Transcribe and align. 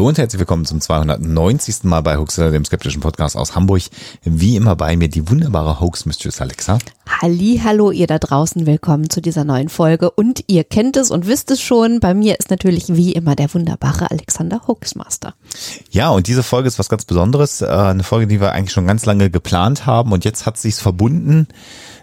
Hallo 0.00 0.08
und 0.08 0.16
herzlich 0.16 0.40
willkommen 0.40 0.64
zum 0.64 0.80
290. 0.80 1.84
Mal 1.84 2.00
bei 2.00 2.16
Hoaxilla, 2.16 2.48
dem 2.48 2.64
skeptischen 2.64 3.02
Podcast 3.02 3.36
aus 3.36 3.54
Hamburg. 3.54 3.82
Wie 4.24 4.56
immer 4.56 4.74
bei 4.74 4.96
mir 4.96 5.08
die 5.08 5.28
wunderbare 5.28 5.78
Hoax 5.78 6.06
Mistress 6.06 6.40
Alexa. 6.40 6.78
Halli, 7.20 7.60
hallo 7.62 7.90
ihr 7.90 8.06
da 8.06 8.18
draußen, 8.18 8.64
willkommen 8.64 9.10
zu 9.10 9.20
dieser 9.20 9.44
neuen 9.44 9.68
Folge 9.68 10.10
und 10.10 10.42
ihr 10.46 10.64
kennt 10.64 10.96
es 10.96 11.10
und 11.10 11.26
wisst 11.26 11.50
es 11.50 11.60
schon, 11.60 12.00
bei 12.00 12.14
mir 12.14 12.38
ist 12.38 12.48
natürlich 12.48 12.86
wie 12.88 13.12
immer 13.12 13.36
der 13.36 13.52
wunderbare 13.52 14.10
Alexander 14.10 14.62
Hoaxmaster. 14.66 15.34
Ja, 15.90 16.08
und 16.08 16.28
diese 16.28 16.42
Folge 16.42 16.68
ist 16.68 16.78
was 16.78 16.88
ganz 16.88 17.04
Besonderes, 17.04 17.60
äh, 17.60 17.66
eine 17.66 18.02
Folge, 18.02 18.26
die 18.26 18.40
wir 18.40 18.52
eigentlich 18.52 18.72
schon 18.72 18.86
ganz 18.86 19.04
lange 19.04 19.28
geplant 19.28 19.84
haben 19.84 20.12
und 20.12 20.24
jetzt 20.24 20.46
hat 20.46 20.56
sich's 20.56 20.80
verbunden, 20.80 21.46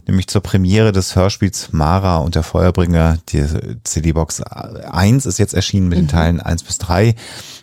nämlich 0.07 0.27
zur 0.27 0.41
Premiere 0.41 0.91
des 0.91 1.15
Hörspiels 1.15 1.69
Mara 1.71 2.17
und 2.17 2.35
der 2.35 2.43
Feuerbringer. 2.43 3.19
Die 3.29 3.45
CD-Box 3.83 4.41
1 4.41 5.25
ist 5.25 5.39
jetzt 5.39 5.53
erschienen 5.53 5.89
mit 5.89 5.97
den 5.97 6.07
Teilen 6.07 6.39
1 6.39 6.63
bis 6.63 6.77
3 6.77 7.15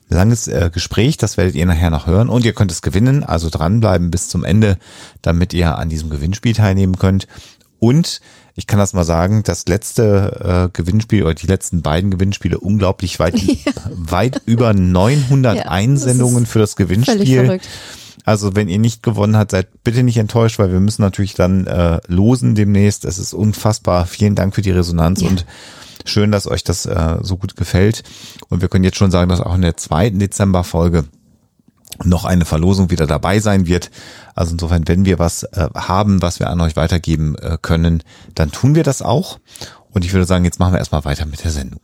langes 0.09 0.49
äh, 0.49 0.71
Gespräch, 0.73 1.17
das 1.17 1.37
werdet 1.37 1.55
ihr 1.55 1.67
nachher 1.67 1.91
noch 1.91 2.07
hören 2.07 2.29
und 2.29 2.45
ihr 2.45 2.53
könnt 2.53 2.71
es 2.71 2.83
gewinnen, 2.83 3.25
also 3.25 3.49
dranbleiben 3.51 4.11
bis 4.11 4.29
zum 4.29 4.45
Ende, 4.45 4.79
damit 5.23 5.53
ihr 5.55 5.77
an 5.79 5.89
diesem 5.89 6.11
Gewinnspiel 6.11 6.55
teilnehmen 6.55 6.99
könnt. 6.99 7.27
Und 7.81 8.21
ich 8.55 8.67
kann 8.67 8.79
das 8.79 8.93
mal 8.93 9.05
sagen, 9.05 9.43
das 9.43 9.67
letzte 9.67 10.69
äh, 10.69 10.71
Gewinnspiel 10.73 11.25
oder 11.25 11.35
die 11.35 11.47
letzten 11.47 11.83
beiden 11.83 12.11
Gewinnspiele 12.11 12.59
unglaublich 12.59 13.19
weit, 13.19 13.37
ja. 13.39 13.73
weit 13.91 14.43
über 14.47 14.73
900 14.73 15.57
ja, 15.57 15.63
Einsendungen 15.65 16.47
für 16.47 16.61
das 16.61 16.77
Gewinnspiel. 16.77 17.61
Also 18.25 18.57
wenn 18.57 18.69
ihr 18.69 18.79
nicht 18.79 19.03
gewonnen 19.03 19.37
habt, 19.37 19.51
seid 19.51 19.85
bitte 19.85 20.03
nicht 20.03 20.17
enttäuscht, 20.17 20.59
weil 20.59 20.73
wir 20.73 20.81
müssen 20.81 21.03
natürlich 21.03 21.35
dann 21.35 21.67
äh, 21.67 22.01
losen 22.09 22.55
demnächst. 22.55 23.05
Es 23.05 23.19
ist 23.19 23.35
unfassbar. 23.35 24.07
Vielen 24.07 24.35
Dank 24.35 24.55
für 24.55 24.63
die 24.63 24.71
Resonanz 24.71 25.21
ja. 25.21 25.29
und 25.29 25.47
Schön, 26.05 26.31
dass 26.31 26.47
euch 26.47 26.63
das 26.63 26.85
äh, 26.85 27.17
so 27.23 27.39
gut 27.39 27.57
gefällt. 27.57 28.03
Und 28.51 28.61
wir 28.61 28.69
können 28.69 28.85
jetzt 28.85 28.99
schon 28.99 29.11
sagen, 29.11 29.31
dass 29.31 29.41
auch 29.41 29.55
in 29.55 29.63
der 29.63 29.77
zweiten 29.79 30.19
Dezemberfolge 30.19 31.05
noch 32.03 32.25
eine 32.25 32.45
Verlosung 32.45 32.91
wieder 32.91 33.07
dabei 33.07 33.41
sein 33.41 33.67
wird. 33.67 33.91
Also 34.35 34.53
insofern, 34.53 34.87
wenn 34.87 35.07
wir 35.07 35.19
was 35.19 35.45
äh, 35.45 35.69
haben, 35.75 36.21
was 36.21 36.41
wir 36.41 36.51
an 36.51 36.61
euch 36.61 36.77
weitergeben 36.77 37.37
äh, 37.37 37.57
können, 37.61 38.03
dann 38.35 38.53
tun 38.53 38.75
wir 38.75 38.83
das 38.83 39.01
auch. 39.01 39.39
Und 39.91 40.05
ich 40.05 40.13
würde 40.13 40.27
sagen, 40.27 40.45
jetzt 40.45 40.59
machen 40.59 40.75
wir 40.75 40.79
erstmal 40.79 41.05
weiter 41.05 41.25
mit 41.25 41.43
der 41.43 41.53
Sendung. 41.53 41.81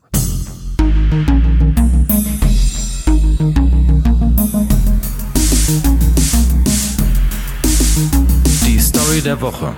Story 9.10 9.22
der 9.22 9.40
Woche. 9.40 9.74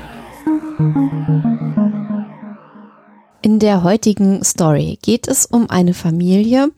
In 3.40 3.58
der 3.60 3.82
heutigen 3.82 4.44
Story 4.44 4.98
geht 5.00 5.26
es 5.26 5.46
um 5.46 5.70
eine 5.70 5.94
Familie, 5.94 6.68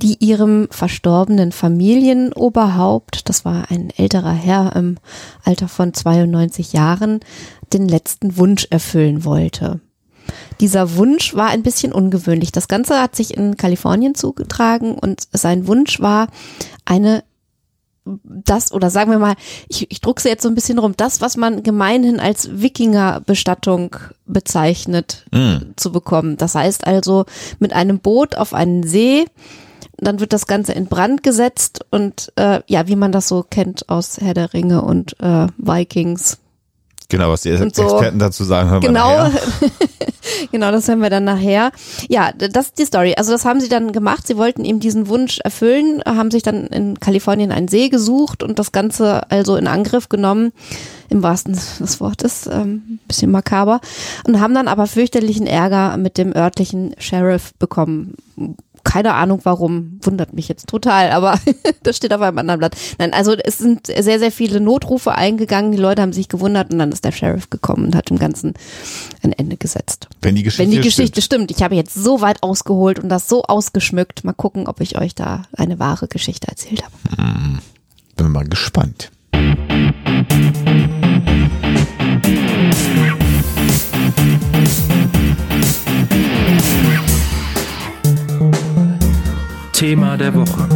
die 0.00 0.16
ihrem 0.24 0.68
verstorbenen 0.70 1.50
Familienoberhaupt, 1.50 3.28
das 3.28 3.44
war 3.44 3.72
ein 3.72 3.90
älterer 3.96 4.34
Herr 4.34 4.76
im 4.76 4.98
Alter 5.44 5.66
von 5.66 5.94
92 5.94 6.74
Jahren, 6.74 7.18
den 7.72 7.88
letzten 7.88 8.36
Wunsch 8.36 8.68
erfüllen 8.70 9.24
wollte. 9.24 9.80
Dieser 10.60 10.94
Wunsch 10.94 11.34
war 11.34 11.48
ein 11.48 11.64
bisschen 11.64 11.92
ungewöhnlich. 11.92 12.52
Das 12.52 12.68
Ganze 12.68 13.02
hat 13.02 13.16
sich 13.16 13.36
in 13.36 13.56
Kalifornien 13.56 14.14
zugetragen 14.14 14.94
und 14.94 15.22
sein 15.32 15.66
Wunsch 15.66 15.98
war 15.98 16.28
eine 16.84 17.24
das, 18.22 18.72
oder 18.72 18.90
sagen 18.90 19.10
wir 19.10 19.18
mal, 19.18 19.34
ich, 19.68 19.90
ich 19.90 20.00
druckse 20.00 20.28
jetzt 20.28 20.42
so 20.42 20.48
ein 20.48 20.54
bisschen 20.54 20.78
rum, 20.78 20.94
das, 20.96 21.20
was 21.20 21.36
man 21.36 21.62
gemeinhin 21.62 22.20
als 22.20 22.60
Wikingerbestattung 22.60 23.96
bezeichnet, 24.26 25.26
mm. 25.32 25.72
zu 25.76 25.92
bekommen. 25.92 26.36
Das 26.36 26.54
heißt 26.54 26.86
also 26.86 27.24
mit 27.58 27.72
einem 27.72 27.98
Boot 27.98 28.36
auf 28.36 28.54
einen 28.54 28.82
See, 28.84 29.26
dann 29.98 30.20
wird 30.20 30.32
das 30.32 30.46
Ganze 30.46 30.72
in 30.72 30.86
Brand 30.86 31.22
gesetzt 31.22 31.84
und 31.90 32.32
äh, 32.36 32.60
ja, 32.66 32.86
wie 32.86 32.96
man 32.96 33.12
das 33.12 33.28
so 33.28 33.42
kennt 33.42 33.88
aus 33.88 34.18
Herr 34.20 34.34
der 34.34 34.52
Ringe 34.52 34.82
und 34.82 35.18
äh, 35.20 35.46
Vikings. 35.56 36.38
Genau, 37.08 37.30
was 37.30 37.42
die 37.42 37.50
Experten 37.50 38.18
dazu 38.18 38.42
sagen, 38.42 38.68
hören 38.68 38.80
genau, 38.80 39.30
genau, 40.52 40.72
das 40.72 40.88
hören 40.88 41.00
wir 41.00 41.10
dann 41.10 41.22
nachher. 41.22 41.70
Ja, 42.08 42.32
das 42.32 42.66
ist 42.66 42.78
die 42.78 42.84
Story. 42.84 43.14
Also 43.16 43.30
das 43.30 43.44
haben 43.44 43.60
sie 43.60 43.68
dann 43.68 43.92
gemacht. 43.92 44.26
Sie 44.26 44.36
wollten 44.36 44.64
ihm 44.64 44.80
diesen 44.80 45.08
Wunsch 45.08 45.38
erfüllen, 45.44 46.02
haben 46.04 46.32
sich 46.32 46.42
dann 46.42 46.66
in 46.66 46.98
Kalifornien 46.98 47.52
einen 47.52 47.68
See 47.68 47.90
gesucht 47.90 48.42
und 48.42 48.58
das 48.58 48.72
Ganze 48.72 49.30
also 49.30 49.54
in 49.56 49.68
Angriff 49.68 50.08
genommen, 50.08 50.52
im 51.08 51.22
wahrsten 51.22 51.52
des 51.54 52.00
Wortes, 52.00 52.48
ähm, 52.52 52.98
bisschen 53.06 53.30
makaber, 53.30 53.80
und 54.26 54.40
haben 54.40 54.54
dann 54.54 54.66
aber 54.66 54.88
fürchterlichen 54.88 55.46
Ärger 55.46 55.96
mit 55.98 56.18
dem 56.18 56.34
örtlichen 56.34 56.96
Sheriff 56.98 57.54
bekommen 57.58 58.14
keine 58.86 59.14
Ahnung 59.14 59.40
warum, 59.42 59.98
wundert 60.00 60.32
mich 60.32 60.48
jetzt 60.48 60.68
total, 60.68 61.10
aber 61.10 61.38
das 61.82 61.96
steht 61.96 62.14
auf 62.14 62.20
einem 62.22 62.38
anderen 62.38 62.60
Blatt. 62.60 62.76
Nein, 62.98 63.12
also 63.12 63.34
es 63.34 63.58
sind 63.58 63.88
sehr, 63.88 64.18
sehr 64.18 64.30
viele 64.30 64.60
Notrufe 64.60 65.12
eingegangen, 65.12 65.72
die 65.72 65.78
Leute 65.78 66.02
haben 66.02 66.12
sich 66.12 66.28
gewundert 66.28 66.72
und 66.72 66.78
dann 66.78 66.92
ist 66.92 67.04
der 67.04 67.12
Sheriff 67.12 67.50
gekommen 67.50 67.86
und 67.86 67.96
hat 67.96 68.08
dem 68.10 68.18
Ganzen 68.18 68.54
ein 69.22 69.32
Ende 69.32 69.56
gesetzt. 69.56 70.08
Wenn 70.22 70.36
die 70.36 70.44
Geschichte, 70.44 70.62
Wenn 70.62 70.70
die 70.70 70.86
Geschichte 70.86 71.20
stimmt. 71.20 71.50
stimmt. 71.50 71.50
Ich 71.50 71.62
habe 71.62 71.74
jetzt 71.74 71.94
so 71.94 72.20
weit 72.20 72.42
ausgeholt 72.42 73.00
und 73.00 73.08
das 73.08 73.28
so 73.28 73.42
ausgeschmückt. 73.42 74.22
Mal 74.24 74.32
gucken, 74.32 74.68
ob 74.68 74.80
ich 74.80 74.96
euch 74.98 75.14
da 75.14 75.42
eine 75.56 75.78
wahre 75.80 76.06
Geschichte 76.06 76.46
erzählt 76.46 76.84
habe. 76.84 76.94
Hm, 77.20 77.58
bin 78.16 78.30
mal 78.30 78.44
gespannt. 78.44 79.10
Thema 89.76 90.16
der 90.16 90.34
Woche. 90.34 90.66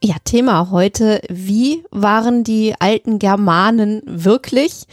Ja, 0.00 0.14
Thema 0.22 0.70
heute. 0.70 1.20
Wie 1.28 1.82
waren 1.90 2.44
die 2.44 2.76
alten 2.78 3.18
Germanen 3.18 4.02
wirklich? 4.06 4.84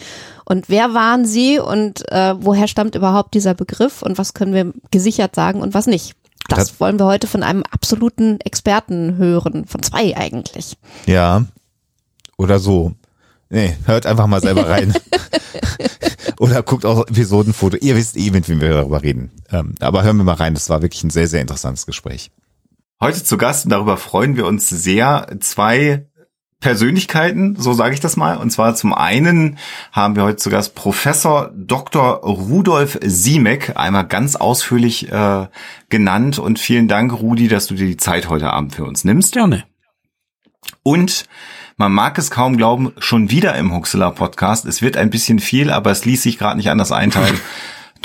Und 0.45 0.67
wer 0.67 0.95
waren 0.95 1.25
sie? 1.25 1.59
Und 1.59 2.11
äh, 2.11 2.33
woher 2.39 2.67
stammt 2.67 2.95
überhaupt 2.95 3.35
dieser 3.35 3.53
Begriff? 3.53 4.01
Und 4.01 4.17
was 4.17 4.33
können 4.33 4.55
wir 4.55 4.73
gesichert 4.89 5.35
sagen 5.35 5.61
und 5.61 5.75
was 5.75 5.85
nicht? 5.85 6.15
Das, 6.47 6.57
das 6.57 6.79
wollen 6.79 6.97
wir 6.97 7.05
heute 7.05 7.27
von 7.27 7.43
einem 7.43 7.61
absoluten 7.69 8.39
Experten 8.39 9.17
hören. 9.17 9.65
Von 9.67 9.83
zwei 9.83 10.17
eigentlich. 10.17 10.75
Ja. 11.05 11.45
Oder 12.35 12.57
so. 12.57 12.93
Nee, 13.49 13.75
hört 13.85 14.05
einfach 14.05 14.27
mal 14.27 14.41
selber 14.41 14.67
rein. 14.67 14.93
Oder 16.39 16.63
guckt 16.63 16.85
auch 16.85 17.07
Episodenfoto. 17.07 17.77
Ihr 17.77 17.95
wisst 17.95 18.17
eh, 18.17 18.31
mit 18.31 18.49
wem 18.49 18.59
wir 18.59 18.71
darüber 18.71 19.03
reden. 19.03 19.31
Ähm, 19.51 19.75
aber 19.79 20.03
hören 20.03 20.17
wir 20.17 20.23
mal 20.23 20.33
rein. 20.33 20.53
Das 20.53 20.69
war 20.69 20.81
wirklich 20.81 21.03
ein 21.03 21.09
sehr, 21.09 21.27
sehr 21.27 21.41
interessantes 21.41 21.85
Gespräch. 21.85 22.31
Heute 22.99 23.23
zu 23.23 23.37
Gast, 23.37 23.65
und 23.65 23.71
darüber 23.71 23.97
freuen 23.97 24.35
wir 24.35 24.45
uns 24.45 24.67
sehr, 24.69 25.37
zwei 25.39 26.07
Persönlichkeiten, 26.59 27.55
so 27.57 27.73
sage 27.73 27.93
ich 27.93 27.99
das 27.99 28.17
mal. 28.17 28.37
Und 28.37 28.49
zwar 28.49 28.73
zum 28.75 28.93
einen 28.93 29.59
haben 29.91 30.15
wir 30.15 30.23
heute 30.23 30.37
zu 30.37 30.49
Gast 30.49 30.73
Professor 30.73 31.51
Dr. 31.53 32.21
Rudolf 32.23 32.97
Siemek, 33.03 33.77
einmal 33.77 34.07
ganz 34.07 34.35
ausführlich 34.35 35.11
äh, 35.11 35.47
genannt. 35.89 36.39
Und 36.39 36.57
vielen 36.57 36.87
Dank, 36.87 37.13
Rudi, 37.13 37.47
dass 37.47 37.67
du 37.67 37.75
dir 37.75 37.85
die 37.85 37.97
Zeit 37.97 38.29
heute 38.29 38.51
Abend 38.51 38.73
für 38.73 38.85
uns 38.85 39.03
nimmst. 39.03 39.33
Gerne. 39.33 39.65
Und 40.81 41.25
man 41.77 41.91
mag 41.91 42.17
es 42.17 42.31
kaum 42.31 42.57
glauben, 42.57 42.93
schon 42.99 43.31
wieder 43.31 43.55
im 43.55 43.73
Huxela 43.73 44.11
Podcast. 44.11 44.65
Es 44.65 44.81
wird 44.81 44.95
ein 44.97 45.09
bisschen 45.09 45.39
viel, 45.39 45.69
aber 45.69 45.91
es 45.91 46.05
ließ 46.05 46.23
sich 46.23 46.37
gerade 46.37 46.57
nicht 46.57 46.69
anders 46.69 46.91
einteilen. 46.91 47.39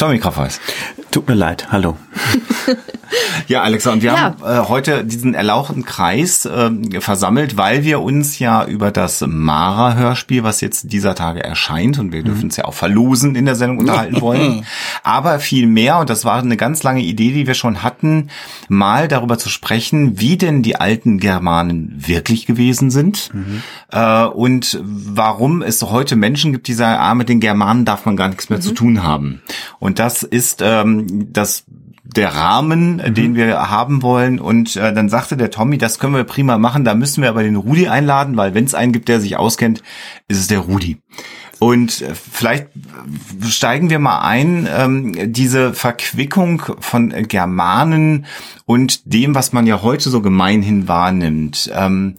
Tommy 0.00 0.18
Kraffeis. 0.18 0.58
Tut 1.10 1.28
mir 1.28 1.34
leid, 1.34 1.70
hallo. 1.70 1.98
ja, 3.48 3.62
Alexa, 3.62 3.92
und 3.92 4.02
wir 4.02 4.12
ja. 4.12 4.18
haben 4.18 4.42
äh, 4.42 4.68
heute 4.68 5.04
diesen 5.04 5.34
erlauchten 5.34 5.84
Kreis 5.84 6.46
äh, 6.46 6.70
versammelt, 7.00 7.56
weil 7.56 7.84
wir 7.84 8.00
uns 8.00 8.38
ja 8.38 8.64
über 8.64 8.92
das 8.92 9.22
Mara-Hörspiel, 9.26 10.42
was 10.42 10.60
jetzt 10.60 10.92
dieser 10.92 11.14
Tage 11.14 11.42
erscheint, 11.42 11.98
und 11.98 12.12
wir 12.12 12.20
mhm. 12.20 12.24
dürfen 12.24 12.48
es 12.48 12.56
ja 12.56 12.64
auch 12.64 12.74
verlosen 12.74 13.34
in 13.34 13.44
der 13.44 13.56
Sendung 13.56 13.78
unterhalten 13.78 14.20
wollen, 14.20 14.64
aber 15.02 15.38
viel 15.38 15.66
mehr, 15.66 15.98
und 15.98 16.08
das 16.08 16.24
war 16.24 16.38
eine 16.38 16.56
ganz 16.56 16.82
lange 16.82 17.02
Idee, 17.02 17.32
die 17.32 17.46
wir 17.46 17.54
schon 17.54 17.82
hatten, 17.82 18.28
mal 18.68 19.08
darüber 19.08 19.36
zu 19.36 19.48
sprechen, 19.48 20.18
wie 20.18 20.38
denn 20.38 20.62
die 20.62 20.76
alten 20.76 21.18
Germanen 21.18 21.92
wirklich 21.96 22.46
gewesen 22.46 22.90
sind 22.90 23.34
mhm. 23.34 23.62
äh, 23.90 24.24
und 24.24 24.78
warum 24.82 25.60
es 25.60 25.82
heute 25.82 26.16
Menschen 26.16 26.52
gibt, 26.52 26.68
die 26.68 26.74
sagen, 26.74 27.00
ah, 27.00 27.14
mit 27.14 27.28
den 27.28 27.40
Germanen 27.40 27.84
darf 27.84 28.06
man 28.06 28.16
gar 28.16 28.28
nichts 28.28 28.48
mehr 28.48 28.60
mhm. 28.60 28.62
zu 28.62 28.72
tun 28.72 29.02
haben. 29.02 29.42
Und 29.78 29.89
das 29.98 30.22
ist 30.22 30.60
ähm, 30.62 31.32
das 31.32 31.64
der 32.16 32.34
Rahmen, 32.34 32.96
mhm. 32.96 33.14
den 33.14 33.34
wir 33.34 33.70
haben 33.70 34.02
wollen. 34.02 34.40
Und 34.40 34.76
äh, 34.76 34.92
dann 34.92 35.08
sagte 35.08 35.36
der 35.36 35.50
Tommy, 35.50 35.78
das 35.78 35.98
können 35.98 36.14
wir 36.14 36.24
prima 36.24 36.58
machen. 36.58 36.84
Da 36.84 36.94
müssen 36.94 37.22
wir 37.22 37.30
aber 37.30 37.42
den 37.42 37.56
Rudi 37.56 37.88
einladen, 37.88 38.36
weil 38.36 38.54
wenn 38.54 38.64
es 38.64 38.74
einen 38.74 38.92
gibt, 38.92 39.08
der 39.08 39.20
sich 39.20 39.36
auskennt, 39.36 39.82
ist 40.28 40.38
es 40.38 40.46
der 40.48 40.60
Rudi. 40.60 40.98
Und 41.58 42.00
äh, 42.00 42.14
vielleicht 42.14 42.68
steigen 43.46 43.90
wir 43.90 43.98
mal 43.98 44.20
ein, 44.20 44.66
ähm, 44.74 45.32
diese 45.32 45.74
Verquickung 45.74 46.62
von 46.80 47.10
Germanen 47.28 48.24
und 48.64 49.12
dem, 49.12 49.34
was 49.34 49.52
man 49.52 49.66
ja 49.66 49.82
heute 49.82 50.08
so 50.08 50.22
gemeinhin 50.22 50.88
wahrnimmt. 50.88 51.70
Ähm, 51.74 52.14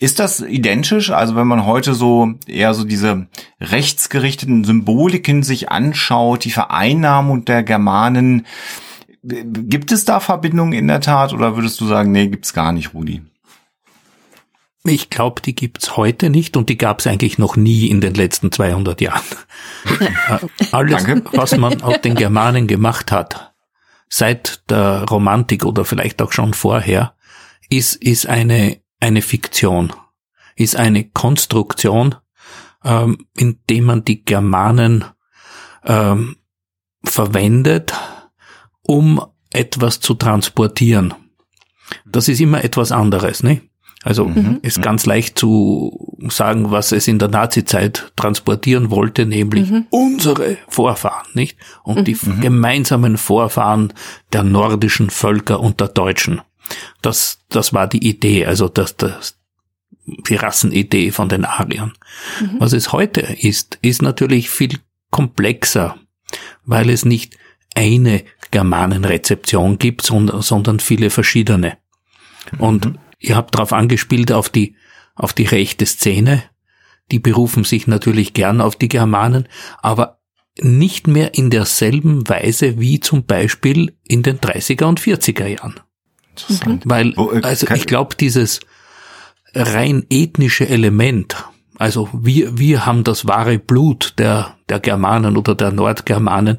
ist 0.00 0.18
das 0.18 0.40
identisch? 0.40 1.10
Also 1.10 1.36
wenn 1.36 1.46
man 1.46 1.66
heute 1.66 1.94
so 1.94 2.34
eher 2.46 2.74
so 2.74 2.84
diese 2.84 3.26
rechtsgerichteten 3.60 4.64
Symboliken 4.64 5.42
sich 5.42 5.70
anschaut, 5.70 6.44
die 6.44 6.50
Vereinnahmung 6.50 7.44
der 7.44 7.62
Germanen, 7.62 8.46
gibt 9.22 9.92
es 9.92 10.04
da 10.04 10.20
Verbindungen 10.20 10.72
in 10.72 10.88
der 10.88 11.00
Tat 11.00 11.32
oder 11.32 11.56
würdest 11.56 11.80
du 11.80 11.86
sagen, 11.86 12.12
nee, 12.12 12.28
gibt's 12.28 12.54
gar 12.54 12.72
nicht, 12.72 12.94
Rudi? 12.94 13.22
Ich 14.84 15.10
glaube, 15.10 15.42
die 15.42 15.54
gibt's 15.54 15.96
heute 15.96 16.30
nicht 16.30 16.56
und 16.56 16.68
die 16.68 16.78
gab's 16.78 17.06
eigentlich 17.06 17.38
noch 17.38 17.56
nie 17.56 17.88
in 17.88 18.00
den 18.00 18.14
letzten 18.14 18.52
200 18.52 19.00
Jahren. 19.00 19.22
Alles, 20.72 21.04
Danke. 21.04 21.24
was 21.32 21.56
man 21.56 21.82
aus 21.82 22.00
den 22.00 22.14
Germanen 22.14 22.66
gemacht 22.66 23.12
hat, 23.12 23.52
seit 24.08 24.70
der 24.70 25.04
Romantik 25.04 25.64
oder 25.64 25.84
vielleicht 25.84 26.22
auch 26.22 26.32
schon 26.32 26.54
vorher, 26.54 27.14
ist, 27.68 27.96
ist 27.96 28.26
eine, 28.26 28.78
eine 29.00 29.22
Fiktion, 29.22 29.92
ist 30.56 30.76
eine 30.76 31.04
Konstruktion, 31.04 32.16
ähm, 32.84 33.26
indem 33.36 33.84
man 33.84 34.04
die 34.04 34.24
Germanen 34.24 35.04
ähm, 35.84 36.36
verwendet, 37.04 37.94
um 38.82 39.20
etwas 39.50 40.00
zu 40.00 40.14
transportieren. 40.14 41.14
Das 42.04 42.28
ist 42.28 42.40
immer 42.40 42.64
etwas 42.64 42.92
anderes, 42.92 43.42
ne? 43.42 43.62
Also 44.04 44.26
mhm. 44.26 44.60
ist 44.62 44.80
ganz 44.80 45.06
leicht 45.06 45.38
zu 45.38 46.16
sagen, 46.28 46.70
was 46.70 46.92
es 46.92 47.08
in 47.08 47.18
der 47.18 47.28
Nazizeit 47.28 48.12
transportieren 48.14 48.90
wollte, 48.90 49.26
nämlich 49.26 49.70
mhm. 49.70 49.86
unsere 49.90 50.56
Vorfahren, 50.68 51.26
nicht? 51.34 51.58
Und 51.82 51.98
mhm. 52.00 52.04
die 52.04 52.16
gemeinsamen 52.40 53.16
Vorfahren 53.16 53.92
der 54.32 54.44
nordischen 54.44 55.10
Völker 55.10 55.58
und 55.60 55.80
der 55.80 55.88
Deutschen. 55.88 56.40
Das, 57.02 57.40
das 57.48 57.72
war 57.72 57.86
die 57.86 58.06
Idee, 58.06 58.46
also 58.46 58.68
das, 58.68 58.96
das, 58.96 59.38
die 60.04 60.36
Rassenidee 60.36 61.10
von 61.10 61.28
den 61.28 61.44
Ariern. 61.44 61.92
Mhm. 62.40 62.56
Was 62.58 62.72
es 62.72 62.92
heute 62.92 63.20
ist, 63.20 63.78
ist 63.82 64.02
natürlich 64.02 64.50
viel 64.50 64.78
komplexer, 65.10 65.96
weil 66.64 66.90
es 66.90 67.04
nicht 67.04 67.36
eine 67.74 68.24
Germanenrezeption 68.50 69.78
gibt, 69.78 70.02
sondern, 70.02 70.42
sondern 70.42 70.80
viele 70.80 71.10
verschiedene. 71.10 71.78
Und 72.58 72.86
mhm. 72.86 72.98
ihr 73.18 73.36
habt 73.36 73.54
darauf 73.54 73.72
angespielt, 73.72 74.32
auf 74.32 74.48
die, 74.48 74.76
auf 75.14 75.32
die 75.32 75.46
rechte 75.46 75.86
Szene. 75.86 76.42
Die 77.10 77.18
berufen 77.18 77.64
sich 77.64 77.86
natürlich 77.86 78.34
gern 78.34 78.60
auf 78.60 78.76
die 78.76 78.88
Germanen, 78.88 79.48
aber 79.80 80.20
nicht 80.60 81.06
mehr 81.06 81.34
in 81.34 81.50
derselben 81.50 82.28
Weise 82.28 82.80
wie 82.80 83.00
zum 83.00 83.24
Beispiel 83.24 83.96
in 84.06 84.22
den 84.22 84.38
30er 84.40 84.84
und 84.84 85.00
40er 85.00 85.46
Jahren. 85.46 85.80
Mhm. 86.48 86.80
Weil, 86.84 87.08
äh, 87.10 87.42
also 87.42 87.68
ich 87.74 87.86
glaube, 87.86 88.16
dieses 88.16 88.60
rein 89.54 90.04
ethnische 90.10 90.68
Element, 90.68 91.36
also 91.78 92.08
wir, 92.12 92.58
wir 92.58 92.86
haben 92.86 93.04
das 93.04 93.26
wahre 93.26 93.58
Blut 93.58 94.14
der, 94.18 94.56
der 94.68 94.80
Germanen 94.80 95.36
oder 95.36 95.54
der 95.54 95.70
Nordgermanen, 95.70 96.58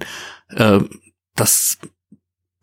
äh, 0.49 0.79
das 1.35 1.77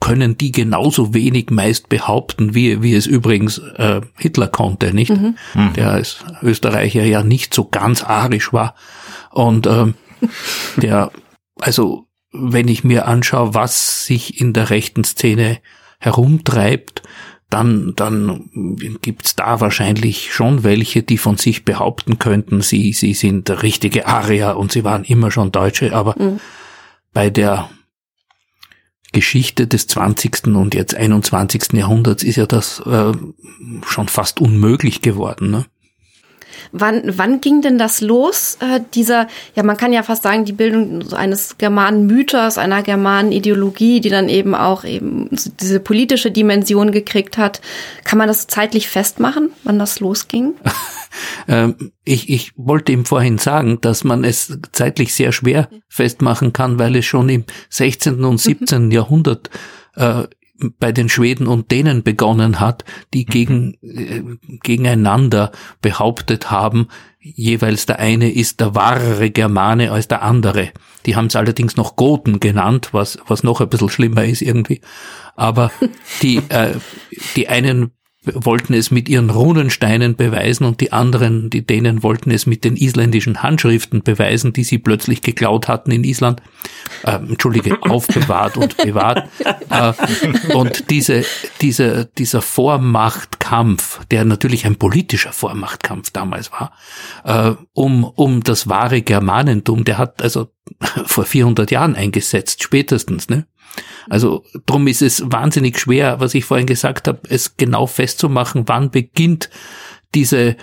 können 0.01 0.37
die 0.37 0.53
genauso 0.53 1.15
wenig 1.15 1.51
meist 1.51 1.89
behaupten, 1.89 2.55
wie, 2.55 2.83
wie 2.83 2.95
es 2.95 3.07
übrigens 3.07 3.59
äh, 3.59 4.03
Hitler 4.17 4.49
konnte, 4.49 4.93
nicht? 4.95 5.11
Mhm. 5.11 5.37
mhm. 5.55 5.73
Der 5.75 5.91
als 5.91 6.19
Österreicher 6.43 7.05
ja 7.05 7.23
nicht 7.23 7.55
so 7.55 7.65
ganz 7.65 8.05
arisch 8.05 8.53
war. 8.53 8.75
Und 9.31 9.67
ähm, 9.67 9.95
der, 10.77 11.11
also 11.61 12.07
wenn 12.33 12.69
ich 12.69 12.85
mir 12.85 13.07
anschaue, 13.07 13.55
was 13.55 14.05
sich 14.05 14.41
in 14.41 14.53
der 14.53 14.71
rechten 14.71 15.05
Szene 15.05 15.59
herumtreibt, 15.99 17.03
dann, 17.51 17.93
dann 17.95 18.99
gibt's 19.03 19.37
da 19.37 19.61
wahrscheinlich 19.61 20.33
schon 20.35 20.65
welche, 20.65 21.03
die 21.03 21.19
von 21.19 21.37
sich 21.37 21.65
behaupten 21.65 22.19
könnten, 22.19 22.61
sie, 22.61 22.93
sie 22.93 23.15
sind 23.15 23.51
richtige 23.63 24.07
Arier 24.07 24.57
und 24.57 24.73
sie 24.73 24.85
waren 24.85 25.05
immer 25.05 25.31
schon 25.31 25.53
Deutsche, 25.53 25.95
aber 25.95 26.17
mhm. 26.19 26.41
bei 27.13 27.31
der 27.31 27.71
Geschichte 29.13 29.67
des 29.67 29.87
20. 29.87 30.49
und 30.49 30.75
jetzt 30.75 30.95
21. 30.95 31.73
Jahrhunderts 31.73 32.23
ist 32.23 32.37
ja 32.37 32.47
das 32.47 32.81
äh, 32.81 33.13
schon 33.87 34.09
fast 34.09 34.41
unmöglich 34.41 35.01
geworden. 35.01 35.51
Ne? 35.51 35.67
Wann, 36.73 37.03
wann 37.17 37.41
ging 37.41 37.63
denn 37.63 37.79
das 37.79 38.01
los? 38.01 38.59
Äh, 38.61 38.81
dieser, 38.95 39.29
ja, 39.55 39.63
man 39.63 39.77
kann 39.77 39.93
ja 39.93 40.03
fast 40.03 40.23
sagen, 40.23 40.45
die 40.45 40.53
Bildung 40.53 41.13
eines 41.13 41.59
Germanen-Mythos, 41.59 42.59
einer 42.59 42.83
Germanen-Ideologie, 42.83 44.01
die 44.01 44.11
dann 44.11 44.29
eben 44.29 44.55
auch 44.55 44.85
eben 44.85 45.29
diese 45.61 45.81
politische 45.81 46.31
Dimension 46.31 46.93
gekriegt 46.93 47.39
hat. 47.39 47.61
Kann 48.05 48.19
man 48.19 48.29
das 48.29 48.47
zeitlich 48.47 48.89
festmachen, 48.89 49.51
wann 49.65 49.79
das 49.79 50.01
losging? 50.01 50.55
Ähm, 51.49 51.93
ich, 52.05 52.29
ich 52.29 52.53
wollte 52.57 52.93
ihm 52.93 53.07
vorhin 53.07 53.39
sagen, 53.39 53.81
dass 53.81 54.05
man 54.05 54.23
es 54.23 54.59
zeitlich 54.73 55.15
sehr 55.15 55.33
schwer 55.33 55.69
festmachen 55.89 56.53
kann, 56.53 56.79
weil 56.79 56.97
es 56.97 57.07
schon 57.07 57.29
im 57.29 57.45
16. 57.71 58.23
und 58.23 58.39
17. 58.39 58.87
Mhm. 58.87 58.91
Jahrhundert 58.91 59.51
äh, 59.95 60.25
bei 60.79 60.93
den 60.93 61.09
Schweden 61.09 61.47
und 61.47 61.71
Dänen 61.71 62.03
begonnen 62.03 62.61
hat, 62.61 62.85
die 63.13 63.25
mhm. 63.27 63.31
gegen, 63.31 63.75
äh, 63.83 64.23
gegeneinander 64.63 65.53
behauptet 65.83 66.51
haben, 66.51 66.89
jeweils 67.21 67.87
der 67.87 67.99
eine 67.99 68.31
ist 68.31 68.61
der 68.61 68.75
wahrere 68.75 69.31
Germane 69.31 69.91
als 69.91 70.09
der 70.09 70.23
andere. 70.23 70.71
Die 71.07 71.17
haben 71.17 71.27
es 71.27 71.37
allerdings 71.37 71.77
noch 71.77 71.97
Goten 71.97 72.41
genannt, 72.41 72.91
was, 72.93 73.19
was 73.27 73.43
noch 73.43 73.61
ein 73.61 73.69
bisschen 73.69 73.89
schlimmer 73.89 74.25
ist 74.25 74.43
irgendwie. 74.43 74.81
Aber 75.35 75.71
die, 76.23 76.39
äh, 76.49 76.75
die 77.35 77.49
einen 77.49 77.93
wollten 78.35 78.75
es 78.75 78.91
mit 78.91 79.09
ihren 79.09 79.31
Runensteinen 79.31 80.17
beweisen 80.17 80.65
und 80.65 80.81
die 80.81 80.93
anderen, 80.93 81.51
die 81.51 81.65
Dänen, 81.65 82.03
wollten 82.03 82.31
es 82.31 82.47
mit 82.47 82.65
den 82.65 82.77
isländischen 82.77 83.43
Handschriften 83.43 84.03
beweisen, 84.03 84.53
die 84.53 84.65
sie 84.65 84.79
plötzlich 84.79 85.23
geklaut 85.23 85.69
hatten 85.69 85.91
in 85.91 86.05
Island. 86.05 86.43
Äh, 87.03 87.17
Entschuldige, 87.17 87.79
aufbewahrt 87.83 88.57
und 88.57 88.77
bewahrt. 88.77 89.29
Äh, 89.71 89.93
und 90.55 90.91
diese, 90.91 91.25
diese, 91.61 92.07
dieser 92.19 92.43
Vormachtkampf, 92.43 94.05
der 94.07 94.25
natürlich 94.25 94.67
ein 94.67 94.77
politischer 94.77 95.33
Vormachtkampf 95.33 96.11
damals 96.11 96.51
war, 96.53 96.73
äh, 97.25 97.55
um, 97.73 98.05
um 98.05 98.43
das 98.43 98.69
wahre 98.69 99.03
Germanentum, 99.03 99.85
der 99.85 99.99
hat 99.99 100.23
also 100.23 100.49
vor 101.07 101.25
400 101.25 101.71
Jahren 101.71 101.95
eingesetzt, 101.95 102.63
spätestens, 102.63 103.29
ne? 103.29 103.47
Also 104.09 104.45
drum 104.67 104.87
ist 104.87 105.03
es 105.03 105.23
wahnsinnig 105.27 105.79
schwer, 105.79 106.21
was 106.21 106.35
ich 106.35 106.45
vorhin 106.45 106.67
gesagt 106.67 107.09
habe, 107.09 107.21
es 107.29 107.57
genau 107.57 107.87
festzumachen, 107.87 108.65
wann 108.67 108.91
beginnt 108.91 109.51
diese, 110.15 110.57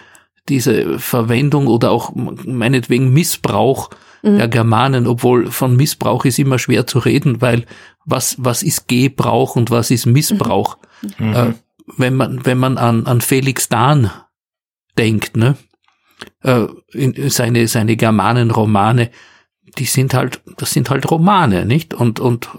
diese 0.50 1.00
Verwendung 1.00 1.67
oder 1.67 1.91
auch 1.91 2.12
meinetwegen 2.15 3.13
Missbrauch 3.13 3.89
mhm. 4.22 4.38
der 4.38 4.48
Germanen, 4.48 5.08
obwohl 5.08 5.51
von 5.51 5.75
Missbrauch 5.75 6.25
ist 6.25 6.39
immer 6.39 6.60
schwer 6.60 6.88
zu 6.88 7.00
reden, 7.00 7.41
weil 7.41 7.65
was, 8.05 8.36
was 8.39 8.63
ist 8.63 8.88
Gebrauch 8.88 9.55
und 9.55 9.72
was 9.72 9.91
ist 9.91 10.05
Missbrauch? 10.05 10.77
Mhm. 11.17 11.34
Äh, 11.34 11.53
wenn 11.98 12.15
man, 12.15 12.46
wenn 12.46 12.58
man 12.58 12.77
an, 12.77 13.05
an 13.05 13.22
Felix 13.22 13.70
Dahn 13.70 14.10
denkt, 14.98 15.36
ne? 15.38 15.58
Äh, 16.41 16.67
in 16.93 17.29
seine, 17.29 17.67
seine 17.67 17.98
Germanenromane, 17.98 19.12
die 19.77 19.86
sind 19.86 20.13
halt, 20.13 20.42
das 20.58 20.72
sind 20.72 20.89
halt 20.89 21.10
Romane, 21.10 21.65
nicht? 21.65 21.94
Und, 21.94 22.20
und 22.20 22.50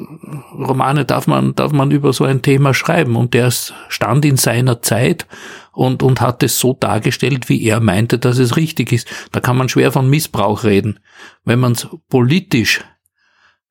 Romane 0.52 1.04
darf 1.04 1.26
man, 1.26 1.54
darf 1.54 1.72
man 1.72 1.90
über 1.90 2.12
so 2.12 2.24
ein 2.24 2.42
Thema 2.42 2.74
schreiben. 2.74 3.16
Und 3.16 3.34
der 3.34 3.52
stand 3.88 4.24
in 4.24 4.36
seiner 4.36 4.82
Zeit 4.82 5.26
und, 5.72 6.02
und 6.02 6.20
hat 6.20 6.42
es 6.42 6.58
so 6.58 6.74
dargestellt, 6.74 7.48
wie 7.48 7.62
er 7.64 7.80
meinte, 7.80 8.18
dass 8.18 8.38
es 8.38 8.56
richtig 8.56 8.92
ist. 8.92 9.08
Da 9.32 9.40
kann 9.40 9.56
man 9.56 9.68
schwer 9.68 9.92
von 9.92 10.08
Missbrauch 10.08 10.64
reden. 10.64 11.00
Wenn 11.44 11.60
man 11.60 11.72
es 11.72 11.88
politisch 12.08 12.82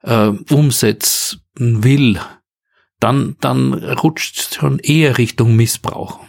äh, 0.02 0.32
umsetzen 0.50 1.42
will, 1.84 2.20
dann, 3.00 3.36
dann 3.42 3.74
rutscht 3.74 4.40
es 4.40 4.56
schon 4.56 4.80
eher 4.80 5.18
Richtung 5.18 5.56
Missbrauch. 5.56 6.20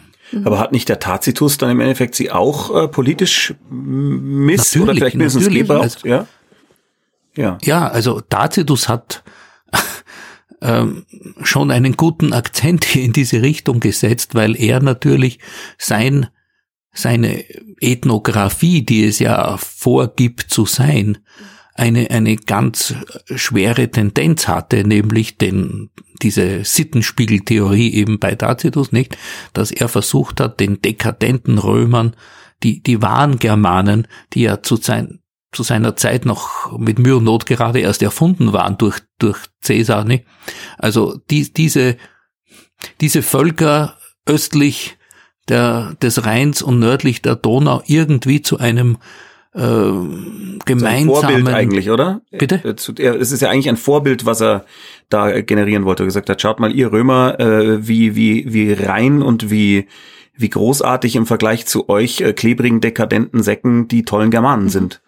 Aber 0.43 0.59
hat 0.59 0.71
nicht 0.71 0.89
der 0.89 0.99
Tacitus 0.99 1.57
dann 1.57 1.69
im 1.69 1.79
Endeffekt 1.79 2.15
sie 2.15 2.31
auch 2.31 2.75
äh, 2.75 2.87
politisch 2.87 3.53
miss 3.69 4.75
natürlich, 4.75 4.83
oder 4.83 4.93
vielleicht 4.95 5.15
Missgeber? 5.15 5.81
Also, 5.81 6.07
ja? 6.07 6.27
Ja. 7.35 7.57
Ja, 7.63 7.87
also 7.87 8.21
Tacitus 8.21 8.89
hat 8.89 9.23
ähm, 10.61 11.05
schon 11.43 11.71
einen 11.71 11.97
guten 11.97 12.33
Akzent 12.33 12.85
hier 12.85 13.03
in 13.03 13.13
diese 13.13 13.41
Richtung 13.41 13.79
gesetzt, 13.79 14.35
weil 14.35 14.55
er 14.55 14.81
natürlich 14.81 15.39
sein, 15.77 16.27
seine 16.91 17.43
Ethnographie, 17.79 18.85
die 18.85 19.03
es 19.03 19.19
ja 19.19 19.57
vorgibt 19.57 20.41
zu 20.49 20.65
sein, 20.65 21.17
eine, 21.75 22.09
eine 22.09 22.37
ganz 22.37 22.95
schwere 23.35 23.91
Tendenz 23.91 24.47
hatte, 24.47 24.85
nämlich 24.85 25.37
den, 25.37 25.89
diese 26.21 26.63
Sittenspiegeltheorie 26.63 27.93
eben 27.93 28.17
bei 28.17 28.35
Tacitus, 28.35 28.93
nicht, 28.93 29.17
dass 29.51 29.71
er 29.71 29.89
versucht 29.89 30.39
hat, 30.39 30.61
den 30.61 30.81
dekadenten 30.81 31.57
Römern, 31.57 32.15
die, 32.63 32.81
die 32.81 33.01
wahren 33.01 33.39
Germanen, 33.39 34.07
die 34.33 34.43
ja 34.43 34.63
zu 34.63 34.77
sein, 34.77 35.19
zu 35.55 35.63
seiner 35.63 35.95
Zeit 35.95 36.25
noch 36.25 36.77
mit 36.77 36.99
Mühe 36.99 37.17
und 37.17 37.23
Not 37.23 37.45
gerade 37.45 37.79
erst 37.79 38.03
erfunden 38.03 38.53
waren 38.53 38.77
durch, 38.77 38.99
durch 39.17 39.39
Cäsar. 39.61 40.03
Ne? 40.03 40.23
Also 40.77 41.17
die, 41.29 41.51
diese, 41.51 41.97
diese 43.01 43.23
Völker 43.23 43.97
östlich 44.25 44.97
der, 45.47 45.95
des 46.01 46.25
Rheins 46.25 46.61
und 46.61 46.79
nördlich 46.79 47.21
der 47.21 47.35
Donau 47.35 47.81
irgendwie 47.85 48.41
zu 48.41 48.57
einem 48.57 48.97
äh, 49.53 49.91
gemeinsamen 50.65 51.07
Vorbild 51.07 51.47
eigentlich, 51.47 51.89
oder? 51.89 52.21
Bitte? 52.31 52.61
Es 52.63 53.31
ist 53.31 53.41
ja 53.41 53.49
eigentlich 53.49 53.69
ein 53.69 53.77
Vorbild, 53.77 54.25
was 54.25 54.41
er 54.41 54.65
da 55.09 55.39
generieren 55.41 55.85
wollte. 55.85 56.03
Er 56.03 56.07
gesagt 56.07 56.29
hat, 56.29 56.41
schaut 56.41 56.59
mal, 56.59 56.75
ihr 56.75 56.91
Römer, 56.91 57.39
äh, 57.39 57.87
wie 57.87 58.15
wie 58.15 58.51
wie 58.53 58.73
rein 58.73 59.21
und 59.21 59.49
wie 59.49 59.87
wie 60.37 60.49
großartig 60.49 61.15
im 61.15 61.25
Vergleich 61.25 61.65
zu 61.65 61.87
euch 61.87 62.21
äh, 62.21 62.33
klebrigen 62.33 62.81
dekadenten 62.81 63.41
Säcken 63.41 63.87
die 63.87 64.03
tollen 64.03 64.31
Germanen 64.31 64.69
sind. 64.69 65.01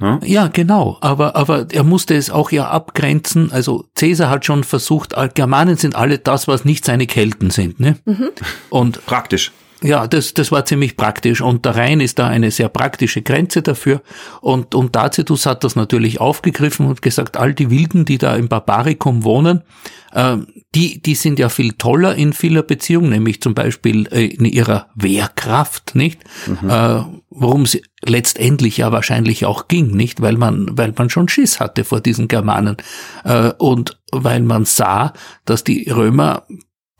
Ja? 0.00 0.20
ja, 0.24 0.48
genau. 0.48 0.98
Aber, 1.00 1.36
aber 1.36 1.66
er 1.70 1.84
musste 1.84 2.14
es 2.14 2.30
auch 2.30 2.50
ja 2.50 2.68
abgrenzen. 2.68 3.50
Also 3.52 3.84
Cäsar 3.94 4.30
hat 4.30 4.44
schon 4.44 4.64
versucht, 4.64 5.14
Germanen 5.34 5.76
sind 5.76 5.94
alle 5.94 6.18
das, 6.18 6.48
was 6.48 6.64
nicht 6.64 6.84
seine 6.84 7.06
Kelten 7.06 7.50
sind. 7.50 7.80
Ne? 7.80 7.96
Mhm. 8.04 8.30
Und 8.68 9.04
praktisch. 9.06 9.52
Ja, 9.82 10.06
das, 10.06 10.32
das 10.32 10.50
war 10.52 10.64
ziemlich 10.64 10.96
praktisch. 10.96 11.42
Und 11.42 11.64
der 11.66 11.76
Rhein 11.76 12.00
ist 12.00 12.18
da 12.18 12.28
eine 12.28 12.50
sehr 12.50 12.68
praktische 12.68 13.20
Grenze 13.20 13.60
dafür. 13.60 14.00
Und, 14.40 14.74
und 14.74 14.94
Tacitus 14.94 15.44
hat 15.44 15.64
das 15.64 15.76
natürlich 15.76 16.20
aufgegriffen 16.20 16.86
und 16.86 17.02
gesagt, 17.02 17.36
all 17.36 17.52
die 17.52 17.70
Wilden, 17.70 18.06
die 18.06 18.16
da 18.16 18.36
im 18.36 18.48
Barbarikum 18.48 19.22
wohnen, 19.22 19.62
äh, 20.12 20.38
die, 20.74 21.02
die 21.02 21.14
sind 21.14 21.38
ja 21.38 21.50
viel 21.50 21.72
toller 21.74 22.14
in 22.14 22.32
vieler 22.32 22.62
Beziehung, 22.62 23.10
nämlich 23.10 23.42
zum 23.42 23.54
Beispiel 23.54 24.06
äh, 24.10 24.24
in 24.24 24.46
ihrer 24.46 24.88
Wehrkraft, 24.94 25.94
nicht? 25.94 26.20
Mhm. 26.46 26.70
Äh, 26.70 27.02
worum 27.28 27.62
es 27.62 27.78
letztendlich 28.02 28.78
ja 28.78 28.92
wahrscheinlich 28.92 29.44
auch 29.44 29.68
ging, 29.68 29.90
nicht? 29.90 30.22
Weil 30.22 30.38
man, 30.38 30.78
weil 30.78 30.94
man 30.96 31.10
schon 31.10 31.28
Schiss 31.28 31.60
hatte 31.60 31.84
vor 31.84 32.00
diesen 32.00 32.28
Germanen. 32.28 32.78
Äh, 33.24 33.52
und 33.58 34.00
weil 34.10 34.40
man 34.40 34.64
sah, 34.64 35.12
dass 35.44 35.64
die 35.64 35.90
Römer 35.90 36.44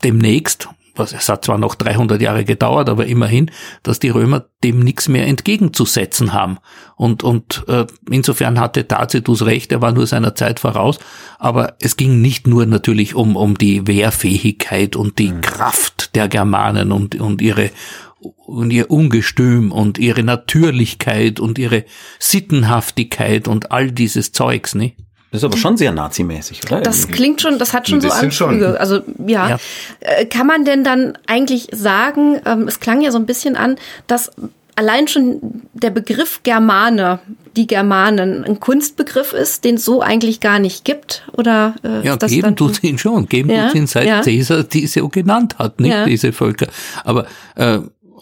demnächst, 0.03 0.69
was 0.99 1.13
es 1.13 1.29
hat 1.29 1.45
zwar 1.45 1.57
noch 1.57 1.75
300 1.75 2.21
Jahre 2.21 2.45
gedauert, 2.45 2.89
aber 2.89 3.05
immerhin, 3.05 3.51
dass 3.83 3.99
die 3.99 4.09
Römer 4.09 4.45
dem 4.63 4.79
nichts 4.79 5.07
mehr 5.07 5.27
entgegenzusetzen 5.27 6.33
haben. 6.33 6.57
Und, 6.95 7.23
und 7.23 7.63
äh, 7.67 7.85
insofern 8.09 8.59
hatte 8.59 8.87
Tacitus 8.87 9.45
recht, 9.45 9.71
er 9.71 9.81
war 9.81 9.91
nur 9.91 10.07
seiner 10.07 10.35
Zeit 10.35 10.59
voraus, 10.59 10.99
aber 11.39 11.75
es 11.79 11.97
ging 11.97 12.21
nicht 12.21 12.47
nur 12.47 12.65
natürlich 12.65 13.15
um, 13.15 13.35
um 13.35 13.57
die 13.57 13.87
Wehrfähigkeit 13.87 14.95
und 14.95 15.19
die 15.19 15.31
mhm. 15.31 15.41
Kraft 15.41 16.15
der 16.15 16.27
Germanen 16.27 16.91
und, 16.91 17.15
und 17.15 17.41
ihre 17.41 17.71
und 18.19 18.71
ihr 18.71 18.89
Ungestüm 18.89 19.71
und 19.71 19.99
ihre 19.99 20.23
Natürlichkeit 20.23 21.39
und 21.39 21.59
ihre 21.59 21.85
Sittenhaftigkeit 22.19 23.47
und 23.47 23.71
all 23.71 23.91
dieses 23.91 24.31
Zeugs, 24.31 24.73
ne? 24.73 24.93
Das 25.31 25.39
ist 25.41 25.43
aber 25.43 25.57
schon 25.57 25.75
sehr 25.75 25.91
nazimäßig, 25.91 26.61
oder? 26.65 26.81
Das 26.81 27.01
Irgendwie. 27.01 27.13
klingt 27.15 27.41
schon, 27.41 27.59
das 27.59 27.73
hat 27.73 27.89
schon 27.89 27.99
so 27.99 28.09
Anzüge. 28.09 28.79
Also 28.79 29.01
ja. 29.25 29.49
ja. 29.49 29.57
Äh, 29.99 30.25
kann 30.25 30.47
man 30.47 30.63
denn 30.63 30.83
dann 30.83 31.17
eigentlich 31.27 31.67
sagen, 31.73 32.39
ähm, 32.45 32.67
es 32.67 32.79
klang 32.79 33.01
ja 33.01 33.11
so 33.11 33.17
ein 33.17 33.25
bisschen 33.25 33.57
an, 33.57 33.75
dass 34.07 34.31
allein 34.77 35.07
schon 35.07 35.39
der 35.73 35.89
Begriff 35.89 36.41
Germane, 36.43 37.19
die 37.57 37.67
Germanen, 37.67 38.45
ein 38.45 38.59
Kunstbegriff 38.59 39.33
ist, 39.33 39.65
den 39.65 39.75
es 39.75 39.85
so 39.85 40.01
eigentlich 40.01 40.39
gar 40.39 40.59
nicht 40.59 40.85
gibt? 40.85 41.27
Oder 41.33 41.75
äh, 41.83 42.05
ja, 42.05 42.15
das 42.15 42.31
geben 42.31 42.55
tut 42.55 42.83
ihn 42.83 42.97
schon, 42.97 43.27
geben 43.27 43.49
ja, 43.49 43.67
tut 43.67 43.75
ihn 43.75 43.87
seit 43.87 44.07
ja. 44.07 44.21
Caesar 44.21 44.63
diese 44.63 45.07
genannt 45.09 45.57
hat, 45.57 45.79
nicht 45.79 45.91
ja. 45.91 46.05
diese 46.05 46.31
Völker. 46.31 46.67
Aber 47.03 47.25
äh, 47.55 47.79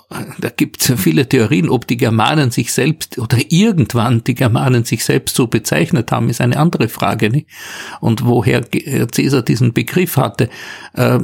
da 0.09 0.49
gibt 0.49 0.81
es 0.81 0.99
viele 0.99 1.27
Theorien, 1.27 1.69
ob 1.69 1.87
die 1.87 1.97
Germanen 1.97 2.51
sich 2.51 2.71
selbst 2.71 3.17
oder 3.17 3.37
irgendwann 3.49 4.23
die 4.23 4.35
Germanen 4.35 4.83
sich 4.83 5.03
selbst 5.03 5.35
so 5.35 5.47
bezeichnet 5.47 6.11
haben, 6.11 6.29
ist 6.29 6.41
eine 6.41 6.57
andere 6.57 6.89
Frage. 6.89 7.29
Nicht? 7.29 7.47
Und 8.01 8.25
woher 8.25 8.61
Caesar 8.61 9.41
diesen 9.41 9.73
Begriff 9.73 10.17
hatte, 10.17 10.49
äh, 10.93 11.19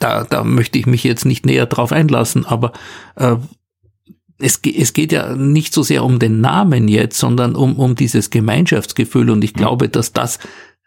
da, 0.00 0.24
da 0.24 0.42
möchte 0.42 0.78
ich 0.78 0.86
mich 0.86 1.04
jetzt 1.04 1.24
nicht 1.24 1.46
näher 1.46 1.66
drauf 1.66 1.92
einlassen, 1.92 2.44
aber 2.44 2.72
äh, 3.14 3.36
es, 4.38 4.60
es 4.64 4.92
geht 4.92 5.12
ja 5.12 5.34
nicht 5.34 5.72
so 5.72 5.82
sehr 5.82 6.04
um 6.04 6.18
den 6.18 6.40
Namen 6.40 6.88
jetzt, 6.88 7.18
sondern 7.18 7.54
um, 7.54 7.76
um 7.78 7.94
dieses 7.94 8.30
Gemeinschaftsgefühl. 8.30 9.30
Und 9.30 9.44
ich 9.44 9.54
glaube, 9.54 9.88
dass 9.88 10.12
das 10.12 10.40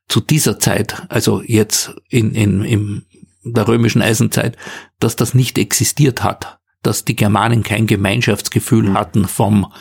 zu 0.07 0.19
dieser 0.19 0.59
Zeit, 0.59 1.03
also 1.07 1.41
jetzt 1.41 1.95
in, 2.09 2.33
in, 2.33 2.63
in 2.63 3.05
der 3.43 3.67
römischen 3.67 4.01
Eisenzeit, 4.01 4.57
dass 4.99 5.15
das 5.15 5.33
nicht 5.33 5.57
existiert 5.57 6.23
hat 6.23 6.58
dass 6.81 7.05
die 7.05 7.15
Germanen 7.15 7.63
kein 7.63 7.87
Gemeinschaftsgefühl 7.87 8.89
mhm. 8.89 8.97
hatten 8.97 9.27
vom, 9.27 9.71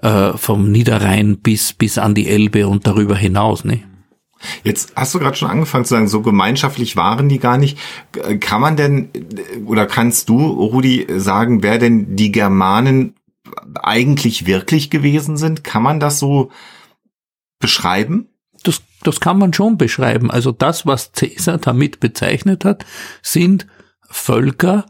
äh, 0.00 0.32
vom 0.36 0.70
Niederrhein 0.70 1.38
bis, 1.38 1.72
bis 1.72 1.98
an 1.98 2.14
die 2.14 2.28
Elbe 2.28 2.68
und 2.68 2.86
darüber 2.86 3.16
hinaus. 3.16 3.64
Ne? 3.64 3.82
Jetzt 4.64 4.92
hast 4.96 5.14
du 5.14 5.18
gerade 5.18 5.36
schon 5.36 5.50
angefangen 5.50 5.84
zu 5.84 5.94
sagen, 5.94 6.08
so 6.08 6.22
gemeinschaftlich 6.22 6.96
waren 6.96 7.28
die 7.28 7.38
gar 7.38 7.58
nicht. 7.58 7.78
Kann 8.40 8.60
man 8.60 8.76
denn 8.76 9.10
oder 9.66 9.86
kannst 9.86 10.28
du, 10.28 10.46
Rudi, 10.46 11.06
sagen, 11.16 11.62
wer 11.62 11.78
denn 11.78 12.16
die 12.16 12.32
Germanen 12.32 13.14
eigentlich 13.82 14.46
wirklich 14.46 14.90
gewesen 14.90 15.36
sind? 15.36 15.64
Kann 15.64 15.82
man 15.82 16.00
das 16.00 16.18
so 16.18 16.50
beschreiben? 17.58 18.28
Das, 18.64 18.82
das 19.02 19.20
kann 19.20 19.38
man 19.38 19.52
schon 19.52 19.78
beschreiben. 19.78 20.30
Also 20.30 20.52
das, 20.52 20.86
was 20.86 21.12
Caesar 21.12 21.58
damit 21.58 22.00
bezeichnet 22.00 22.64
hat, 22.64 22.84
sind 23.22 23.66
Völker, 24.08 24.86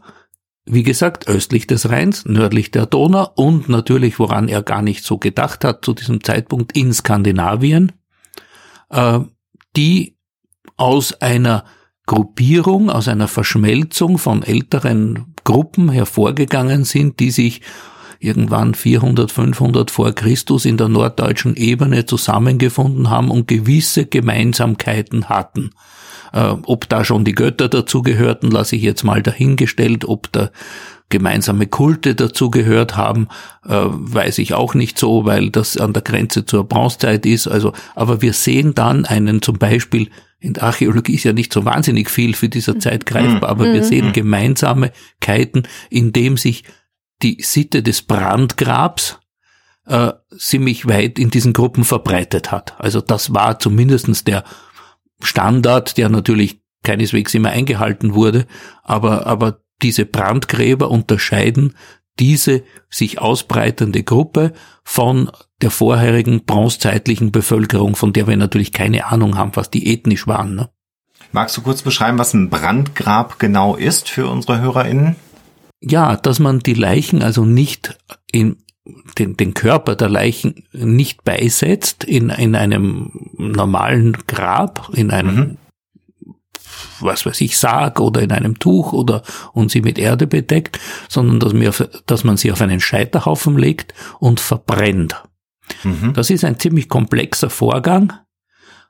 wie 0.65 0.83
gesagt, 0.83 1.27
östlich 1.27 1.67
des 1.67 1.89
Rheins, 1.89 2.25
nördlich 2.25 2.71
der 2.71 2.85
Donau 2.85 3.29
und 3.35 3.67
natürlich, 3.69 4.19
woran 4.19 4.47
er 4.47 4.63
gar 4.63 4.81
nicht 4.81 5.03
so 5.03 5.17
gedacht 5.17 5.65
hat 5.65 5.83
zu 5.83 5.93
diesem 5.93 6.23
Zeitpunkt, 6.23 6.77
in 6.77 6.93
Skandinavien, 6.93 7.91
äh, 8.89 9.19
die 9.75 10.17
aus 10.77 11.13
einer 11.21 11.65
Gruppierung, 12.05 12.89
aus 12.89 13.07
einer 13.07 13.27
Verschmelzung 13.27 14.17
von 14.17 14.43
älteren 14.43 15.33
Gruppen 15.43 15.89
hervorgegangen 15.89 16.83
sind, 16.85 17.19
die 17.19 17.31
sich 17.31 17.61
irgendwann 18.19 18.73
400, 18.73 19.31
500 19.31 19.91
vor 19.91 20.13
Christus 20.13 20.65
in 20.65 20.77
der 20.77 20.87
norddeutschen 20.87 21.55
Ebene 21.55 22.05
zusammengefunden 22.05 23.09
haben 23.09 23.29
und 23.29 23.47
gewisse 23.47 24.05
Gemeinsamkeiten 24.05 25.27
hatten. 25.27 25.71
Äh, 26.33 26.55
ob 26.65 26.89
da 26.89 27.05
schon 27.05 27.23
die 27.23 27.35
Götter 27.35 27.69
dazugehörten, 27.69 28.51
lasse 28.51 28.75
ich 28.75 28.81
jetzt 28.81 29.03
mal 29.03 29.21
dahingestellt. 29.21 30.05
Ob 30.05 30.31
da 30.31 30.49
gemeinsame 31.09 31.67
Kulte 31.67 32.15
dazugehört 32.15 32.97
haben, 32.97 33.27
äh, 33.65 33.69
weiß 33.85 34.39
ich 34.39 34.53
auch 34.55 34.73
nicht 34.73 34.97
so, 34.97 35.25
weil 35.25 35.51
das 35.51 35.77
an 35.77 35.93
der 35.93 36.01
Grenze 36.01 36.45
zur 36.45 36.63
Bronzezeit 36.63 37.25
ist. 37.25 37.47
Also, 37.47 37.73
aber 37.95 38.21
wir 38.21 38.33
sehen 38.33 38.73
dann 38.73 39.05
einen 39.05 39.41
zum 39.41 39.57
Beispiel 39.57 40.09
in 40.39 40.53
der 40.53 40.63
Archäologie 40.63 41.13
ist 41.13 41.23
ja 41.23 41.31
nicht 41.31 41.53
so 41.53 41.63
wahnsinnig 41.63 42.09
viel 42.09 42.33
für 42.33 42.49
dieser 42.49 42.77
Zeit 42.77 43.05
greifbar, 43.05 43.49
aber 43.49 43.63
wir 43.71 43.81
mhm. 43.81 43.85
sehen 43.85 44.11
Gemeinsamkeiten, 44.11 45.65
in 45.89 46.11
dem 46.11 46.35
sich 46.35 46.65
die 47.21 47.37
Sitte 47.41 47.81
des 47.81 48.01
Brandgrabs 48.01 49.19
äh, 49.85 50.11
ziemlich 50.37 50.85
weit 50.85 51.17
in 51.17 51.29
diesen 51.29 51.53
Gruppen 51.53 51.85
verbreitet 51.85 52.51
hat. 52.51 52.75
Also 52.77 52.99
das 52.99 53.33
war 53.33 53.57
zumindestens 53.59 54.25
der 54.25 54.43
Standard, 55.23 55.97
der 55.97 56.09
natürlich 56.09 56.61
keineswegs 56.83 57.33
immer 57.33 57.49
eingehalten 57.49 58.13
wurde, 58.13 58.45
aber, 58.83 59.25
aber 59.25 59.61
diese 59.81 60.05
Brandgräber 60.05 60.91
unterscheiden 60.91 61.73
diese 62.19 62.63
sich 62.89 63.19
ausbreitende 63.19 64.03
Gruppe 64.03 64.53
von 64.83 65.31
der 65.61 65.71
vorherigen 65.71 66.45
bronzezeitlichen 66.45 67.31
Bevölkerung, 67.31 67.95
von 67.95 68.13
der 68.13 68.27
wir 68.27 68.37
natürlich 68.37 68.71
keine 68.71 69.07
Ahnung 69.07 69.37
haben, 69.37 69.55
was 69.55 69.71
die 69.71 69.91
ethnisch 69.91 70.27
waren. 70.27 70.55
Ne? 70.55 70.69
Magst 71.31 71.57
du 71.57 71.61
kurz 71.61 71.81
beschreiben, 71.81 72.19
was 72.19 72.33
ein 72.33 72.49
Brandgrab 72.49 73.39
genau 73.39 73.75
ist 73.75 74.09
für 74.09 74.27
unsere 74.27 74.61
HörerInnen? 74.61 75.15
Ja, 75.81 76.15
dass 76.15 76.39
man 76.39 76.59
die 76.59 76.75
Leichen 76.75 77.23
also 77.23 77.45
nicht 77.45 77.97
in 78.31 78.62
den, 79.17 79.37
den 79.37 79.53
Körper 79.53 79.95
der 79.95 80.09
Leichen 80.09 80.65
nicht 80.73 81.23
beisetzt 81.23 82.03
in, 82.03 82.29
in 82.29 82.55
einem 82.55 83.29
normalen 83.37 84.17
Grab, 84.27 84.89
in 84.93 85.11
einem, 85.11 85.35
mhm. 85.35 85.57
was 86.99 87.25
weiß 87.25 87.39
ich, 87.41 87.57
Sarg 87.57 87.99
oder 87.99 88.21
in 88.21 88.31
einem 88.31 88.59
Tuch 88.59 88.91
oder 88.91 89.23
und 89.53 89.71
sie 89.71 89.81
mit 89.81 89.97
Erde 89.97 90.27
bedeckt, 90.27 90.79
sondern 91.07 91.39
dass, 91.39 91.53
mir, 91.53 91.71
dass 92.05 92.23
man 92.23 92.37
sie 92.37 92.51
auf 92.51 92.61
einen 92.61 92.81
Scheiterhaufen 92.81 93.57
legt 93.57 93.93
und 94.19 94.39
verbrennt. 94.39 95.23
Mhm. 95.83 96.13
Das 96.13 96.29
ist 96.29 96.43
ein 96.43 96.59
ziemlich 96.59 96.89
komplexer 96.89 97.49
Vorgang. 97.49 98.11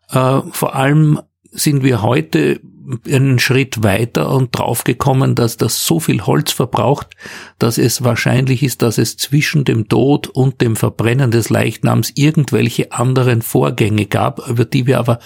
Äh, 0.10 0.42
vor 0.52 0.76
allem 0.76 1.20
sind 1.52 1.84
wir 1.84 2.02
heute 2.02 2.60
einen 3.06 3.40
Schritt 3.40 3.84
weiter 3.84 4.30
und 4.30 4.58
draufgekommen, 4.58 5.36
dass 5.36 5.58
das 5.58 5.86
so 5.86 6.00
viel 6.00 6.22
Holz 6.26 6.52
verbraucht, 6.52 7.16
dass 7.60 7.78
es 7.78 8.04
wahrscheinlich 8.04 8.64
ist, 8.64 8.82
dass 8.82 8.98
es 8.98 9.18
zwischen 9.18 9.64
dem 9.64 9.88
Tod 9.88 10.28
und 10.28 10.62
dem 10.62 10.76
Verbrennen 10.76 11.32
des 11.32 11.50
Leichnams 11.50 12.12
irgendwelche 12.16 12.92
anderen 12.92 13.42
Vorgänge 13.42 14.06
gab, 14.06 14.48
über 14.48 14.66
die 14.66 14.86
wir 14.88 15.00
aber 15.00 15.20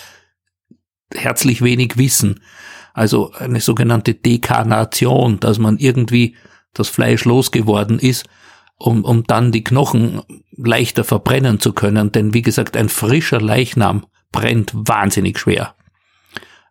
herzlich 1.13 1.61
wenig 1.61 1.97
wissen. 1.97 2.41
Also 2.93 3.31
eine 3.33 3.61
sogenannte 3.61 4.13
Dekarnation, 4.13 5.39
dass 5.39 5.59
man 5.59 5.77
irgendwie 5.77 6.35
das 6.73 6.89
Fleisch 6.89 7.25
losgeworden 7.25 7.99
ist, 7.99 8.25
um, 8.77 9.03
um 9.03 9.23
dann 9.23 9.51
die 9.51 9.63
Knochen 9.63 10.21
leichter 10.55 11.03
verbrennen 11.03 11.59
zu 11.59 11.73
können. 11.73 12.11
Denn 12.11 12.33
wie 12.33 12.41
gesagt, 12.41 12.77
ein 12.77 12.89
frischer 12.89 13.41
Leichnam 13.41 14.05
brennt 14.31 14.71
wahnsinnig 14.73 15.39
schwer. 15.39 15.76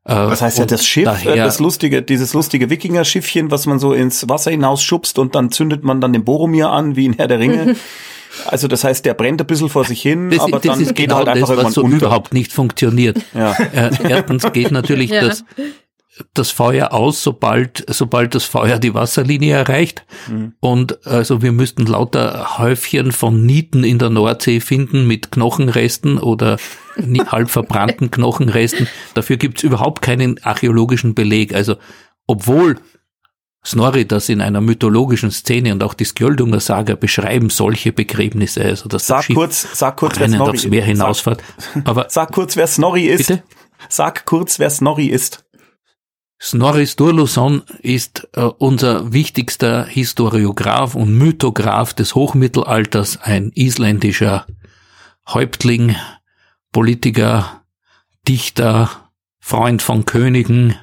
Äh, 0.06 0.14
was 0.14 0.40
heißt 0.40 0.58
ja 0.58 0.66
das 0.66 0.86
Schiff, 0.86 1.02
äh, 1.02 1.06
daher, 1.06 1.36
das 1.44 1.58
lustige, 1.58 2.02
dieses 2.02 2.32
lustige 2.32 2.70
Wikinger-Schiffchen, 2.70 3.50
was 3.50 3.66
man 3.66 3.78
so 3.78 3.92
ins 3.92 4.28
Wasser 4.28 4.52
hinaus 4.52 4.82
schubst 4.82 5.18
und 5.18 5.34
dann 5.34 5.50
zündet 5.50 5.82
man 5.82 6.00
dann 6.00 6.12
den 6.12 6.25
Boromir 6.25 6.70
an, 6.70 6.94
wie 6.96 7.06
in 7.06 7.14
Herr 7.14 7.28
der 7.28 7.38
Ringe. 7.40 7.76
Also 8.44 8.68
das 8.68 8.84
heißt, 8.84 9.06
der 9.06 9.14
brennt 9.14 9.40
ein 9.40 9.46
bisschen 9.46 9.70
vor 9.70 9.84
sich 9.84 10.02
hin, 10.02 10.28
das, 10.28 10.40
aber 10.40 10.58
das 10.58 10.62
dann 10.62 10.80
ist 10.82 10.94
geht 10.94 11.06
genau 11.06 11.16
halt 11.16 11.28
einfach 11.28 11.40
das, 11.40 11.50
irgendwann 11.50 11.66
was 11.68 11.75
so 11.75 11.82
unter. 11.82 11.96
überhaupt 11.96 12.34
nicht 12.34 12.52
funktioniert. 12.52 13.16
Ja. 13.34 13.52
Äh, 13.72 13.90
erstens 14.10 14.52
geht 14.52 14.72
natürlich 14.72 15.10
Ja. 15.16 15.22
das, 15.22 15.44
das 16.35 16.50
Feuer 16.50 16.92
aus, 16.92 17.23
sobald, 17.23 17.85
sobald 17.88 18.35
das 18.35 18.44
Feuer 18.44 18.78
die 18.78 18.94
Wasserlinie 18.94 19.54
erreicht. 19.54 20.04
Mhm. 20.28 20.54
Und 20.61 21.06
also 21.06 21.42
wir 21.42 21.52
müssten 21.52 21.87
lauter 21.87 22.58
Häufchen 22.58 23.12
von 23.12 23.44
Nieten 23.44 23.85
in 23.85 23.99
der 23.99 24.11
Nordsee 24.11 24.61
finden 24.61 25.06
mit 25.06 25.30
Knochenresten 25.30 26.18
oder 26.18 26.58
halb 27.28 27.50
verbrannten 27.50 28.11
Knochenresten. 28.11 28.88
Dafür 29.14 29.37
gibt's 29.37 29.62
überhaupt 29.62 30.02
keinen 30.02 30.42
archäologischen 30.42 31.14
Beleg. 31.14 31.54
Also 31.54 31.76
obwohl 32.26 32.76
Snorri 33.64 34.06
das 34.06 34.28
in 34.28 34.40
einer 34.40 34.61
mythologischen 34.61 35.32
Szene 35.32 35.73
und 35.73 35.82
auch 35.82 35.94
die 35.94 36.04
Skjoldunger 36.04 36.61
Saga 36.61 36.94
beschreiben 36.94 37.50
solche 37.50 37.92
Begräbnisse, 37.92 38.62
also 38.62 38.88
dass 38.88 39.08
Sag 39.08 39.16
das 39.18 39.25
Schiff 39.26 39.37
kurz, 39.37 39.68
sag 39.75 39.96
kurz, 39.96 40.20
wer 40.20 40.28
Snorri 40.28 40.50
aufs 40.50 40.66
Meer 40.66 40.82
ist. 40.82 40.87
hinausfährt. 40.87 41.42
Aber 41.85 42.06
Sag 42.11 42.30
kurz, 42.30 42.56
wer 42.56 42.68
Snorri 42.68 43.06
ist. 43.06 43.26
bitte? 43.26 43.42
Sag 43.88 44.25
kurz, 44.25 44.58
wer 44.61 44.70
Snorri 44.70 45.06
ist. 45.06 45.44
Snorri 46.40 46.87
Sturluson 46.87 47.62
ist 47.81 48.28
äh, 48.35 48.43
unser 48.43 49.12
wichtigster 49.12 49.87
Historiograph 49.87 50.95
und 50.95 51.16
Mythograph 51.16 51.95
des 51.95 52.14
Hochmittelalters, 52.14 53.19
ein 53.23 53.52
isländischer 53.55 54.47
Häuptling, 55.28 55.97
Politiker, 56.73 57.62
Dichter, 58.28 58.90
Freund 59.40 59.81
von 59.81 60.05
Königen, 60.05 60.76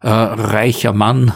äh, 0.00 0.08
reicher 0.08 0.92
Mann 0.92 1.32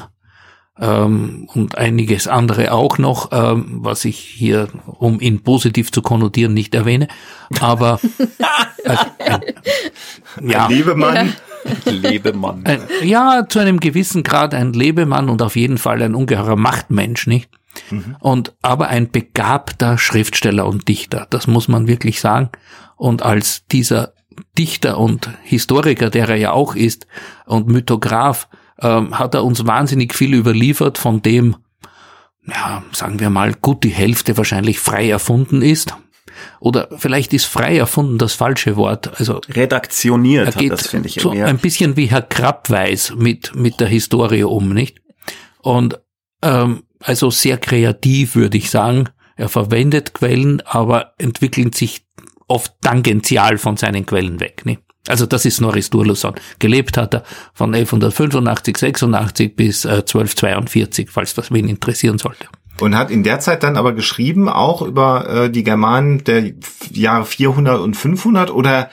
ähm, 0.79 1.49
und 1.55 1.79
einiges 1.79 2.29
andere 2.29 2.73
auch 2.73 2.99
noch, 2.99 3.31
ähm, 3.33 3.79
was 3.81 4.05
ich 4.05 4.19
hier, 4.19 4.69
um 4.87 5.21
ihn 5.21 5.43
positiv 5.43 5.91
zu 5.91 6.03
konnotieren, 6.03 6.53
nicht 6.53 6.75
erwähne. 6.75 7.09
Aber 7.61 7.99
äh, 8.85 8.93
äh, 9.19 9.41
ja. 10.43 10.67
Lebemann. 10.69 11.17
Ein, 11.17 11.27
ja, 11.29 11.48
zu 13.49 13.59
einem 13.59 13.81
gewissen 13.81 14.23
Grad 14.23 14.55
ein 14.55 14.73
Lebemann 14.73 15.29
und 15.29 15.43
auf 15.43 15.57
jeden 15.57 15.79
Fall 15.79 16.03
ein 16.03 16.15
ungeheurer 16.15 16.57
Machtmensch, 16.57 17.27
nicht? 17.27 17.51
Und 18.21 18.55
aber 18.63 18.89
ein 18.89 19.11
begabter 19.11 19.99
Schriftsteller 19.99 20.67
und 20.67 20.89
Dichter, 20.89 21.27
das 21.31 21.47
muss 21.47 21.69
man 21.69 21.87
wirklich 21.87 22.21
sagen. 22.21 22.51
Und 22.97 23.23
als 23.23 23.67
dieser 23.67 24.15
Dichter 24.57 24.99
und 24.99 25.31
Historiker, 25.43 26.11
der 26.11 26.29
er 26.29 26.37
ja 26.37 26.53
auch 26.53 26.75
ist, 26.75 27.07
und 27.47 27.69
Mythograph, 27.69 28.49
ähm, 28.81 29.19
hat 29.19 29.35
er 29.35 29.45
uns 29.45 29.67
wahnsinnig 29.67 30.15
viel 30.15 30.35
überliefert, 30.35 30.99
von 30.99 31.23
dem, 31.23 31.57
ja, 32.47 32.83
sagen 32.93 33.21
wir 33.21 33.31
mal, 33.31 33.55
gut 33.55 33.85
die 33.85 33.91
Hälfte 33.91 34.37
wahrscheinlich 34.37 34.79
frei 34.79 35.11
erfunden 35.11 35.63
ist. 35.63 35.97
Oder 36.61 36.89
vielleicht 36.97 37.33
ist 37.33 37.47
frei 37.47 37.77
erfunden 37.79 38.19
das 38.19 38.35
falsche 38.35 38.77
Wort. 38.77 39.19
Also 39.19 39.41
Redaktioniert 39.49 40.47
er 40.47 40.55
hat 40.55 40.61
geht 40.61 40.73
das, 40.73 40.87
finde 40.87 41.09
ich. 41.09 41.21
so 41.21 41.31
mehr. 41.31 41.47
ein 41.47 41.59
bisschen 41.59 41.97
wie 41.97 42.07
Herr 42.07 42.23
Krappweis 42.23 43.13
mit, 43.17 43.55
mit 43.55 43.81
der 43.81 43.89
Historie 43.89 44.45
um, 44.45 44.71
nicht? 44.73 45.01
Und 45.63 46.01
ähm, 46.43 46.85
also 47.01 47.31
sehr 47.31 47.59
kreativ, 47.59 48.35
würde 48.35 48.59
ich 48.59 48.71
sagen. 48.71 49.09
Er 49.37 49.49
verwendet 49.49 50.15
Quellen, 50.15 50.61
aber 50.63 51.15
entwickelt 51.19 51.75
sich 51.75 52.05
oft 52.49 52.73
tangential 52.81 53.59
von 53.59 53.77
seinen 53.77 54.05
Quellen 54.05 54.41
weg. 54.41 54.67
Nicht? 54.67 54.83
Also 55.07 55.27
das 55.27 55.45
ist 55.45 55.57
Snorri 55.57 55.83
Sturluson. 55.83 56.35
Gelebt 56.59 56.97
hat 56.97 57.15
er 57.15 57.25
von 57.55 57.75
1185, 57.75 58.77
86 58.77 59.57
bis 59.57 59.85
äh, 59.85 60.01
1242, 60.01 61.09
falls 61.11 61.35
das 61.35 61.51
wen 61.51 61.69
interessieren 61.69 62.19
sollte. 62.19 62.47
Und 62.81 62.97
hat 62.97 63.11
in 63.11 63.23
der 63.23 63.41
Zeit 63.41 63.63
dann 63.63 63.77
aber 63.77 63.93
geschrieben, 63.93 64.49
auch 64.49 64.83
über 64.83 65.29
äh, 65.29 65.51
die 65.51 65.65
Germanen 65.65 66.25
der 66.25 66.53
Jahre 66.93 67.25
400 67.25 67.81
und 67.81 67.95
500 67.95 68.51
oder 68.51 68.91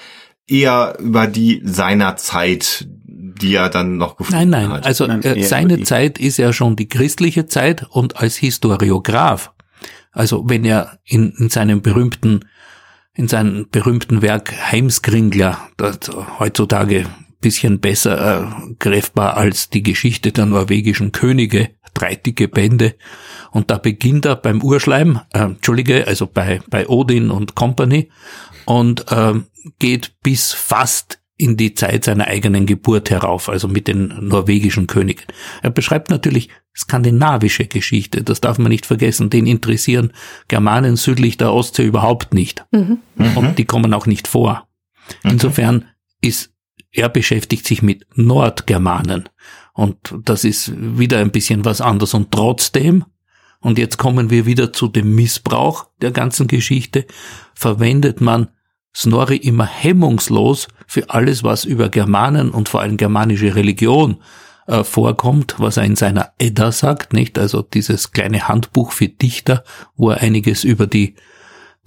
eher 0.47 0.97
über 0.99 1.27
die 1.27 1.61
seiner 1.63 2.17
Zeit, 2.17 2.87
die 3.05 3.55
er 3.55 3.69
dann 3.69 3.97
noch 3.97 4.17
gefunden 4.17 4.49
Nein, 4.49 4.49
nein. 4.49 4.69
hat? 4.69 4.85
Also 4.85 5.05
Nein, 5.05 5.21
äh, 5.23 5.43
seine 5.43 5.83
Zeit 5.83 6.17
ist 6.17 6.37
ja 6.37 6.53
schon 6.53 6.75
die 6.75 6.87
christliche 6.87 7.45
Zeit 7.45 7.85
und 7.89 8.17
als 8.17 8.37
Historiograph, 8.37 9.51
also 10.11 10.47
wenn 10.47 10.65
er 10.65 10.99
in, 11.03 11.33
in 11.37 11.49
seinem 11.49 11.81
berühmten, 11.81 12.45
in 13.13 13.27
seinem 13.27 13.67
berühmten 13.69 14.21
Werk 14.21 14.53
Heimskringler, 14.71 15.59
das 15.77 15.99
heutzutage 16.39 17.05
bisschen 17.45 17.79
besser 17.79 18.41
äh, 18.41 18.73
greifbar 18.79 19.37
als 19.37 19.69
die 19.69 19.83
Geschichte 19.83 20.31
der 20.31 20.47
norwegischen 20.47 21.11
Könige, 21.11 21.69
drei 21.93 22.15
dicke 22.15 22.47
Bände. 22.47 22.95
Und 23.55 23.71
da 23.71 23.77
beginnt 23.77 24.25
er 24.25 24.35
beim 24.35 24.61
Urschleim, 24.61 25.21
äh, 25.31 25.39
Entschuldige, 25.39 26.05
also 26.07 26.27
bei, 26.27 26.59
bei 26.69 26.89
Odin 26.89 27.31
und 27.31 27.55
Company 27.55 28.09
und 28.65 29.05
ähm, 29.09 29.45
geht 29.79 30.11
bis 30.21 30.51
fast 30.51 31.21
in 31.37 31.55
die 31.55 31.73
Zeit 31.73 32.03
seiner 32.03 32.27
eigenen 32.27 32.65
Geburt 32.65 33.09
herauf, 33.09 33.47
also 33.47 33.69
mit 33.69 33.87
den 33.87 34.13
norwegischen 34.19 34.87
Königen. 34.87 35.23
Er 35.61 35.69
beschreibt 35.69 36.09
natürlich 36.09 36.49
skandinavische 36.75 37.65
Geschichte, 37.67 38.23
das 38.23 38.41
darf 38.41 38.57
man 38.57 38.67
nicht 38.73 38.85
vergessen. 38.85 39.29
Den 39.29 39.47
interessieren 39.47 40.11
Germanen 40.49 40.97
südlich 40.97 41.37
der 41.37 41.53
Ostsee 41.53 41.85
überhaupt 41.85 42.33
nicht. 42.33 42.65
Und 43.35 43.57
die 43.57 43.65
kommen 43.65 43.93
auch 43.93 44.05
nicht 44.05 44.27
vor. 44.27 44.67
Insofern 45.23 45.85
ist 46.19 46.51
er 46.91 47.07
beschäftigt 47.07 47.65
sich 47.65 47.81
mit 47.81 48.05
Nordgermanen. 48.15 49.29
Und 49.73 49.97
das 50.23 50.43
ist 50.43 50.73
wieder 50.75 51.19
ein 51.19 51.31
bisschen 51.31 51.63
was 51.63 51.79
anderes. 51.79 52.13
Und 52.13 52.31
trotzdem, 52.31 53.05
und 53.65 53.79
jetzt 53.79 53.97
kommen 53.97 54.29
wir 54.29 54.45
wieder 54.45 54.73
zu 54.73 54.87
dem 54.87 55.15
Missbrauch 55.15 55.87
der 55.99 56.11
ganzen 56.11 56.45
Geschichte, 56.45 57.07
verwendet 57.55 58.21
man 58.21 58.49
Snorri 58.95 59.37
immer 59.37 59.65
hemmungslos 59.65 60.67
für 60.85 61.09
alles, 61.09 61.43
was 61.43 61.65
über 61.65 61.89
Germanen 61.89 62.51
und 62.51 62.69
vor 62.69 62.81
allem 62.81 62.95
germanische 62.95 63.55
Religion 63.55 64.21
äh, 64.67 64.83
vorkommt, 64.83 65.55
was 65.57 65.77
er 65.77 65.83
in 65.85 65.95
seiner 65.95 66.33
Edda 66.37 66.71
sagt, 66.71 67.13
nicht? 67.13 67.39
Also 67.39 67.63
dieses 67.63 68.11
kleine 68.11 68.47
Handbuch 68.47 68.91
für 68.91 69.07
Dichter, 69.07 69.63
wo 69.95 70.11
er 70.11 70.21
einiges 70.21 70.63
über 70.63 70.85
die, 70.85 71.15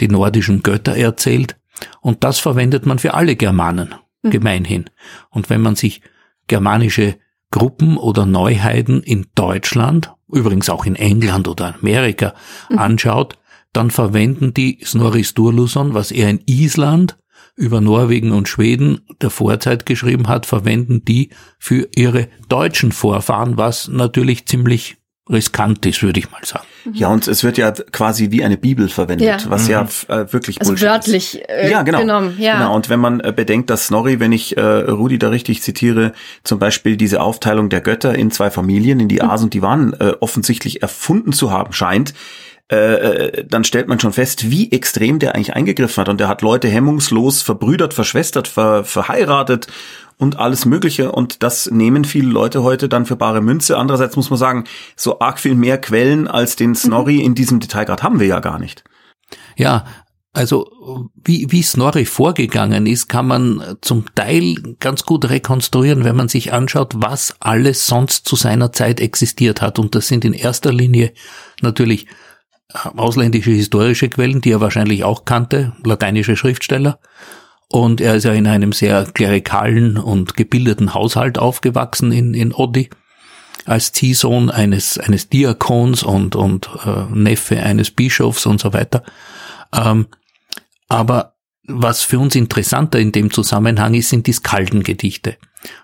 die 0.01 0.09
nordischen 0.09 0.65
Götter 0.65 0.97
erzählt. 0.97 1.61
Und 2.01 2.25
das 2.25 2.41
verwendet 2.41 2.87
man 2.87 2.99
für 2.99 3.15
alle 3.15 3.37
Germanen, 3.37 3.95
gemeinhin. 4.25 4.91
Und 5.31 5.49
wenn 5.49 5.61
man 5.61 5.77
sich 5.77 6.03
germanische 6.49 7.21
Gruppen 7.51 7.97
oder 7.97 8.27
Neuheiden 8.27 9.03
in 9.03 9.27
Deutschland, 9.35 10.13
übrigens 10.31 10.69
auch 10.69 10.85
in 10.85 10.97
England 10.97 11.49
oder 11.49 11.75
Amerika, 11.75 12.35
anschaut, 12.77 13.39
dann 13.73 13.91
verwenden 13.91 14.55
die 14.55 14.81
Snorri 14.85 15.25
Sturluson, 15.25 15.95
was 15.95 16.11
er 16.11 16.31
in 16.31 16.43
Island 16.47 17.19
über 17.55 17.81
Norwegen 17.81 18.33
und 18.33 18.49
Schweden 18.49 19.01
der 19.21 19.31
Vorzeit 19.31 19.85
geschrieben 19.85 20.29
hat, 20.29 20.47
verwenden 20.47 21.05
die 21.05 21.31
für 21.59 21.89
ihre 21.95 22.29
deutschen 22.49 22.93
Vorfahren, 22.93 23.57
was 23.57 23.89
natürlich 23.89 24.47
ziemlich 24.47 24.98
riskant 25.31 25.85
ist, 25.87 26.03
würde 26.03 26.21
ich 26.21 26.31
mal 26.31 26.45
sagen. 26.45 26.65
Ja, 26.93 27.09
und 27.09 27.29
es 27.29 27.45
wird 27.45 27.59
ja 27.59 27.71
quasi 27.71 28.31
wie 28.31 28.43
eine 28.43 28.57
Bibel 28.57 28.89
verwendet, 28.89 29.27
Ja. 29.27 29.51
was 29.51 29.69
ja 29.69 29.83
äh, 30.09 30.33
wirklich 30.33 30.61
Also 30.61 30.73
Bullshit 30.73 30.89
wörtlich 30.89 31.35
ist. 31.41 31.49
äh, 31.49 31.71
ja, 31.71 31.83
genau. 31.83 31.99
genommen. 32.01 32.37
Ja. 32.39 32.59
Genau. 32.59 32.75
Und 32.75 32.89
wenn 32.89 33.01
man 33.01 33.21
äh, 33.21 33.33
bedenkt, 33.35 33.69
dass 33.69 33.87
Snorri, 33.89 34.21
wenn 34.21 34.33
ich 34.33 34.57
äh, 34.57 34.61
Rudi 34.63 35.19
da 35.19 35.29
richtig 35.29 35.63
zitiere, 35.63 36.13
zum 36.45 36.59
Beispiel 36.59 36.97
diese 36.97 37.21
Aufteilung 37.21 37.69
der 37.69 37.81
Götter 37.83 38.15
in 38.15 38.31
zwei 38.31 38.51
Familien, 38.51 39.01
in 39.01 39.09
die 39.09 39.21
As 39.23 39.43
und 39.43 39.53
die 39.55 39.61
Wan, 39.63 39.95
äh, 40.01 40.13
offensichtlich 40.21 40.83
erfunden 40.83 41.33
zu 41.33 41.51
haben 41.51 41.73
scheint, 41.73 42.15
äh, 42.69 43.45
dann 43.45 43.65
stellt 43.65 43.89
man 43.89 43.99
schon 43.99 44.13
fest, 44.13 44.51
wie 44.51 44.71
extrem 44.71 45.19
der 45.19 45.35
eigentlich 45.35 45.55
eingegriffen 45.55 46.03
hat. 46.03 46.09
Und 46.09 46.21
der 46.21 46.29
hat 46.29 46.43
Leute 46.43 46.69
hemmungslos 46.69 47.43
verbrüdert, 47.43 47.95
verschwestert, 47.95 48.47
ver, 48.47 48.85
verheiratet 48.85 49.69
und 50.19 50.39
alles 50.39 50.67
Mögliche. 50.67 51.13
Und 51.13 51.43
das 51.43 51.71
nehmen 51.71 52.05
viele 52.05 52.29
Leute 52.29 52.63
heute 52.63 52.89
dann 52.89 53.07
für 53.07 53.17
bare 53.17 53.41
Münze. 53.41 53.79
Andererseits 53.79 54.17
muss 54.17 54.31
man 54.31 54.39
sagen, 54.39 54.65
so 54.97 55.21
arg 55.21 55.39
viel 55.41 55.55
mehr 55.55 55.79
Quellen 55.79 56.29
als 56.29 56.57
den 56.57 56.75
Snorri 56.75 57.21
in 57.21 57.35
diesem 57.35 57.61
Detailgrad 57.61 58.03
haben 58.03 58.21
wir 58.21 58.27
ja 58.27 58.41
gar 58.41 58.59
nicht. 58.59 58.85
Ja, 59.57 59.85
also 60.35 61.11
wie, 61.15 61.51
wie 61.51 61.63
Snorri 61.63 62.05
vorgegangen 62.05 62.87
ist, 62.87 63.09
kann 63.09 63.27
man 63.27 63.77
zum 63.81 64.05
Teil 64.15 64.77
ganz 64.79 65.05
gut 65.05 65.29
rekonstruieren, 65.29 66.05
wenn 66.05 66.17
man 66.17 66.29
sich 66.29 66.53
anschaut, 66.53 66.93
was 66.97 67.35
alles 67.41 67.87
sonst 67.87 68.29
zu 68.29 68.37
seiner 68.37 68.73
Zeit 68.73 69.01
existiert 69.01 69.63
hat. 69.63 69.79
Und 69.79 69.95
das 69.95 70.07
sind 70.07 70.25
in 70.25 70.35
erster 70.35 70.73
Linie 70.73 71.13
natürlich 71.63 72.07
ausländische 72.73 73.51
historische 73.51 74.09
Quellen, 74.09 74.41
die 74.41 74.53
er 74.53 74.61
wahrscheinlich 74.61 75.05
auch 75.05 75.25
kannte, 75.25 75.73
lateinische 75.85 76.37
Schriftsteller. 76.37 76.99
Und 77.69 78.01
er 78.01 78.15
ist 78.15 78.25
ja 78.25 78.33
in 78.33 78.47
einem 78.47 78.73
sehr 78.73 79.05
klerikalen 79.05 79.99
und 79.99 80.37
gebildeten 80.37 80.95
Haushalt 80.95 81.39
aufgewachsen 81.39 82.13
in, 82.13 82.35
in 82.35 82.53
Oddi. 82.55 82.89
als 83.67 83.93
Ziehsohn 83.93 84.51
eines, 84.51 84.99
eines 84.99 85.29
Diakons 85.29 86.03
und, 86.03 86.37
und 86.37 86.71
äh, 86.87 87.05
Neffe 87.13 87.61
eines 87.63 87.91
Bischofs 87.91 88.47
und 88.47 88.61
so 88.61 88.73
weiter. 88.73 89.03
Ähm, 89.75 90.07
aber 90.89 91.35
was 91.67 92.03
für 92.03 92.19
uns 92.19 92.35
interessanter 92.35 92.99
in 92.99 93.13
dem 93.13 93.31
Zusammenhang 93.31 93.93
ist, 93.93 94.09
sind 94.09 94.27
die 94.27 94.33
Skaldengedichte. 94.33 95.37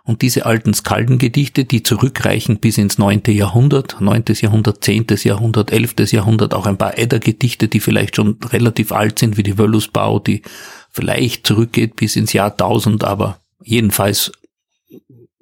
Und 0.04 0.22
diese 0.22 0.46
alten 0.46 0.72
Skaldengedichte, 0.72 1.64
die 1.64 1.82
zurückreichen 1.82 2.58
bis 2.58 2.78
ins 2.78 2.98
neunte 2.98 3.32
Jahrhundert, 3.32 4.00
neuntes 4.00 4.40
Jahrhundert, 4.40 4.84
zehntes 4.84 5.24
Jahrhundert, 5.24 5.72
elftes 5.72 6.12
Jahrhundert, 6.12 6.54
auch 6.54 6.66
ein 6.66 6.78
paar 6.78 6.96
Edda-Gedichte, 6.98 7.68
die 7.68 7.80
vielleicht 7.80 8.16
schon 8.16 8.38
relativ 8.44 8.92
alt 8.92 9.18
sind, 9.18 9.36
wie 9.36 9.42
die 9.42 9.58
Wöllusbau, 9.58 10.20
die 10.20 10.42
vielleicht 10.90 11.46
zurückgeht 11.46 11.96
bis 11.96 12.16
ins 12.16 12.32
Jahr 12.32 12.52
1000, 12.52 13.02
aber 13.04 13.40
jedenfalls 13.62 14.30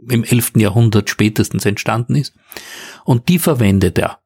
im 0.09 0.25
elften 0.25 0.61
Jahrhundert 0.61 1.11
spätestens 1.11 1.66
entstanden 1.66 2.16
ist. 2.16 2.35
Und 3.05 3.29
die 3.29 3.38
verwendet 3.38 3.99
er. 3.99 4.18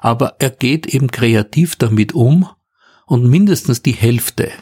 Aber 0.00 0.36
er 0.38 0.50
geht 0.50 0.86
eben 0.86 1.10
kreativ 1.10 1.76
damit 1.76 2.12
um 2.12 2.48
und 3.06 3.28
mindestens 3.28 3.82
die 3.82 3.92
Hälfte 3.92 4.52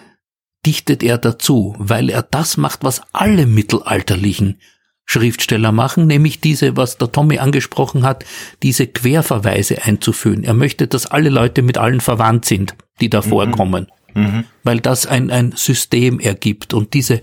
dichtet 0.64 1.02
er 1.02 1.18
dazu, 1.18 1.74
weil 1.78 2.08
er 2.08 2.22
das 2.22 2.56
macht, 2.56 2.84
was 2.84 3.02
alle 3.12 3.46
mittelalterlichen 3.46 4.60
Schriftsteller 5.04 5.72
machen, 5.72 6.06
nämlich 6.06 6.40
diese, 6.40 6.76
was 6.76 6.96
der 6.98 7.12
Tommy 7.12 7.38
angesprochen 7.38 8.04
hat, 8.04 8.24
diese 8.62 8.86
Querverweise 8.86 9.82
einzuführen. 9.82 10.44
Er 10.44 10.54
möchte, 10.54 10.86
dass 10.86 11.06
alle 11.06 11.28
Leute 11.28 11.62
mit 11.62 11.78
allen 11.78 12.00
verwandt 12.00 12.44
sind, 12.44 12.74
die 13.00 13.10
da 13.10 13.20
mhm. 13.20 13.24
vorkommen, 13.24 13.86
mhm. 14.14 14.44
weil 14.62 14.80
das 14.80 15.06
ein, 15.06 15.30
ein 15.30 15.52
System 15.54 16.18
ergibt. 16.20 16.72
Und 16.72 16.94
diese, 16.94 17.20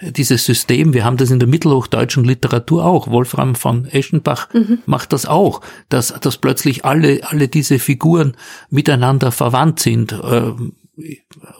dieses 0.00 0.44
System, 0.44 0.92
wir 0.92 1.04
haben 1.04 1.16
das 1.16 1.30
in 1.30 1.38
der 1.38 1.48
mittelhochdeutschen 1.48 2.24
Literatur 2.24 2.84
auch, 2.84 3.08
Wolfram 3.08 3.54
von 3.54 3.86
Eschenbach 3.86 4.52
mhm. 4.52 4.78
macht 4.86 5.12
das 5.12 5.26
auch, 5.26 5.60
dass, 5.88 6.08
dass 6.20 6.36
plötzlich 6.36 6.84
alle, 6.84 7.20
alle 7.24 7.48
diese 7.48 7.78
Figuren 7.78 8.36
miteinander 8.70 9.32
verwandt 9.32 9.80
sind. 9.80 10.12
Äh, 10.12 10.52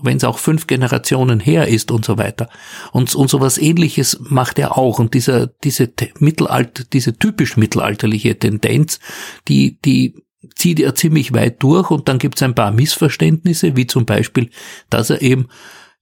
wenn 0.00 0.16
es 0.16 0.24
auch 0.24 0.38
fünf 0.38 0.66
Generationen 0.66 1.40
her 1.40 1.68
ist 1.68 1.90
und 1.90 2.04
so 2.04 2.18
weiter. 2.18 2.48
Und, 2.92 3.14
und 3.14 3.28
sowas 3.28 3.58
ähnliches 3.58 4.18
macht 4.20 4.58
er 4.58 4.78
auch. 4.78 4.98
Und 4.98 5.14
dieser, 5.14 5.48
diese 5.48 5.92
Mittelalt, 6.18 6.92
diese 6.92 7.18
typisch 7.18 7.56
mittelalterliche 7.56 8.38
Tendenz, 8.38 9.00
die, 9.48 9.80
die 9.84 10.14
zieht 10.54 10.80
er 10.80 10.94
ziemlich 10.94 11.32
weit 11.32 11.62
durch 11.62 11.90
und 11.90 12.08
dann 12.08 12.18
gibt 12.18 12.36
es 12.36 12.42
ein 12.42 12.54
paar 12.54 12.70
Missverständnisse, 12.70 13.76
wie 13.76 13.86
zum 13.86 14.04
Beispiel, 14.04 14.50
dass 14.90 15.10
er 15.10 15.22
eben 15.22 15.48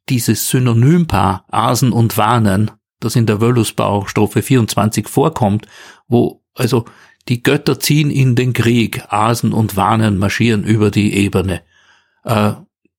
dieses 0.09 0.49
Synonympaar 0.49 1.45
Asen 1.49 1.93
und 1.93 2.17
Warnen, 2.19 2.71
das 3.01 3.17
in 3.17 3.27
der 3.27 3.41
Wöllusbau 3.41 4.07
Strophe 4.07 4.43
24 4.43 5.09
vorkommt, 5.09 5.67
wo 6.09 6.43
also 6.55 6.85
die 7.29 7.43
Götter 7.43 7.79
ziehen 7.79 8.11
in 8.11 8.35
den 8.35 8.53
Krieg, 8.53 9.05
Asen 9.09 9.53
und 9.53 9.77
Warnen 9.77 10.19
marschieren 10.19 10.65
über 10.65 10.91
die 10.91 11.15
Ebene. 11.15 11.63
Äh, 12.25 12.55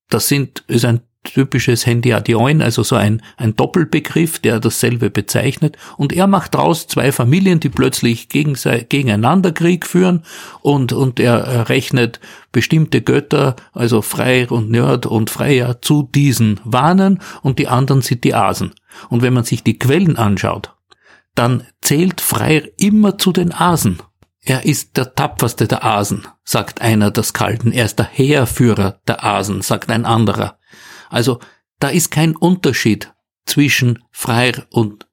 das 0.08 0.28
sind, 0.28 0.64
ist 0.66 0.84
ein 0.84 1.00
typisches 1.24 1.86
Hendiadioin, 1.86 2.62
also 2.62 2.82
so 2.82 2.96
ein, 2.96 3.22
ein 3.36 3.56
Doppelbegriff, 3.56 4.38
der 4.38 4.60
dasselbe 4.60 5.10
bezeichnet. 5.10 5.76
Und 5.96 6.12
er 6.12 6.26
macht 6.26 6.54
daraus 6.54 6.86
zwei 6.86 7.10
Familien, 7.10 7.60
die 7.60 7.70
plötzlich 7.70 8.28
gegen, 8.28 8.54
gegeneinander 8.88 9.50
Krieg 9.50 9.86
führen 9.86 10.22
und, 10.60 10.92
und 10.92 11.18
er 11.18 11.68
rechnet 11.68 12.20
bestimmte 12.52 13.00
Götter, 13.02 13.56
also 13.72 14.02
Freyr 14.02 14.52
und 14.52 14.70
Nörd 14.70 15.06
und 15.06 15.30
Freya, 15.30 15.80
zu 15.80 16.08
diesen 16.14 16.60
Warnen 16.64 17.20
und 17.42 17.58
die 17.58 17.68
anderen 17.68 18.02
sind 18.02 18.22
die 18.22 18.34
Asen. 18.34 18.74
Und 19.08 19.22
wenn 19.22 19.32
man 19.32 19.44
sich 19.44 19.64
die 19.64 19.78
Quellen 19.78 20.16
anschaut, 20.16 20.72
dann 21.34 21.64
zählt 21.80 22.20
Freyr 22.20 22.62
immer 22.78 23.18
zu 23.18 23.32
den 23.32 23.52
Asen. 23.52 23.98
Er 24.44 24.64
ist 24.66 24.96
der 24.96 25.14
tapferste 25.14 25.66
der 25.66 25.84
Asen, 25.84 26.26
sagt 26.44 26.80
einer 26.82 27.10
der 27.10 27.22
Skalden. 27.22 27.72
Er 27.72 27.86
ist 27.86 27.98
der 27.98 28.06
Heerführer 28.06 29.00
der 29.08 29.24
Asen, 29.24 29.62
sagt 29.62 29.90
ein 29.90 30.04
anderer. 30.04 30.58
Also 31.08 31.40
da 31.80 31.88
ist 31.88 32.10
kein 32.10 32.36
Unterschied 32.36 33.12
zwischen 33.46 34.04
Freyr 34.10 34.66
und 34.70 35.06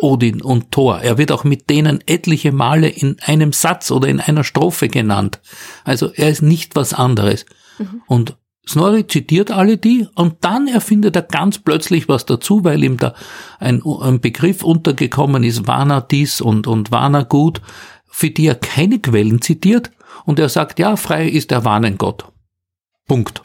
Odin 0.00 0.42
und 0.42 0.70
Thor. 0.70 1.00
Er 1.00 1.16
wird 1.16 1.32
auch 1.32 1.44
mit 1.44 1.70
denen 1.70 2.02
etliche 2.06 2.52
Male 2.52 2.88
in 2.88 3.16
einem 3.20 3.54
Satz 3.54 3.90
oder 3.90 4.08
in 4.08 4.20
einer 4.20 4.44
Strophe 4.44 4.88
genannt. 4.88 5.40
Also 5.84 6.12
er 6.12 6.28
ist 6.28 6.42
nicht 6.42 6.76
was 6.76 6.92
anderes. 6.92 7.46
Mhm. 7.78 8.02
Und 8.06 8.36
Snorri 8.68 9.06
zitiert 9.06 9.50
alle 9.50 9.78
die 9.78 10.06
und 10.14 10.44
dann 10.44 10.68
erfindet 10.68 11.16
er 11.16 11.22
ganz 11.22 11.58
plötzlich 11.58 12.08
was 12.08 12.26
dazu, 12.26 12.62
weil 12.62 12.84
ihm 12.84 12.98
da 12.98 13.14
ein, 13.58 13.82
ein 13.82 14.20
Begriff 14.20 14.62
untergekommen 14.62 15.42
ist, 15.42 15.66
Vana 15.66 16.02
dies 16.02 16.40
und, 16.42 16.66
und 16.66 16.92
Vana 16.92 17.22
gut 17.22 17.62
für 18.10 18.30
die 18.30 18.46
er 18.46 18.56
keine 18.56 18.98
Quellen 18.98 19.40
zitiert 19.40 19.90
und 20.26 20.38
er 20.38 20.48
sagt, 20.48 20.78
ja, 20.78 20.96
frei 20.96 21.26
ist 21.26 21.50
der 21.50 21.64
Warnengott. 21.64 22.26
Punkt. 23.06 23.42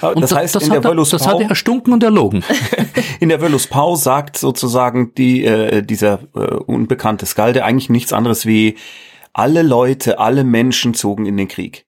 Und 0.00 0.20
das 0.20 0.32
heißt, 0.32 0.54
das, 0.54 0.64
in 0.64 0.70
der 0.70 0.84
er, 0.84 0.94
das 0.94 1.26
hat 1.26 1.40
er 1.40 1.48
erstunken 1.48 1.92
und 1.92 2.02
erlogen. 2.04 2.44
in 3.20 3.28
der 3.28 3.38
Pau 3.38 3.96
sagt 3.96 4.38
sozusagen 4.38 5.14
die, 5.16 5.44
äh, 5.44 5.82
dieser 5.82 6.20
äh, 6.36 6.38
unbekannte 6.38 7.26
Skalde 7.26 7.64
eigentlich 7.64 7.90
nichts 7.90 8.12
anderes 8.12 8.46
wie 8.46 8.76
alle 9.32 9.62
Leute, 9.62 10.20
alle 10.20 10.44
Menschen 10.44 10.94
zogen 10.94 11.26
in 11.26 11.36
den 11.36 11.48
Krieg. 11.48 11.86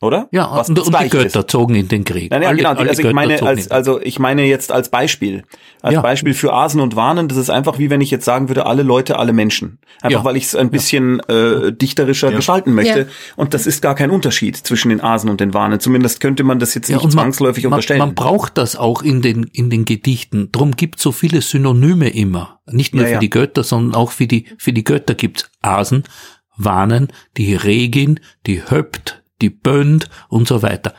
Oder? 0.00 0.28
Ja, 0.30 0.48
Was 0.52 0.68
und, 0.68 0.78
und 0.78 0.96
die 1.02 1.08
Götter 1.08 1.40
ist. 1.40 1.50
zogen 1.50 1.74
in 1.74 1.88
den 1.88 2.04
Krieg. 2.04 2.30
Nein, 2.30 2.42
ja, 2.42 2.52
genau. 2.52 2.70
Alle 2.70 2.90
also 2.90 3.02
ich 3.02 3.12
meine, 3.12 3.42
als, 3.42 3.68
also 3.72 4.00
ich 4.00 4.20
meine 4.20 4.44
jetzt 4.44 4.70
als 4.70 4.90
Beispiel. 4.90 5.42
Als 5.82 5.94
ja. 5.94 6.00
Beispiel 6.02 6.34
für 6.34 6.52
Asen 6.52 6.80
und 6.80 6.94
Warnen, 6.94 7.26
das 7.26 7.36
ist 7.36 7.50
einfach 7.50 7.80
wie 7.80 7.90
wenn 7.90 8.00
ich 8.00 8.12
jetzt 8.12 8.24
sagen 8.24 8.48
würde, 8.48 8.66
alle 8.66 8.84
Leute, 8.84 9.18
alle 9.18 9.32
Menschen. 9.32 9.80
Einfach 10.00 10.20
ja. 10.20 10.24
weil 10.24 10.36
ich 10.36 10.44
es 10.44 10.54
ein 10.54 10.70
bisschen 10.70 11.18
äh, 11.28 11.72
dichterischer 11.72 12.30
gestalten 12.30 12.74
möchte. 12.74 13.08
Und 13.34 13.54
das 13.54 13.66
ist 13.66 13.82
gar 13.82 13.96
kein 13.96 14.10
Unterschied 14.10 14.56
zwischen 14.56 14.90
den 14.90 15.00
Asen 15.00 15.30
und 15.30 15.40
den 15.40 15.52
Warnen. 15.52 15.80
Zumindest 15.80 16.20
könnte 16.20 16.44
man 16.44 16.60
das 16.60 16.74
jetzt 16.74 16.88
nicht 16.88 17.10
zwangsläufig 17.10 17.64
man, 17.64 17.72
unterstellen. 17.72 17.98
Man 17.98 18.14
braucht 18.14 18.56
das 18.56 18.76
auch 18.76 19.02
in 19.02 19.20
den, 19.20 19.50
in 19.52 19.68
den 19.68 19.84
Gedichten. 19.84 20.52
Drum 20.52 20.76
gibt 20.76 21.00
so 21.00 21.10
viele 21.10 21.40
Synonyme 21.40 22.08
immer. 22.08 22.60
Nicht 22.70 22.94
nur 22.94 23.04
für 23.04 23.18
die 23.18 23.30
Götter, 23.30 23.64
sondern 23.64 23.96
auch 23.96 24.12
für 24.12 24.28
die, 24.28 24.46
für 24.58 24.72
die 24.72 24.84
Götter 24.84 25.14
gibt's 25.14 25.50
Asen, 25.60 26.04
Warnen, 26.56 27.08
die 27.36 27.54
Regin, 27.56 28.20
die 28.46 28.62
Höpt, 28.70 29.22
die 29.40 29.50
Bönd 29.50 30.08
und 30.28 30.48
so 30.48 30.62
weiter. 30.62 30.94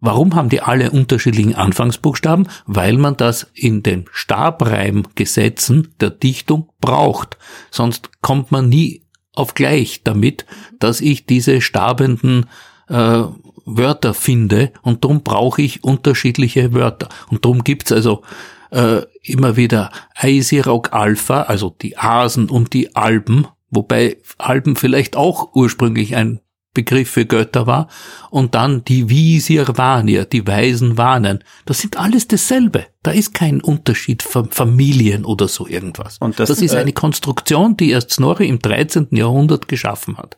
Warum 0.00 0.34
haben 0.34 0.50
die 0.50 0.60
alle 0.60 0.90
unterschiedlichen 0.90 1.54
Anfangsbuchstaben? 1.54 2.48
Weil 2.66 2.98
man 2.98 3.16
das 3.16 3.50
in 3.54 3.82
den 3.82 4.04
Stabreimgesetzen 4.12 5.94
der 5.98 6.10
Dichtung 6.10 6.68
braucht. 6.80 7.38
Sonst 7.70 8.20
kommt 8.20 8.52
man 8.52 8.68
nie 8.68 9.06
auf 9.32 9.54
gleich 9.54 10.02
damit, 10.04 10.44
dass 10.78 11.00
ich 11.00 11.24
diese 11.24 11.60
stabenden 11.62 12.46
äh, 12.88 13.22
Wörter 13.64 14.12
finde 14.12 14.72
und 14.82 15.04
darum 15.04 15.22
brauche 15.22 15.62
ich 15.62 15.84
unterschiedliche 15.84 16.74
Wörter. 16.74 17.08
Und 17.30 17.44
darum 17.44 17.64
gibt's 17.64 17.90
also 17.90 18.22
äh, 18.70 19.02
immer 19.22 19.56
wieder 19.56 19.90
Eisirok 20.14 20.92
Alpha, 20.92 21.42
also 21.42 21.70
die 21.70 21.96
Asen 21.96 22.50
und 22.50 22.74
die 22.74 22.94
Alben, 22.94 23.46
wobei 23.70 24.18
Alben 24.36 24.76
vielleicht 24.76 25.16
auch 25.16 25.54
ursprünglich 25.54 26.14
ein 26.14 26.40
Begriff 26.74 27.10
für 27.10 27.24
Götter 27.24 27.66
war, 27.66 27.88
und 28.30 28.54
dann 28.54 28.84
die 28.84 29.08
Visir 29.08 29.64
die 29.64 30.46
Weisen 30.46 30.98
warnen. 30.98 31.44
Das 31.64 31.78
sind 31.78 31.96
alles 31.96 32.28
dasselbe. 32.28 32.86
Da 33.02 33.12
ist 33.12 33.32
kein 33.32 33.60
Unterschied 33.60 34.22
von 34.22 34.50
Familien 34.50 35.24
oder 35.24 35.48
so 35.48 35.66
irgendwas. 35.66 36.18
Und 36.18 36.38
das, 36.38 36.48
das 36.48 36.60
ist 36.60 36.74
äh, 36.74 36.78
eine 36.78 36.92
Konstruktion, 36.92 37.76
die 37.76 37.90
erst 37.90 38.10
Snorri 38.10 38.48
im 38.48 38.58
13. 38.58 39.08
Jahrhundert 39.12 39.68
geschaffen 39.68 40.18
hat. 40.18 40.36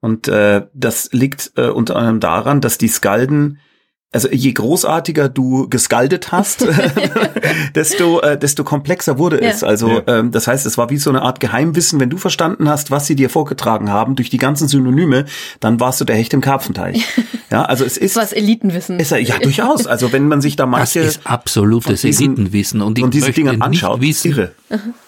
Und 0.00 0.28
äh, 0.28 0.66
das 0.74 1.10
liegt 1.12 1.52
äh, 1.56 1.68
unter 1.68 1.96
anderem 1.96 2.20
daran, 2.20 2.60
dass 2.60 2.78
die 2.78 2.88
Skalden 2.88 3.58
also 4.10 4.28
je 4.30 4.52
großartiger 4.52 5.28
du 5.28 5.68
geskaldet 5.68 6.32
hast, 6.32 6.66
desto, 7.74 8.20
äh, 8.20 8.38
desto 8.38 8.64
komplexer 8.64 9.18
wurde 9.18 9.42
ja. 9.42 9.50
es. 9.50 9.62
Also 9.62 9.88
ja. 9.88 10.02
ähm, 10.06 10.30
das 10.30 10.46
heißt, 10.46 10.64
es 10.64 10.78
war 10.78 10.88
wie 10.88 10.96
so 10.96 11.10
eine 11.10 11.22
Art 11.22 11.40
Geheimwissen. 11.40 12.00
Wenn 12.00 12.08
du 12.08 12.16
verstanden 12.16 12.70
hast, 12.70 12.90
was 12.90 13.06
sie 13.06 13.16
dir 13.16 13.28
vorgetragen 13.28 13.90
haben 13.90 14.16
durch 14.16 14.30
die 14.30 14.38
ganzen 14.38 14.66
Synonyme, 14.66 15.26
dann 15.60 15.78
warst 15.78 16.00
du 16.00 16.06
der 16.06 16.16
Hecht 16.16 16.32
im 16.34 16.40
Karpfenteich. 16.40 17.04
Ja, 17.50 17.62
also 17.62 17.82
es 17.82 17.96
ist 17.96 18.14
was 18.16 18.34
Elitenwissen. 18.34 19.00
Ist, 19.00 19.10
ja, 19.10 19.38
durchaus. 19.38 19.86
Also 19.86 20.12
wenn 20.12 20.28
man 20.28 20.42
sich 20.42 20.56
da 20.56 20.66
manche 20.66 21.00
das 21.00 21.16
ist 21.16 21.26
absolutes 21.26 22.02
diesen, 22.02 22.26
Elitenwissen 22.26 22.82
und 22.82 22.98
ich 22.98 23.04
und 23.04 23.14
diese 23.14 23.32
Dinge 23.32 23.56
anschaut, 23.62 24.00
nicht 24.02 24.10
wissen, 24.10 24.32
irre. 24.32 24.52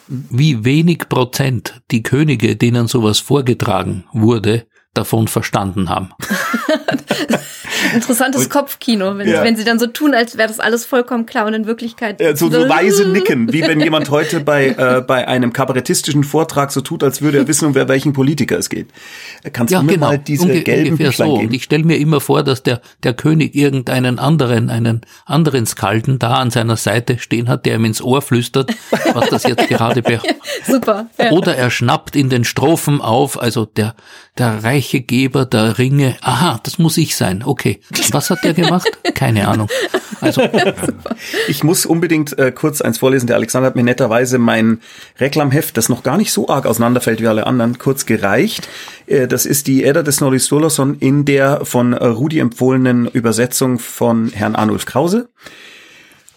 wie 0.08 0.64
wenig 0.64 1.10
Prozent 1.10 1.82
die 1.90 2.02
Könige, 2.02 2.56
denen 2.56 2.88
sowas 2.88 3.18
vorgetragen 3.18 4.04
wurde, 4.14 4.64
davon 4.94 5.28
verstanden 5.28 5.90
haben. 5.90 6.12
Interessantes 7.94 8.42
Und- 8.44 8.50
Kopfkino, 8.50 9.16
wenn, 9.18 9.28
Ja. 9.28 9.42
wenn 9.44 9.56
sie 9.56 9.64
dann 9.64 9.78
so 9.78 9.86
tun, 9.86 10.14
als 10.14 10.36
wäre 10.36 10.48
das 10.48 10.60
alles 10.60 10.84
vollkommen 10.84 11.26
klar 11.26 11.46
und 11.46 11.54
in 11.54 11.66
Wirklichkeit. 11.66 12.20
Äh, 12.20 12.36
so, 12.36 12.50
so 12.50 12.68
weise 12.68 13.08
Nicken, 13.08 13.52
wie 13.52 13.62
wenn 13.62 13.80
jemand 13.80 14.10
heute 14.10 14.40
bei, 14.40 14.68
äh, 14.68 15.02
bei 15.06 15.26
einem 15.28 15.52
kabarettistischen 15.52 16.24
Vortrag 16.24 16.72
so 16.72 16.80
tut, 16.80 17.02
als 17.02 17.22
würde 17.22 17.38
er 17.38 17.48
wissen, 17.48 17.66
um 17.66 17.74
wer 17.74 17.88
welchen 17.88 18.12
Politiker 18.12 18.58
es 18.58 18.68
geht. 18.68 18.88
Kannst 19.52 19.72
Ja, 19.72 19.80
du 19.80 19.86
mir 19.86 19.94
genau. 19.94 20.08
mal 20.08 20.18
diese 20.18 20.42
Unge 20.44 20.62
gelben 20.62 20.96
Büchlein 20.98 21.12
so. 21.28 21.34
Und 21.34 21.40
geben? 21.40 21.54
ich 21.54 21.64
stelle 21.64 21.84
mir 21.84 21.98
immer 21.98 22.20
vor, 22.20 22.42
dass 22.42 22.62
der, 22.62 22.80
der 23.02 23.14
König 23.14 23.54
irgendeinen 23.54 24.18
anderen, 24.18 24.70
einen 24.70 25.00
anderen 25.26 25.66
Skalden 25.66 26.18
da 26.18 26.34
an 26.34 26.50
seiner 26.50 26.76
Seite 26.76 27.18
stehen 27.18 27.48
hat, 27.48 27.66
der 27.66 27.76
ihm 27.76 27.84
ins 27.84 28.02
Ohr 28.02 28.22
flüstert, 28.22 28.72
was 29.14 29.28
das 29.30 29.42
jetzt 29.44 29.68
gerade 29.68 30.02
be 30.02 30.20
Super. 30.66 31.06
Ja. 31.18 31.30
Oder 31.30 31.56
er 31.56 31.70
schnappt 31.70 32.16
in 32.16 32.28
den 32.28 32.44
Strophen 32.44 33.00
auf, 33.00 33.40
also 33.40 33.64
der, 33.66 33.94
der 34.38 34.62
reiche 34.64 35.00
Geber 35.00 35.46
der 35.46 35.78
Ringe. 35.78 36.16
Aha, 36.20 36.60
das 36.62 36.78
muss 36.78 36.96
ich 36.98 37.16
sein. 37.16 37.42
Okay. 37.44 37.69
Was 38.12 38.30
hat 38.30 38.42
der 38.44 38.54
gemacht? 38.54 38.88
Keine 39.14 39.48
Ahnung. 39.48 39.68
Also, 40.20 40.42
Ich 41.48 41.64
muss 41.64 41.86
unbedingt 41.86 42.38
äh, 42.38 42.52
kurz 42.52 42.80
eins 42.80 42.98
vorlesen. 42.98 43.26
Der 43.26 43.36
Alexander 43.36 43.66
hat 43.66 43.76
mir 43.76 43.82
netterweise 43.82 44.38
mein 44.38 44.80
Reklamheft, 45.18 45.76
das 45.76 45.88
noch 45.88 46.02
gar 46.02 46.16
nicht 46.16 46.32
so 46.32 46.48
arg 46.48 46.66
auseinanderfällt 46.66 47.20
wie 47.20 47.26
alle 47.26 47.46
anderen, 47.46 47.78
kurz 47.78 48.06
gereicht. 48.06 48.68
Äh, 49.06 49.26
das 49.28 49.46
ist 49.46 49.66
die 49.66 49.84
Edda 49.84 50.02
des 50.02 50.16
Snorri 50.16 50.40
Sturluson 50.40 50.96
in 50.98 51.24
der 51.24 51.64
von 51.64 51.92
äh, 51.92 52.04
Rudi 52.04 52.38
empfohlenen 52.38 53.06
Übersetzung 53.06 53.78
von 53.78 54.30
Herrn 54.32 54.56
Arnulf 54.56 54.86
Krause. 54.86 55.28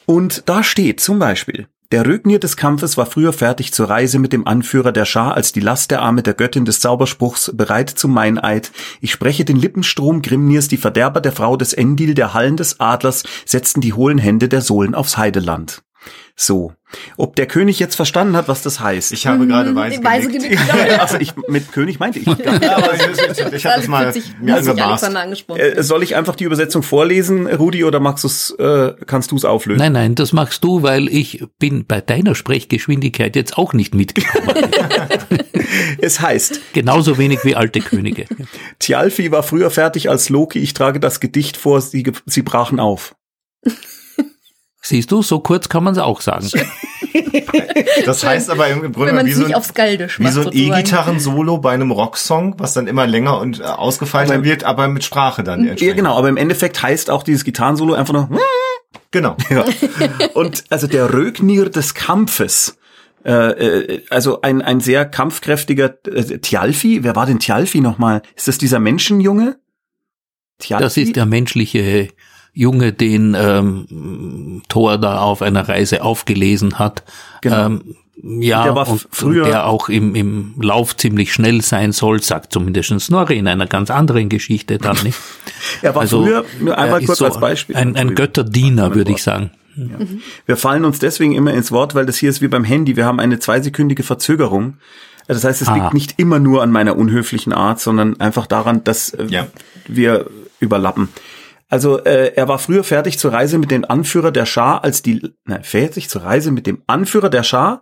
Und 0.06 0.44
da 0.48 0.64
steht 0.64 1.00
zum 1.00 1.20
Beispiel, 1.20 1.68
der 1.94 2.08
Rögnir 2.08 2.40
des 2.40 2.58
Kampfes 2.58 2.98
war 2.98 3.06
früher 3.06 3.34
fertig 3.34 3.72
zur 3.72 3.88
Reise 3.88 4.18
mit 4.18 4.34
dem 4.34 4.48
Anführer 4.48 4.92
der 4.92 5.06
Schar 5.06 5.36
als 5.36 5.52
die 5.52 5.60
Last 5.60 5.92
der 5.92 6.02
Arme 6.02 6.24
der 6.24 6.34
Göttin 6.34 6.66
des 6.66 6.80
Zauberspruchs 6.80 7.52
bereit 7.54 7.92
zum 7.92 8.12
Meineid. 8.16 8.72
Ich 9.00 9.12
spreche 9.12 9.46
den 9.46 9.58
Lippenstrom 9.58 10.24
Grimnirs, 10.24 10.68
die 10.68 10.78
Verderber 10.78 11.22
der 11.22 11.34
Frau 11.34 11.56
des 11.56 11.72
Endil, 11.72 12.16
der 12.16 12.34
Hallen 12.34 12.58
des 12.58 12.80
Adlers, 12.80 13.22
setzten 13.46 13.80
die 13.80 13.94
hohlen 13.94 14.18
Hände 14.18 14.50
der 14.50 14.62
Sohlen 14.62 14.96
aufs 14.96 15.18
Heideland. 15.18 15.84
So. 16.36 16.74
Ob 17.18 17.36
der 17.36 17.48
König 17.48 17.80
jetzt 17.80 17.96
verstanden 17.96 18.36
hat, 18.36 18.48
was 18.48 18.62
das 18.62 18.80
heißt. 18.80 19.14
Ich 19.14 19.28
habe 19.28 19.48
gerade 19.48 19.74
weiß 19.74 19.98
Die 19.98 20.04
Weise 20.04 20.28
genickt. 20.28 20.50
genickt. 20.50 21.00
also 21.00 21.18
ich, 21.18 21.34
mit 21.48 21.72
König 21.72 22.00
meinte 22.00 22.20
ich. 22.20 22.26
Ja, 22.26 22.78
aber 22.78 22.96
ich, 22.96 23.40
ich, 23.40 23.54
ich 23.54 23.66
habe 23.66 23.78
das 23.78 23.88
mal 23.88 24.14
mir 24.42 24.58
angemaßt. 24.58 25.04
Angesprochen. 25.04 25.60
Äh, 25.60 25.84
soll 25.84 26.04
ich 26.04 26.16
einfach 26.16 26.36
die 26.36 26.44
Übersetzung 26.44 26.84
vorlesen, 26.84 27.48
Rudi, 27.48 27.84
oder 27.84 28.00
magst 28.00 28.24
du's, 28.24 28.52
äh, 28.52 28.94
kannst 29.06 29.32
du 29.32 29.36
es 29.36 29.46
auflösen? 29.46 29.80
nein, 29.80 29.94
nein, 29.94 30.16
das 30.16 30.34
machst 30.34 30.64
du, 30.64 30.82
weil 30.82 31.08
ich 31.08 31.44
bin 31.60 31.86
bei 31.86 32.02
deiner 32.02 32.36
Sprechgeschwindigkeit 32.36 33.36
jetzt 33.36 33.58
auch 33.58 33.74
nicht 33.74 33.96
mitgekommen. 33.96 34.56
Es 36.00 36.20
heißt, 36.20 36.60
Genauso 36.74 37.18
wenig 37.18 37.40
wie 37.44 37.56
alte 37.56 37.80
Könige. 37.80 38.26
Thialfi 38.80 39.32
war 39.32 39.42
früher 39.42 39.72
fertig 39.72 40.10
als 40.10 40.30
Loki, 40.30 40.60
ich 40.60 40.74
trage 40.74 41.00
das 41.00 41.20
Gedicht 41.20 41.58
vor, 41.58 41.82
sie, 41.82 42.12
sie 42.26 42.42
brachen 42.42 42.80
auf. 42.80 43.16
Siehst 44.86 45.12
du, 45.12 45.22
so 45.24 45.40
kurz 45.40 45.70
kann 45.70 45.84
man 45.84 45.94
es 45.94 46.00
auch 46.00 46.22
sagen. 46.22 46.50
Das 48.06 48.24
heißt 48.24 48.50
aber 48.50 48.68
im 48.68 48.82
Wenn 48.82 48.92
Grunde 48.92 49.14
man 49.14 49.26
wie 49.26 49.34
so 49.34 49.46
ein, 49.46 49.54
wie 49.54 50.28
so 50.32 50.42
ein. 50.42 50.50
E-Gitarren-Solo 50.52 51.58
bei 51.60 51.72
einem 51.74 51.92
Rocksong, 51.92 52.56
was 52.58 52.74
dann 52.74 52.88
immer 52.88 53.06
länger 53.08 53.40
und 53.40 53.60
äh, 53.60 53.64
ausgefeilter 53.64 54.36
Aber- 54.36 54.44
wird, 54.44 54.64
aber 54.64 54.88
mit 54.88 55.04
Sprache 55.04 55.44
dann 55.44 55.64
Ja, 55.78 55.94
genau, 55.94 56.18
aber 56.18 56.30
im 56.30 56.38
Endeffekt 56.38 56.82
heißt 56.82 57.10
auch 57.10 57.24
dieses 57.24 57.44
Gitarrensolo 57.44 57.94
einfach 57.94 58.14
nur, 58.14 58.30
Genau. 59.12 59.38
ja. 59.50 59.64
Und 60.34 60.64
also 60.70 60.88
der 60.88 61.14
Rögnir 61.14 61.70
des 61.70 61.94
Kampfes, 61.94 62.78
äh, 63.26 63.32
äh, 63.32 64.02
also 64.10 64.42
ein, 64.42 64.62
ein 64.62 64.80
sehr 64.80 65.06
kampfkräftiger 65.06 65.96
äh, 66.08 66.40
Thialfi, 66.40 67.04
wer 67.04 67.16
war 67.16 67.26
denn 67.26 67.40
Thialfi 67.40 67.80
nochmal? 67.80 68.22
Ist 68.36 68.48
das 68.48 68.58
dieser 68.58 68.80
Menschenjunge? 68.80 69.58
Thialfi? 70.60 70.84
Das 70.84 70.98
ist 70.98 71.16
der 71.16 71.26
menschliche 71.26 72.10
Junge, 72.54 72.94
den 72.94 73.36
ähm, 73.38 74.62
Thor 74.70 74.98
da 74.98 75.20
auf 75.22 75.42
einer 75.42 75.68
Reise 75.68 76.04
aufgelesen 76.04 76.78
hat. 76.80 77.04
Genau. 77.42 77.66
Ähm, 77.66 77.82
ja, 78.26 78.64
Der 78.64 78.76
war 78.76 78.88
und, 78.88 79.08
früher- 79.12 79.46
der 79.46 79.66
auch 79.66 79.90
im, 79.90 80.16
im 80.16 80.54
Lauf 80.62 80.96
ziemlich 80.96 81.34
schnell 81.34 81.62
sein 81.62 81.92
soll, 81.92 82.22
sagt 82.22 82.54
zumindest 82.54 82.98
Snorri 83.02 83.38
in 83.38 83.48
einer 83.48 83.66
ganz 83.66 83.90
anderen 83.90 84.30
Geschichte 84.30 84.78
dann 84.78 84.98
nicht. 85.04 85.18
Er 85.82 85.96
war 85.96 86.06
früher, 86.08 86.46
nur 86.62 86.74
er 86.76 86.78
einmal 86.84 87.04
kurz 87.04 87.18
so 87.20 87.26
als 87.26 87.40
Beispiel. 87.40 87.76
Ein, 87.76 87.96
ein 87.96 88.16
Götterdiener, 88.16 88.94
würde 88.96 89.12
ich 89.12 89.24
sagen. 89.24 89.50
Wir 90.46 90.56
fallen 90.58 90.86
uns 90.86 91.00
deswegen 91.00 91.34
immer 91.34 91.54
ins 91.54 91.72
Wort, 91.72 91.96
weil 91.96 92.06
das 92.06 92.18
hier 92.18 92.30
ist 92.30 92.42
wie 92.42 92.48
beim 92.48 92.64
Handy. 92.64 92.96
Wir 92.96 93.06
haben 93.06 93.20
eine 93.20 93.40
zweisekündige 93.40 94.04
Verzögerung. 94.04 94.76
Das 95.28 95.44
heißt, 95.44 95.62
es 95.62 95.68
Ah. 95.70 95.76
liegt 95.76 95.94
nicht 95.94 96.14
immer 96.18 96.38
nur 96.40 96.62
an 96.62 96.70
meiner 96.72 96.96
unhöflichen 96.98 97.54
Art, 97.54 97.80
sondern 97.80 98.20
einfach 98.20 98.46
daran, 98.46 98.84
dass 98.84 99.10
äh, 99.14 99.26
Ja. 99.30 99.48
wir 99.88 100.28
überlappen. 100.60 101.10
Also 101.74 101.98
äh, 102.04 102.34
er 102.36 102.48
war 102.48 102.60
früher 102.60 102.84
fertig 102.84 103.18
zur 103.18 103.34
Reise 103.34 103.58
mit 103.58 103.72
dem 103.72 103.84
Anführer 103.84 104.32
der 104.32 104.46
Schar, 104.46 104.84
als 104.84 105.02
die 105.02 105.34
ne, 105.46 105.60
fertig 105.64 106.08
zur 106.08 106.22
Reise 106.22 106.52
mit 106.52 106.68
dem 106.68 106.84
Anführer 106.86 107.32
der 107.32 107.42
Schar, 107.42 107.82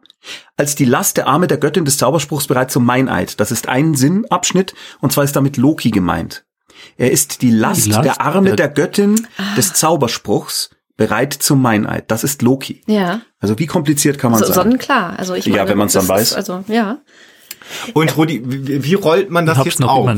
als 0.56 0.76
die 0.76 0.86
Last 0.86 1.18
der 1.18 1.28
Arme 1.28 1.48
der 1.48 1.58
Göttin 1.58 1.84
des 1.84 1.98
Zauberspruchs 1.98 2.48
bereit 2.48 2.72
zum 2.72 2.86
Meineid. 2.86 3.42
Das 3.42 3.52
ist 3.52 3.68
ein 3.68 3.94
Sinnabschnitt 3.96 4.74
und 5.02 5.12
zwar 5.12 5.26
ist 5.26 5.36
damit 5.36 5.58
Loki 5.58 5.92
gemeint. 5.92 6.46
Er 6.96 7.12
ist 7.12 7.42
die 7.42 7.52
Last, 7.52 7.86
Die 7.86 7.90
Last 7.90 8.06
der 8.06 8.22
Arme 8.22 8.56
der- 8.56 8.56
der 8.56 8.70
Göttin 8.70 9.28
des 9.58 9.74
Zauberspruchs 9.74 10.70
bereit 10.96 11.34
zum 11.34 11.62
Meineid. 11.62 12.10
Das 12.12 12.24
ist 12.24 12.42
Loki. 12.42 12.82
Ja, 12.88 13.20
Also 13.42 13.60
wie 13.60 13.66
kompliziert 13.68 14.18
kann 14.18 14.32
man 14.32 14.40
so, 14.40 14.46
sein? 14.46 14.54
sonnenklar. 14.56 15.20
Also 15.20 15.34
ich 15.34 15.46
Ja, 15.48 15.58
meine, 15.58 15.70
wenn 15.72 15.78
man's 15.80 15.92
dann 15.92 16.04
das 16.04 16.10
weiß. 16.10 16.30
Ist, 16.32 16.38
also 16.38 16.64
ja, 16.70 17.00
Und 17.94 18.16
Rudi, 18.16 18.42
wie, 18.46 18.86
wie 18.86 18.94
rollt 18.94 19.30
man 19.32 19.46
das 19.46 19.58
Hab's 19.58 19.66
jetzt 19.66 19.80
noch 19.82 19.90
auf? 19.92 20.10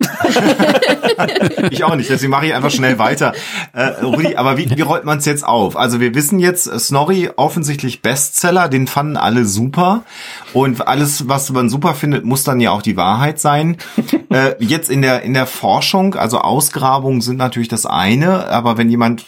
Ich 1.70 1.84
auch 1.84 1.96
nicht, 1.96 2.10
deswegen 2.10 2.30
mache 2.30 2.46
ich 2.46 2.54
einfach 2.54 2.70
schnell 2.70 2.98
weiter. 2.98 3.32
Äh, 3.72 4.02
Rudi, 4.02 4.36
aber 4.36 4.56
wie, 4.56 4.70
wie 4.70 4.80
rollt 4.80 5.04
man 5.04 5.18
es 5.18 5.24
jetzt 5.24 5.44
auf? 5.44 5.76
Also 5.76 6.00
wir 6.00 6.14
wissen 6.14 6.38
jetzt, 6.38 6.66
äh, 6.66 6.78
Snorri 6.78 7.30
offensichtlich 7.36 8.02
Bestseller, 8.02 8.68
den 8.68 8.86
fanden 8.86 9.16
alle 9.16 9.44
super. 9.44 10.04
Und 10.52 10.86
alles, 10.86 11.28
was 11.28 11.50
man 11.50 11.68
super 11.68 11.94
findet, 11.94 12.24
muss 12.24 12.44
dann 12.44 12.60
ja 12.60 12.70
auch 12.70 12.82
die 12.82 12.96
Wahrheit 12.96 13.38
sein. 13.40 13.76
äh, 14.30 14.54
jetzt 14.60 14.90
in 14.90 15.02
der, 15.02 15.22
in 15.22 15.34
der 15.34 15.46
Forschung, 15.46 16.14
also 16.14 16.40
Ausgrabungen 16.40 17.20
sind 17.20 17.36
natürlich 17.36 17.68
das 17.68 17.86
eine, 17.86 18.48
aber 18.48 18.78
wenn 18.78 18.90
jemand 18.90 19.26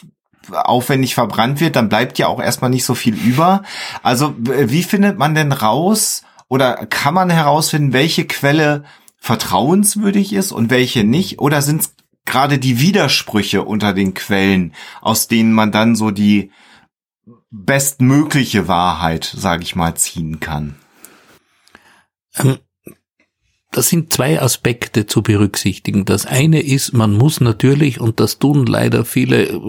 aufwendig 0.52 1.14
verbrannt 1.14 1.60
wird, 1.60 1.76
dann 1.76 1.88
bleibt 1.88 2.18
ja 2.18 2.26
auch 2.26 2.40
erstmal 2.40 2.70
nicht 2.70 2.84
so 2.84 2.94
viel 2.94 3.14
über. 3.14 3.62
Also 4.02 4.34
wie 4.38 4.82
findet 4.82 5.18
man 5.18 5.34
denn 5.34 5.52
raus 5.52 6.22
oder 6.48 6.86
kann 6.86 7.14
man 7.14 7.30
herausfinden, 7.30 7.92
welche 7.92 8.26
Quelle 8.26 8.84
vertrauenswürdig 9.20 10.32
ist 10.32 10.50
und 10.50 10.70
welche 10.70 11.04
nicht? 11.04 11.38
Oder 11.38 11.62
sind 11.62 11.82
es 11.82 11.94
gerade 12.24 12.58
die 12.58 12.80
Widersprüche 12.80 13.62
unter 13.62 13.92
den 13.92 14.14
Quellen, 14.14 14.74
aus 15.00 15.28
denen 15.28 15.52
man 15.52 15.72
dann 15.72 15.94
so 15.94 16.10
die 16.10 16.50
bestmögliche 17.50 18.66
Wahrheit, 18.66 19.24
sage 19.24 19.62
ich 19.62 19.76
mal, 19.76 19.94
ziehen 19.94 20.40
kann? 20.40 20.76
Ähm, 22.36 22.58
das 23.72 23.88
sind 23.88 24.12
zwei 24.12 24.42
Aspekte 24.42 25.06
zu 25.06 25.22
berücksichtigen. 25.22 26.04
Das 26.04 26.26
eine 26.26 26.60
ist, 26.60 26.92
man 26.92 27.12
muss 27.12 27.40
natürlich, 27.40 28.00
und 28.00 28.18
das 28.18 28.40
tun 28.40 28.66
leider 28.66 29.04
viele 29.04 29.44
äh, 29.44 29.60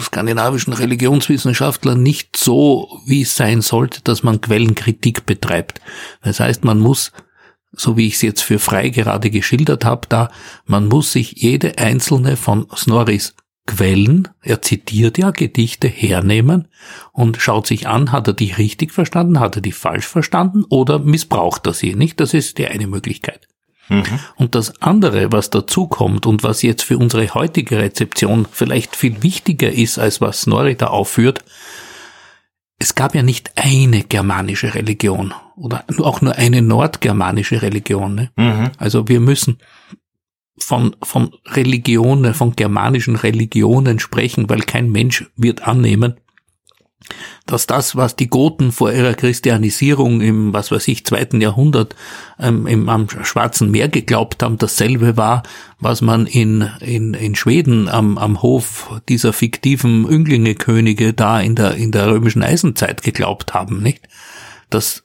skandinavischen 0.00 0.72
Religionswissenschaftler 0.72 1.96
nicht 1.96 2.36
so, 2.36 2.88
wie 3.06 3.22
es 3.22 3.34
sein 3.34 3.60
sollte, 3.60 4.00
dass 4.02 4.22
man 4.22 4.40
Quellenkritik 4.40 5.26
betreibt. 5.26 5.80
Das 6.22 6.38
heißt, 6.38 6.64
man 6.64 6.78
muss, 6.78 7.10
so 7.72 7.96
wie 7.96 8.06
ich 8.06 8.14
es 8.14 8.22
jetzt 8.22 8.42
für 8.42 8.58
frei 8.58 8.88
gerade 8.88 9.30
geschildert 9.30 9.84
habe, 9.84 10.08
da, 10.08 10.30
man 10.66 10.88
muss 10.88 11.12
sich 11.12 11.32
jede 11.32 11.78
einzelne 11.78 12.36
von 12.36 12.66
Snorris 12.74 13.34
Quellen, 13.66 14.28
er 14.40 14.62
zitiert 14.62 15.18
ja 15.18 15.30
Gedichte, 15.30 15.88
hernehmen 15.88 16.68
und 17.12 17.36
schaut 17.40 17.66
sich 17.66 17.86
an, 17.86 18.12
hat 18.12 18.26
er 18.26 18.32
die 18.32 18.52
richtig 18.52 18.92
verstanden, 18.94 19.40
hat 19.40 19.56
er 19.56 19.62
die 19.62 19.72
falsch 19.72 20.06
verstanden 20.06 20.64
oder 20.70 20.98
missbraucht 20.98 21.66
er 21.66 21.74
sie 21.74 21.94
nicht? 21.94 22.18
Das 22.18 22.32
ist 22.32 22.56
die 22.56 22.66
eine 22.66 22.86
Möglichkeit. 22.86 23.46
Und 24.36 24.54
das 24.54 24.82
andere, 24.82 25.32
was 25.32 25.50
dazu 25.50 25.86
kommt 25.86 26.26
und 26.26 26.42
was 26.42 26.62
jetzt 26.62 26.82
für 26.82 26.98
unsere 26.98 27.32
heutige 27.34 27.78
Rezeption 27.78 28.46
vielleicht 28.50 28.96
viel 28.96 29.22
wichtiger 29.22 29.72
ist, 29.72 29.98
als 29.98 30.20
was 30.20 30.42
Snorri 30.42 30.74
da 30.74 30.88
aufführt, 30.88 31.42
es 32.78 32.94
gab 32.94 33.14
ja 33.14 33.22
nicht 33.22 33.52
eine 33.56 34.02
germanische 34.02 34.74
Religion 34.74 35.34
oder 35.56 35.84
auch 35.98 36.20
nur 36.20 36.36
eine 36.36 36.62
nordgermanische 36.62 37.62
Religion. 37.62 38.14
Ne? 38.14 38.30
Mhm. 38.36 38.70
Also 38.78 39.08
wir 39.08 39.20
müssen 39.20 39.58
von, 40.58 40.94
von 41.02 41.34
Religionen, 41.46 42.34
von 42.34 42.54
germanischen 42.54 43.16
Religionen 43.16 43.98
sprechen, 43.98 44.48
weil 44.48 44.60
kein 44.60 44.90
Mensch 44.90 45.26
wird 45.36 45.66
annehmen, 45.66 46.14
dass 47.46 47.66
das, 47.66 47.96
was 47.96 48.16
die 48.16 48.28
Goten 48.28 48.72
vor 48.72 48.92
ihrer 48.92 49.14
Christianisierung 49.14 50.20
im, 50.20 50.52
was 50.52 50.70
weiß 50.70 50.88
ich, 50.88 51.06
zweiten 51.06 51.40
Jahrhundert 51.40 51.94
ähm, 52.38 52.66
im, 52.66 52.88
am 52.88 53.08
Schwarzen 53.08 53.70
Meer 53.70 53.88
geglaubt 53.88 54.42
haben, 54.42 54.58
dasselbe 54.58 55.16
war, 55.16 55.42
was 55.78 56.02
man 56.02 56.26
in, 56.26 56.68
in, 56.80 57.14
in 57.14 57.34
Schweden 57.34 57.88
am, 57.88 58.18
am 58.18 58.42
Hof 58.42 59.00
dieser 59.08 59.32
fiktiven 59.32 60.06
Ünglingekönige 60.06 61.14
da 61.14 61.40
in 61.40 61.54
der, 61.54 61.74
in 61.74 61.92
der 61.92 62.08
römischen 62.08 62.42
Eisenzeit 62.42 63.02
geglaubt 63.02 63.54
haben, 63.54 63.82
nicht? 63.82 64.06
Das, 64.68 65.04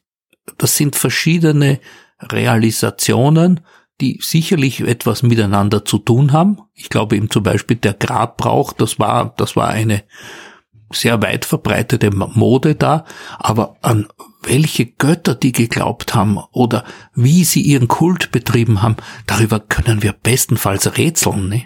das 0.57 0.75
sind 0.75 0.95
verschiedene 0.95 1.79
Realisationen, 2.19 3.61
die 4.01 4.19
sicherlich 4.21 4.81
etwas 4.81 5.23
miteinander 5.23 5.85
zu 5.85 5.99
tun 5.99 6.33
haben. 6.33 6.57
Ich 6.73 6.89
glaube 6.89 7.15
eben 7.15 7.29
zum 7.29 7.43
Beispiel 7.43 7.77
der 7.77 7.93
Grabbrauch, 7.93 8.73
das 8.73 8.99
war, 8.99 9.33
das 9.37 9.55
war 9.55 9.69
eine 9.69 10.03
sehr 10.93 11.21
weit 11.21 11.45
verbreitete 11.45 12.11
Mode 12.11 12.75
da, 12.75 13.05
aber 13.39 13.75
an 13.81 14.07
welche 14.43 14.85
Götter 14.85 15.35
die 15.35 15.51
geglaubt 15.51 16.15
haben 16.15 16.37
oder 16.51 16.83
wie 17.13 17.43
sie 17.43 17.61
ihren 17.61 17.87
Kult 17.87 18.31
betrieben 18.31 18.81
haben, 18.81 18.97
darüber 19.25 19.59
können 19.59 20.03
wir 20.03 20.13
bestenfalls 20.13 20.97
rätseln. 20.97 21.49
Ne? 21.49 21.63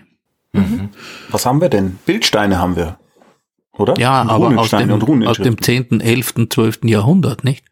Mhm. 0.54 0.90
Was 1.30 1.46
haben 1.46 1.62
wir 1.62 1.70
denn? 1.70 1.98
Bildsteine 2.06 2.60
haben 2.60 2.76
wir, 2.76 2.98
oder? 3.74 3.98
Ja, 3.98 4.24
aber 4.24 4.58
aus 4.58 4.70
dem, 4.70 5.28
aus 5.28 5.38
dem 5.38 5.62
10., 5.62 6.02
11., 6.02 6.50
12. 6.50 6.80
Jahrhundert, 6.84 7.44
nicht? 7.44 7.66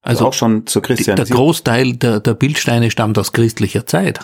Also, 0.00 0.24
also 0.24 0.28
auch 0.28 0.32
schon 0.32 0.66
zur 0.66 0.82
Christianisierung. 0.82 1.28
Der 1.28 1.36
Großteil 1.36 1.92
der, 1.94 2.20
der 2.20 2.34
Bildsteine 2.34 2.90
stammt 2.90 3.18
aus 3.18 3.32
christlicher 3.32 3.86
Zeit. 3.86 4.20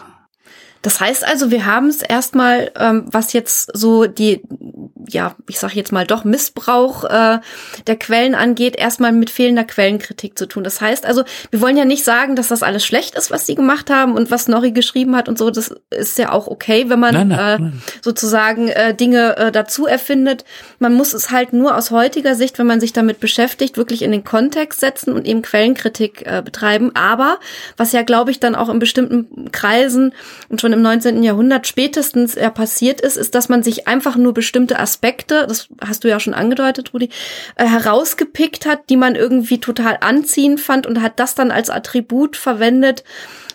Das 0.83 1.01
heißt 1.01 1.27
also, 1.27 1.51
wir 1.51 1.67
haben 1.67 1.89
es 1.89 2.03
erstmal, 2.03 2.71
ähm, 2.79 3.07
was 3.11 3.33
jetzt 3.33 3.77
so 3.77 4.07
die, 4.07 4.43
ja, 5.09 5.35
ich 5.49 5.59
sage 5.59 5.75
jetzt 5.75 5.93
mal 5.93 6.07
doch 6.07 6.25
Missbrauch 6.25 7.05
äh, 7.05 7.41
der 7.87 7.97
Quellen 7.97 8.35
angeht, 8.35 8.77
erstmal 8.77 9.13
mit 9.13 9.31
fehlender 9.31 9.65
Quellenkritik 9.65 10.39
zu 10.39 10.47
tun. 10.47 10.63
Das 10.63 10.81
heißt 10.81 11.05
also, 11.05 11.25
wir 11.51 11.61
wollen 11.61 11.77
ja 11.77 11.85
nicht 11.85 12.05
sagen, 12.05 12.37
dass 12.37 12.49
das 12.49 12.63
alles 12.63 12.85
schlecht 12.85 13.17
ist, 13.17 13.31
was 13.31 13.47
sie 13.47 13.55
gemacht 13.55 13.91
haben 13.91 14.15
und 14.15 14.31
was 14.31 14.49
Nori 14.49 14.71
geschrieben 14.71 15.17
hat 15.17 15.29
und 15.29 15.39
so. 15.39 15.51
Das 15.51 15.75
ist 15.91 16.19
ja 16.19 16.31
auch 16.31 16.47
okay, 16.47 16.89
wenn 16.89 17.01
man 17.01 17.15
nein, 17.15 17.29
nein, 17.29 17.39
äh, 17.39 17.63
nein. 17.63 17.83
sozusagen 18.01 18.69
äh, 18.69 18.95
Dinge 18.95 19.37
äh, 19.37 19.53
dazu 19.53 19.87
erfindet. 19.87 20.45
Man 20.79 20.95
muss 20.95 21.13
es 21.13 21.31
halt 21.31 21.53
nur 21.53 21.77
aus 21.77 21.91
heutiger 21.91 22.35
Sicht, 22.35 22.59
wenn 22.59 22.67
man 22.67 22.81
sich 22.81 22.93
damit 22.93 23.19
beschäftigt, 23.19 23.77
wirklich 23.77 24.03
in 24.03 24.13
den 24.13 24.25
Kontext 24.25 24.81
setzen 24.81 25.13
und 25.13 25.27
eben 25.27 25.43
Quellenkritik 25.43 26.25
äh, 26.25 26.43
betreiben. 26.45 26.93
Aber 26.95 27.39
was 27.77 27.93
ja, 27.93 28.03
glaube 28.03 28.31
ich, 28.31 28.39
dann 28.39 28.55
auch 28.55 28.69
in 28.69 28.79
bestimmten 28.79 29.51
Kreisen 29.51 30.13
und 30.49 30.61
schon 30.61 30.68
schon 30.69 30.75
im 30.75 30.83
19. 30.83 31.23
Jahrhundert 31.23 31.67
spätestens 31.67 32.35
ja 32.35 32.51
passiert 32.51 33.01
ist, 33.01 33.17
ist, 33.17 33.35
dass 33.35 33.49
man 33.49 33.63
sich 33.63 33.89
einfach 33.89 34.17
nur 34.17 34.35
bestimmte 34.35 34.79
Aspekte, 34.79 35.47
das 35.49 35.69
hast 35.81 36.05
du 36.05 36.09
ja 36.09 36.21
schon 36.21 36.35
angedeutet, 36.35 36.93
Rudi, 36.93 37.09
äh, 37.57 37.65
herausgepickt 37.65 38.67
hat, 38.67 38.91
die 38.91 38.99
man 38.99 39.15
irgendwie 39.15 39.61
total 39.61 39.97
anziehend 40.03 40.61
fand 40.61 40.87
und 40.87 41.01
hat 41.01 41.19
das 41.21 41.35
dann 41.35 41.51
als 41.51 41.71
Attribut 41.71 42.37
verwendet, 42.37 43.03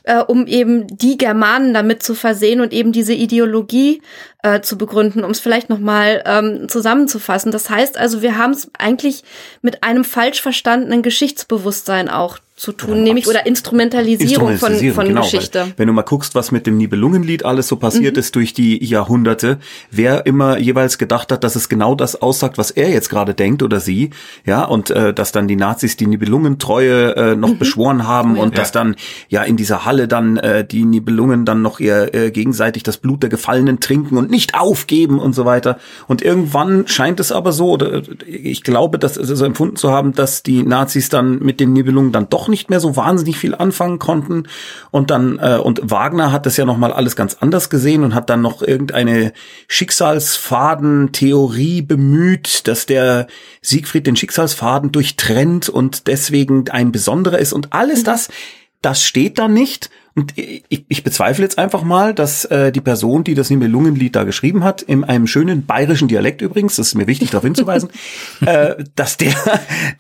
äh, 0.05 0.21
um 0.21 0.47
eben 0.47 0.87
die 0.87 1.17
Germanen 1.17 1.75
damit 1.75 2.01
zu 2.01 2.15
versehen 2.15 2.61
und 2.61 2.73
eben 2.73 2.91
diese 2.91 3.13
Ideologie 3.13 4.01
äh, 4.41 4.61
zu 4.61 4.75
begründen, 4.75 5.23
um 5.23 5.29
es 5.29 5.39
vielleicht 5.39 5.69
nochmal 5.69 6.23
ähm, 6.25 6.67
zusammenzufassen. 6.67 7.51
Das 7.51 7.69
heißt 7.69 7.95
also, 7.95 8.23
wir 8.23 8.39
haben 8.39 8.53
es 8.53 8.71
eigentlich 8.79 9.23
mit 9.61 9.83
einem 9.83 10.03
falsch 10.03 10.41
verstandenen 10.41 11.03
Geschichtsbewusstsein 11.03 12.09
auch 12.09 12.39
zu 12.63 12.71
tun, 12.71 12.99
ja, 12.99 13.03
nämlich 13.03 13.27
oder 13.27 13.45
Instrumentalisierung, 13.45 14.51
Instrumentalisierung 14.51 14.95
von, 14.95 15.05
von 15.05 15.13
genau, 15.13 15.21
Geschichte. 15.23 15.73
Wenn 15.75 15.87
du 15.87 15.93
mal 15.93 16.03
guckst, 16.03 16.33
was 16.33 16.53
mit 16.53 16.65
dem 16.65 16.77
Nibelungenlied 16.77 17.43
alles 17.43 17.67
so 17.67 17.75
passiert 17.75 18.15
mhm. 18.15 18.19
ist 18.19 18.35
durch 18.37 18.53
die 18.53 18.81
Jahrhunderte, 18.81 19.59
wer 19.91 20.25
immer 20.25 20.57
jeweils 20.57 20.97
gedacht 20.97 21.33
hat, 21.33 21.43
dass 21.43 21.57
es 21.57 21.67
genau 21.67 21.93
das 21.93 22.21
aussagt, 22.21 22.57
was 22.57 22.71
er 22.71 22.89
jetzt 22.89 23.09
gerade 23.09 23.33
denkt 23.33 23.63
oder 23.63 23.81
sie, 23.81 24.11
ja, 24.45 24.63
und 24.63 24.91
äh, 24.91 25.13
dass 25.13 25.33
dann 25.33 25.49
die 25.49 25.57
Nazis 25.57 25.97
die 25.97 26.07
Nibelungentreue 26.07 27.15
äh, 27.17 27.35
noch 27.35 27.49
mhm. 27.49 27.57
beschworen 27.57 28.07
haben 28.07 28.33
oh, 28.33 28.37
ja. 28.37 28.43
und 28.43 28.57
dass 28.57 28.71
dann 28.71 28.95
ja 29.27 29.43
in 29.43 29.57
dieser 29.57 29.83
Halle 29.83 30.07
dann 30.07 30.37
äh, 30.37 30.65
die 30.65 30.85
Nibelungen 30.85 31.43
dann 31.43 31.61
noch 31.61 31.81
ihr 31.81 32.13
äh, 32.15 32.31
gegenseitig 32.31 32.83
das 32.83 32.95
Blut 32.95 33.23
der 33.23 33.29
Gefallenen 33.29 33.81
trinken 33.81 34.15
und 34.15 34.31
nicht 34.31 34.55
aufgeben 34.55 35.19
und 35.19 35.35
so 35.35 35.43
weiter. 35.43 35.79
Und 36.07 36.21
irgendwann 36.21 36.87
scheint 36.87 37.19
es 37.19 37.33
aber 37.33 37.51
so, 37.51 37.71
oder 37.71 38.03
ich 38.25 38.63
glaube, 38.63 38.99
das 38.99 39.15
so 39.15 39.43
empfunden 39.43 39.75
zu 39.75 39.91
haben, 39.91 40.13
dass 40.13 40.43
die 40.43 40.63
Nazis 40.63 41.09
dann 41.09 41.39
mit 41.39 41.59
den 41.59 41.73
Nibelungen 41.73 42.13
dann 42.13 42.29
doch 42.29 42.52
nicht 42.53 42.69
mehr 42.69 42.79
so 42.79 42.95
wahnsinnig 42.95 43.37
viel 43.37 43.55
anfangen 43.55 43.97
konnten. 43.97 44.43
Und 44.91 45.09
dann, 45.09 45.39
äh, 45.39 45.57
und 45.57 45.89
Wagner 45.89 46.31
hat 46.31 46.45
das 46.45 46.55
ja 46.55 46.65
nochmal 46.65 46.93
alles 46.93 47.15
ganz 47.15 47.37
anders 47.39 47.71
gesehen 47.71 48.03
und 48.03 48.13
hat 48.13 48.29
dann 48.29 48.41
noch 48.41 48.61
irgendeine 48.61 49.33
Schicksalsfaden-Theorie 49.67 51.81
bemüht, 51.81 52.67
dass 52.67 52.85
der 52.85 53.25
Siegfried 53.61 54.05
den 54.05 54.15
Schicksalsfaden 54.15 54.91
durchtrennt 54.91 55.67
und 55.67 56.05
deswegen 56.05 56.69
ein 56.69 56.91
besonderer 56.91 57.39
ist. 57.39 57.53
Und 57.53 57.73
alles 57.73 58.01
mhm. 58.01 58.05
das, 58.05 58.29
das 58.83 59.03
steht 59.03 59.39
da 59.39 59.47
nicht. 59.47 59.89
Und 60.15 60.37
ich, 60.37 60.85
ich 60.87 61.03
bezweifle 61.03 61.43
jetzt 61.43 61.57
einfach 61.57 61.81
mal, 61.81 62.13
dass 62.13 62.45
äh, 62.45 62.71
die 62.71 62.81
Person, 62.81 63.23
die 63.23 63.33
das 63.33 63.49
Nibelungenlied 63.49 64.15
da 64.15 64.25
geschrieben 64.25 64.63
hat, 64.63 64.83
in 64.83 65.03
einem 65.03 65.25
schönen 65.25 65.65
bayerischen 65.65 66.07
Dialekt 66.07 66.41
übrigens, 66.41 66.75
das 66.75 66.87
ist 66.87 66.95
mir 66.95 67.07
wichtig 67.07 67.31
darauf 67.31 67.45
hinzuweisen, 67.45 67.89
äh, 68.45 68.75
dass 68.95 69.17
der, 69.17 69.33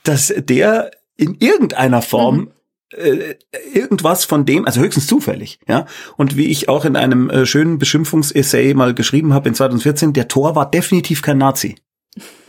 dass 0.03 0.31
der 0.37 0.91
in 1.23 1.37
irgendeiner 1.39 2.01
Form 2.01 2.35
mhm 2.35 2.51
äh, 2.95 3.35
irgendwas 3.73 4.23
von 4.23 4.45
dem, 4.45 4.65
also 4.65 4.79
höchstens 4.79 5.07
zufällig, 5.07 5.59
ja. 5.67 5.85
Und 6.15 6.37
wie 6.37 6.47
ich 6.47 6.69
auch 6.69 6.85
in 6.85 6.95
einem 6.95 7.29
äh, 7.29 7.45
schönen 7.45 7.79
Beschimpfungsessay 7.79 8.75
mal 8.75 8.93
geschrieben 8.93 9.33
habe 9.33 9.49
in 9.49 9.55
2014, 9.55 10.13
der 10.13 10.27
Tor 10.27 10.55
war 10.55 10.69
definitiv 10.69 11.23
kein 11.23 11.39
Nazi. 11.39 11.75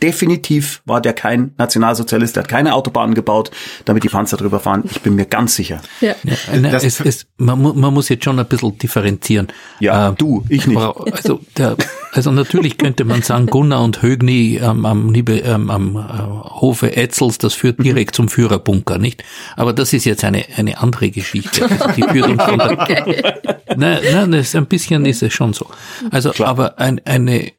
Definitiv 0.01 0.81
war 0.85 1.01
der 1.01 1.13
kein 1.13 1.53
Nationalsozialist, 1.57 2.35
der 2.35 2.43
hat 2.43 2.49
keine 2.49 2.75
Autobahnen 2.75 3.15
gebaut, 3.15 3.49
damit 3.85 4.03
die 4.03 4.09
Panzer 4.09 4.37
drüber 4.37 4.59
fahren. 4.59 4.83
Ich 4.91 5.01
bin 5.01 5.15
mir 5.15 5.25
ganz 5.25 5.55
sicher. 5.55 5.81
Ja. 6.01 6.15
ja 6.23 6.59
ne, 6.59 6.71
es, 6.75 6.99
es, 6.99 7.25
man, 7.37 7.59
man, 7.61 7.93
muss 7.93 8.09
jetzt 8.09 8.23
schon 8.23 8.37
ein 8.37 8.45
bisschen 8.45 8.77
differenzieren. 8.77 9.47
Ja, 9.79 10.09
äh, 10.09 10.13
du, 10.15 10.43
ich 10.49 10.67
nicht. 10.67 10.79
Also, 10.79 11.39
der, 11.57 11.77
also 12.11 12.31
natürlich 12.31 12.77
könnte 12.77 13.05
man 13.05 13.23
sagen, 13.23 13.47
Gunnar 13.47 13.83
und 13.83 14.03
Högni 14.03 14.59
ähm, 14.61 14.85
am, 14.85 15.15
ähm, 15.15 15.69
am 15.71 15.95
äh, 15.95 16.49
Hofe 16.61 16.95
Etzels, 16.95 17.39
das 17.39 17.55
führt 17.55 17.83
direkt 17.83 18.15
zum 18.15 18.29
Führerbunker, 18.29 18.99
nicht? 18.99 19.23
Aber 19.55 19.73
das 19.73 19.93
ist 19.93 20.05
jetzt 20.05 20.23
eine, 20.23 20.45
eine 20.57 20.77
andere 20.77 21.09
Geschichte. 21.09 21.63
Also 21.67 21.87
die 21.95 22.03
führt 22.03 22.27
uns 22.27 22.43
von 22.45 22.59
der, 22.59 22.71
okay. 22.71 23.33
nein, 23.75 23.99
nein, 24.13 24.31
das 24.31 24.53
ein 24.53 24.67
bisschen 24.67 25.05
ist 25.05 25.23
es 25.23 25.33
schon 25.33 25.53
so. 25.53 25.67
Also, 26.11 26.29
Klar. 26.31 26.49
aber 26.49 26.79
ein, 26.79 27.01
eine 27.05 27.51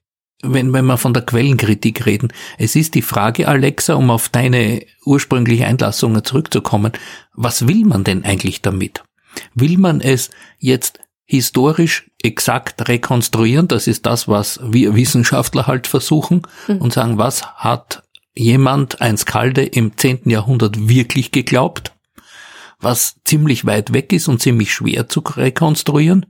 wenn, 0.42 0.72
wenn 0.72 0.84
wir 0.84 0.98
von 0.98 1.14
der 1.14 1.22
Quellenkritik 1.22 2.06
reden. 2.06 2.32
Es 2.58 2.76
ist 2.76 2.94
die 2.94 3.02
Frage, 3.02 3.48
Alexa, 3.48 3.94
um 3.94 4.10
auf 4.10 4.28
deine 4.28 4.84
ursprüngliche 5.04 5.66
Einlassungen 5.66 6.24
zurückzukommen, 6.24 6.92
was 7.34 7.66
will 7.66 7.84
man 7.84 8.04
denn 8.04 8.24
eigentlich 8.24 8.62
damit? 8.62 9.02
Will 9.54 9.78
man 9.78 10.00
es 10.00 10.30
jetzt 10.58 11.00
historisch 11.24 12.10
exakt 12.22 12.88
rekonstruieren? 12.88 13.68
Das 13.68 13.86
ist 13.86 14.06
das, 14.06 14.28
was 14.28 14.60
wir 14.62 14.94
Wissenschaftler 14.94 15.66
halt 15.66 15.86
versuchen 15.86 16.42
mhm. 16.68 16.78
und 16.78 16.92
sagen, 16.92 17.18
was 17.18 17.46
hat 17.56 18.02
jemand, 18.34 19.00
ein 19.00 19.16
Skalde 19.16 19.64
im 19.64 19.96
10. 19.96 20.28
Jahrhundert 20.30 20.88
wirklich 20.88 21.32
geglaubt? 21.32 21.92
Was 22.78 23.16
ziemlich 23.24 23.64
weit 23.64 23.94
weg 23.94 24.12
ist 24.12 24.28
und 24.28 24.42
ziemlich 24.42 24.72
schwer 24.72 25.08
zu 25.08 25.20
rekonstruieren? 25.20 26.26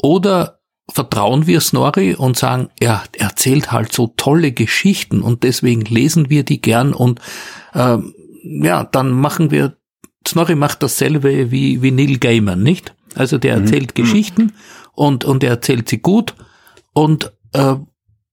Oder 0.00 0.57
vertrauen 0.90 1.46
wir 1.46 1.60
Snorri 1.60 2.14
und 2.14 2.36
sagen, 2.36 2.70
er 2.80 3.02
erzählt 3.12 3.72
halt 3.72 3.92
so 3.92 4.12
tolle 4.16 4.52
Geschichten 4.52 5.20
und 5.22 5.42
deswegen 5.42 5.82
lesen 5.82 6.30
wir 6.30 6.44
die 6.44 6.60
gern 6.60 6.94
und 6.94 7.20
äh, 7.74 7.98
ja, 8.42 8.84
dann 8.84 9.10
machen 9.10 9.50
wir, 9.50 9.76
Snorri 10.26 10.54
macht 10.54 10.82
dasselbe 10.82 11.50
wie, 11.50 11.82
wie 11.82 11.90
Neil 11.90 12.18
Gaiman, 12.18 12.62
nicht? 12.62 12.94
Also 13.14 13.38
der 13.38 13.56
mhm. 13.56 13.64
erzählt 13.64 13.92
mhm. 13.96 14.02
Geschichten 14.02 14.52
und, 14.92 15.24
und 15.24 15.44
er 15.44 15.50
erzählt 15.50 15.88
sie 15.88 15.98
gut 15.98 16.34
und 16.92 17.32
äh, 17.52 17.76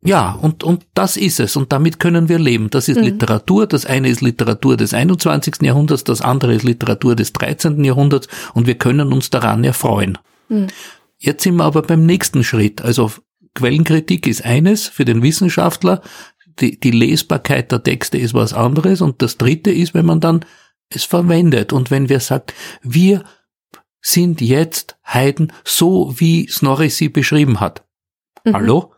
ja, 0.05 0.37
und, 0.39 0.63
und 0.63 0.85
das 0.93 1.17
ist 1.17 1.39
es. 1.39 1.55
Und 1.55 1.71
damit 1.71 1.99
können 1.99 2.29
wir 2.29 2.37
leben. 2.37 2.69
Das 2.69 2.87
ist 2.87 2.97
mhm. 2.97 3.05
Literatur. 3.05 3.65
Das 3.65 3.87
eine 3.87 4.07
ist 4.07 4.21
Literatur 4.21 4.77
des 4.77 4.93
21. 4.93 5.63
Jahrhunderts, 5.63 6.03
das 6.03 6.21
andere 6.21 6.53
ist 6.53 6.61
Literatur 6.61 7.15
des 7.15 7.33
13. 7.33 7.83
Jahrhunderts 7.83 8.27
und 8.53 8.67
wir 8.67 8.75
können 8.75 9.11
uns 9.11 9.31
daran 9.31 9.63
erfreuen. 9.63 10.19
Mhm. 10.47 10.67
Jetzt 11.17 11.43
sind 11.43 11.55
wir 11.55 11.63
aber 11.63 11.81
beim 11.81 12.05
nächsten 12.05 12.43
Schritt. 12.43 12.81
Also 12.81 13.11
Quellenkritik 13.53 14.27
ist 14.27 14.43
eines 14.43 14.87
für 14.87 15.05
den 15.05 15.23
Wissenschaftler, 15.23 16.01
die, 16.59 16.79
die 16.79 16.91
Lesbarkeit 16.91 17.71
der 17.71 17.83
Texte 17.83 18.17
ist 18.17 18.33
was 18.33 18.53
anderes 18.53 19.01
und 19.01 19.21
das 19.21 19.37
dritte 19.37 19.71
ist, 19.71 19.93
wenn 19.93 20.05
man 20.05 20.19
dann 20.19 20.45
es 20.89 21.03
verwendet 21.03 21.73
und 21.73 21.91
wenn 21.91 22.09
wir 22.09 22.19
sagt, 22.19 22.53
wir 22.81 23.23
sind 24.01 24.39
jetzt 24.39 24.97
Heiden, 25.05 25.51
so 25.63 26.13
wie 26.17 26.47
Snorri 26.47 26.89
sie 26.89 27.09
beschrieben 27.09 27.59
hat. 27.59 27.83
Mhm. 28.43 28.53
Hallo? 28.53 28.94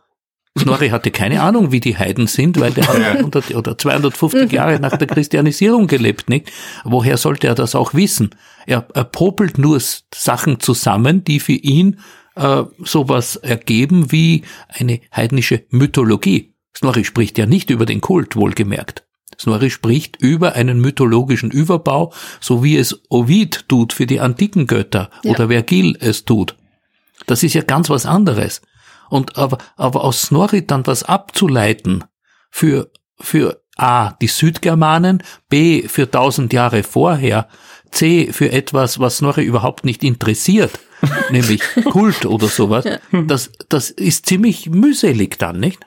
Snorri 0.58 0.88
hatte 0.90 1.10
keine 1.10 1.42
Ahnung, 1.42 1.72
wie 1.72 1.80
die 1.80 1.96
Heiden 1.96 2.26
sind, 2.26 2.60
weil 2.60 2.72
der 2.72 2.86
hat 2.86 2.96
100 2.96 3.54
oder 3.54 3.76
250 3.76 4.52
Jahre 4.52 4.80
nach 4.80 4.96
der 4.96 5.06
Christianisierung 5.06 5.86
gelebt, 5.86 6.28
nicht? 6.28 6.50
Woher 6.84 7.16
sollte 7.16 7.46
er 7.46 7.54
das 7.54 7.74
auch 7.74 7.94
wissen? 7.94 8.30
Er, 8.66 8.86
er 8.94 9.04
popelt 9.04 9.58
nur 9.58 9.80
Sachen 10.14 10.60
zusammen, 10.60 11.24
die 11.24 11.40
für 11.40 11.52
ihn 11.52 12.00
äh, 12.36 12.62
sowas 12.84 13.36
ergeben 13.36 14.12
wie 14.12 14.42
eine 14.68 15.00
heidnische 15.14 15.64
Mythologie. 15.70 16.54
Snorri 16.76 17.04
spricht 17.04 17.38
ja 17.38 17.46
nicht 17.46 17.70
über 17.70 17.86
den 17.86 18.00
Kult, 18.00 18.36
wohlgemerkt. 18.36 19.04
Snorri 19.40 19.70
spricht 19.70 20.16
über 20.20 20.54
einen 20.54 20.80
mythologischen 20.80 21.50
Überbau, 21.50 22.12
so 22.40 22.62
wie 22.64 22.76
es 22.76 23.00
Ovid 23.08 23.68
tut 23.68 23.92
für 23.92 24.06
die 24.06 24.20
antiken 24.20 24.66
Götter 24.66 25.10
ja. 25.22 25.32
oder 25.32 25.48
Vergil 25.48 25.96
es 26.00 26.24
tut. 26.24 26.56
Das 27.26 27.42
ist 27.42 27.54
ja 27.54 27.62
ganz 27.62 27.90
was 27.90 28.06
anderes. 28.06 28.62
Und 29.08 29.36
aber, 29.36 29.58
aber 29.76 30.04
aus 30.04 30.22
Snorri 30.22 30.66
dann 30.66 30.86
was 30.86 31.02
abzuleiten 31.02 32.04
für, 32.50 32.90
für 33.18 33.62
A, 33.76 34.12
die 34.20 34.26
Südgermanen, 34.26 35.22
B, 35.48 35.86
für 35.86 36.10
tausend 36.10 36.52
Jahre 36.52 36.82
vorher, 36.82 37.48
C, 37.90 38.32
für 38.32 38.52
etwas, 38.52 38.98
was 38.98 39.18
Snorri 39.18 39.44
überhaupt 39.44 39.84
nicht 39.84 40.02
interessiert, 40.02 40.78
nämlich 41.30 41.62
Kult 41.84 42.26
oder 42.26 42.48
sowas, 42.48 42.84
das, 43.12 43.50
das 43.68 43.90
ist 43.90 44.26
ziemlich 44.26 44.68
mühselig 44.68 45.38
dann, 45.38 45.60
nicht? 45.60 45.80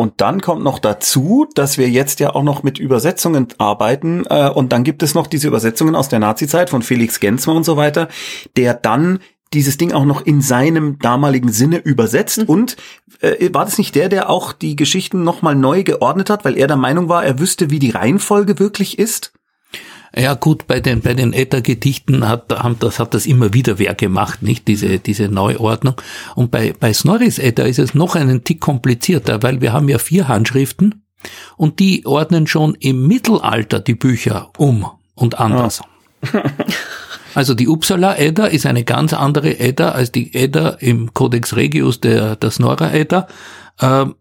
Und 0.00 0.22
dann 0.22 0.40
kommt 0.40 0.62
noch 0.62 0.78
dazu, 0.78 1.46
dass 1.54 1.76
wir 1.76 1.90
jetzt 1.90 2.20
ja 2.20 2.34
auch 2.34 2.42
noch 2.42 2.62
mit 2.62 2.78
Übersetzungen 2.78 3.48
arbeiten. 3.58 4.24
Äh, 4.30 4.48
und 4.48 4.72
dann 4.72 4.82
gibt 4.82 5.02
es 5.02 5.14
noch 5.14 5.26
diese 5.26 5.48
Übersetzungen 5.48 5.94
aus 5.94 6.08
der 6.08 6.20
Nazizeit 6.20 6.70
von 6.70 6.80
Felix 6.80 7.20
Gensmer 7.20 7.54
und 7.54 7.64
so 7.64 7.76
weiter, 7.76 8.08
der 8.56 8.72
dann 8.72 9.18
dieses 9.52 9.78
Ding 9.78 9.92
auch 9.92 10.04
noch 10.04 10.22
in 10.22 10.40
seinem 10.40 10.98
damaligen 10.98 11.50
Sinne 11.50 11.78
übersetzt. 11.78 12.38
Mhm. 12.38 12.44
Und 12.44 12.76
äh, 13.20 13.52
war 13.52 13.64
das 13.64 13.78
nicht 13.78 13.94
der, 13.94 14.08
der 14.08 14.30
auch 14.30 14.52
die 14.52 14.76
Geschichten 14.76 15.24
nochmal 15.24 15.56
neu 15.56 15.82
geordnet 15.82 16.30
hat, 16.30 16.44
weil 16.44 16.56
er 16.56 16.66
der 16.66 16.76
Meinung 16.76 17.08
war, 17.08 17.24
er 17.24 17.38
wüsste, 17.38 17.70
wie 17.70 17.78
die 17.78 17.90
Reihenfolge 17.90 18.58
wirklich 18.58 18.98
ist? 18.98 19.32
Ja 20.16 20.34
gut, 20.34 20.66
bei 20.66 20.80
den 20.80 21.02
bei 21.02 21.14
den 21.14 21.32
Edda-Gedichten 21.32 22.28
hat 22.28 22.50
haben 22.50 22.76
das 22.80 22.98
hat 22.98 23.14
das 23.14 23.26
immer 23.26 23.54
wieder 23.54 23.78
wer 23.78 23.94
gemacht, 23.94 24.42
nicht 24.42 24.66
diese 24.66 24.98
diese 24.98 25.28
Neuordnung. 25.28 25.94
Und 26.34 26.50
bei 26.50 26.74
bei 26.78 26.92
Snorris 26.92 27.38
Edda 27.38 27.62
ist 27.62 27.78
es 27.78 27.94
noch 27.94 28.16
einen 28.16 28.42
Tick 28.42 28.60
komplizierter, 28.60 29.44
weil 29.44 29.60
wir 29.60 29.72
haben 29.72 29.88
ja 29.88 29.98
vier 29.98 30.26
Handschriften 30.26 31.04
und 31.56 31.78
die 31.78 32.06
ordnen 32.06 32.48
schon 32.48 32.74
im 32.80 33.06
Mittelalter 33.06 33.78
die 33.78 33.94
Bücher 33.94 34.50
um 34.58 34.84
und 35.14 35.38
anders. 35.38 35.80
Oh. 36.32 36.38
Also 37.34 37.54
die 37.54 37.68
Uppsala 37.68 38.16
Edda 38.16 38.46
ist 38.46 38.66
eine 38.66 38.84
ganz 38.84 39.12
andere 39.12 39.58
Edda 39.58 39.90
als 39.90 40.12
die 40.12 40.34
Edda 40.34 40.70
im 40.80 41.14
Codex 41.14 41.56
Regius 41.56 42.00
der 42.00 42.36
der 42.36 42.50
Snorra 42.50 42.92
Edda. 42.92 43.28
Ähm, 43.80 44.14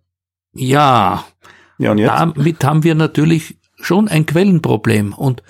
ja, 0.53 1.25
ja 1.77 1.91
und 1.91 1.97
jetzt? 1.97 2.09
damit 2.09 2.63
haben 2.63 2.83
wir 2.83 2.95
natürlich 2.95 3.57
schon 3.81 4.07
ein 4.07 4.25
Quellenproblem 4.25 5.13
und 5.13 5.43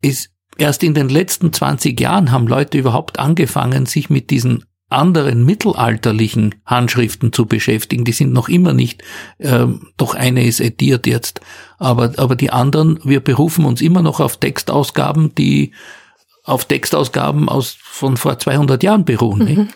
ist 0.00 0.30
erst 0.56 0.82
in 0.82 0.94
den 0.94 1.08
letzten 1.08 1.52
20 1.52 1.98
Jahren 2.00 2.32
haben 2.32 2.46
Leute 2.46 2.78
überhaupt 2.78 3.18
angefangen, 3.18 3.86
sich 3.86 4.10
mit 4.10 4.30
diesen 4.30 4.64
anderen 4.90 5.44
mittelalterlichen 5.44 6.54
Handschriften 6.64 7.32
zu 7.32 7.46
beschäftigen. 7.46 8.04
Die 8.04 8.12
sind 8.12 8.32
noch 8.32 8.48
immer 8.48 8.72
nicht, 8.72 9.02
ähm, 9.38 9.88
doch 9.96 10.14
eine 10.14 10.46
ist 10.46 10.60
ediert 10.60 11.06
jetzt, 11.06 11.40
aber, 11.78 12.14
aber 12.16 12.36
die 12.36 12.50
anderen, 12.50 12.98
wir 13.04 13.20
berufen 13.20 13.64
uns 13.64 13.82
immer 13.82 14.02
noch 14.02 14.20
auf 14.20 14.38
Textausgaben, 14.38 15.34
die 15.34 15.72
auf 16.48 16.64
Textausgaben 16.64 17.48
aus 17.48 17.76
von 17.80 18.16
vor 18.16 18.38
200 18.38 18.82
Jahren 18.82 19.04
beruhen. 19.04 19.38
Mhm. 19.38 19.68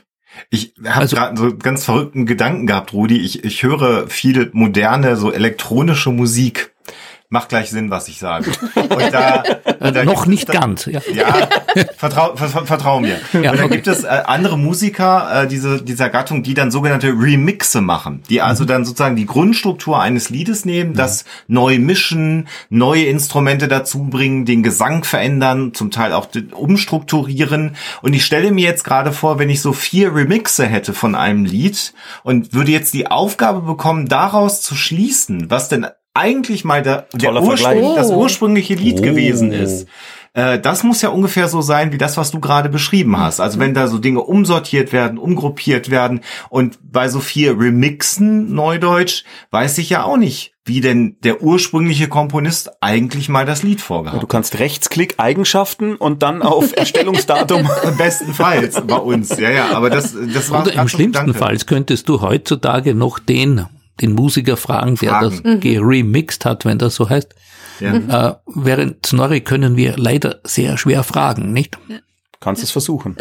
Ich 0.50 0.74
habe 0.84 1.00
also, 1.00 1.16
gerade 1.16 1.36
so 1.36 1.56
ganz 1.56 1.84
verrückten 1.84 2.24
Gedanken 2.24 2.66
gehabt, 2.66 2.92
Rudi. 2.92 3.18
Ich, 3.18 3.44
ich 3.44 3.62
höre 3.62 4.08
viele 4.08 4.50
moderne, 4.52 5.16
so 5.16 5.30
elektronische 5.30 6.10
Musik 6.10 6.71
macht 7.32 7.48
gleich 7.48 7.70
Sinn, 7.70 7.90
was 7.90 8.08
ich 8.08 8.18
sage. 8.18 8.52
Und 8.76 9.10
da, 9.10 9.42
da 9.80 10.04
noch 10.04 10.26
nicht 10.26 10.50
da, 10.50 10.52
ganz. 10.52 10.84
Ja, 10.84 11.00
ja 11.14 11.48
vertrau, 11.96 12.36
ver, 12.36 12.66
vertrau 12.66 13.00
mir. 13.00 13.18
Ja, 13.32 13.52
und 13.52 13.58
dann 13.58 13.64
okay. 13.64 13.76
gibt 13.76 13.86
es 13.86 14.04
äh, 14.04 14.08
andere 14.08 14.58
Musiker 14.58 15.44
äh, 15.44 15.48
diese, 15.48 15.80
dieser 15.82 16.10
Gattung, 16.10 16.42
die 16.42 16.52
dann 16.52 16.70
sogenannte 16.70 17.08
Remixe 17.08 17.80
machen, 17.80 18.22
die 18.28 18.42
also 18.42 18.64
mhm. 18.64 18.68
dann 18.68 18.84
sozusagen 18.84 19.16
die 19.16 19.24
Grundstruktur 19.24 19.98
eines 20.00 20.28
Liedes 20.28 20.66
nehmen, 20.66 20.90
mhm. 20.90 20.96
das 20.96 21.24
neu 21.48 21.78
mischen, 21.78 22.48
neue 22.68 23.04
Instrumente 23.04 23.66
dazu 23.66 24.04
bringen, 24.04 24.44
den 24.44 24.62
Gesang 24.62 25.02
verändern, 25.02 25.72
zum 25.72 25.90
Teil 25.90 26.12
auch 26.12 26.28
umstrukturieren. 26.52 27.76
Und 28.02 28.12
ich 28.12 28.26
stelle 28.26 28.52
mir 28.52 28.64
jetzt 28.64 28.84
gerade 28.84 29.12
vor, 29.12 29.38
wenn 29.38 29.48
ich 29.48 29.62
so 29.62 29.72
vier 29.72 30.14
Remixe 30.14 30.66
hätte 30.66 30.92
von 30.92 31.14
einem 31.14 31.46
Lied 31.46 31.94
und 32.24 32.52
würde 32.52 32.72
jetzt 32.72 32.92
die 32.92 33.06
Aufgabe 33.10 33.62
bekommen, 33.62 34.06
daraus 34.06 34.60
zu 34.60 34.74
schließen, 34.74 35.50
was 35.50 35.70
denn 35.70 35.86
eigentlich 36.14 36.64
mal 36.64 36.82
der, 36.82 37.06
der 37.12 37.34
Ursprung, 37.42 37.96
das 37.96 38.10
ursprüngliche 38.10 38.74
Lied 38.74 38.98
oh. 39.00 39.02
gewesen 39.02 39.52
ist. 39.52 39.86
Äh, 40.34 40.58
das 40.58 40.82
muss 40.82 41.02
ja 41.02 41.10
ungefähr 41.10 41.48
so 41.48 41.60
sein 41.60 41.92
wie 41.92 41.98
das, 41.98 42.16
was 42.16 42.30
du 42.30 42.40
gerade 42.40 42.68
beschrieben 42.68 43.18
hast. 43.18 43.40
Also 43.40 43.58
wenn 43.58 43.74
da 43.74 43.86
so 43.86 43.98
Dinge 43.98 44.20
umsortiert 44.20 44.92
werden, 44.92 45.18
umgruppiert 45.18 45.90
werden 45.90 46.20
und 46.48 46.78
bei 46.82 47.08
so 47.08 47.20
viel 47.20 47.50
Remixen, 47.50 48.54
Neudeutsch, 48.54 49.24
weiß 49.50 49.76
ich 49.78 49.90
ja 49.90 50.04
auch 50.04 50.16
nicht, 50.16 50.54
wie 50.64 50.80
denn 50.80 51.16
der 51.22 51.42
ursprüngliche 51.42 52.08
Komponist 52.08 52.70
eigentlich 52.80 53.28
mal 53.28 53.44
das 53.44 53.62
Lied 53.62 53.80
vorgehabt. 53.80 54.22
Du 54.22 54.26
kannst 54.26 54.58
Rechtsklick 54.58 55.14
Eigenschaften 55.18 55.96
und 55.96 56.22
dann 56.22 56.40
auf 56.40 56.72
Erstellungsdatum. 56.76 57.68
Bestenfalls 57.98 58.80
bei 58.80 58.96
uns. 58.96 59.38
Ja, 59.38 59.50
ja, 59.50 59.70
aber 59.72 59.90
das, 59.90 60.14
das 60.32 60.50
war 60.50 60.62
Oder 60.62 60.74
im 60.74 60.88
schlimmsten 60.88 61.34
Fall 61.34 61.58
könntest 61.58 62.08
du 62.08 62.22
heutzutage 62.22 62.94
noch 62.94 63.18
den 63.18 63.66
den 64.00 64.12
Musiker 64.12 64.56
fragen, 64.56 64.96
der 64.96 65.10
fragen. 65.10 65.30
das 65.30 65.44
mhm. 65.44 65.60
geremixed 65.60 66.44
hat, 66.44 66.64
wenn 66.64 66.78
das 66.78 66.94
so 66.94 67.08
heißt. 67.08 67.34
Ja. 67.80 67.94
Äh, 68.30 68.34
während 68.46 69.06
Snorri 69.06 69.40
können 69.40 69.76
wir 69.76 69.96
leider 69.96 70.40
sehr 70.44 70.78
schwer 70.78 71.02
fragen, 71.02 71.52
nicht? 71.52 71.78
Kannst 72.40 72.62
es 72.62 72.70
versuchen. 72.70 73.16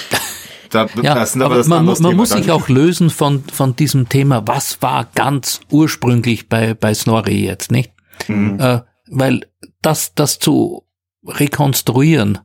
da, 0.70 0.86
ja, 1.02 1.12
aber, 1.14 1.44
aber 1.44 1.68
man, 1.68 1.84
man 1.84 1.94
Thema, 1.94 2.12
muss 2.12 2.30
sich 2.30 2.50
auch 2.50 2.68
lösen 2.68 3.10
von, 3.10 3.44
von 3.44 3.76
diesem 3.76 4.08
Thema, 4.08 4.46
was 4.46 4.80
war 4.82 5.08
ganz 5.14 5.60
ursprünglich 5.70 6.48
bei, 6.48 6.74
bei 6.74 6.94
Snorri 6.94 7.44
jetzt, 7.44 7.70
nicht? 7.70 7.92
Mhm. 8.28 8.60
Äh, 8.60 8.80
weil 9.08 9.46
das, 9.82 10.14
das 10.14 10.38
zu 10.38 10.84
rekonstruieren 11.26 12.38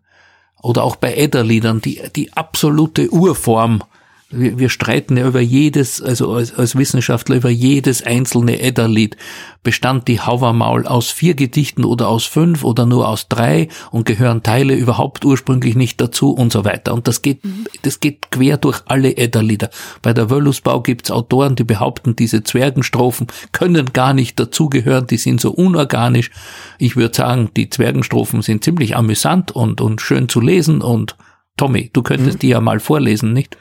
oder 0.61 0.83
auch 0.83 0.95
bei 0.95 1.15
Edda-Liedern, 1.15 1.81
die, 1.81 2.01
die 2.15 2.33
absolute 2.33 3.09
Urform 3.11 3.83
wir, 4.31 4.59
wir 4.59 4.69
streiten 4.69 5.17
ja 5.17 5.27
über 5.27 5.41
jedes, 5.41 6.01
also 6.01 6.33
als, 6.33 6.53
als 6.53 6.75
Wissenschaftler 6.75 7.35
über 7.35 7.49
jedes 7.49 8.03
einzelne 8.03 8.59
Edda-Lied. 8.61 9.17
Bestand 9.63 10.07
die 10.07 10.19
Hauermaul 10.19 10.87
aus 10.87 11.11
vier 11.11 11.35
Gedichten 11.35 11.85
oder 11.85 12.07
aus 12.07 12.25
fünf 12.25 12.63
oder 12.63 12.87
nur 12.87 13.07
aus 13.07 13.27
drei 13.27 13.67
und 13.91 14.05
gehören 14.05 14.41
Teile 14.41 14.73
überhaupt 14.73 15.23
ursprünglich 15.23 15.75
nicht 15.75 16.01
dazu 16.01 16.31
und 16.31 16.51
so 16.51 16.65
weiter. 16.65 16.93
Und 16.93 17.07
das 17.07 17.21
geht, 17.21 17.41
das 17.83 17.99
geht 17.99 18.31
quer 18.31 18.57
durch 18.57 18.81
alle 18.87 19.17
Edda-Lieder. 19.17 19.69
Bei 20.01 20.13
der 20.13 20.31
Wöllusbau 20.31 20.81
gibt's 20.81 21.11
Autoren, 21.11 21.55
die 21.55 21.63
behaupten, 21.63 22.15
diese 22.15 22.43
Zwergenstrophen 22.43 23.27
können 23.51 23.93
gar 23.93 24.13
nicht 24.13 24.39
dazugehören, 24.39 25.05
die 25.05 25.17
sind 25.17 25.39
so 25.39 25.51
unorganisch. 25.51 26.31
Ich 26.79 26.95
würde 26.95 27.15
sagen, 27.15 27.51
die 27.55 27.69
Zwergenstrophen 27.69 28.41
sind 28.41 28.63
ziemlich 28.63 28.95
amüsant 28.95 29.51
und, 29.51 29.79
und 29.79 30.01
schön 30.01 30.27
zu 30.27 30.41
lesen 30.41 30.81
und 30.81 31.15
Tommy, 31.57 31.89
du 31.93 32.01
könntest 32.01 32.33
hm. 32.33 32.39
die 32.39 32.47
ja 32.49 32.61
mal 32.61 32.79
vorlesen, 32.79 33.33
nicht? 33.33 33.57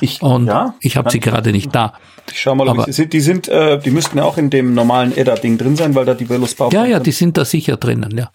Ich, 0.00 0.22
und 0.22 0.46
ja, 0.46 0.74
ich 0.80 0.96
habe 0.96 1.10
sie 1.10 1.20
gerade 1.20 1.52
nicht 1.52 1.74
da. 1.74 1.94
Ich 2.30 2.40
schau 2.40 2.54
mal, 2.54 2.68
ob 2.68 2.88
ich, 2.88 2.96
sind, 2.96 3.12
die 3.12 3.20
sind, 3.20 3.48
äh, 3.48 3.78
die 3.78 3.90
müssten 3.90 4.18
ja 4.18 4.24
auch 4.24 4.38
in 4.38 4.50
dem 4.50 4.74
normalen 4.74 5.16
Edda-Ding 5.16 5.58
drin 5.58 5.76
sein, 5.76 5.94
weil 5.94 6.04
da 6.04 6.14
die 6.14 6.28
Velospau. 6.28 6.70
Ja, 6.70 6.84
ja, 6.84 6.98
die 6.98 7.12
sind 7.12 7.36
da 7.36 7.44
sicher 7.44 7.76
drinnen, 7.76 8.16
ja. 8.16 8.30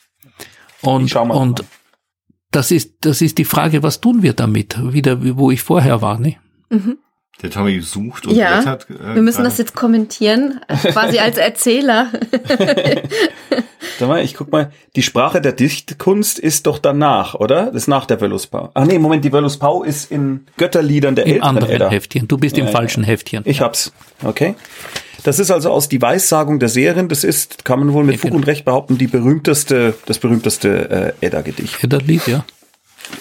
Und, 0.81 1.13
und 1.15 1.65
das 2.51 2.71
ist, 2.71 2.93
das 3.01 3.21
ist 3.21 3.37
die 3.37 3.45
Frage, 3.45 3.83
was 3.83 3.99
tun 3.99 4.21
wir 4.23 4.33
damit? 4.33 4.77
Wieder, 4.93 5.17
wo 5.37 5.51
ich 5.51 5.61
vorher 5.61 6.01
war, 6.01 6.19
ne? 6.19 6.37
Mhm. 6.69 6.97
Der 7.41 7.49
Tommy 7.49 7.79
sucht 7.79 8.27
und 8.27 8.35
ja, 8.35 8.55
blättert. 8.57 8.87
Äh, 8.89 9.15
wir 9.15 9.21
müssen 9.21 9.43
das 9.43 9.57
jetzt 9.57 9.73
kommentieren, 9.73 10.59
quasi 10.67 11.19
als 11.19 11.37
Erzähler. 11.37 12.07
Sag 13.99 14.07
mal, 14.09 14.23
ich 14.23 14.33
guck 14.33 14.51
mal, 14.51 14.71
die 14.95 15.03
Sprache 15.03 15.39
der 15.39 15.53
Dichtkunst 15.53 16.37
ist 16.37 16.67
doch 16.67 16.79
danach, 16.79 17.35
oder? 17.35 17.67
Das 17.67 17.75
ist 17.75 17.87
nach 17.87 18.05
der 18.05 18.19
Veluspau. 18.19 18.71
Ach 18.73 18.85
nee, 18.85 18.99
Moment, 18.99 19.23
die 19.23 19.31
Veluspau 19.31 19.83
ist 19.83 20.11
in 20.11 20.47
Götterliedern 20.57 21.15
der 21.15 21.25
Im 21.27 21.43
anderen 21.43 21.69
Edda. 21.69 21.89
Heftchen. 21.89 22.27
Du 22.27 22.37
bist 22.37 22.57
ja, 22.57 22.65
im 22.65 22.71
falschen 22.71 23.03
Heftchen. 23.03 23.43
Ich 23.45 23.61
hab's. 23.61 23.93
Okay. 24.23 24.55
Das 25.23 25.39
ist 25.39 25.51
also 25.51 25.71
aus 25.71 25.89
die 25.89 26.01
Weissagung 26.01 26.59
der 26.59 26.69
Serien. 26.69 27.09
Das 27.09 27.23
ist, 27.23 27.65
kann 27.65 27.79
man 27.79 27.93
wohl 27.93 28.03
mit 28.03 28.19
Fug 28.19 28.31
und 28.31 28.47
Recht 28.47 28.65
behaupten, 28.65 28.97
die 28.97 29.07
berühmteste, 29.07 29.95
das 30.05 30.19
berühmteste 30.19 31.13
äh, 31.21 31.25
Edda-Gedicht. 31.25 31.83
Edda-Lied, 31.83 32.27
ja. 32.27 32.45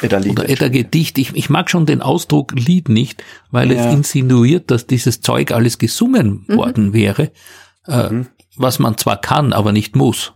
Edda-Lied. 0.02 0.32
Oder 0.32 0.48
Edda-Gedicht. 0.48 1.18
Ich, 1.18 1.34
ich 1.34 1.50
mag 1.50 1.70
schon 1.70 1.86
den 1.86 2.02
Ausdruck 2.02 2.52
Lied 2.52 2.88
nicht, 2.88 3.22
weil 3.50 3.72
ja. 3.72 3.84
es 3.86 3.92
insinuiert, 3.92 4.70
dass 4.70 4.86
dieses 4.86 5.20
Zeug 5.20 5.52
alles 5.52 5.78
gesungen 5.78 6.44
mhm. 6.46 6.56
worden 6.56 6.92
wäre, 6.92 7.30
äh, 7.86 8.10
mhm. 8.10 8.26
was 8.56 8.78
man 8.78 8.96
zwar 8.96 9.20
kann, 9.20 9.52
aber 9.52 9.72
nicht 9.72 9.96
muss. 9.96 10.34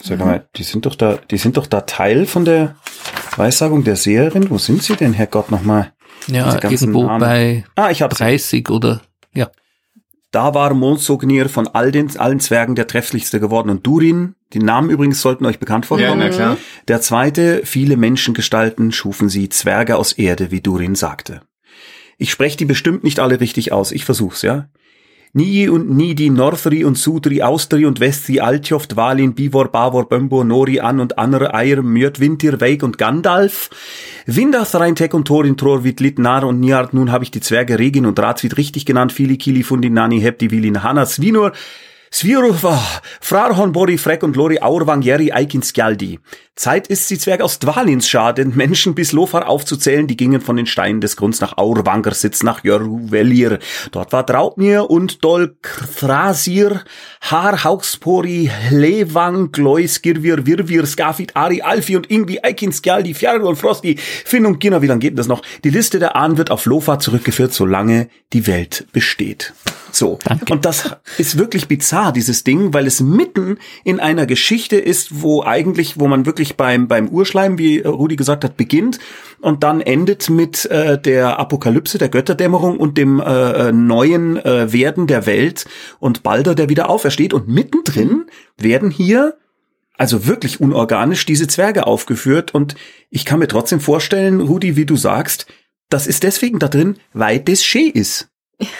Sag 0.00 0.18
mal, 0.20 0.48
die 0.56 0.62
sind 0.62 0.86
doch 0.86 0.94
da, 0.94 1.18
die 1.30 1.38
sind 1.38 1.56
doch 1.56 1.66
da 1.66 1.80
Teil 1.80 2.26
von 2.26 2.44
der 2.44 2.76
Weissagung 3.36 3.84
der 3.84 3.96
Seherin. 3.96 4.50
Wo 4.50 4.58
sind 4.58 4.82
sie 4.82 4.94
denn, 4.94 5.12
Herrgott, 5.12 5.50
nochmal? 5.50 5.92
Ja, 6.28 6.54
irgendwo 6.62 7.04
Namen. 7.04 7.20
bei 7.20 7.64
ah, 7.74 7.90
ich 7.90 7.98
30 7.98 8.70
oder, 8.70 9.00
ja. 9.32 9.50
Da 10.30 10.54
war 10.54 10.74
Monsognir 10.74 11.48
von 11.48 11.68
all 11.68 11.92
den, 11.92 12.16
allen 12.18 12.40
Zwergen 12.40 12.74
der 12.74 12.86
trefflichste 12.86 13.40
geworden 13.40 13.70
und 13.70 13.86
Durin, 13.86 14.35
die 14.52 14.60
Namen 14.60 14.90
übrigens 14.90 15.20
sollten 15.20 15.46
euch 15.46 15.58
bekannt 15.58 15.86
vorkommen. 15.86 16.20
Ja, 16.20 16.28
na 16.28 16.28
klar. 16.28 16.56
Der 16.88 17.00
zweite, 17.00 17.62
viele 17.64 17.96
Menschengestalten 17.96 18.92
schufen 18.92 19.28
sie 19.28 19.48
Zwerge 19.48 19.96
aus 19.96 20.12
Erde, 20.12 20.50
wie 20.50 20.60
Durin 20.60 20.94
sagte. 20.94 21.42
Ich 22.18 22.30
spreche 22.30 22.56
die 22.56 22.64
bestimmt 22.64 23.04
nicht 23.04 23.20
alle 23.20 23.40
richtig 23.40 23.72
aus, 23.72 23.92
ich 23.92 24.04
versuch's, 24.04 24.42
ja. 24.42 24.68
Nie 25.32 25.68
und 25.68 25.90
nie 25.90 26.14
die 26.14 26.30
Northri 26.30 26.82
und 26.84 26.96
Sudri, 26.96 27.42
Austri 27.42 27.84
und 27.84 28.00
Westri, 28.00 28.40
Altjoft, 28.40 28.96
Valin, 28.96 29.34
Bivor, 29.34 29.68
Bavor, 29.68 30.08
Bömbo, 30.08 30.44
Nori, 30.44 30.80
An 30.80 30.98
und 30.98 31.18
Anre, 31.18 31.52
Eier, 31.52 31.82
Mjörd, 31.82 32.20
Wintir, 32.20 32.58
Veig 32.58 32.82
und 32.82 32.96
Gandalf. 32.96 33.68
Windath, 34.24 34.74
Reintek 34.74 35.12
und 35.12 35.28
Thorin, 35.28 35.58
Trorwit, 35.58 36.00
Lit, 36.00 36.18
Nar 36.18 36.44
und 36.44 36.60
Niard, 36.60 36.94
nun 36.94 37.12
habe 37.12 37.22
ich 37.22 37.30
die 37.30 37.40
Zwerge 37.40 37.78
Regin 37.78 38.06
und 38.06 38.18
Ratswit 38.18 38.56
richtig 38.56 38.86
genannt, 38.86 39.12
Fili, 39.12 39.36
Kili, 39.36 39.62
Fundi, 39.62 39.90
Nani, 39.90 40.22
Hepti, 40.22 40.50
Vilin, 40.50 40.82
Hanna, 40.82 41.04
Svinur, 41.04 41.52
Svirova, 42.18 42.82
Frarhon 43.20 43.72
Bori 43.72 43.98
Freck 43.98 44.22
und 44.22 44.36
Lori 44.36 44.58
Aurwang 44.62 45.02
Jerry 45.02 45.32
Eikinskjaldi. 45.32 46.18
Zeit 46.54 46.86
ist 46.86 47.08
sie 47.08 47.18
Zwerg 47.18 47.42
aus 47.42 47.58
Dwalinsschar, 47.58 48.32
den 48.32 48.56
Menschen 48.56 48.94
bis 48.94 49.12
Lofar 49.12 49.46
aufzuzählen, 49.46 50.06
die 50.06 50.16
gingen 50.16 50.40
von 50.40 50.56
den 50.56 50.64
Steinen 50.64 51.02
des 51.02 51.18
Grunds 51.18 51.42
nach 51.42 51.58
Aurwanger 51.58 52.14
Sitz 52.14 52.42
nach 52.42 52.64
Jörvelir. 52.64 53.58
Dort 53.90 54.14
war 54.14 54.24
Draupnir 54.24 54.88
und 54.88 55.22
Dol 55.24 55.58
Thrasir, 55.98 56.84
Har 57.20 57.64
Hauchspori, 57.64 58.50
Lewang, 58.70 59.52
Glois, 59.52 60.00
Girvir, 60.00 60.46
Virvir, 60.46 60.86
Skafit, 60.86 61.36
Ari, 61.36 61.60
Alfi 61.60 61.96
und 61.96 62.10
Ingvi, 62.10 62.40
Eikinskjaldi, 62.42 63.12
Fjarl 63.12 63.42
und 63.42 63.56
Frosti, 63.56 63.98
Finn 63.98 64.46
und 64.46 64.58
Ginner, 64.58 64.80
wie 64.80 64.86
lange 64.86 65.00
geht 65.00 65.18
das 65.18 65.28
noch? 65.28 65.42
Die 65.64 65.70
Liste 65.70 65.98
der 65.98 66.16
Ahnen 66.16 66.38
wird 66.38 66.50
auf 66.50 66.64
Lofar 66.64 66.98
zurückgeführt, 66.98 67.52
solange 67.52 68.08
die 68.32 68.46
Welt 68.46 68.86
besteht. 68.92 69.52
So. 69.96 70.18
Danke. 70.24 70.52
Und 70.52 70.66
das 70.66 70.94
ist 71.16 71.38
wirklich 71.38 71.68
bizarr, 71.68 72.12
dieses 72.12 72.44
Ding, 72.44 72.74
weil 72.74 72.86
es 72.86 73.00
mitten 73.00 73.56
in 73.82 73.98
einer 73.98 74.26
Geschichte 74.26 74.76
ist, 74.76 75.22
wo 75.22 75.42
eigentlich, 75.42 75.98
wo 75.98 76.06
man 76.06 76.26
wirklich 76.26 76.56
beim, 76.56 76.86
beim 76.86 77.08
Urschleim, 77.08 77.56
wie 77.56 77.78
Rudi 77.78 78.16
gesagt 78.16 78.44
hat, 78.44 78.58
beginnt 78.58 78.98
und 79.40 79.62
dann 79.62 79.80
endet 79.80 80.28
mit 80.28 80.66
äh, 80.66 81.00
der 81.00 81.38
Apokalypse, 81.38 81.96
der 81.96 82.10
Götterdämmerung 82.10 82.76
und 82.76 82.98
dem 82.98 83.20
äh, 83.20 83.68
äh, 83.68 83.72
neuen 83.72 84.36
äh, 84.36 84.70
Werden 84.70 85.06
der 85.06 85.24
Welt 85.24 85.64
und 85.98 86.22
Balder, 86.22 86.54
der 86.54 86.68
wieder 86.68 86.90
aufersteht. 86.90 87.32
Und 87.32 87.48
mittendrin 87.48 88.26
werden 88.58 88.90
hier 88.90 89.38
also 89.96 90.26
wirklich 90.26 90.60
unorganisch 90.60 91.24
diese 91.24 91.46
Zwerge 91.46 91.86
aufgeführt 91.86 92.54
und 92.54 92.74
ich 93.08 93.24
kann 93.24 93.38
mir 93.38 93.48
trotzdem 93.48 93.80
vorstellen, 93.80 94.42
Rudi, 94.42 94.76
wie 94.76 94.84
du 94.84 94.96
sagst, 94.96 95.46
das 95.88 96.06
ist 96.06 96.22
deswegen 96.22 96.58
da 96.58 96.68
drin, 96.68 96.96
weil 97.14 97.40
das 97.40 97.64
schön 97.64 97.92
ist. 97.92 98.28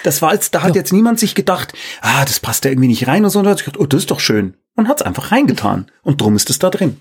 Das 0.05 0.23
war 0.23 0.31
als, 0.31 0.51
da 0.51 0.63
hat 0.63 0.75
jetzt 0.75 0.93
niemand 0.93 1.19
sich 1.19 1.35
gedacht, 1.35 1.75
ah, 2.01 2.25
das 2.25 2.41
passt 2.41 2.65
da 2.65 2.71
irgendwie 2.71 2.89
nicht 2.89 3.07
rein 3.07 3.25
und 3.25 3.31
so, 3.31 3.41
und 3.41 3.47
hat 3.47 3.59
sich 3.59 3.67
gedacht, 3.67 3.81
oh, 3.81 3.87
das 3.87 4.01
ist 4.01 4.11
doch 4.11 4.21
schön. 4.21 4.55
Und 4.75 4.89
hat's 4.89 5.03
einfach 5.03 5.33
reingetan. 5.33 5.87
Und 6.03 6.21
drum 6.21 6.37
ist 6.37 6.51
es 6.51 6.59
da 6.59 6.71
drin. 6.71 6.97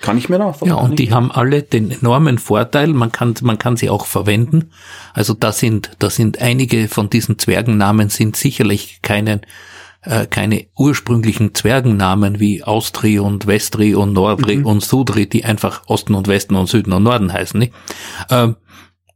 Kann 0.00 0.18
ich 0.18 0.28
mir 0.28 0.38
da 0.38 0.54
Ja, 0.62 0.74
und 0.74 0.98
die 0.98 1.12
haben 1.12 1.32
alle 1.32 1.62
den 1.62 1.90
enormen 1.90 2.38
Vorteil, 2.38 2.88
man 2.88 3.12
kann, 3.12 3.34
man 3.40 3.58
kann 3.58 3.76
sie 3.76 3.88
auch 3.88 4.06
verwenden. 4.06 4.70
Also 5.14 5.32
da 5.32 5.52
sind, 5.52 5.92
da 5.98 6.10
sind 6.10 6.40
einige 6.40 6.88
von 6.88 7.08
diesen 7.08 7.38
Zwergennamen 7.38 8.10
sind 8.10 8.36
sicherlich 8.36 9.00
keine, 9.00 9.40
äh, 10.02 10.26
keine 10.26 10.66
ursprünglichen 10.76 11.54
Zwergennamen 11.54 12.40
wie 12.40 12.62
Austri 12.62 13.18
und 13.18 13.46
Westri 13.46 13.94
und 13.94 14.12
Nordri 14.12 14.62
und 14.62 14.82
Sudri, 14.82 15.26
die 15.26 15.46
einfach 15.46 15.82
Osten 15.86 16.14
und 16.14 16.28
Westen 16.28 16.56
und 16.56 16.68
Süden 16.68 16.92
und 16.92 17.02
Norden 17.02 17.32
heißen, 17.32 17.58
nicht? 17.58 17.72
Ähm, 18.30 18.56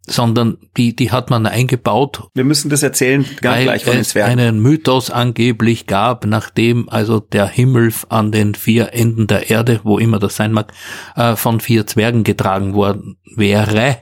sondern 0.07 0.59
die, 0.77 0.97
die 0.97 1.13
hat 1.13 1.31
man 1.31 1.47
eingebaut, 1.47 2.29
Wir 2.35 2.45
müssen 2.45 2.71
das 2.71 2.83
erzählen, 2.83 3.25
ganz 3.41 3.57
weil 3.57 3.63
gleich 3.65 3.85
von 3.85 3.95
den 3.95 4.05
Zwergen. 4.05 4.39
einen 4.39 4.61
Mythos 4.61 5.11
angeblich 5.11 5.87
gab, 5.87 6.27
nachdem 6.27 6.89
also 6.89 7.21
der 7.21 7.47
Himmel 7.47 7.93
an 8.09 8.33
den 8.33 8.55
vier 8.55 8.93
Enden 8.95 9.27
der 9.27 9.51
Erde, 9.51 9.81
wo 9.85 9.99
immer 9.99 10.19
das 10.19 10.37
sein 10.37 10.53
mag, 10.53 10.73
äh, 11.17 11.37
von 11.37 11.61
vier 11.61 11.87
Zwergen 11.87 12.25
getragen 12.25 12.75
worden 12.75 13.19
wäre, 13.37 13.99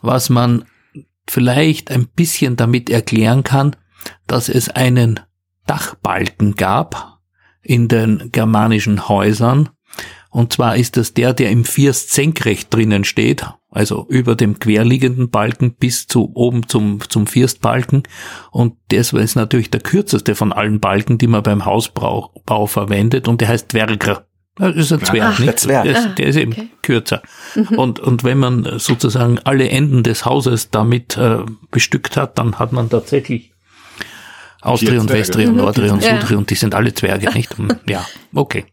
was 0.00 0.30
man 0.30 0.64
vielleicht 1.26 1.90
ein 1.90 2.06
bisschen 2.06 2.56
damit 2.56 2.90
erklären 2.90 3.42
kann, 3.42 3.76
dass 4.26 4.48
es 4.48 4.68
einen 4.68 5.20
Dachbalken 5.66 6.54
gab 6.54 7.18
in 7.62 7.88
den 7.88 8.30
germanischen 8.30 9.08
Häusern, 9.08 9.70
und 10.34 10.52
zwar 10.52 10.76
ist 10.76 10.96
das 10.96 11.14
der, 11.14 11.32
der 11.32 11.52
im 11.52 11.64
First 11.64 12.12
senkrecht 12.12 12.74
drinnen 12.74 13.04
steht, 13.04 13.46
also 13.70 14.04
über 14.08 14.34
dem 14.34 14.58
querliegenden 14.58 15.30
Balken 15.30 15.74
bis 15.74 16.08
zu 16.08 16.32
oben 16.34 16.66
zum, 16.66 16.98
zum 17.08 17.28
Firstbalken. 17.28 18.02
Und 18.50 18.74
das 18.88 19.12
ist 19.12 19.36
natürlich 19.36 19.70
der 19.70 19.78
kürzeste 19.78 20.34
von 20.34 20.52
allen 20.52 20.80
Balken, 20.80 21.18
die 21.18 21.28
man 21.28 21.44
beim 21.44 21.64
Hausbau 21.64 22.32
Bau 22.46 22.66
verwendet. 22.66 23.28
Und 23.28 23.42
der 23.42 23.48
heißt 23.48 23.72
Dwerger. 23.72 24.26
Das 24.56 24.74
ist 24.74 24.92
ein 24.92 25.04
Zwerg, 25.04 25.34
Ach, 25.34 25.38
nicht? 25.38 25.50
der 25.50 25.56
Zwerg. 25.56 25.84
Der, 25.84 25.92
ist, 25.92 26.18
der 26.18 26.26
ist 26.26 26.36
eben 26.36 26.52
okay. 26.52 26.68
kürzer. 26.82 27.22
Und, 27.76 28.00
und 28.00 28.24
wenn 28.24 28.38
man 28.38 28.80
sozusagen 28.80 29.38
alle 29.44 29.68
Enden 29.68 30.02
des 30.02 30.24
Hauses 30.24 30.70
damit 30.70 31.16
äh, 31.16 31.44
bestückt 31.70 32.16
hat, 32.16 32.40
dann 32.40 32.58
hat 32.58 32.72
man 32.72 32.90
tatsächlich 32.90 33.52
Austri 34.62 34.88
Vier 34.88 35.00
und 35.00 35.06
Zwerge. 35.06 35.20
Westri 35.20 35.46
und 35.46 35.56
Nordri 35.58 35.90
und 35.90 36.02
Ja. 36.02 36.20
Sudri 36.20 36.34
und 36.34 36.50
die 36.50 36.56
sind 36.56 36.74
alle 36.74 36.92
Zwerge, 36.92 37.32
nicht? 37.32 37.54
Ja, 37.88 38.04
okay. 38.34 38.64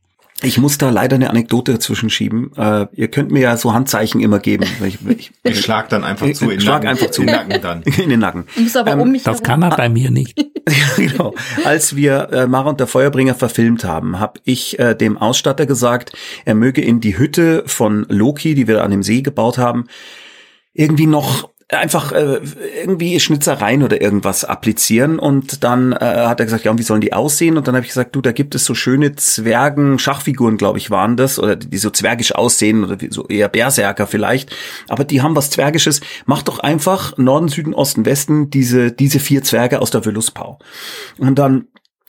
Ich 0.44 0.58
muss 0.58 0.78
da 0.78 0.90
leider 0.90 1.16
eine 1.16 1.30
Anekdote 1.30 1.74
dazwischen 1.74 2.10
schieben. 2.10 2.52
Äh, 2.58 2.88
ihr 2.94 3.10
könnt 3.10 3.32
mir 3.32 3.42
ja 3.42 3.58
so 3.58 3.74
Handzeichen 3.74 4.22
immer 4.22 4.40
geben. 4.40 4.66
Ich, 4.86 4.98
ich, 5.08 5.32
Ich 5.44 5.62
schlag 5.62 5.90
dann 5.90 6.04
einfach 6.04 6.26
Ich 6.28 6.38
zu. 6.38 6.46
in 6.46 6.52
den 6.52 6.62
schlag 6.62 6.84
Nacken- 6.84 6.88
einfach 6.90 7.12
zu. 7.12 7.22
in 7.22 7.28
den 7.28 7.36
Nacken 7.36 7.62
dann. 7.62 7.82
in 8.04 8.10
den 8.10 8.20
Nacken. 8.20 8.46
Du 8.56 8.80
aber 8.80 9.02
um 9.02 9.12
mich 9.12 9.24
Das 9.24 9.36
herum- 9.38 9.44
kann 9.46 9.62
er 9.64 9.70
bei 9.76 9.90
mir 9.90 10.10
nicht. 10.10 10.40
Ja, 10.40 10.46
genau. 10.98 11.36
Als 11.66 11.96
wir 11.96 12.30
äh, 12.32 12.48
Mara 12.48 12.70
und 12.72 12.80
der 12.80 12.88
Feuerbringer 12.88 13.36
verfilmt 13.36 13.84
haben, 13.84 14.20
habe 14.20 14.40
ich 14.44 14.80
äh, 14.80 14.96
dem 14.96 15.18
Ausstatter 15.18 15.66
gesagt, 15.66 16.14
er 16.46 16.56
möge 16.56 16.82
in 16.82 17.00
die 17.02 17.18
Hütte 17.18 17.64
von 17.68 18.06
Loki, 18.10 18.56
die 18.56 18.68
wir 18.68 18.84
an 18.84 18.92
dem 18.92 19.04
See 19.04 19.22
gebaut 19.22 19.58
haben, 19.60 19.86
irgendwie 20.74 21.06
noch 21.08 21.51
einfach 21.72 22.12
äh, 22.12 22.40
irgendwie 22.82 23.20
Schnitzereien 23.20 23.84
oder 23.84 24.02
irgendwas 24.02 24.44
applizieren 24.46 25.20
und 25.20 25.64
dann 25.64 25.94
äh, 25.94 25.96
hat 26.00 26.40
er 26.40 26.46
gesagt, 26.46 26.66
ja, 26.66 26.72
und 26.72 26.78
wie 26.78 26.84
sollen 26.84 27.02
die 27.02 27.14
aussehen? 27.14 27.58
Und 27.58 27.68
dann 27.68 27.76
habe 27.76 27.84
ich 27.86 27.90
gesagt, 27.92 28.16
du, 28.16 28.22
da 28.22 28.32
gibt 28.32 28.56
es 28.56 28.66
so 28.66 28.76
schöne 28.76 29.16
Zwergen, 29.16 29.98
Schachfiguren, 29.98 30.58
glaube 30.58 30.78
ich, 30.80 30.92
waren 30.92 31.18
das, 31.18 31.40
oder 31.40 31.56
die 31.56 31.78
so 31.78 31.90
zwergisch 31.90 32.36
aussehen 32.36 32.84
oder 32.84 33.00
wie- 33.02 33.12
so 33.12 33.28
eher 33.28 33.48
Berserker 33.50 34.08
vielleicht, 34.08 34.56
aber 34.90 35.04
die 35.04 35.22
haben 35.22 35.36
was 35.36 35.50
Zwergisches. 35.50 36.02
Mach 36.26 36.42
doch 36.44 36.60
einfach 36.60 37.18
Norden, 37.18 37.48
Süden, 37.48 37.74
Osten, 37.74 38.06
Westen 38.06 38.50
diese 38.50 38.92
diese 38.92 39.20
vier 39.20 39.44
Zwerge 39.44 39.82
aus 39.82 39.92
der 39.92 40.06
Wülluspau. 40.06 40.60
Und 41.18 41.40
dann 41.40 41.68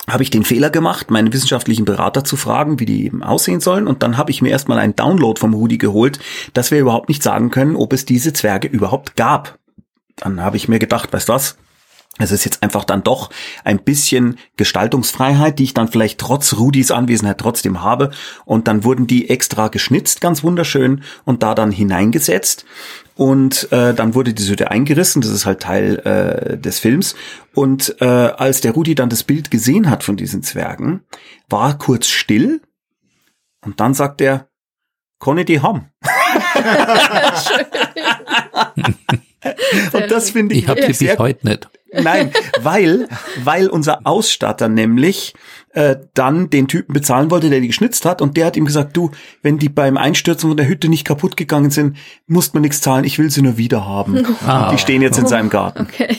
habe 0.08 0.22
ich 0.22 0.30
den 0.30 0.44
Fehler 0.44 0.70
gemacht, 0.70 1.10
meinen 1.10 1.32
wissenschaftlichen 1.32 1.84
Berater 1.84 2.24
zu 2.24 2.36
fragen, 2.36 2.80
wie 2.80 2.86
die 2.86 3.06
eben 3.06 3.22
aussehen 3.22 3.60
sollen. 3.60 3.86
Und 3.86 4.02
dann 4.02 4.16
habe 4.16 4.30
ich 4.30 4.42
mir 4.42 4.50
erstmal 4.50 4.78
einen 4.78 4.96
Download 4.96 5.38
vom 5.38 5.54
Rudi 5.54 5.78
geholt, 5.78 6.18
dass 6.54 6.70
wir 6.70 6.80
überhaupt 6.80 7.08
nicht 7.08 7.22
sagen 7.22 7.50
können, 7.50 7.76
ob 7.76 7.92
es 7.92 8.04
diese 8.04 8.32
Zwerge 8.32 8.68
überhaupt 8.68 9.14
gab. 9.16 9.58
Dann 10.16 10.40
habe 10.40 10.56
ich 10.56 10.68
mir 10.68 10.78
gedacht, 10.78 11.12
weißt 11.12 11.28
du 11.28 11.32
was? 11.34 11.56
Es 12.18 12.30
ist 12.30 12.44
jetzt 12.44 12.62
einfach 12.62 12.84
dann 12.84 13.02
doch 13.02 13.30
ein 13.64 13.78
bisschen 13.78 14.36
Gestaltungsfreiheit, 14.56 15.58
die 15.58 15.64
ich 15.64 15.74
dann 15.74 15.88
vielleicht 15.88 16.20
trotz 16.20 16.54
Rudis 16.54 16.90
Anwesenheit 16.90 17.38
trotzdem 17.38 17.82
habe. 17.82 18.10
Und 18.44 18.68
dann 18.68 18.84
wurden 18.84 19.06
die 19.06 19.30
extra 19.30 19.68
geschnitzt, 19.68 20.20
ganz 20.20 20.42
wunderschön, 20.42 21.02
und 21.24 21.42
da 21.42 21.54
dann 21.54 21.72
hineingesetzt. 21.72 22.66
Und 23.14 23.72
äh, 23.72 23.94
dann 23.94 24.14
wurde 24.14 24.34
die 24.34 24.46
Hütte 24.46 24.70
eingerissen, 24.70 25.22
das 25.22 25.30
ist 25.30 25.46
halt 25.46 25.60
Teil 25.60 26.00
äh, 26.04 26.58
des 26.58 26.80
Films. 26.80 27.14
Und 27.54 27.96
äh, 28.00 28.04
als 28.04 28.60
der 28.60 28.72
Rudi 28.72 28.94
dann 28.94 29.08
das 29.08 29.22
Bild 29.22 29.50
gesehen 29.50 29.88
hat 29.88 30.04
von 30.04 30.18
diesen 30.18 30.42
Zwergen, 30.42 31.04
war 31.48 31.70
er 31.70 31.74
kurz 31.74 32.08
still. 32.08 32.60
Und 33.64 33.80
dann 33.80 33.94
sagt 33.94 34.20
er, 34.20 34.48
ich 35.38 35.46
die 35.46 35.62
haben? 35.62 35.88
und 39.92 40.10
das 40.10 40.30
finde 40.30 40.54
ich, 40.54 40.62
Ich 40.62 40.68
habe 40.68 40.80
sie 40.80 40.88
wirklich 40.88 40.98
bis 41.10 41.18
heute 41.18 41.46
nicht. 41.46 41.68
Nein, 41.92 42.32
weil, 42.60 43.08
weil 43.44 43.68
unser 43.68 44.06
Ausstatter 44.06 44.68
nämlich 44.68 45.34
äh, 45.74 45.96
dann 46.14 46.50
den 46.50 46.68
Typen 46.68 46.92
bezahlen 46.92 47.30
wollte, 47.30 47.50
der 47.50 47.60
die 47.60 47.66
geschnitzt 47.66 48.04
hat, 48.04 48.22
und 48.22 48.36
der 48.36 48.46
hat 48.46 48.56
ihm 48.56 48.64
gesagt, 48.64 48.96
du, 48.96 49.10
wenn 49.42 49.58
die 49.58 49.68
beim 49.68 49.96
Einstürzen 49.96 50.50
von 50.50 50.56
der 50.56 50.68
Hütte 50.68 50.88
nicht 50.88 51.06
kaputt 51.06 51.36
gegangen 51.36 51.70
sind, 51.70 51.96
musst 52.26 52.54
man 52.54 52.62
nichts 52.62 52.80
zahlen, 52.80 53.04
ich 53.04 53.18
will 53.18 53.30
sie 53.30 53.42
nur 53.42 53.56
wieder 53.56 53.86
haben. 53.86 54.26
Ah. 54.46 54.70
Die 54.72 54.78
stehen 54.78 55.02
jetzt 55.02 55.18
in 55.18 55.26
seinem 55.26 55.50
Garten. 55.50 55.86
Okay. 55.88 56.16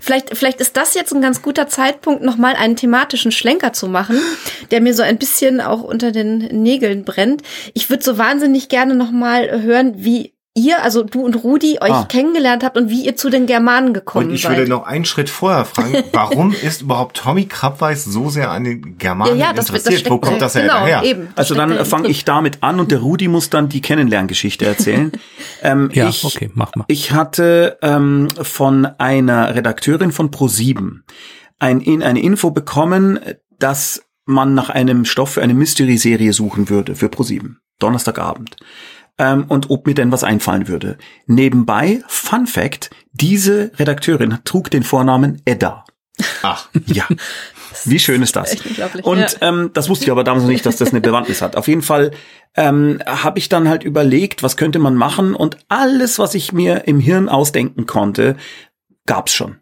Vielleicht, 0.00 0.36
vielleicht 0.36 0.60
ist 0.60 0.76
das 0.76 0.94
jetzt 0.94 1.14
ein 1.14 1.20
ganz 1.20 1.40
guter 1.40 1.68
Zeitpunkt, 1.68 2.22
nochmal 2.22 2.56
einen 2.56 2.74
thematischen 2.74 3.30
Schlenker 3.30 3.72
zu 3.72 3.86
machen, 3.86 4.18
der 4.70 4.80
mir 4.80 4.92
so 4.92 5.02
ein 5.02 5.18
bisschen 5.18 5.60
auch 5.60 5.82
unter 5.82 6.10
den 6.10 6.38
Nägeln 6.38 7.04
brennt. 7.04 7.42
Ich 7.74 7.90
würde 7.90 8.02
so 8.02 8.18
wahnsinnig 8.18 8.68
gerne 8.68 8.96
nochmal 8.96 9.62
hören, 9.62 9.94
wie 9.98 10.33
ihr, 10.56 10.82
also 10.84 11.02
du 11.02 11.22
und 11.24 11.34
Rudi, 11.42 11.78
euch 11.80 11.90
Ah. 11.90 12.04
kennengelernt 12.04 12.62
habt 12.62 12.76
und 12.76 12.88
wie 12.88 13.04
ihr 13.04 13.16
zu 13.16 13.28
den 13.28 13.46
Germanen 13.46 13.92
gekommen 13.92 14.28
Und 14.28 14.34
ich 14.34 14.42
seid. 14.42 14.56
würde 14.56 14.70
noch 14.70 14.84
einen 14.86 15.04
Schritt 15.04 15.28
vorher 15.28 15.64
fragen, 15.64 15.94
warum 16.12 16.52
ist 16.52 16.82
überhaupt 16.82 17.16
Tommy 17.16 17.46
Krabweis 17.46 18.04
so 18.04 18.30
sehr 18.30 18.50
an 18.50 18.64
den 18.64 18.96
Germanen 18.98 19.36
ja, 19.36 19.46
ja, 19.46 19.52
das, 19.52 19.66
das 19.66 19.76
interessiert? 19.76 20.00
steckt 20.00 20.12
Wo 20.12 20.18
kommt 20.18 20.40
das 20.40 20.54
genau, 20.54 20.86
her? 20.86 21.02
Eben, 21.04 21.28
das 21.34 21.38
Also 21.50 21.54
dann 21.56 21.70
da 21.70 21.84
fange 21.84 22.08
ich 22.08 22.24
damit 22.24 22.62
an 22.62 22.78
und 22.78 22.90
der 22.92 23.00
Rudi 23.00 23.26
muss 23.28 23.50
dann 23.50 23.68
die 23.68 23.80
Kennenlerngeschichte 23.80 24.64
erzählen. 24.64 25.10
ähm, 25.62 25.90
Ja, 25.92 26.08
ich, 26.08 26.24
okay, 26.24 26.50
mach 26.54 26.74
mal. 26.76 26.84
Ich 26.88 27.10
hatte 27.12 27.78
ähm, 27.82 28.28
von 28.40 28.86
einer 28.86 29.54
Redakteurin 29.56 30.12
von 30.12 30.30
Pro7 30.30 31.00
ein, 31.58 31.80
in, 31.80 32.02
eine 32.02 32.20
Info 32.22 32.50
bekommen, 32.52 33.18
dass 33.58 34.02
man 34.24 34.54
nach 34.54 34.70
einem 34.70 35.04
Stoff 35.04 35.30
für 35.30 35.42
eine 35.42 35.54
Mystery-Serie 35.54 36.32
suchen 36.32 36.68
würde 36.70 36.94
für 36.94 37.06
Pro7. 37.06 37.56
Donnerstagabend. 37.80 38.56
Ähm, 39.18 39.44
und 39.48 39.70
ob 39.70 39.86
mir 39.86 39.94
denn 39.94 40.10
was 40.10 40.24
einfallen 40.24 40.66
würde. 40.66 40.98
Nebenbei, 41.26 42.02
Fun 42.08 42.46
Fact, 42.46 42.90
diese 43.12 43.70
Redakteurin 43.78 44.38
trug 44.44 44.70
den 44.70 44.82
Vornamen 44.82 45.40
Edda. 45.44 45.84
Ach, 46.42 46.68
Ja. 46.86 47.06
Wie 47.84 47.98
schön 47.98 48.22
ist 48.22 48.36
das? 48.36 48.56
Und 49.02 49.18
ja. 49.18 49.28
ähm, 49.40 49.70
das 49.74 49.88
wusste 49.88 50.04
ich 50.04 50.10
aber 50.10 50.24
damals 50.24 50.44
noch 50.44 50.50
nicht, 50.50 50.64
dass 50.64 50.76
das 50.76 50.90
eine 50.90 51.00
Bewandtnis 51.00 51.42
hat. 51.42 51.56
Auf 51.56 51.66
jeden 51.68 51.82
Fall 51.82 52.12
ähm, 52.56 53.00
habe 53.04 53.38
ich 53.38 53.48
dann 53.48 53.68
halt 53.68 53.82
überlegt, 53.82 54.42
was 54.42 54.56
könnte 54.56 54.78
man 54.78 54.94
machen 54.94 55.34
und 55.34 55.58
alles, 55.68 56.18
was 56.18 56.34
ich 56.34 56.52
mir 56.52 56.86
im 56.86 57.00
Hirn 57.00 57.28
ausdenken 57.28 57.86
konnte, 57.86 58.36
gab's 59.06 59.34
schon. 59.34 59.56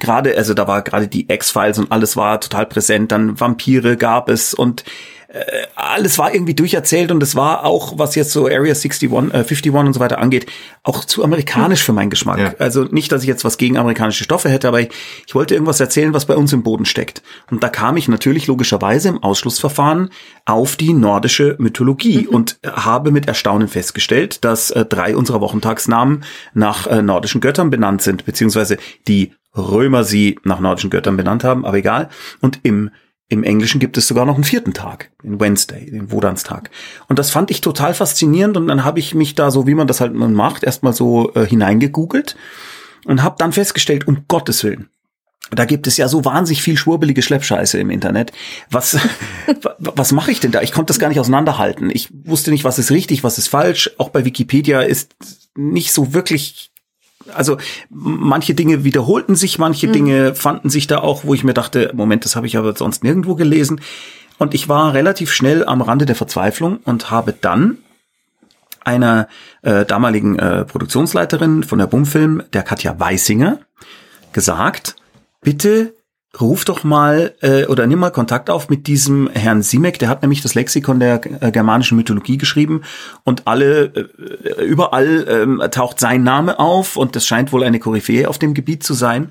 gerade, 0.00 0.36
also 0.36 0.54
da 0.54 0.66
war 0.66 0.82
gerade 0.82 1.06
die 1.06 1.30
X-Files 1.30 1.78
und 1.78 1.92
alles 1.92 2.16
war 2.16 2.40
total 2.40 2.66
präsent, 2.66 3.12
dann 3.12 3.38
Vampire 3.38 3.96
gab 3.96 4.28
es 4.28 4.54
und 4.54 4.84
äh, 5.32 5.66
alles 5.76 6.18
war 6.18 6.34
irgendwie 6.34 6.54
durcherzählt 6.54 7.12
und 7.12 7.22
es 7.22 7.36
war 7.36 7.64
auch, 7.64 7.98
was 7.98 8.16
jetzt 8.16 8.32
so 8.32 8.46
Area 8.46 8.74
61, 8.74 9.10
äh, 9.10 9.14
51 9.14 9.72
und 9.72 9.92
so 9.92 10.00
weiter 10.00 10.18
angeht, 10.18 10.46
auch 10.82 11.04
zu 11.04 11.22
amerikanisch 11.22 11.84
für 11.84 11.92
meinen 11.92 12.10
Geschmack. 12.10 12.38
Ja. 12.38 12.54
Also 12.58 12.84
nicht, 12.84 13.12
dass 13.12 13.22
ich 13.22 13.28
jetzt 13.28 13.44
was 13.44 13.56
gegen 13.56 13.76
amerikanische 13.76 14.24
Stoffe 14.24 14.48
hätte, 14.48 14.66
aber 14.66 14.80
ich, 14.80 14.88
ich 15.26 15.34
wollte 15.36 15.54
irgendwas 15.54 15.78
erzählen, 15.78 16.12
was 16.14 16.26
bei 16.26 16.34
uns 16.34 16.52
im 16.52 16.64
Boden 16.64 16.84
steckt. 16.84 17.22
Und 17.50 17.62
da 17.62 17.68
kam 17.68 17.96
ich 17.96 18.08
natürlich 18.08 18.48
logischerweise 18.48 19.08
im 19.08 19.22
Ausschlussverfahren 19.22 20.10
auf 20.46 20.74
die 20.74 20.92
nordische 20.92 21.54
Mythologie 21.58 22.22
mhm. 22.22 22.34
und 22.34 22.58
habe 22.66 23.12
mit 23.12 23.28
Erstaunen 23.28 23.68
festgestellt, 23.68 24.44
dass 24.44 24.72
äh, 24.72 24.84
drei 24.84 25.16
unserer 25.16 25.40
Wochentagsnamen 25.40 26.24
nach 26.54 26.88
äh, 26.88 27.02
nordischen 27.02 27.40
Göttern 27.40 27.70
benannt 27.70 28.02
sind, 28.02 28.24
beziehungsweise 28.24 28.78
die 29.06 29.32
Römer 29.56 30.02
sie 30.02 30.38
nach 30.42 30.58
nordischen 30.58 30.90
Göttern 30.90 31.16
benannt 31.16 31.44
haben, 31.44 31.64
aber 31.64 31.76
egal. 31.76 32.08
Und 32.40 32.60
im 32.64 32.90
im 33.30 33.44
Englischen 33.44 33.78
gibt 33.78 33.96
es 33.96 34.06
sogar 34.06 34.26
noch 34.26 34.34
einen 34.34 34.44
vierten 34.44 34.74
Tag, 34.74 35.10
den 35.22 35.40
Wednesday, 35.40 35.88
den 35.88 36.10
Wodanstag. 36.10 36.70
Und 37.08 37.18
das 37.18 37.30
fand 37.30 37.50
ich 37.50 37.60
total 37.60 37.94
faszinierend 37.94 38.56
und 38.56 38.68
dann 38.68 38.84
habe 38.84 38.98
ich 38.98 39.14
mich 39.14 39.36
da 39.36 39.50
so, 39.50 39.66
wie 39.66 39.74
man 39.74 39.86
das 39.86 40.00
halt 40.00 40.12
macht, 40.14 40.64
erstmal 40.64 40.92
so 40.92 41.32
äh, 41.34 41.46
hineingegoogelt 41.46 42.36
und 43.06 43.22
habe 43.22 43.36
dann 43.38 43.52
festgestellt, 43.52 44.08
um 44.08 44.24
Gottes 44.26 44.64
Willen, 44.64 44.90
da 45.52 45.64
gibt 45.64 45.86
es 45.86 45.96
ja 45.96 46.08
so 46.08 46.24
wahnsinnig 46.24 46.62
viel 46.62 46.76
schwurbelige 46.76 47.22
Schleppscheiße 47.22 47.78
im 47.78 47.90
Internet. 47.90 48.32
Was, 48.70 48.98
was 49.78 50.12
mache 50.12 50.30
ich 50.30 50.40
denn 50.40 50.52
da? 50.52 50.62
Ich 50.62 50.72
konnte 50.72 50.90
das 50.90 50.98
gar 50.98 51.08
nicht 51.08 51.20
auseinanderhalten. 51.20 51.90
Ich 51.90 52.08
wusste 52.24 52.50
nicht, 52.50 52.64
was 52.64 52.78
ist 52.78 52.90
richtig, 52.90 53.24
was 53.24 53.38
ist 53.38 53.48
falsch. 53.48 53.90
Auch 53.98 54.10
bei 54.10 54.24
Wikipedia 54.24 54.82
ist 54.82 55.14
nicht 55.56 55.92
so 55.92 56.14
wirklich 56.14 56.69
also 57.34 57.58
manche 57.88 58.54
Dinge 58.54 58.84
wiederholten 58.84 59.36
sich, 59.36 59.58
manche 59.58 59.88
mhm. 59.88 59.92
Dinge 59.92 60.34
fanden 60.34 60.70
sich 60.70 60.86
da 60.86 60.98
auch, 60.98 61.24
wo 61.24 61.34
ich 61.34 61.44
mir 61.44 61.54
dachte, 61.54 61.90
Moment, 61.94 62.24
das 62.24 62.36
habe 62.36 62.46
ich 62.46 62.56
aber 62.56 62.74
sonst 62.76 63.04
nirgendwo 63.04 63.34
gelesen. 63.34 63.80
Und 64.38 64.54
ich 64.54 64.68
war 64.68 64.94
relativ 64.94 65.32
schnell 65.32 65.64
am 65.64 65.82
Rande 65.82 66.06
der 66.06 66.16
Verzweiflung 66.16 66.78
und 66.84 67.10
habe 67.10 67.34
dann 67.38 67.78
einer 68.82 69.28
äh, 69.62 69.84
damaligen 69.84 70.38
äh, 70.38 70.64
Produktionsleiterin 70.64 71.62
von 71.62 71.78
der 71.78 71.86
Bumfilm, 71.86 72.42
der 72.52 72.62
Katja 72.62 72.98
Weissinger, 72.98 73.58
gesagt, 74.32 74.96
bitte 75.42 75.94
ruf 76.38 76.64
doch 76.64 76.84
mal 76.84 77.34
äh, 77.40 77.66
oder 77.66 77.86
nimm 77.86 77.98
mal 77.98 78.10
Kontakt 78.10 78.50
auf 78.50 78.68
mit 78.68 78.86
diesem 78.86 79.28
Herrn 79.30 79.62
Simek, 79.62 79.98
der 79.98 80.08
hat 80.08 80.22
nämlich 80.22 80.42
das 80.42 80.54
Lexikon 80.54 81.00
der 81.00 81.20
äh, 81.42 81.50
germanischen 81.50 81.96
Mythologie 81.96 82.38
geschrieben 82.38 82.82
und 83.24 83.46
alle 83.46 84.08
äh, 84.56 84.64
überall 84.64 85.58
äh, 85.60 85.68
taucht 85.70 85.98
sein 85.98 86.22
Name 86.22 86.58
auf 86.58 86.96
und 86.96 87.16
das 87.16 87.26
scheint 87.26 87.52
wohl 87.52 87.64
eine 87.64 87.80
Koryphäe 87.80 88.28
auf 88.28 88.38
dem 88.38 88.54
Gebiet 88.54 88.84
zu 88.84 88.94
sein. 88.94 89.30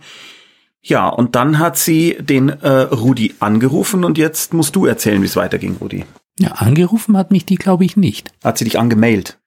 Ja, 0.81 1.09
und 1.09 1.35
dann 1.35 1.59
hat 1.59 1.77
sie 1.77 2.17
den 2.19 2.49
äh, 2.49 2.69
Rudi 2.69 3.35
angerufen 3.39 4.03
und 4.03 4.17
jetzt 4.17 4.53
musst 4.53 4.75
du 4.75 4.85
erzählen, 4.85 5.21
wie 5.21 5.25
es 5.25 5.35
weiterging, 5.35 5.77
Rudi. 5.79 6.05
Ja, 6.39 6.51
angerufen 6.53 7.17
hat 7.17 7.31
mich 7.31 7.45
die, 7.45 7.55
glaube 7.55 7.83
ich, 7.83 7.97
nicht. 7.97 8.31
Hat 8.43 8.57
sie 8.57 8.63
dich 8.63 8.79
angemailt? 8.79 9.37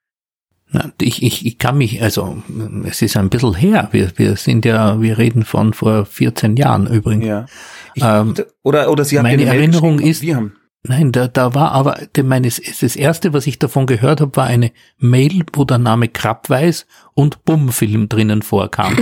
Ich, 1.00 1.22
ich, 1.22 1.46
ich 1.46 1.58
kann 1.58 1.76
mich, 1.78 2.02
also 2.02 2.42
es 2.84 3.02
ist 3.02 3.16
ein 3.16 3.28
bisschen 3.28 3.54
her. 3.54 3.88
Wir, 3.92 4.10
wir 4.16 4.36
sind 4.36 4.64
ja, 4.64 5.00
wir 5.00 5.18
reden 5.18 5.44
von 5.44 5.72
vor 5.72 6.06
14 6.06 6.56
Jahren 6.56 6.86
übrigens. 6.86 7.26
Ja. 7.26 7.46
Ich, 7.94 8.02
ähm, 8.02 8.34
oder, 8.62 8.90
oder 8.90 9.04
Sie 9.04 9.18
haben 9.18 9.24
meine 9.24 9.44
Erinnerung 9.44 9.98
ist, 9.98 10.22
wir 10.22 10.36
haben. 10.36 10.54
Nein, 10.84 11.12
da, 11.12 11.28
da 11.28 11.54
war 11.54 11.70
aber 11.72 11.96
meines, 12.24 12.60
das 12.80 12.96
erste, 12.96 13.32
was 13.32 13.46
ich 13.46 13.60
davon 13.60 13.86
gehört 13.86 14.20
habe, 14.20 14.34
war 14.34 14.46
eine 14.46 14.72
Mail, 14.98 15.44
wo 15.52 15.64
der 15.64 15.78
Name 15.78 16.08
Krabweis 16.08 16.86
und 17.14 17.44
Bummfilm 17.44 18.08
drinnen 18.08 18.42
vorkam. 18.42 18.96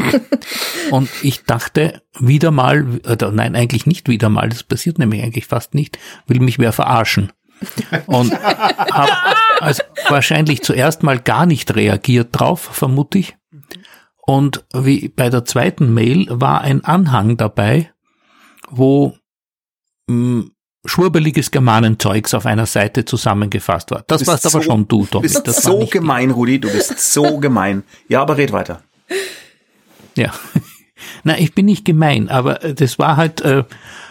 und 0.91 1.09
ich 1.23 1.45
dachte 1.45 2.03
wieder 2.19 2.51
mal, 2.51 3.01
oder 3.11 3.33
nein, 3.33 3.57
eigentlich 3.57 3.87
nicht 3.87 4.11
wieder 4.11 4.29
mal, 4.29 4.51
das 4.51 4.63
passiert 4.63 4.99
nämlich 4.99 5.23
eigentlich 5.23 5.47
fast 5.47 5.73
nicht, 5.73 5.99
will 6.27 6.41
mich 6.41 6.59
wer 6.59 6.73
verarschen 6.73 7.33
und 8.07 8.33
habe 8.43 9.13
also 9.61 9.83
wahrscheinlich 10.09 10.63
zuerst 10.63 11.03
mal 11.03 11.19
gar 11.19 11.47
nicht 11.47 11.75
reagiert 11.75 12.29
drauf, 12.33 12.61
vermute 12.61 13.19
ich. 13.19 13.37
Und 14.17 14.65
wie 14.73 15.09
bei 15.09 15.31
der 15.31 15.45
zweiten 15.45 15.93
Mail 15.93 16.27
war 16.29 16.61
ein 16.61 16.85
Anhang 16.85 17.37
dabei, 17.37 17.91
wo 18.69 19.17
mh, 20.07 20.43
hm, 20.43 20.51
schwurbeliges 20.85 21.51
Germanenzeugs 21.51 22.33
auf 22.35 22.47
einer 22.47 22.67
Seite 22.67 23.05
zusammengefasst 23.05 23.91
war. 23.91 24.05
Das 24.07 24.27
warst 24.27 24.45
so, 24.45 24.51
aber 24.51 24.63
schon 24.63 24.89
du, 24.89 25.05
Tommy. 25.07 25.29
Du 25.29 25.43
bist 25.43 25.63
so 25.63 25.87
gemein, 25.87 26.31
Rudi, 26.31 26.59
du 26.59 26.71
bist 26.71 27.13
so 27.13 27.39
gemein. 27.39 27.83
Ja, 28.09 28.23
aber 28.23 28.37
red 28.39 28.53
weiter. 28.53 28.83
Ja. 30.17 30.33
Na, 31.25 31.39
ich 31.39 31.55
bin 31.55 31.67
nicht 31.67 31.85
gemein, 31.85 32.29
aber 32.29 32.55
das 32.55 32.99
war 32.99 33.17
halt 33.17 33.41
äh, 33.43 33.65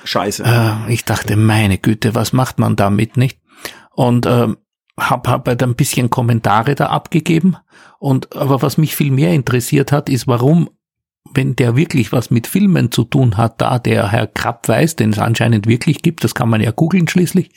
Scheiße. 0.04 0.44
Äh, 0.44 0.94
ich 0.94 1.06
dachte, 1.06 1.36
meine 1.36 1.78
Güte, 1.78 2.14
was 2.14 2.34
macht 2.34 2.60
man 2.60 2.76
damit, 2.76 3.18
nicht? 3.18 3.40
und 4.00 4.26
äh, 4.26 4.48
habe 5.00 5.30
hab 5.30 5.48
halt 5.48 5.64
ein 5.64 5.76
bisschen 5.76 6.10
Kommentare 6.10 6.76
da 6.76 6.88
abgegeben. 6.88 7.58
Und 8.00 8.36
aber 8.36 8.62
was 8.62 8.78
mich 8.78 8.96
viel 8.96 9.12
mehr 9.12 9.34
interessiert 9.34 9.92
hat, 9.92 10.10
ist, 10.10 10.28
warum, 10.28 10.70
wenn 11.34 11.56
der 11.56 11.76
wirklich 11.76 12.12
was 12.12 12.32
mit 12.32 12.48
Filmen 12.48 12.92
zu 12.92 13.04
tun 13.04 13.38
hat, 13.38 13.62
da 13.62 13.80
der 13.80 14.12
Herr 14.12 14.28
Krapp 14.28 14.68
weiß, 14.68 14.96
den 14.96 15.12
es 15.12 15.20
anscheinend 15.20 15.68
wirklich 15.68 16.02
gibt, 16.02 16.24
das 16.24 16.36
kann 16.36 16.50
man 16.50 16.62
ja 16.62 16.72
googeln 16.72 17.08
schließlich, 17.08 17.52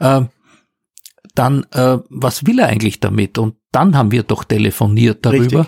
äh, 0.00 0.22
dann 1.34 1.66
äh, 1.72 1.98
was 2.08 2.46
will 2.46 2.60
er 2.60 2.68
eigentlich 2.68 3.00
damit? 3.00 3.38
Und 3.38 3.56
dann 3.72 3.96
haben 3.96 4.12
wir 4.12 4.22
doch 4.22 4.44
telefoniert 4.44 5.26
darüber. 5.26 5.66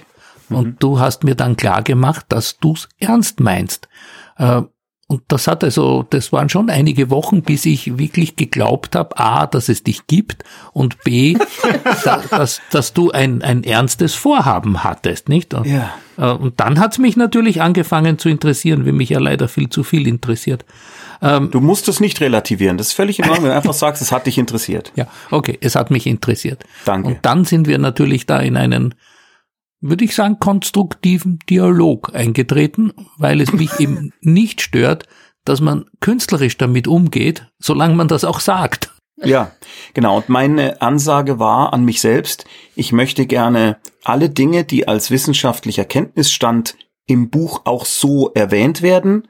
Mhm. 0.49 0.57
Und 0.57 0.83
du 0.83 1.01
hast 1.01 1.25
mir 1.25 1.35
dann 1.35 1.57
klar 1.57 1.83
gemacht, 1.83 2.27
dass 2.29 2.59
du's 2.59 2.89
ernst 2.99 3.41
meinst. 3.41 3.89
Äh, 4.39 4.62
und 5.09 5.23
das 5.29 5.47
hat 5.47 5.63
also, 5.63 6.05
das 6.11 6.33
waren 6.33 6.49
schon 6.49 6.69
einige 6.69 7.11
Wochen, 7.11 7.43
bis 7.43 7.65
ich 7.65 7.97
wirklich 7.97 8.35
geglaubt 8.35 8.97
habe, 8.97 9.17
a, 9.19 9.47
dass 9.47 9.69
es 9.69 9.85
dich 9.85 10.09
gibt 10.09 10.43
und 10.73 11.03
b, 11.05 11.37
da, 12.05 12.23
dass, 12.29 12.61
dass 12.73 12.93
du 12.93 13.13
ein, 13.13 13.41
ein 13.43 13.63
ernstes 13.63 14.15
Vorhaben 14.15 14.83
hattest, 14.83 15.29
nicht? 15.29 15.55
Und, 15.55 15.67
ja. 15.67 15.95
Äh, 16.19 16.33
und 16.33 16.59
dann 16.59 16.81
hat's 16.81 16.99
mich 16.99 17.17
natürlich 17.17 17.63
angefangen 17.63 18.19
zu 18.19 18.29
interessieren, 18.29 18.85
wie 18.85 18.91
mich 18.91 19.11
ja 19.11 19.21
leider 19.21 19.47
viel 19.47 19.71
zu 19.71 19.85
viel 19.85 20.09
interessiert. 20.09 20.65
Ähm, 21.23 21.53
du 21.53 21.61
musst 21.61 21.87
es 21.89 22.01
nicht 22.01 22.21
relativieren, 22.21 22.77
das 22.77 22.89
ist 22.89 22.95
völlig 22.95 23.21
in 23.21 23.27
Ordnung, 23.27 23.45
wenn 23.45 23.51
du 23.51 23.57
einfach 23.57 23.75
sagst, 23.75 24.03
es 24.03 24.11
hat 24.11 24.27
dich 24.27 24.39
interessiert. 24.39 24.93
Ja, 24.97 25.07
okay, 25.31 25.57
es 25.61 25.77
hat 25.77 25.93
mich 25.93 26.09
interessiert. 26.09 26.65
Danke. 26.85 27.09
Und 27.09 27.19
dann 27.23 27.45
sind 27.45 27.69
wir 27.69 27.79
natürlich 27.79 28.27
da 28.27 28.41
in 28.41 28.57
einen 28.57 28.95
würde 29.81 30.05
ich 30.05 30.14
sagen, 30.14 30.39
konstruktiven 30.39 31.39
Dialog 31.51 32.14
eingetreten, 32.14 32.93
weil 33.18 33.41
es 33.41 33.53
mich 33.53 33.79
eben 33.81 34.12
nicht 34.20 34.61
stört, 34.61 35.05
dass 35.45 35.61
man 35.61 35.87
künstlerisch 36.01 36.57
damit 36.57 36.89
umgeht, 36.89 37.47
solange 37.59 37.95
man 37.95 38.09
das 38.09 38.24
auch 38.24 38.41
sagt. 38.41 38.93
Ja, 39.22 39.53
genau. 39.95 40.18
Und 40.18 40.29
meine 40.29 40.83
Ansage 40.83 41.39
war 41.39 41.72
an 41.72 41.85
mich 41.85 42.01
selbst, 42.01 42.45
ich 42.74 42.93
möchte 42.93 43.27
gerne 43.27 43.79
alle 44.05 44.29
Dinge, 44.29 44.64
die 44.64 44.89
als 44.89 45.11
wissenschaftlicher 45.11 45.85
Kenntnisstand 45.85 46.77
im 47.07 47.31
Buch 47.31 47.62
auch 47.64 47.87
so 47.87 48.33
erwähnt 48.35 48.83
werden, 48.83 49.29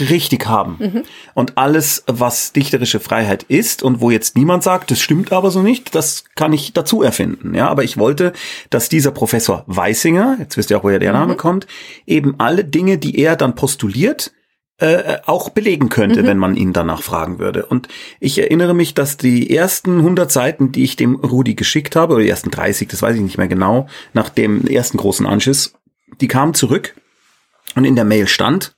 richtig 0.00 0.46
haben. 0.46 0.76
Mhm. 0.78 1.02
Und 1.34 1.58
alles, 1.58 2.04
was 2.06 2.52
dichterische 2.52 3.00
Freiheit 3.00 3.44
ist 3.44 3.82
und 3.82 4.00
wo 4.00 4.10
jetzt 4.10 4.36
niemand 4.36 4.62
sagt, 4.62 4.90
das 4.90 5.00
stimmt 5.00 5.32
aber 5.32 5.50
so 5.50 5.62
nicht, 5.62 5.94
das 5.94 6.24
kann 6.34 6.52
ich 6.52 6.72
dazu 6.72 7.02
erfinden. 7.02 7.54
Ja, 7.54 7.68
aber 7.68 7.84
ich 7.84 7.98
wollte, 7.98 8.32
dass 8.70 8.88
dieser 8.88 9.10
Professor 9.10 9.64
Weissinger, 9.66 10.36
jetzt 10.38 10.56
wisst 10.56 10.70
ihr 10.70 10.78
auch, 10.78 10.84
woher 10.84 10.98
der 10.98 11.12
Name 11.12 11.34
mhm. 11.34 11.38
kommt, 11.38 11.66
eben 12.06 12.34
alle 12.38 12.64
Dinge, 12.64 12.98
die 12.98 13.18
er 13.18 13.36
dann 13.36 13.54
postuliert, 13.54 14.32
äh, 14.78 15.18
auch 15.26 15.50
belegen 15.50 15.90
könnte, 15.90 16.22
mhm. 16.22 16.26
wenn 16.26 16.38
man 16.38 16.56
ihn 16.56 16.72
danach 16.72 17.02
fragen 17.02 17.38
würde. 17.38 17.66
Und 17.66 17.88
ich 18.18 18.38
erinnere 18.38 18.74
mich, 18.74 18.94
dass 18.94 19.16
die 19.16 19.54
ersten 19.54 19.98
100 19.98 20.32
Seiten, 20.32 20.72
die 20.72 20.82
ich 20.82 20.96
dem 20.96 21.14
Rudi 21.14 21.54
geschickt 21.54 21.94
habe, 21.94 22.14
oder 22.14 22.22
die 22.24 22.28
ersten 22.28 22.50
30, 22.50 22.88
das 22.88 23.00
weiß 23.00 23.14
ich 23.14 23.22
nicht 23.22 23.38
mehr 23.38 23.48
genau, 23.48 23.86
nach 24.12 24.28
dem 24.28 24.66
ersten 24.66 24.98
großen 24.98 25.24
Anschiss, 25.24 25.74
die 26.20 26.26
kamen 26.26 26.54
zurück 26.54 26.96
und 27.76 27.84
in 27.84 27.94
der 27.94 28.04
Mail 28.04 28.26
stand, 28.26 28.74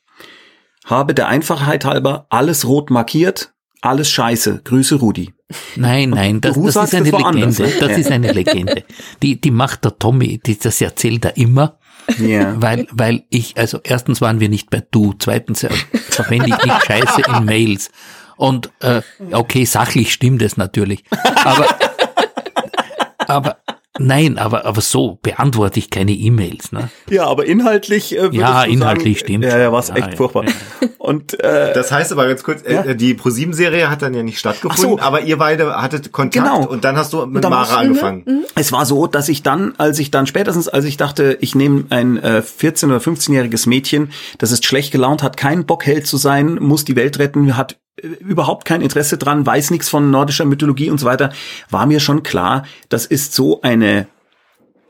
habe 0.85 1.15
der 1.15 1.29
Einfachheit 1.29 1.85
halber 1.85 2.27
alles 2.29 2.67
rot 2.67 2.91
markiert, 2.91 3.53
alles 3.81 4.09
scheiße. 4.11 4.63
Grüße 4.65 4.97
Rudi. 4.97 5.35
Nein, 5.77 6.11
nein, 6.11 6.41
das, 6.41 6.55
das 6.55 6.77
ist 6.77 6.95
eine 6.95 7.11
das 7.11 7.21
Legende. 7.21 7.73
Das 7.81 7.91
ja. 7.91 7.97
ist 7.97 8.11
eine 8.11 8.33
Legende. 8.33 8.85
Die, 9.23 9.41
die 9.41 9.51
macht 9.51 9.85
der 9.85 9.99
Tommy, 9.99 10.41
die, 10.45 10.59
das 10.59 10.81
erzählt 10.81 11.25
er 11.25 11.37
immer. 11.37 11.79
Ja. 12.19 12.61
Weil, 12.61 12.87
weil 12.91 13.25
ich, 13.31 13.57
also 13.57 13.81
erstens 13.83 14.21
waren 14.21 14.41
wir 14.41 14.49
nicht 14.49 14.71
bei 14.71 14.83
du, 14.91 15.15
zweitens 15.19 15.65
äh, 15.65 15.71
verwende 15.93 16.49
ich 16.49 16.65
nicht 16.65 16.85
Scheiße 16.87 17.23
in 17.29 17.45
Mails. 17.45 17.91
Und 18.37 18.71
äh, 18.81 19.03
okay, 19.33 19.65
sachlich 19.65 20.13
stimmt 20.13 20.43
es 20.43 20.57
natürlich. 20.57 21.05
Aber, 21.45 21.69
aber 23.27 23.57
Nein, 23.99 24.39
aber, 24.39 24.65
aber 24.67 24.81
so 24.81 25.19
beantworte 25.23 25.79
ich 25.79 25.89
keine 25.89 26.11
E-Mails. 26.13 26.73
Ne? 26.73 26.91
Ja, 27.09 27.27
aber 27.27 27.47
inhaltlich 27.47 28.17
äh, 28.19 28.29
Ja, 28.33 28.65
du 28.65 28.71
inhaltlich 28.73 29.19
sagen, 29.21 29.27
stimmt 29.27 29.45
Ja, 29.45 29.57
ja, 29.59 29.71
war 29.73 29.83
schon. 29.85 29.95
echt 29.97 30.07
Ja, 30.07 30.11
ja, 30.11 30.17
furchtbar. 30.17 30.45
ja. 30.47 30.89
Und 30.99 31.39
äh, 31.41 31.73
Das 31.75 31.93
heißt 31.93 32.11
aber 32.13 32.27
ganz 32.27 32.43
kurz, 32.43 32.63
Ja? 32.69 32.83
äh, 32.83 32.97
die 32.97 33.15
ProSieben-Serie 33.15 33.89
hat 33.91 34.03
dann 34.03 34.13
ja 34.15 34.23
nicht 34.25 34.39
stattgefunden, 34.41 34.97
so. 34.99 35.01
aber 35.01 35.21
ihr 35.21 35.37
beide 35.39 35.75
hattet 35.81 36.11
Kontakt 36.13 36.45
Genau. 36.45 36.67
und 36.67 36.85
dann 36.85 36.97
hast 36.97 37.13
du 37.13 37.25
mit 37.27 37.45
dann 37.45 37.51
Mara 37.53 37.63
war's- 37.63 37.71
mhm, 37.73 37.77
angefangen. 37.91 38.45
Es 38.57 38.73
war 38.73 38.85
so, 38.85 39.07
dass 39.07 39.29
ich 39.29 39.43
dann, 39.45 39.75
als 39.79 39.99
ich 40.01 40.11
dann 40.11 40.27
spätestens, 40.27 40.67
als 40.69 40.85
ich 40.87 40.97
dachte, 40.97 41.37
ich 41.41 41.55
nehme 41.55 41.85
ein 41.91 42.17
äh, 42.17 42.43
14- 42.45 42.87
oder 42.87 42.99
15-jähriges 42.99 43.69
Mädchen, 43.69 44.11
das 44.39 44.51
ist 44.51 44.65
schlecht 44.65 44.91
gelaunt, 44.93 45.23
hat 45.23 45.37
keinen 45.37 45.67
Bock, 45.67 45.87
Held 45.87 46.07
zu 46.07 46.17
sein, 46.17 46.55
muss 46.61 46.85
die 46.85 46.97
Welt 46.97 47.19
retten, 47.21 47.57
hat 47.57 47.77
überhaupt 48.03 48.65
kein 48.65 48.81
Interesse 48.81 49.19
dran, 49.19 49.47
weiß 49.47 49.71
nichts 49.71 49.89
von 49.89 50.11
nordischer 50.11 50.45
Mythologie 50.45 50.91
und 50.91 50.99
so 50.99 51.07
weiter, 51.07 51.33
war 51.71 51.87
mir 51.87 52.01
schon 52.01 52.23
klar, 52.23 52.65
das 52.89 53.07
ist 53.07 53.35
so 53.35 53.61
eine 53.63 54.09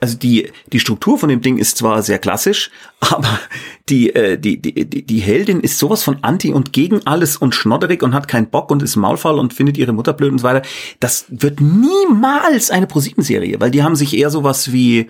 also 0.00 0.18
die 0.18 0.50
die 0.70 0.80
Struktur 0.80 1.18
von 1.18 1.30
dem 1.30 1.40
Ding 1.40 1.56
ist 1.56 1.78
zwar 1.78 2.02
sehr 2.02 2.18
klassisch, 2.18 2.70
aber 3.00 3.40
die 3.88 4.14
äh, 4.14 4.38
die 4.38 4.60
die 4.60 4.84
die 4.84 5.02
die 5.02 5.18
Heldin 5.20 5.60
ist 5.60 5.78
sowas 5.78 6.02
von 6.02 6.18
anti 6.22 6.52
und 6.52 6.74
gegen 6.74 7.06
alles 7.06 7.38
und 7.38 7.54
schnodderig 7.54 8.02
und 8.02 8.12
hat 8.12 8.28
keinen 8.28 8.50
Bock 8.50 8.70
und 8.70 8.82
ist 8.82 8.96
Maulfall 8.96 9.38
und 9.38 9.54
findet 9.54 9.78
ihre 9.78 9.94
Mutter 9.94 10.12
blöd 10.12 10.32
und 10.32 10.38
so 10.38 10.44
weiter. 10.44 10.62
Das 11.00 11.24
wird 11.30 11.60
niemals 11.60 12.70
eine 12.70 12.86
ProSieben 12.86 13.22
Serie, 13.22 13.60
weil 13.60 13.70
die 13.70 13.82
haben 13.82 13.96
sich 13.96 14.14
eher 14.14 14.28
sowas 14.28 14.72
wie 14.72 15.08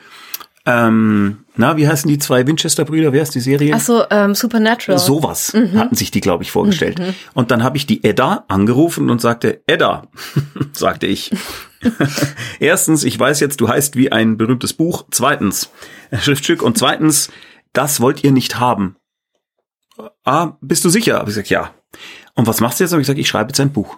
ähm, 0.66 1.44
na, 1.56 1.76
wie 1.76 1.86
heißen 1.86 2.08
die 2.08 2.18
zwei 2.18 2.46
Winchester-Brüder? 2.46 3.12
Wer 3.12 3.22
ist 3.22 3.34
die 3.34 3.40
Serie? 3.40 3.74
Ach 3.76 3.80
so, 3.80 4.04
ähm, 4.10 4.34
Supernatural. 4.34 4.98
Sowas 4.98 5.52
hatten 5.54 5.94
sich 5.94 6.10
die, 6.10 6.20
glaube 6.20 6.42
ich, 6.42 6.50
vorgestellt. 6.50 7.00
Und 7.34 7.50
dann 7.50 7.62
habe 7.62 7.76
ich 7.76 7.86
die 7.86 8.02
Edda 8.02 8.44
angerufen 8.48 9.10
und 9.10 9.20
sagte, 9.20 9.62
Edda, 9.66 10.08
sagte 10.72 11.06
ich. 11.06 11.30
Erstens, 12.60 13.04
ich 13.04 13.18
weiß 13.18 13.40
jetzt, 13.40 13.60
du 13.60 13.68
heißt 13.68 13.96
wie 13.96 14.10
ein 14.10 14.36
berühmtes 14.38 14.72
Buch. 14.72 15.04
Zweitens, 15.10 15.70
ein 16.10 16.20
Schriftstück. 16.20 16.62
Und 16.62 16.78
zweitens, 16.78 17.30
das 17.72 18.00
wollt 18.00 18.24
ihr 18.24 18.32
nicht 18.32 18.58
haben. 18.58 18.96
Ah, 20.24 20.56
bist 20.60 20.84
du 20.84 20.88
sicher? 20.88 21.18
Habe 21.18 21.30
ich 21.30 21.36
gesagt, 21.36 21.50
ja. 21.50 21.72
Und 22.34 22.46
was 22.46 22.60
machst 22.60 22.80
du 22.80 22.84
jetzt? 22.84 22.92
Habe 22.92 23.02
ich 23.02 23.06
gesagt, 23.06 23.20
ich 23.20 23.28
schreibe 23.28 23.50
jetzt 23.50 23.60
ein 23.60 23.72
Buch. 23.72 23.96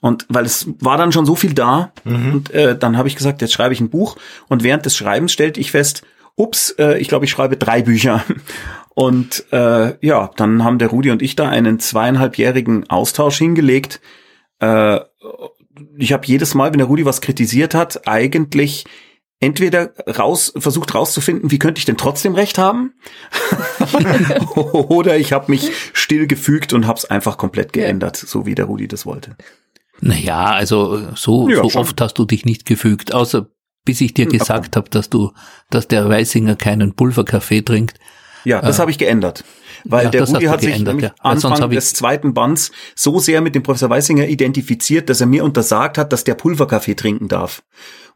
Und 0.00 0.26
weil 0.28 0.46
es 0.46 0.66
war 0.80 0.96
dann 0.96 1.12
schon 1.12 1.26
so 1.26 1.34
viel 1.34 1.52
da, 1.52 1.92
und 2.04 2.50
äh, 2.52 2.76
dann 2.76 2.96
habe 2.96 3.08
ich 3.08 3.16
gesagt, 3.16 3.42
jetzt 3.42 3.52
schreibe 3.52 3.74
ich 3.74 3.80
ein 3.80 3.90
Buch. 3.90 4.16
Und 4.48 4.62
während 4.62 4.86
des 4.86 4.96
Schreibens 4.96 5.32
stellte 5.32 5.60
ich 5.60 5.70
fest, 5.70 6.02
ups, 6.36 6.74
äh, 6.78 6.98
ich 6.98 7.08
glaube, 7.08 7.26
ich 7.26 7.30
schreibe 7.30 7.56
drei 7.56 7.82
Bücher. 7.82 8.24
Und 8.94 9.44
äh, 9.52 9.94
ja, 10.04 10.30
dann 10.36 10.64
haben 10.64 10.78
der 10.78 10.88
Rudi 10.88 11.10
und 11.10 11.22
ich 11.22 11.36
da 11.36 11.48
einen 11.48 11.78
zweieinhalbjährigen 11.78 12.90
Austausch 12.90 13.38
hingelegt. 13.38 14.00
Äh, 14.58 14.98
ich 15.96 16.12
habe 16.12 16.26
jedes 16.26 16.54
Mal, 16.54 16.72
wenn 16.72 16.78
der 16.78 16.88
Rudi 16.88 17.06
was 17.06 17.20
kritisiert 17.20 17.74
hat, 17.74 18.06
eigentlich 18.08 18.84
entweder 19.38 19.94
raus 20.06 20.52
versucht 20.56 20.94
rauszufinden, 20.94 21.50
wie 21.50 21.58
könnte 21.58 21.78
ich 21.78 21.86
denn 21.86 21.96
trotzdem 21.96 22.34
recht 22.34 22.58
haben, 22.58 22.92
oder 24.54 25.16
ich 25.16 25.32
habe 25.32 25.50
mich 25.50 25.70
still 25.94 26.26
gefügt 26.26 26.72
und 26.72 26.86
habe 26.86 26.98
es 26.98 27.06
einfach 27.06 27.38
komplett 27.38 27.72
geändert, 27.72 28.16
so 28.16 28.44
wie 28.44 28.54
der 28.54 28.66
Rudi 28.66 28.86
das 28.86 29.06
wollte. 29.06 29.36
Naja, 30.00 30.46
also 30.46 31.14
so, 31.14 31.48
Ja, 31.48 31.62
so 31.62 31.70
schon. 31.70 31.80
oft 31.82 32.00
hast 32.00 32.14
du 32.14 32.24
dich 32.24 32.44
nicht 32.44 32.64
gefügt, 32.66 33.12
außer 33.14 33.46
bis 33.84 34.00
ich 34.00 34.14
dir 34.14 34.26
Hm, 34.26 34.32
gesagt 34.32 34.76
habe, 34.76 34.90
dass 34.90 35.10
du, 35.10 35.32
dass 35.70 35.88
der 35.88 36.08
Weißinger 36.08 36.56
keinen 36.56 36.94
Pulverkaffee 36.94 37.62
trinkt. 37.62 37.98
Ja, 38.44 38.60
das 38.62 38.78
habe 38.78 38.90
ich 38.90 38.98
geändert. 38.98 39.44
Weil 39.84 40.04
Ja, 40.04 40.10
der 40.10 40.24
Rudi 40.24 40.44
hat 40.46 40.60
sich 40.60 40.70
geändert, 40.72 41.02
ja. 41.02 41.14
Anfang 41.20 41.70
des 41.70 41.92
zweiten 41.94 42.32
Bands 42.34 42.72
so 42.94 43.18
sehr 43.18 43.40
mit 43.40 43.54
dem 43.54 43.62
Professor 43.62 43.90
Weissinger 43.90 44.26
identifiziert, 44.28 45.08
dass 45.10 45.20
er 45.20 45.26
mir 45.26 45.44
untersagt 45.44 45.98
hat, 45.98 46.12
dass 46.12 46.24
der 46.24 46.34
Pulverkaffee 46.34 46.94
trinken 46.94 47.28
darf. 47.28 47.62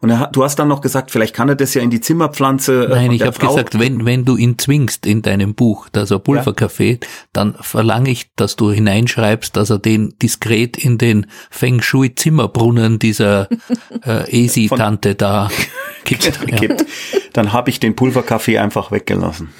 Und 0.00 0.10
er 0.10 0.28
du 0.32 0.44
hast 0.44 0.56
dann 0.58 0.68
noch 0.68 0.80
gesagt, 0.80 1.10
vielleicht 1.10 1.34
kann 1.34 1.48
er 1.48 1.54
das 1.54 1.74
ja 1.74 1.82
in 1.82 1.90
die 1.90 2.00
Zimmerpflanze. 2.00 2.84
äh, 2.84 2.88
Nein, 2.88 3.12
ich 3.12 3.22
habe 3.22 3.38
gesagt, 3.38 3.78
wenn, 3.78 4.04
wenn 4.04 4.24
du 4.24 4.36
ihn 4.36 4.58
zwingst 4.58 5.06
in 5.06 5.22
deinem 5.22 5.54
Buch, 5.54 5.88
dass 5.90 6.10
er 6.10 6.18
Pulverkaffee, 6.18 7.00
dann 7.32 7.54
verlange 7.60 8.10
ich, 8.10 8.30
dass 8.36 8.56
du 8.56 8.70
hineinschreibst, 8.70 9.56
dass 9.56 9.70
er 9.70 9.78
den 9.78 10.14
diskret 10.20 10.76
in 10.76 10.98
den 10.98 11.26
Feng 11.50 11.80
Shui 11.82 12.14
Zimmerbrunnen 12.14 12.98
dieser 12.98 13.48
äh, 14.04 14.44
Esi-Tante 14.44 15.14
da 15.14 15.50
kippt. 16.04 16.24
Ja. 16.24 16.32
gekippt. 16.46 16.84
Dann 17.32 17.52
habe 17.52 17.70
ich 17.70 17.80
den 17.80 17.96
Pulverkaffee 17.96 18.58
einfach 18.58 18.90
weggelassen. 18.90 19.50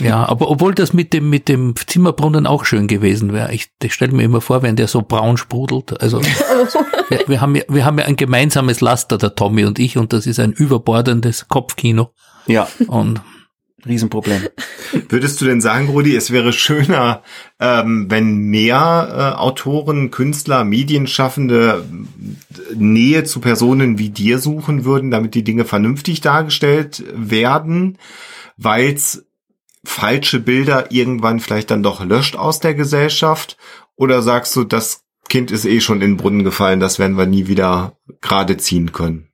ja, 0.00 0.28
aber 0.28 0.50
obwohl 0.50 0.74
das 0.74 0.92
mit 0.92 1.12
dem, 1.12 1.30
mit 1.30 1.48
dem 1.48 1.74
Zimmerbrunnen 1.74 2.46
auch 2.46 2.64
schön 2.64 2.86
gewesen 2.86 3.32
wäre. 3.32 3.52
Ich, 3.52 3.70
ich 3.82 3.94
stelle 3.94 4.12
mir 4.12 4.24
immer 4.24 4.40
vor, 4.40 4.62
wenn 4.62 4.76
der 4.76 4.88
so 4.88 5.02
braun 5.02 5.36
sprudelt. 5.36 6.00
Also 6.00 6.20
wir, 7.08 7.24
wir, 7.26 7.40
haben 7.40 7.56
ja, 7.56 7.62
wir 7.68 7.84
haben 7.84 7.98
ja 7.98 8.04
ein 8.04 8.16
gemeinsames 8.16 8.80
Laster, 8.80 9.18
der 9.18 9.34
Tommy 9.34 9.64
und 9.64 9.78
ich, 9.78 9.96
und 9.96 10.12
das 10.12 10.26
ist 10.26 10.38
ein 10.40 10.52
überbordendes 10.52 11.48
Kopfkino. 11.48 12.10
Ja, 12.46 12.68
Und 12.88 13.22
Riesenproblem. 13.86 14.42
Würdest 15.08 15.40
du 15.40 15.44
denn 15.44 15.60
sagen, 15.60 15.88
Rudi, 15.88 16.14
es 16.14 16.30
wäre 16.30 16.52
schöner, 16.52 17.22
ähm, 17.58 18.06
wenn 18.08 18.36
mehr 18.36 19.34
äh, 19.36 19.38
Autoren, 19.38 20.10
Künstler, 20.10 20.64
Medienschaffende 20.64 21.84
äh, 21.84 22.74
Nähe 22.74 23.24
zu 23.24 23.40
Personen 23.40 23.98
wie 23.98 24.10
dir 24.10 24.38
suchen 24.38 24.84
würden, 24.84 25.10
damit 25.10 25.34
die 25.34 25.44
Dinge 25.44 25.64
vernünftig 25.64 26.20
dargestellt 26.20 27.04
werden, 27.14 27.98
weil's 28.56 29.24
falsche 29.84 30.40
Bilder 30.40 30.90
irgendwann 30.90 31.40
vielleicht 31.40 31.70
dann 31.70 31.82
doch 31.82 32.04
löscht 32.04 32.36
aus 32.36 32.60
der 32.60 32.74
Gesellschaft? 32.74 33.56
Oder 33.96 34.22
sagst 34.22 34.56
du, 34.56 34.64
das 34.64 35.04
Kind 35.28 35.50
ist 35.50 35.64
eh 35.64 35.80
schon 35.80 36.00
in 36.00 36.12
den 36.12 36.16
Brunnen 36.16 36.44
gefallen, 36.44 36.80
das 36.80 36.98
werden 36.98 37.16
wir 37.16 37.26
nie 37.26 37.46
wieder 37.46 37.96
gerade 38.20 38.56
ziehen 38.56 38.92
können? 38.92 39.28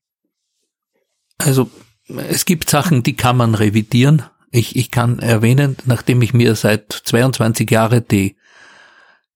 Also 1.38 1.70
es 2.16 2.44
gibt 2.44 2.68
Sachen, 2.68 3.02
die 3.02 3.16
kann 3.16 3.36
man 3.36 3.54
revidieren. 3.54 4.22
Ich, 4.50 4.76
ich 4.76 4.90
kann 4.90 5.18
erwähnen, 5.20 5.76
nachdem 5.84 6.22
ich 6.22 6.34
mir 6.34 6.54
seit 6.56 6.92
22 6.92 7.70
Jahren 7.70 8.04
die, 8.10 8.36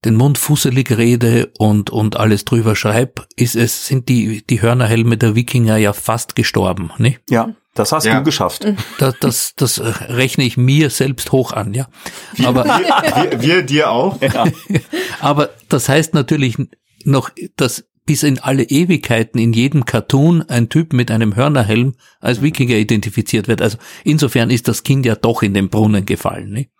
den 0.04 0.16
Mund 0.16 0.38
fusselig 0.38 0.90
rede 0.96 1.50
und, 1.58 1.90
und 1.90 2.16
alles 2.16 2.44
drüber 2.44 2.74
schreibe, 2.76 3.26
ist 3.36 3.56
es, 3.56 3.86
sind 3.86 4.08
die, 4.08 4.44
die 4.46 4.60
Hörnerhelme 4.60 5.16
der 5.16 5.34
Wikinger 5.34 5.76
ja 5.76 5.92
fast 5.92 6.34
gestorben. 6.34 6.90
Nicht? 6.98 7.20
Ja, 7.30 7.54
das 7.74 7.92
hast 7.92 8.04
Ja. 8.04 8.18
du 8.18 8.24
geschafft. 8.24 8.66
Das, 8.98 9.14
das, 9.20 9.54
das 9.56 9.80
rechne 9.80 10.44
ich 10.44 10.56
mir 10.56 10.90
selbst 10.90 11.32
hoch 11.32 11.52
an, 11.52 11.74
ja. 11.74 11.88
Aber, 12.44 12.64
Wir, 12.64 13.40
wir 13.40 13.62
dir 13.62 13.90
auch? 13.90 14.18
aber 15.20 15.50
das 15.68 15.88
heißt 15.88 16.12
natürlich 16.14 16.56
noch, 17.04 17.30
dass 17.56 17.84
bis 18.07 18.22
in 18.22 18.38
alle 18.38 18.64
Ewigkeiten 18.64 19.38
in 19.38 19.52
jedem 19.52 19.86
Cartoon 19.86 20.42
ein 20.42 20.68
Typ 20.68 20.92
mit 20.92 21.11
einem 21.11 21.36
Hörnerhelm 21.36 21.94
als 22.20 22.42
Wikinger 22.42 22.74
identifiziert 22.74 23.48
wird. 23.48 23.62
Also 23.62 23.78
insofern 24.05 24.50
ist 24.50 24.68
das 24.68 24.82
Kind 24.82 25.07
ja 25.07 25.14
doch 25.14 25.42
in 25.42 25.55
den 25.55 25.70
Brunnen 25.70 26.05
gefallen. 26.05 26.50
Nicht? 26.50 26.70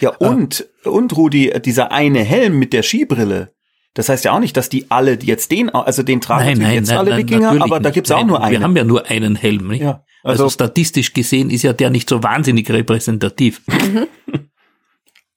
Ja, 0.00 0.10
und, 0.10 0.66
und 0.84 1.16
Rudi, 1.16 1.52
dieser 1.64 1.90
eine 1.90 2.20
Helm 2.20 2.58
mit 2.58 2.72
der 2.74 2.82
Skibrille, 2.82 3.54
das 3.94 4.08
heißt 4.08 4.24
ja 4.24 4.32
auch 4.32 4.40
nicht, 4.40 4.56
dass 4.56 4.68
die 4.68 4.90
alle 4.90 5.18
jetzt 5.22 5.52
den, 5.52 5.70
also 5.70 6.02
den 6.02 6.20
tragen 6.20 6.44
Nein, 6.44 6.58
nein, 6.58 6.74
jetzt 6.74 6.88
nein, 6.88 6.98
alle 6.98 7.10
nein, 7.10 7.20
Wikinger, 7.20 7.62
aber 7.62 7.80
da 7.80 7.88
nicht. 7.88 7.94
gibt's 7.94 8.10
auch 8.10 8.26
nur 8.26 8.42
einen. 8.42 8.52
Wir 8.52 8.60
haben 8.62 8.76
ja 8.76 8.84
nur 8.84 9.06
einen 9.08 9.36
Helm. 9.36 9.68
Nicht? 9.68 9.82
Ja, 9.82 10.04
also, 10.22 10.44
also- 10.44 10.52
statistisch 10.52 11.14
gesehen 11.14 11.48
ist 11.48 11.62
ja 11.62 11.72
der 11.72 11.90
nicht 11.90 12.08
so 12.08 12.22
wahnsinnig 12.22 12.68
repräsentativ. 12.70 13.62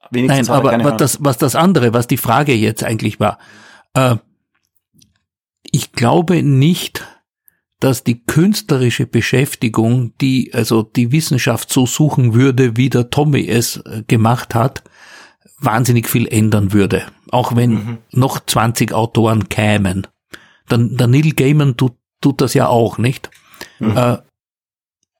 Wenigstens 0.09 0.47
Nein, 0.47 0.63
er 0.63 0.73
aber 0.73 0.83
was 0.83 0.97
das, 0.97 1.17
was 1.21 1.37
das 1.37 1.55
andere, 1.55 1.93
was 1.93 2.07
die 2.07 2.17
Frage 2.17 2.53
jetzt 2.53 2.83
eigentlich 2.83 3.19
war, 3.19 3.39
äh, 3.93 4.15
ich 5.71 5.91
glaube 5.91 6.43
nicht, 6.43 7.05
dass 7.79 8.03
die 8.03 8.23
künstlerische 8.23 9.05
Beschäftigung, 9.05 10.13
die 10.19 10.51
also 10.53 10.81
die 10.83 11.11
Wissenschaft 11.11 11.71
so 11.71 11.85
suchen 11.85 12.33
würde, 12.33 12.75
wie 12.75 12.89
der 12.89 13.09
Tommy 13.09 13.47
es 13.47 13.77
äh, 13.77 14.03
gemacht 14.07 14.55
hat, 14.55 14.83
wahnsinnig 15.59 16.07
viel 16.09 16.27
ändern 16.27 16.73
würde. 16.73 17.03
Auch 17.31 17.55
wenn 17.55 17.99
noch 18.11 18.39
20 18.43 18.93
Autoren 18.93 19.49
kämen. 19.49 20.07
Dann 20.67 20.97
der 20.97 21.07
Neil 21.07 21.31
Gaiman 21.31 21.77
tut, 21.77 21.93
tut 22.21 22.41
das 22.41 22.53
ja 22.53 22.67
auch, 22.67 22.97
nicht? 22.97 23.29
Äh, 23.79 24.17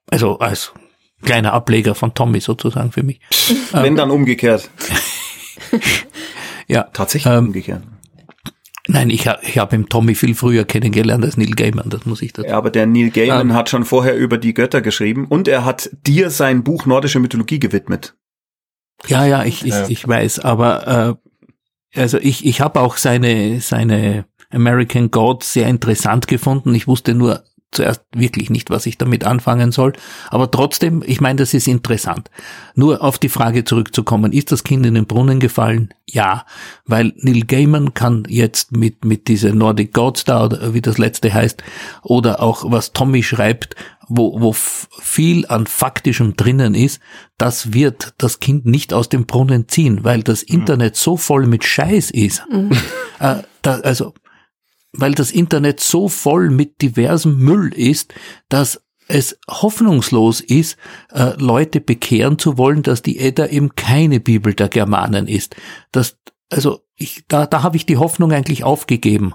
also 0.10 0.40
als 0.40 0.74
kleiner 1.22 1.54
Ableger 1.54 1.96
von 1.96 2.14
Tommy 2.14 2.40
sozusagen 2.40 2.92
für 2.92 3.04
mich. 3.04 3.20
Wenn 3.72 3.96
dann 3.96 4.12
umgekehrt. 4.12 4.70
Ja, 6.70 6.84
Tatsächlich 6.84 7.34
Ähm, 7.34 7.46
umgekehrt. 7.48 7.82
Nein, 8.88 9.10
ich, 9.10 9.28
ha- 9.28 9.40
ich 9.42 9.58
habe 9.58 9.76
im 9.76 9.90
Tommy 9.90 10.16
viel 10.16 10.34
früher 10.36 10.64
kennengelernt 10.66 11.24
als 11.26 11.36
Neil 11.38 11.52
Gaiman, 11.52 11.90
das 11.90 12.06
muss 12.06 12.22
ich 12.22 12.34
dazu. 12.34 12.48
Ja, 12.48 12.58
aber 12.58 12.70
der 12.70 12.86
Neil 12.86 13.10
Gaiman 13.10 13.50
Ähm. 13.50 13.54
hat 13.54 13.70
schon 13.70 13.84
vorher 13.86 14.16
über 14.18 14.38
die 14.38 14.54
Götter 14.54 14.82
geschrieben 14.82 15.26
und 15.28 15.48
er 15.48 15.66
hat 15.66 15.90
dir 16.06 16.30
sein 16.30 16.64
Buch 16.64 16.86
Nordische 16.86 17.20
Mythologie 17.20 17.60
gewidmet. 17.60 18.16
Ja, 19.08 19.26
ja, 19.26 19.44
ich, 19.44 19.64
ich, 19.66 19.74
Ja. 19.74 19.88
ich 19.90 20.08
weiß, 20.08 20.40
aber 20.40 21.18
äh, 21.94 22.00
also 22.00 22.18
ich, 22.18 22.46
ich 22.46 22.62
habe 22.62 22.80
auch 22.80 22.98
seine, 22.98 23.60
seine 23.62 24.26
American 24.50 25.12
Gods 25.12 25.54
sehr 25.54 25.68
interessant 25.68 26.28
gefunden. 26.28 26.74
Ich 26.74 26.88
wusste 26.88 27.14
nur 27.14 27.44
zuerst 27.72 28.04
wirklich 28.16 28.50
nicht, 28.50 28.70
was 28.70 28.86
ich 28.86 28.98
damit 28.98 29.24
anfangen 29.24 29.72
soll. 29.72 29.94
Aber 30.30 30.50
trotzdem, 30.50 31.04
ich 31.06 31.22
meine, 31.22 31.38
das 31.38 31.54
ist 31.54 31.68
interessant. 31.68 32.32
Nur 32.76 33.04
auf 33.04 33.20
die 33.20 33.30
Frage 33.30 33.64
zurückzukommen, 33.64 34.32
ist 34.32 34.52
das 34.52 34.64
Kind 34.64 34.86
in 34.86 34.96
den 34.96 35.06
Brunnen 35.06 35.40
gefallen? 35.40 35.94
Ja, 36.06 36.46
weil 36.86 37.14
Neil 37.18 37.42
Gaiman 37.42 37.94
kann 37.94 38.24
jetzt 38.30 38.72
mit, 38.76 39.04
mit 39.04 39.28
dieser 39.28 39.54
Nordic 39.54 39.94
Gods 39.94 40.24
da, 40.24 40.46
oder 40.46 40.74
wie 40.74 40.82
das 40.82 40.98
letzte 40.98 41.34
heißt, 41.34 41.64
oder 42.04 42.42
auch 42.42 42.64
was 42.72 42.94
Tommy 42.94 43.24
schreibt, 43.24 43.76
wo, 44.08 44.40
wo 44.40 44.54
viel 44.54 45.46
an 45.48 45.68
faktischem 45.68 46.36
drinnen 46.38 46.76
ist, 46.76 47.02
das 47.38 47.74
wird 47.74 48.14
das 48.18 48.40
Kind 48.40 48.66
nicht 48.66 48.94
aus 48.94 49.10
dem 49.10 49.26
Brunnen 49.26 49.68
ziehen, 49.68 50.04
weil 50.04 50.24
das. 50.24 50.44
Internet 50.44 50.96
so 50.96 51.18
voll 51.18 51.46
mit 51.46 51.66
Scheiß 51.66 52.12
ist. 52.12 52.44
Mhm. 52.50 52.72
Äh, 53.20 53.42
da, 53.62 53.80
also, 53.80 54.14
weil 54.98 55.14
das 55.14 55.32
Internet 55.32 55.80
so 55.80 56.10
voll 56.10 56.50
mit 56.50 56.82
diversem 56.82 57.38
Müll 57.38 57.74
ist, 57.74 58.14
dass 58.50 58.82
es 59.08 59.40
hoffnungslos 59.50 60.42
ist, 60.42 60.78
äh, 61.14 61.34
Leute 61.38 61.80
bekehren 61.80 62.38
zu 62.38 62.58
wollen, 62.58 62.84
dass 62.84 63.02
die 63.02 63.20
Edda 63.20 63.48
eben 63.48 63.76
keine 63.76 64.20
Bibel 64.20 64.54
der 64.54 64.68
Germanen 64.68 65.28
ist. 65.28 65.56
Das, 65.92 66.18
also 66.50 66.82
ich, 66.96 67.24
da, 67.28 67.46
da 67.46 67.64
habe 67.64 67.78
ich 67.78 67.86
die 67.86 67.98
Hoffnung 67.98 68.32
eigentlich 68.34 68.64
aufgegeben. 68.64 69.34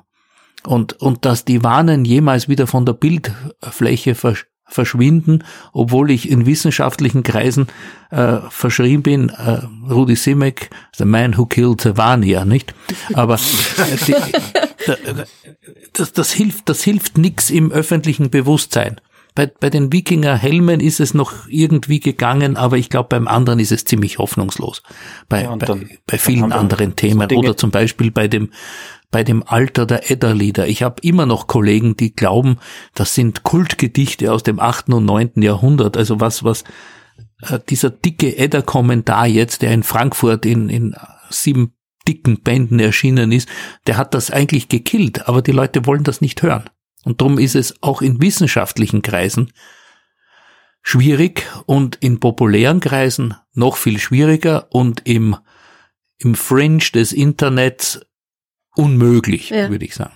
Und, 0.64 0.92
und 1.00 1.24
dass 1.24 1.44
die 1.44 1.64
Warnen 1.64 2.04
jemals 2.04 2.48
wieder 2.48 2.66
von 2.66 2.86
der 2.86 2.92
Bildfläche 2.92 4.14
versch 4.14 4.46
verschwinden, 4.72 5.44
obwohl 5.72 6.10
ich 6.10 6.30
in 6.30 6.46
wissenschaftlichen 6.46 7.22
Kreisen 7.22 7.66
äh, 8.10 8.38
verschrien 8.48 9.02
bin, 9.02 9.28
äh, 9.30 9.60
Rudi 9.90 10.16
Simek, 10.16 10.70
the 10.96 11.04
man 11.04 11.36
who 11.36 11.46
killed 11.46 11.96
Vania, 11.96 12.44
nicht? 12.44 12.74
Aber 13.14 13.34
äh, 13.34 13.96
die, 14.06 14.14
das, 15.92 16.12
das 16.12 16.32
hilft, 16.32 16.68
das 16.68 16.82
hilft 16.82 17.18
nix 17.18 17.50
im 17.50 17.70
öffentlichen 17.70 18.30
Bewusstsein. 18.30 19.00
Bei, 19.34 19.46
bei 19.46 19.70
den 19.70 19.92
Wikinger 19.92 20.36
Helmen 20.36 20.80
ist 20.80 21.00
es 21.00 21.14
noch 21.14 21.48
irgendwie 21.48 22.00
gegangen, 22.00 22.58
aber 22.58 22.76
ich 22.76 22.90
glaube, 22.90 23.08
beim 23.08 23.26
anderen 23.28 23.60
ist 23.60 23.72
es 23.72 23.86
ziemlich 23.86 24.18
hoffnungslos. 24.18 24.82
Bei, 25.28 25.44
ja, 25.44 25.56
dann, 25.56 25.80
bei, 25.80 25.98
bei 26.06 26.18
vielen 26.18 26.52
anderen 26.52 26.96
Themen. 26.96 27.28
So 27.30 27.36
Oder 27.36 27.56
zum 27.56 27.70
Beispiel 27.70 28.10
bei 28.10 28.28
dem 28.28 28.50
bei 29.12 29.22
dem 29.22 29.44
Alter 29.46 29.86
der 29.86 30.10
Edda-Lieder. 30.10 30.66
Ich 30.66 30.82
habe 30.82 30.96
immer 31.02 31.26
noch 31.26 31.46
Kollegen, 31.46 31.96
die 31.96 32.16
glauben, 32.16 32.56
das 32.94 33.14
sind 33.14 33.44
Kultgedichte 33.44 34.32
aus 34.32 34.42
dem 34.42 34.58
achten 34.58 34.94
und 34.94 35.04
neunten 35.04 35.42
Jahrhundert. 35.42 35.96
Also 35.96 36.18
was, 36.18 36.42
was 36.42 36.64
äh, 37.42 37.60
dieser 37.68 37.90
dicke 37.90 38.36
Edda-Kommentar 38.36 39.28
jetzt, 39.28 39.62
der 39.62 39.72
in 39.72 39.84
Frankfurt 39.84 40.46
in, 40.46 40.68
in 40.68 40.96
sieben 41.30 41.74
dicken 42.08 42.40
Bänden 42.40 42.80
erschienen 42.80 43.30
ist, 43.30 43.48
der 43.86 43.98
hat 43.98 44.14
das 44.14 44.30
eigentlich 44.30 44.68
gekillt, 44.68 45.28
aber 45.28 45.42
die 45.42 45.52
Leute 45.52 45.86
wollen 45.86 46.04
das 46.04 46.20
nicht 46.20 46.42
hören. 46.42 46.64
Und 47.04 47.20
darum 47.20 47.38
ist 47.38 47.54
es 47.54 47.82
auch 47.82 48.00
in 48.00 48.20
wissenschaftlichen 48.20 49.02
Kreisen 49.02 49.52
schwierig 50.82 51.46
und 51.66 51.96
in 51.96 52.18
populären 52.18 52.80
Kreisen 52.80 53.34
noch 53.52 53.76
viel 53.76 53.98
schwieriger 53.98 54.68
und 54.70 55.06
im, 55.06 55.36
im 56.18 56.34
Fringe 56.34 56.84
des 56.94 57.12
Internets 57.12 58.00
unmöglich, 58.76 59.50
ja. 59.50 59.70
würde 59.70 59.84
ich 59.84 59.94
sagen. 59.94 60.12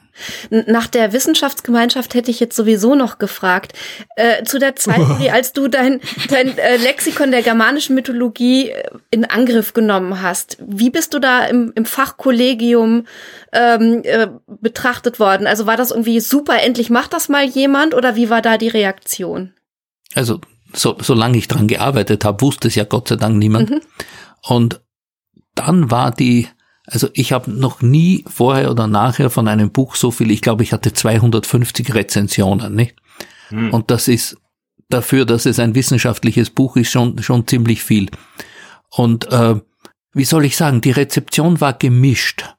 Nach 0.51 0.87
der 0.87 1.13
Wissenschaftsgemeinschaft 1.13 2.15
hätte 2.15 2.31
ich 2.31 2.41
jetzt 2.41 2.57
sowieso 2.57 2.95
noch 2.95 3.19
gefragt. 3.19 3.75
Äh, 4.17 4.45
zu 4.45 4.59
der 4.59 4.75
Zeit, 4.77 5.01
oh. 5.01 5.31
als 5.31 5.53
du 5.53 5.69
dein, 5.69 6.01
dein 6.31 6.57
äh, 6.57 6.79
Lexikon 6.79 7.31
der 7.31 7.43
germanischen 7.43 7.95
Mythologie 7.95 8.71
äh, 8.71 8.89
in 9.11 9.27
Angriff 9.27 9.75
genommen 9.75 10.23
hast, 10.23 10.57
wie 10.67 10.89
bist 10.89 11.13
du 11.13 11.19
da 11.19 11.45
im, 11.45 11.73
im 11.75 11.85
Fachkollegium 11.85 13.07
ähm, 13.53 14.01
äh, 14.05 14.29
betrachtet 14.47 15.21
worden? 15.21 15.47
Also 15.47 15.67
war 15.67 15.77
das 15.77 15.91
irgendwie 15.91 16.21
super, 16.21 16.63
endlich 16.63 16.89
macht 16.89 17.13
das 17.13 17.29
mal 17.29 17.45
jemand 17.45 17.95
oder 17.95 18.17
wie 18.17 18.31
war 18.31 18.41
da 18.41 18.57
die 18.57 18.69
Reaktion? 18.69 19.53
Also 20.15 20.41
so, 20.73 20.97
solange 21.01 21.37
ich 21.37 21.49
dran 21.49 21.67
gearbeitet 21.67 22.25
habe, 22.25 22.41
wusste 22.41 22.69
es 22.69 22.75
ja 22.75 22.85
Gott 22.85 23.09
sei 23.09 23.17
Dank 23.17 23.37
niemand. 23.37 23.71
Mhm. 23.71 23.81
Und 24.43 24.81
dann 25.55 25.91
war 25.91 26.11
die 26.11 26.49
also 26.87 27.09
ich 27.15 27.33
habe 27.33 27.51
noch 27.51 27.83
nie 27.83 28.25
vorher 28.29 28.71
oder 28.71 28.87
nachher 28.87 29.31
von 29.31 29.49
einem 29.49 29.71
Buch 29.71 29.97
so 29.97 30.11
viel, 30.11 30.31
ich 30.31 30.41
glaube, 30.41 30.63
ich 30.63 30.73
hatte 30.73 30.93
250 30.93 31.95
Rezensionen, 31.95 32.75
nicht? 32.75 32.97
Hm. 33.49 33.73
Und 33.73 33.91
das 33.91 34.09
ist 34.09 34.37
dafür, 34.89 35.25
dass 35.25 35.47
es 35.47 35.59
ein 35.59 35.75
wissenschaftliches 35.75 36.51
Buch 36.51 36.77
ist, 36.77 36.91
schon, 36.91 37.21
schon 37.23 37.47
ziemlich 37.47 37.83
viel. 37.83 38.09
Und 38.91 39.31
äh, 39.33 39.57
wie 40.13 40.25
soll 40.25 40.45
ich 40.45 40.57
sagen, 40.57 40.81
die 40.81 40.93
Rezeption 40.93 41.61
war 41.61 41.75
gemischt. 41.75 42.55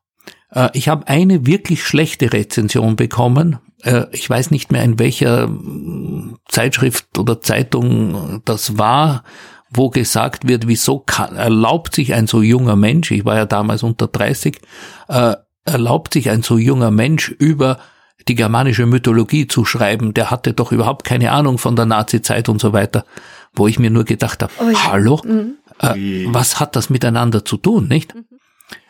Äh, 0.52 0.70
ich 0.74 0.90
habe 0.90 1.08
eine 1.08 1.46
wirklich 1.46 1.84
schlechte 1.84 2.34
Rezension 2.34 2.98
bekommen. 2.98 3.60
Äh, 3.84 4.06
ich 4.12 4.30
weiß 4.30 4.52
nicht 4.52 4.72
mehr, 4.72 4.84
in 4.84 5.00
welcher 5.00 5.44
hm, 5.44 6.38
Zeitschrift 6.48 7.18
oder 7.18 7.42
Zeitung 7.42 8.42
das 8.44 8.78
war 8.78 9.24
wo 9.70 9.90
gesagt 9.90 10.48
wird, 10.48 10.68
wieso 10.68 11.00
kann, 11.00 11.36
erlaubt 11.36 11.96
sich 11.96 12.14
ein 12.14 12.28
so 12.28 12.42
junger 12.42 12.76
Mensch, 12.76 13.12
ich 13.12 13.26
war 13.26 13.36
ja 13.36 13.46
damals 13.46 13.84
unter 13.84 14.08
30, 14.08 14.60
äh, 15.10 15.36
erlaubt 15.66 16.14
sich 16.14 16.30
ein 16.30 16.44
so 16.44 16.58
junger 16.58 16.92
Mensch 16.92 17.30
über 17.30 17.80
die 18.28 18.36
germanische 18.36 18.86
Mythologie 18.86 19.48
zu 19.48 19.66
schreiben, 19.66 20.14
der 20.14 20.32
hatte 20.32 20.54
doch 20.54 20.72
überhaupt 20.72 21.04
keine 21.06 21.32
Ahnung 21.32 21.58
von 21.58 21.76
der 21.76 21.86
Nazi-Zeit 21.86 22.50
und 22.50 22.60
so 22.60 22.74
weiter, 22.74 23.06
wo 23.54 23.68
ich 23.68 23.80
mir 23.80 23.90
nur 23.90 24.04
gedacht 24.04 24.44
habe, 24.44 24.52
oh 24.60 24.70
ja. 24.70 24.92
hallo, 24.92 25.22
mhm. 25.24 25.58
äh, 25.80 26.26
was 26.34 26.60
hat 26.60 26.76
das 26.76 26.90
miteinander 26.90 27.46
zu 27.46 27.58
tun, 27.58 27.88
nicht? 27.88 28.16
Mhm. 28.16 28.26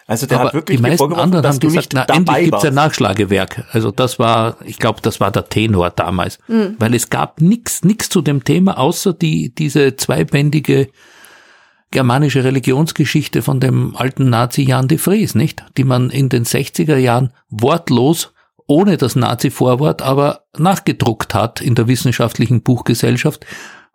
Also 0.08 0.26
der 0.26 0.40
Aber 0.40 0.48
hat 0.48 0.54
wirklich 0.54 0.78
die 0.78 0.82
meisten 0.82 1.14
anderen 1.14 1.46
haben 1.46 1.60
gesagt, 1.60 1.94
na 1.94 2.06
endlich 2.06 2.46
gibt's 2.46 2.64
ein 2.64 2.74
Nachschlagewerk. 2.74 3.66
Also 3.72 3.92
das 3.92 4.18
war, 4.20 4.56
ich 4.64 4.80
glaube, 4.80 5.02
das 5.02 5.20
war 5.20 5.32
der 5.32 5.50
Tenor 5.50 5.90
damals, 5.90 6.40
mhm. 6.48 6.78
weil 6.80 6.96
es 6.96 7.10
gab 7.10 7.42
nix, 7.42 7.84
nix 7.84 8.08
zu 8.08 8.22
dem 8.22 8.46
Thema 8.46 8.78
außer 8.80 9.14
die 9.14 9.54
diese 9.54 9.98
zweibändige 9.98 10.88
germanische 11.92 12.44
Religionsgeschichte 12.44 13.42
von 13.42 13.60
dem 13.60 13.96
alten 13.96 14.30
Nazi 14.30 14.64
Jan 14.64 14.88
de 14.88 14.98
Vries, 14.98 15.36
nicht? 15.36 15.64
Die 15.78 15.84
man 15.84 16.10
in 16.10 16.30
den 16.30 16.46
60er 16.46 16.98
Jahren 16.98 17.34
wortlos 17.50 18.34
ohne 18.68 18.98
das 18.98 19.16
Nazi-Vorwort 19.16 20.02
aber 20.02 20.44
nachgedruckt 20.58 21.34
hat 21.34 21.62
in 21.62 21.76
der 21.76 21.88
wissenschaftlichen 21.88 22.62
Buchgesellschaft, 22.62 23.46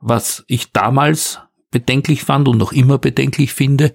was 0.00 0.44
ich 0.46 0.72
damals 0.72 1.40
bedenklich 1.70 2.24
fand 2.24 2.48
und 2.48 2.58
noch 2.58 2.72
immer 2.72 2.98
bedenklich 2.98 3.52
finde, 3.52 3.94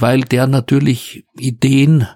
weil 0.00 0.22
der 0.22 0.46
natürlich 0.46 1.24
Ideen 1.38 2.06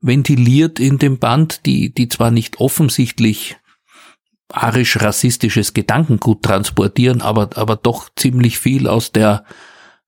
ventiliert 0.00 0.78
in 0.78 0.98
dem 0.98 1.18
Band, 1.18 1.66
die, 1.66 1.92
die 1.92 2.08
zwar 2.08 2.30
nicht 2.30 2.60
offensichtlich 2.60 3.56
arisch-rassistisches 4.52 5.74
Gedankengut 5.74 6.42
transportieren, 6.42 7.20
aber, 7.20 7.50
aber 7.56 7.76
doch 7.76 8.08
ziemlich 8.14 8.58
viel 8.58 8.86
aus 8.86 9.12
der 9.12 9.44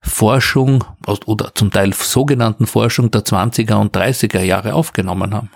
Forschung 0.01 0.85
aus, 1.05 1.19
oder 1.25 1.53
zum 1.55 1.71
Teil 1.71 1.93
sogenannten 1.93 2.65
Forschung 2.65 3.11
der 3.11 3.25
20er 3.25 3.75
und 3.75 3.95
30er 3.95 4.41
Jahre 4.41 4.73
aufgenommen 4.73 5.33
haben. 5.33 5.49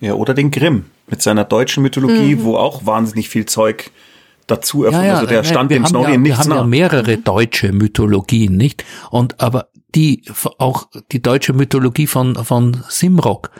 Ja, 0.00 0.14
oder 0.14 0.34
den 0.34 0.50
Grimm 0.50 0.86
mit 1.06 1.22
seiner 1.22 1.44
deutschen 1.44 1.82
Mythologie, 1.82 2.34
mhm. 2.34 2.44
wo 2.44 2.56
auch 2.56 2.84
wahnsinnig 2.84 3.28
viel 3.28 3.46
Zeug 3.46 3.92
dazu 4.46 4.84
erfunden. 4.84 5.06
Ja, 5.06 5.12
ja, 5.12 5.18
also 5.20 5.26
der 5.26 5.44
stand 5.44 5.70
dem 5.70 5.86
Snorri 5.86 6.12
ja, 6.12 6.18
nichts 6.18 6.38
Wir 6.38 6.44
haben 6.44 6.48
nach. 6.50 6.56
ja 6.56 6.64
mehrere 6.64 7.16
deutsche 7.16 7.72
Mythologien, 7.72 8.56
nicht? 8.56 8.84
Und 9.10 9.40
aber 9.40 9.68
die 9.94 10.24
auch 10.58 10.88
die 11.12 11.22
deutsche 11.22 11.52
Mythologie 11.52 12.06
von 12.06 12.34
von 12.36 12.82
Simrock, 12.88 13.50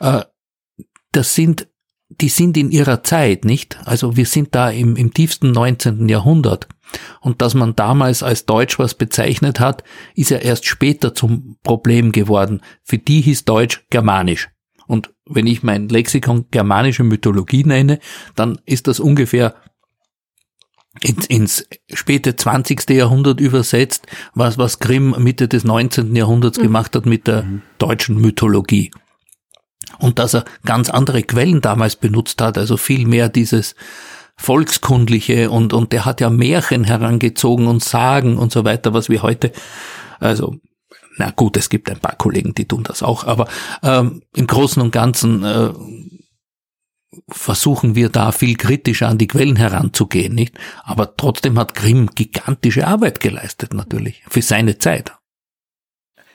äh, 0.00 0.22
das 1.12 1.34
sind 1.34 1.68
die 2.10 2.28
sind 2.28 2.56
in 2.56 2.70
ihrer 2.70 3.02
Zeit, 3.04 3.44
nicht? 3.44 3.78
Also 3.84 4.16
wir 4.16 4.26
sind 4.26 4.54
da 4.54 4.70
im, 4.70 4.96
im 4.96 5.14
tiefsten 5.14 5.52
19. 5.52 6.08
Jahrhundert. 6.08 6.68
Und 7.20 7.40
dass 7.40 7.54
man 7.54 7.76
damals 7.76 8.24
als 8.24 8.46
Deutsch 8.46 8.80
was 8.80 8.94
bezeichnet 8.94 9.60
hat, 9.60 9.84
ist 10.16 10.30
ja 10.30 10.38
erst 10.38 10.66
später 10.66 11.14
zum 11.14 11.56
Problem 11.62 12.10
geworden. 12.10 12.62
Für 12.82 12.98
die 12.98 13.20
hieß 13.20 13.44
Deutsch 13.44 13.86
Germanisch. 13.90 14.48
Und 14.88 15.14
wenn 15.24 15.46
ich 15.46 15.62
mein 15.62 15.88
Lexikon 15.88 16.46
germanische 16.50 17.04
Mythologie 17.04 17.62
nenne, 17.62 18.00
dann 18.34 18.60
ist 18.66 18.88
das 18.88 18.98
ungefähr 18.98 19.54
ins, 21.00 21.26
ins 21.26 21.66
späte 21.92 22.36
20. 22.36 22.90
Jahrhundert 22.90 23.40
übersetzt, 23.40 24.06
was, 24.34 24.58
was 24.58 24.80
Grimm 24.80 25.14
Mitte 25.18 25.48
des 25.48 25.64
19. 25.64 26.14
Jahrhunderts 26.16 26.58
mhm. 26.58 26.62
gemacht 26.62 26.96
hat 26.96 27.06
mit 27.06 27.26
der 27.26 27.44
mhm. 27.44 27.62
deutschen 27.78 28.20
Mythologie. 28.20 28.90
Und 29.98 30.18
dass 30.18 30.34
er 30.34 30.44
ganz 30.64 30.90
andere 30.90 31.22
Quellen 31.22 31.60
damals 31.60 31.96
benutzt 31.96 32.40
hat, 32.40 32.58
also 32.58 32.76
viel 32.76 33.06
mehr 33.06 33.28
dieses 33.28 33.74
Volkskundliche 34.36 35.50
und, 35.50 35.72
und 35.72 35.92
der 35.92 36.06
hat 36.06 36.20
ja 36.20 36.30
Märchen 36.30 36.84
herangezogen 36.84 37.66
und 37.66 37.84
Sagen 37.84 38.38
und 38.38 38.52
so 38.52 38.64
weiter, 38.64 38.94
was 38.94 39.10
wir 39.10 39.22
heute, 39.22 39.52
also 40.18 40.56
na 41.18 41.30
gut, 41.30 41.58
es 41.58 41.68
gibt 41.68 41.90
ein 41.90 41.98
paar 41.98 42.16
Kollegen, 42.16 42.54
die 42.54 42.66
tun 42.66 42.82
das 42.82 43.02
auch, 43.02 43.24
aber 43.24 43.46
ähm, 43.82 44.22
im 44.34 44.46
Großen 44.46 44.80
und 44.80 44.92
Ganzen 44.92 45.44
äh, 45.44 45.70
versuchen 47.28 47.94
wir 47.94 48.08
da 48.08 48.32
viel 48.32 48.56
kritischer 48.56 49.08
an 49.08 49.18
die 49.18 49.26
Quellen 49.26 49.56
heranzugehen, 49.56 50.34
nicht? 50.34 50.54
Aber 50.84 51.16
trotzdem 51.16 51.58
hat 51.58 51.74
Grimm 51.74 52.10
gigantische 52.14 52.86
Arbeit 52.86 53.20
geleistet, 53.20 53.74
natürlich, 53.74 54.22
für 54.28 54.42
seine 54.42 54.78
Zeit. 54.78 55.12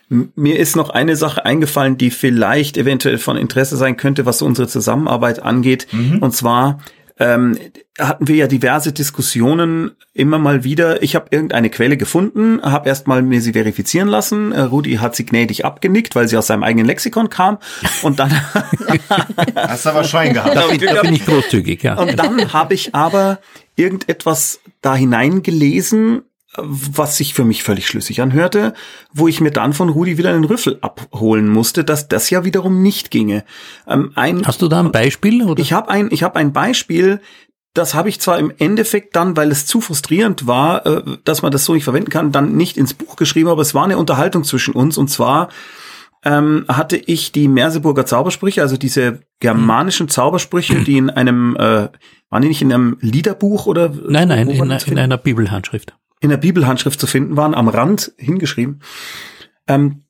Mir 0.08 0.60
ist 0.60 0.76
noch 0.76 0.92
eine 0.92 1.16
Sache 1.16 1.46
eingefallen, 1.46 1.98
die 1.98 2.12
vielleicht 2.12 2.78
eventuell 2.78 3.18
von 3.18 3.38
Interesse 3.38 3.76
sein 3.76 3.98
könnte, 3.98 4.26
was 4.26 4.42
unsere 4.44 4.68
Zusammenarbeit 4.68 5.42
angeht. 5.42 5.88
Mhm. 5.92 6.20
Und 6.20 6.32
zwar 6.32 6.80
ähm, 7.18 7.58
hatten 7.98 8.28
wir 8.28 8.36
ja 8.36 8.48
diverse 8.48 8.92
Diskussionen 8.92 9.92
immer 10.14 10.38
mal 10.38 10.64
wieder. 10.64 11.02
Ich 11.02 11.16
habe 11.16 11.28
irgendeine 11.32 11.70
Quelle 11.70 11.96
gefunden, 11.96 12.62
habe 12.62 12.90
erstmal 12.90 13.22
mir 13.22 13.42
sie 13.42 13.54
verifizieren 13.54 14.10
lassen. 14.10 14.52
Äh, 14.52 14.62
Rudi 14.62 14.96
hat 14.96 15.16
sie 15.16 15.26
gnädig 15.26 15.64
abgenickt, 15.64 16.16
weil 16.16 16.28
sie 16.28 16.38
aus 16.38 16.48
seinem 16.48 16.64
eigenen 16.64 16.86
Lexikon 16.86 17.30
kam. 17.30 17.58
Und 18.02 18.20
dann 18.20 18.32
Hast 19.56 19.86
du 19.86 19.90
aber 19.90 20.04
Schwein 20.04 20.34
gehabt. 20.34 20.56
Da 20.56 20.68
bin, 20.68 20.80
da 20.80 21.02
bin 21.02 21.14
ich 21.14 21.26
großzügig, 21.26 21.84
ja. 21.84 21.96
und 21.96 22.18
dann 22.18 22.52
habe 22.52 22.74
ich 22.74 22.94
aber 22.94 23.40
irgendetwas 23.76 24.60
da 24.82 24.96
hineingelesen, 24.96 26.24
was 26.58 27.18
sich 27.18 27.34
für 27.34 27.46
mich 27.46 27.64
völlig 27.64 27.88
schlüssig 27.88 28.22
anhörte, 28.22 28.74
wo 29.14 29.28
ich 29.28 29.42
mir 29.42 29.52
dann 29.52 29.74
von 29.74 29.90
Rudi 29.90 30.18
wieder 30.18 30.30
einen 30.30 30.44
Rüffel 30.44 30.78
abholen 30.82 31.50
musste, 31.50 31.84
dass 31.84 32.08
das 32.08 32.30
ja 32.30 32.46
wiederum 32.46 32.82
nicht 32.82 33.12
ginge. 33.12 33.44
Ähm, 33.88 34.12
ein, 34.16 34.46
Hast 34.46 34.62
du 34.62 34.68
da 34.68 34.80
ein 34.80 34.92
Beispiel? 34.92 35.44
Oder? 35.44 35.62
ich 35.62 35.74
habe 35.74 35.90
ein, 35.90 36.10
ich 36.12 36.24
habe 36.24 36.38
ein 36.38 36.54
Beispiel, 36.54 37.20
das 37.74 37.94
habe 37.94 38.10
ich 38.10 38.20
zwar 38.20 38.40
im 38.40 38.52
Endeffekt 38.58 39.16
dann, 39.16 39.36
weil 39.36 39.52
es 39.52 39.66
zu 39.66 39.82
frustrierend 39.82 40.48
war, 40.48 40.86
äh, 40.86 41.04
dass 41.24 41.42
man 41.42 41.52
das 41.52 41.66
so 41.66 41.74
nicht 41.74 41.84
verwenden 41.84 42.10
kann, 42.10 42.32
dann 42.32 42.56
nicht 42.56 42.78
ins 42.78 42.94
Buch 42.94 43.16
geschrieben, 43.16 43.50
aber 43.50 43.62
es 43.62 43.74
war 43.74 43.84
eine 43.84 43.98
Unterhaltung 43.98 44.44
zwischen 44.44 44.74
uns 44.74 44.98
und 44.98 45.10
zwar 45.10 45.50
ähm, 46.24 46.66
hatte 46.68 46.98
ich 46.98 47.32
die 47.32 47.48
Merseburger 47.48 48.06
Zaubersprüche, 48.06 48.62
also 48.62 48.78
diese 48.78 49.20
germanischen 49.40 50.10
Zaubersprüche, 50.10 50.84
die 50.84 50.98
in 50.98 51.12
einem, 51.12 51.56
äh, 51.56 51.90
waren 52.30 52.42
die 52.42 52.48
nicht 52.48 52.64
in 52.64 52.74
einem 52.74 52.98
Liederbuch 53.00 53.68
oder? 53.68 53.92
nein, 54.08 54.30
nein, 54.30 54.50
in, 54.50 54.72
in 54.72 55.00
einer 55.00 55.18
Bibelhandschrift. 55.18 55.96
In 56.26 56.32
der 56.32 56.38
Bibelhandschrift 56.38 57.00
zu 57.00 57.08
finden 57.08 57.38
waren, 57.38 57.54
am 57.54 57.70
Rand 57.70 58.12
hingeschrieben. 58.18 58.82
Ähm, 59.68 60.05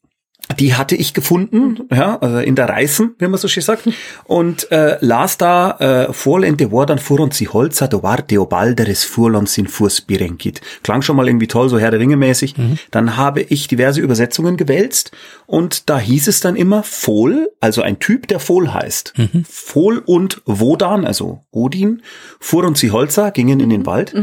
die 0.60 0.76
hatte 0.76 0.96
ich 0.96 1.14
gefunden, 1.14 1.88
ja, 1.92 2.18
also 2.18 2.38
in 2.38 2.56
der 2.56 2.70
Reißen, 2.70 3.16
wie 3.18 3.28
man 3.28 3.40
so 3.40 3.48
schön 3.48 3.64
sagt, 3.64 3.90
und 4.26 4.72
äh, 4.72 4.98
las 5.02 5.38
da 5.38 6.08
äh, 6.08 6.14
Vorlente 6.14 6.72
Wordan 6.72 7.00
furon 7.00 7.32
si 7.32 7.46
holza 7.46 7.88
dovar 7.88 8.22
Deobalderes 8.22 9.04
furlon 9.04 9.48
sin 9.48 9.68
furs 9.68 10.02
birenkit. 10.02 10.62
Klang 10.84 11.02
schon 11.02 11.16
mal 11.16 11.28
irgendwie 11.28 11.48
toll, 11.48 11.70
so 11.70 11.80
Herr 11.80 11.92
der 11.92 12.00
Ringe 12.00 12.18
mäßig. 12.18 12.56
Dann 12.92 13.18
habe 13.18 13.42
ich 13.42 13.68
diverse 13.68 14.02
Übersetzungen 14.02 14.58
gewälzt 14.58 15.12
und 15.46 15.90
da 15.90 16.00
hieß 16.00 16.28
es 16.28 16.40
dann 16.40 16.56
immer 16.56 16.84
Fol, 16.84 17.50
also 17.60 17.82
ein 17.82 18.00
Typ, 18.00 18.28
der 18.28 18.40
Fol 18.40 18.74
heißt. 18.74 19.14
Fol 19.50 20.00
und 20.06 20.42
Wodan, 20.46 21.06
also 21.06 21.44
Odin, 21.52 22.02
furon 22.40 22.76
si 22.76 22.90
holza, 22.90 23.32
gingen 23.32 23.60
in 23.60 23.70
den 23.70 23.86
Wald. 23.86 24.14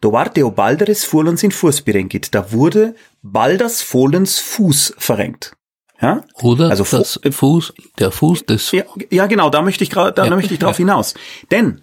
Dovar 0.00 0.28
Deobalderes 0.28 1.04
furlon 1.04 1.36
sin 1.36 1.50
furs 1.50 1.82
birenkit. 1.82 2.34
Da 2.34 2.52
wurde 2.52 2.94
Balders 3.22 3.82
Fohlens 3.82 4.38
Fuß 4.38 4.94
verrenkt. 4.96 5.52
Ja? 6.00 6.22
Oder 6.42 6.70
Also 6.70 6.84
das 6.90 7.20
Fu- 7.22 7.30
Fuß, 7.32 7.72
der 7.98 8.10
Fuß 8.10 8.46
des 8.46 8.72
Ja, 8.72 8.84
ja 9.10 9.26
genau, 9.26 9.50
da 9.50 9.62
möchte 9.62 9.84
ich 9.84 9.90
gerade, 9.90 10.12
da 10.12 10.24
Ja, 10.24 10.34
möchte 10.34 10.52
ich 10.54 10.60
drauf 10.60 10.76
hinaus. 10.78 11.14
Denn 11.50 11.82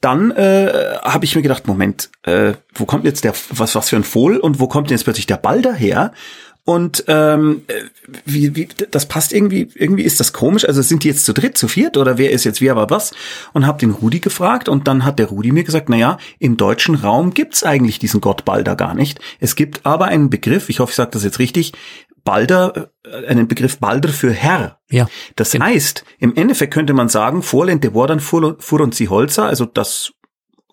dann 0.00 0.30
äh, 0.32 0.98
habe 1.02 1.24
ich 1.24 1.34
mir 1.34 1.42
gedacht, 1.42 1.66
Moment, 1.66 2.10
äh, 2.22 2.52
wo 2.74 2.84
kommt 2.84 3.04
jetzt 3.04 3.24
der, 3.24 3.34
was, 3.50 3.74
was 3.74 3.88
für 3.88 3.96
ein 3.96 4.04
Fohl 4.04 4.36
und 4.36 4.60
wo 4.60 4.68
kommt 4.68 4.90
denn 4.90 4.96
jetzt 4.96 5.04
plötzlich 5.04 5.26
der 5.26 5.38
Ball 5.38 5.62
daher? 5.62 6.12
Und 6.68 7.04
ähm, 7.06 7.62
äh, 7.68 7.74
wie, 8.24 8.56
wie, 8.56 8.68
das 8.90 9.06
passt 9.06 9.32
irgendwie, 9.32 9.68
irgendwie 9.76 10.02
ist 10.02 10.18
das 10.18 10.32
komisch. 10.32 10.64
Also 10.66 10.82
sind 10.82 11.04
die 11.04 11.08
jetzt 11.08 11.24
zu 11.24 11.32
dritt, 11.32 11.56
zu 11.56 11.68
viert 11.68 11.96
oder 11.96 12.18
wer 12.18 12.32
ist 12.32 12.42
jetzt 12.42 12.60
wer, 12.60 12.72
aber 12.72 12.90
was? 12.90 13.12
Und 13.52 13.66
habe 13.68 13.78
den 13.78 13.92
Rudi 13.92 14.18
gefragt 14.18 14.68
und 14.68 14.88
dann 14.88 15.04
hat 15.04 15.20
der 15.20 15.26
Rudi 15.26 15.52
mir 15.52 15.62
gesagt, 15.62 15.88
na 15.88 15.96
ja, 15.96 16.18
im 16.40 16.56
deutschen 16.56 16.96
Raum 16.96 17.34
gibt's 17.34 17.62
eigentlich 17.62 18.00
diesen 18.00 18.20
Gott 18.20 18.44
Balder 18.44 18.74
gar 18.74 18.94
nicht. 18.94 19.20
Es 19.38 19.54
gibt 19.54 19.86
aber 19.86 20.06
einen 20.06 20.28
Begriff, 20.28 20.68
ich 20.68 20.80
hoffe, 20.80 20.90
ich 20.90 20.96
sage 20.96 21.10
das 21.12 21.22
jetzt 21.22 21.38
richtig, 21.38 21.72
Balder, 22.26 22.90
äh, 23.04 23.26
einen 23.26 23.48
Begriff 23.48 23.78
Balder 23.78 24.10
für 24.10 24.30
Herr. 24.30 24.80
Ja. 24.90 25.08
Das 25.36 25.54
heißt, 25.54 26.04
im 26.18 26.36
Endeffekt 26.36 26.74
könnte 26.74 26.92
man 26.92 27.08
sagen, 27.08 27.42
Vorlente 27.42 27.94
Wordan 27.94 28.20
fuhren 28.20 28.92
sie 28.92 29.08
Holzer, 29.08 29.46
also 29.46 29.64
das 29.64 30.12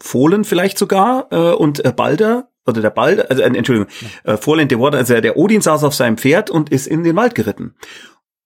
Fohlen 0.01 0.43
vielleicht 0.43 0.77
sogar 0.77 1.27
äh, 1.31 1.53
und 1.53 1.85
äh, 1.85 1.93
Balder 1.93 2.49
oder 2.65 2.81
der 2.81 2.89
Balder, 2.89 3.27
also 3.29 3.41
äh, 3.41 3.45
Entschuldigung, 3.45 3.87
äh, 4.25 4.35
Vorlente 4.35 4.77
Wordan, 4.79 4.99
also 4.99 5.21
der 5.21 5.37
Odin 5.37 5.61
saß 5.61 5.85
auf 5.85 5.95
seinem 5.95 6.17
Pferd 6.17 6.49
und 6.49 6.69
ist 6.69 6.87
in 6.87 7.05
den 7.05 7.15
Wald 7.15 7.35
geritten. 7.35 7.75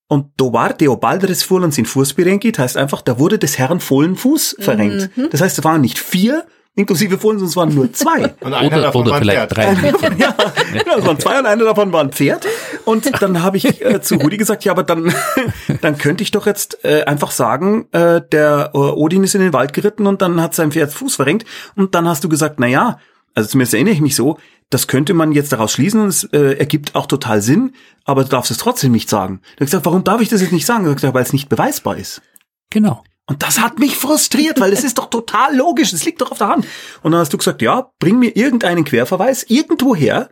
Und 0.09 0.31
Dovar 0.37 0.73
Deobalderes 0.73 1.43
Fohlen 1.43 1.71
sin 1.71 1.85
Fußberenkit 1.85 2.59
heißt 2.59 2.77
einfach, 2.77 3.01
da 3.01 3.19
wurde 3.19 3.39
des 3.39 3.57
Herrn 3.57 3.79
Fohlen 3.81 4.15
Fuß 4.15 4.57
verrenkt. 4.59 5.09
Das 5.31 5.41
heißt, 5.41 5.57
es 5.57 5.63
waren 5.65 5.81
nicht 5.81 5.99
vier 5.99 6.45
inklusive 6.77 7.17
Fohlen, 7.17 7.39
sondern 7.39 7.49
es 7.49 7.55
waren 7.55 7.75
nur 7.75 7.91
zwei. 7.91 8.35
Und 8.41 8.53
einer 8.53 8.67
Oder, 8.67 8.81
davon 8.83 9.01
oder 9.01 9.11
war 9.11 9.17
ein 9.17 9.23
vielleicht 9.23 9.51
Pferd. 9.51 9.57
drei. 9.57 10.17
ja, 10.17 10.35
genau, 10.83 10.97
es 10.99 11.05
waren 11.05 11.19
zwei 11.19 11.39
und 11.39 11.45
einer 11.45 11.63
davon 11.65 11.91
war 11.91 12.01
ein 12.01 12.11
Pferd. 12.11 12.47
Und 12.85 13.21
dann 13.21 13.41
habe 13.41 13.57
ich 13.57 13.83
äh, 13.83 14.01
zu 14.01 14.15
Rudi 14.15 14.37
gesagt, 14.37 14.63
ja, 14.63 14.71
aber 14.71 14.83
dann, 14.83 15.13
dann 15.81 15.97
könnte 15.97 16.23
ich 16.23 16.31
doch 16.31 16.45
jetzt 16.45 16.85
äh, 16.85 17.03
einfach 17.03 17.31
sagen, 17.31 17.87
äh, 17.91 18.21
der 18.31 18.71
äh, 18.73 18.77
Odin 18.77 19.23
ist 19.23 19.35
in 19.35 19.41
den 19.41 19.53
Wald 19.53 19.73
geritten 19.73 20.07
und 20.07 20.21
dann 20.21 20.39
hat 20.41 20.53
sein 20.53 20.71
Pferd 20.71 20.93
Fuß 20.93 21.15
verrenkt. 21.15 21.45
Und 21.75 21.95
dann 21.95 22.07
hast 22.07 22.23
du 22.23 22.29
gesagt, 22.29 22.59
na 22.59 22.67
ja, 22.67 22.99
also 23.33 23.49
zumindest 23.49 23.73
erinnere 23.73 23.93
ich 23.93 24.01
mich 24.01 24.15
so, 24.15 24.37
das 24.69 24.87
könnte 24.87 25.13
man 25.13 25.31
jetzt 25.31 25.51
daraus 25.51 25.71
schließen 25.73 26.01
und 26.01 26.09
es 26.09 26.25
äh, 26.25 26.57
ergibt 26.57 26.95
auch 26.95 27.05
total 27.05 27.41
Sinn, 27.41 27.73
aber 28.05 28.23
du 28.23 28.29
darfst 28.29 28.51
es 28.51 28.57
trotzdem 28.57 28.91
nicht 28.91 29.09
sagen. 29.09 29.41
Du 29.55 29.61
hast 29.61 29.71
gesagt, 29.71 29.85
warum 29.85 30.03
darf 30.03 30.21
ich 30.21 30.29
das 30.29 30.41
jetzt 30.41 30.53
nicht 30.53 30.65
sagen? 30.65 30.83
Du 30.83 30.89
hast 30.89 30.97
gesagt, 30.97 31.13
weil 31.13 31.23
es 31.23 31.33
nicht 31.33 31.49
beweisbar 31.49 31.97
ist. 31.97 32.21
Genau. 32.69 33.03
Und 33.27 33.43
das 33.43 33.59
hat 33.59 33.77
mich 33.77 33.95
frustriert, 33.97 34.59
weil 34.59 34.71
es 34.71 34.83
ist 34.85 34.97
doch 34.97 35.09
total 35.09 35.55
logisch, 35.55 35.91
es 35.91 36.05
liegt 36.05 36.21
doch 36.21 36.31
auf 36.31 36.37
der 36.37 36.47
Hand. 36.47 36.65
Und 37.03 37.11
dann 37.11 37.19
hast 37.19 37.33
du 37.33 37.37
gesagt, 37.37 37.61
ja, 37.61 37.91
bring 37.99 38.19
mir 38.19 38.35
irgendeinen 38.35 38.85
Querverweis 38.85 39.43
irgendwo 39.43 39.95
her 39.95 40.29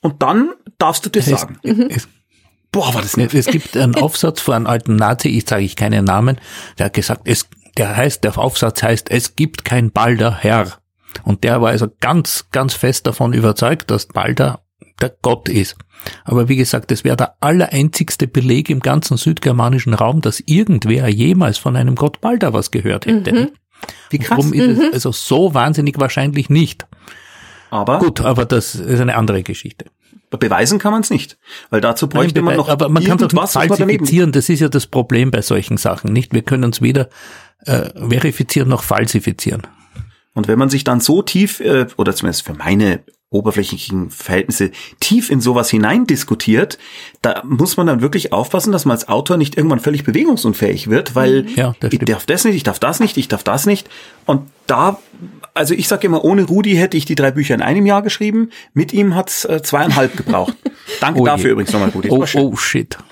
und 0.00 0.22
dann 0.22 0.50
darfst 0.78 1.04
du 1.04 1.10
das 1.10 1.26
Es, 1.28 1.40
sagen. 1.40 1.58
es, 1.62 2.08
Boah, 2.72 2.94
war 2.94 3.02
das 3.02 3.18
nicht. 3.18 3.34
es 3.34 3.46
gibt 3.46 3.76
einen 3.76 3.94
Aufsatz 3.96 4.40
von 4.40 4.54
einem 4.54 4.66
alten 4.66 4.96
Nazi, 4.96 5.28
ich 5.28 5.46
sage 5.46 5.62
ich 5.62 5.76
keinen 5.76 6.06
Namen, 6.06 6.40
der 6.78 6.86
hat 6.86 6.94
gesagt, 6.94 7.22
es, 7.26 7.46
der 7.76 7.96
heißt, 7.96 8.24
der 8.24 8.38
Aufsatz 8.38 8.82
heißt, 8.82 9.10
es 9.10 9.36
gibt 9.36 9.66
kein 9.66 9.90
Balder 9.92 10.34
Herr. 10.34 10.78
Und 11.24 11.44
der 11.44 11.60
war 11.60 11.68
also 11.68 11.88
ganz, 12.00 12.46
ganz 12.50 12.72
fest 12.72 13.06
davon 13.06 13.34
überzeugt, 13.34 13.90
dass 13.90 14.06
Balder 14.06 14.64
der 15.02 15.14
Gott 15.22 15.48
ist. 15.48 15.76
Aber 16.24 16.48
wie 16.48 16.56
gesagt, 16.56 16.90
es 16.92 17.04
wäre 17.04 17.16
der 17.16 17.34
allereinzigste 17.40 18.26
Beleg 18.26 18.70
im 18.70 18.80
ganzen 18.80 19.16
südgermanischen 19.16 19.94
Raum, 19.94 20.20
dass 20.20 20.40
irgendwer 20.40 21.08
jemals 21.08 21.58
von 21.58 21.76
einem 21.76 21.94
Gott 21.94 22.20
Balder 22.20 22.52
was 22.52 22.70
gehört 22.70 23.06
hätte. 23.06 23.52
Wie 24.10 24.18
krass. 24.18 24.38
Warum 24.38 24.52
ist 24.52 24.78
es 24.78 24.92
also 24.92 25.12
so 25.12 25.54
wahnsinnig 25.54 25.98
wahrscheinlich 25.98 26.48
nicht? 26.48 26.86
Aber 27.70 27.98
Gut, 27.98 28.20
aber 28.20 28.44
das 28.44 28.74
ist 28.74 29.00
eine 29.00 29.16
andere 29.16 29.42
Geschichte. 29.42 29.86
beweisen 30.30 30.78
kann 30.78 30.92
man 30.92 31.02
es 31.02 31.10
nicht, 31.10 31.38
weil 31.70 31.80
dazu 31.80 32.06
bräuchte 32.08 32.40
Nein, 32.40 32.44
man 32.44 32.56
noch 32.56 32.68
aber 32.68 32.88
man 32.88 33.02
kann 33.04 33.18
doch 33.18 33.32
nicht 33.32 33.48
falsifizieren. 33.48 34.32
Das 34.32 34.48
ist 34.48 34.60
ja 34.60 34.68
das 34.68 34.86
Problem 34.86 35.30
bei 35.30 35.42
solchen 35.42 35.78
Sachen, 35.78 36.12
nicht? 36.12 36.34
Wir 36.34 36.42
können 36.42 36.64
uns 36.64 36.82
weder 36.82 37.08
äh, 37.64 37.90
verifizieren 38.08 38.68
noch 38.68 38.82
falsifizieren. 38.82 39.62
Und 40.34 40.48
wenn 40.48 40.58
man 40.58 40.70
sich 40.70 40.84
dann 40.84 41.00
so 41.00 41.22
tief, 41.22 41.60
äh, 41.60 41.86
oder 41.96 42.14
zumindest 42.14 42.44
für 42.44 42.54
meine 42.54 43.00
oberflächlichen 43.32 44.10
Verhältnisse, 44.10 44.70
tief 45.00 45.30
in 45.30 45.40
sowas 45.40 45.70
hinein 45.70 46.06
diskutiert, 46.06 46.78
da 47.22 47.42
muss 47.44 47.76
man 47.76 47.86
dann 47.86 48.00
wirklich 48.00 48.32
aufpassen, 48.32 48.72
dass 48.72 48.84
man 48.84 48.96
als 48.96 49.08
Autor 49.08 49.36
nicht 49.36 49.56
irgendwann 49.56 49.80
völlig 49.80 50.04
bewegungsunfähig 50.04 50.88
wird, 50.90 51.14
weil 51.14 51.46
Ja, 51.56 51.74
das 51.80 51.92
ich 51.92 51.98
darf 52.00 52.26
das 52.26 52.44
nicht, 52.44 52.54
ich 52.56 52.62
darf 52.62 52.78
das 52.78 53.00
nicht, 53.00 53.16
ich 53.16 53.28
darf 53.28 53.42
das 53.42 53.66
nicht. 53.66 53.88
Und 54.26 54.42
da, 54.66 54.98
also 55.54 55.74
ich 55.74 55.88
sage 55.88 56.06
immer, 56.06 56.24
ohne 56.24 56.44
Rudi 56.44 56.74
hätte 56.74 56.96
ich 56.96 57.04
die 57.04 57.14
drei 57.14 57.30
Bücher 57.30 57.54
in 57.54 57.62
einem 57.62 57.86
Jahr 57.86 58.02
geschrieben, 58.02 58.50
mit 58.74 58.92
ihm 58.92 59.14
hat's 59.14 59.44
äh, 59.44 59.62
zweieinhalb 59.62 60.16
gebraucht. 60.16 60.54
Danke 61.00 61.20
Oh 61.20 61.24
je. 61.24 61.30
dafür 61.30 61.50
übrigens 61.52 61.72
nochmal, 61.72 61.88
Rudi. 61.90 62.08
Oh, 62.10 62.24
oh 62.36 62.56
shit. 62.56 62.96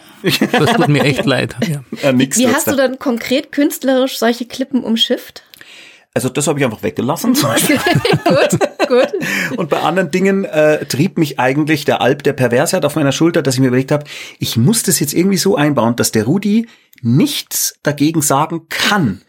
Das 0.52 0.74
tut 0.74 0.88
mir 0.88 1.02
echt 1.04 1.24
leid. 1.24 1.56
Ja. 2.02 2.12
Nix 2.12 2.36
Wie 2.36 2.46
hast 2.46 2.66
du 2.66 2.72
da. 2.72 2.86
dann 2.88 2.98
konkret 2.98 3.52
künstlerisch 3.52 4.18
solche 4.18 4.44
Klippen 4.44 4.84
umschifft? 4.84 5.44
Also 6.12 6.28
das 6.28 6.48
habe 6.48 6.58
ich 6.58 6.64
einfach 6.64 6.82
weggelassen. 6.82 7.34
zum 7.34 7.50
Beispiel. 7.50 7.76
gut, 8.24 8.88
gut. 8.88 9.58
Und 9.58 9.70
bei 9.70 9.80
anderen 9.80 10.10
Dingen 10.10 10.44
äh, 10.44 10.84
trieb 10.86 11.18
mich 11.18 11.38
eigentlich 11.38 11.84
der 11.84 12.00
Alp 12.00 12.24
der 12.24 12.32
Perversheit 12.32 12.84
auf 12.84 12.96
meiner 12.96 13.12
Schulter, 13.12 13.42
dass 13.42 13.54
ich 13.54 13.60
mir 13.60 13.68
überlegt 13.68 13.92
habe, 13.92 14.04
ich 14.38 14.56
muss 14.56 14.82
das 14.82 14.98
jetzt 14.98 15.14
irgendwie 15.14 15.36
so 15.36 15.56
einbauen, 15.56 15.94
dass 15.96 16.10
der 16.10 16.24
Rudi 16.24 16.68
nichts 17.00 17.78
dagegen 17.82 18.22
sagen 18.22 18.66
kann. 18.68 19.22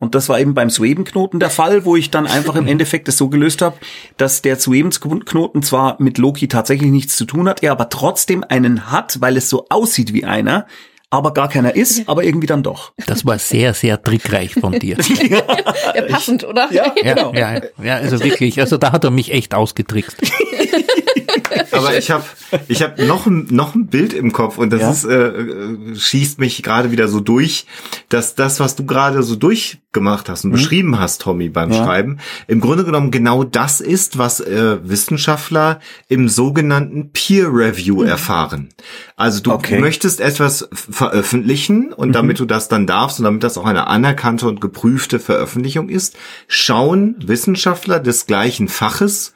Und 0.00 0.14
das 0.14 0.28
war 0.28 0.38
eben 0.38 0.54
beim 0.54 0.70
Suebenknoten 0.70 1.40
der 1.40 1.50
Fall, 1.50 1.84
wo 1.84 1.96
ich 1.96 2.10
dann 2.10 2.28
einfach 2.28 2.54
im 2.54 2.68
Endeffekt 2.68 3.08
es 3.08 3.16
so 3.16 3.28
gelöst 3.28 3.62
habe, 3.62 3.76
dass 4.16 4.42
der 4.42 4.56
Suebenknoten 4.56 5.64
zwar 5.64 6.00
mit 6.00 6.18
Loki 6.18 6.46
tatsächlich 6.46 6.92
nichts 6.92 7.16
zu 7.16 7.24
tun 7.24 7.48
hat, 7.48 7.64
er 7.64 7.72
aber 7.72 7.88
trotzdem 7.88 8.44
einen 8.48 8.92
hat, 8.92 9.20
weil 9.20 9.36
es 9.36 9.48
so 9.48 9.66
aussieht 9.70 10.12
wie 10.12 10.24
einer, 10.24 10.66
aber 11.10 11.32
gar 11.32 11.48
keiner 11.48 11.74
ist, 11.74 12.08
aber 12.08 12.22
irgendwie 12.24 12.46
dann 12.46 12.62
doch. 12.62 12.92
Das 13.06 13.24
war 13.24 13.38
sehr, 13.38 13.72
sehr 13.74 14.02
trickreich 14.02 14.54
von 14.54 14.78
dir. 14.78 14.96
Ja, 15.28 16.02
passend, 16.08 16.44
oder? 16.44 16.68
Ja, 16.70 16.92
Ja, 17.02 17.14
genau. 17.14 17.32
ja, 17.34 17.60
ja, 17.82 17.96
also 17.96 18.22
wirklich, 18.22 18.60
also 18.60 18.76
da 18.76 18.92
hat 18.92 19.04
er 19.04 19.10
mich 19.10 19.32
echt 19.32 19.54
ausgetrickst. 19.54 20.16
Aber 21.72 21.96
ich 21.96 22.10
habe 22.10 22.24
ich 22.68 22.82
hab 22.82 22.98
noch, 22.98 23.26
ein, 23.26 23.46
noch 23.50 23.74
ein 23.74 23.86
Bild 23.86 24.12
im 24.12 24.32
Kopf 24.32 24.58
und 24.58 24.70
das 24.70 24.80
Ja? 24.80 24.90
ist, 24.90 25.04
äh, 25.04 25.28
äh, 25.28 25.94
schießt 25.96 26.38
mich 26.38 26.62
gerade 26.62 26.90
wieder 26.90 27.08
so 27.08 27.20
durch, 27.20 27.66
dass 28.08 28.34
das, 28.34 28.60
was 28.60 28.76
du 28.76 28.84
gerade 28.86 29.22
so 29.22 29.36
durchgemacht 29.36 30.28
hast 30.28 30.44
und 30.44 30.52
beschrieben 30.52 30.98
hast, 30.98 31.20
Tommy, 31.22 31.48
beim 31.48 31.68
Mhm. 31.68 31.74
Ja. 31.74 31.84
Schreiben, 31.84 32.18
im 32.46 32.60
Grunde 32.60 32.84
genommen 32.84 33.10
genau 33.10 33.44
das 33.44 33.80
ist, 33.80 34.18
was 34.18 34.40
äh, 34.40 34.78
Wissenschaftler 34.82 35.80
im 36.08 36.28
sogenannten 36.28 37.10
Peer 37.12 37.48
Review 37.52 38.02
erfahren. 38.02 38.70
Also 39.16 39.40
du 39.42 39.52
Okay. 39.52 39.80
möchtest 39.80 40.20
etwas 40.20 40.68
veröffentlichen 40.72 41.92
und 41.92 42.12
damit 42.12 42.38
du 42.38 42.44
das 42.44 42.68
dann 42.68 42.86
darfst 42.86 43.18
und 43.18 43.24
damit 43.24 43.42
das 43.42 43.58
auch 43.58 43.66
eine 43.66 43.86
anerkannte 43.88 44.46
und 44.46 44.60
geprüfte 44.60 45.18
Veröffentlichung 45.18 45.88
ist, 45.88 46.16
schauen 46.46 47.16
Wissenschaftler 47.26 47.98
des 48.00 48.26
gleichen 48.26 48.68
Faches 48.68 49.32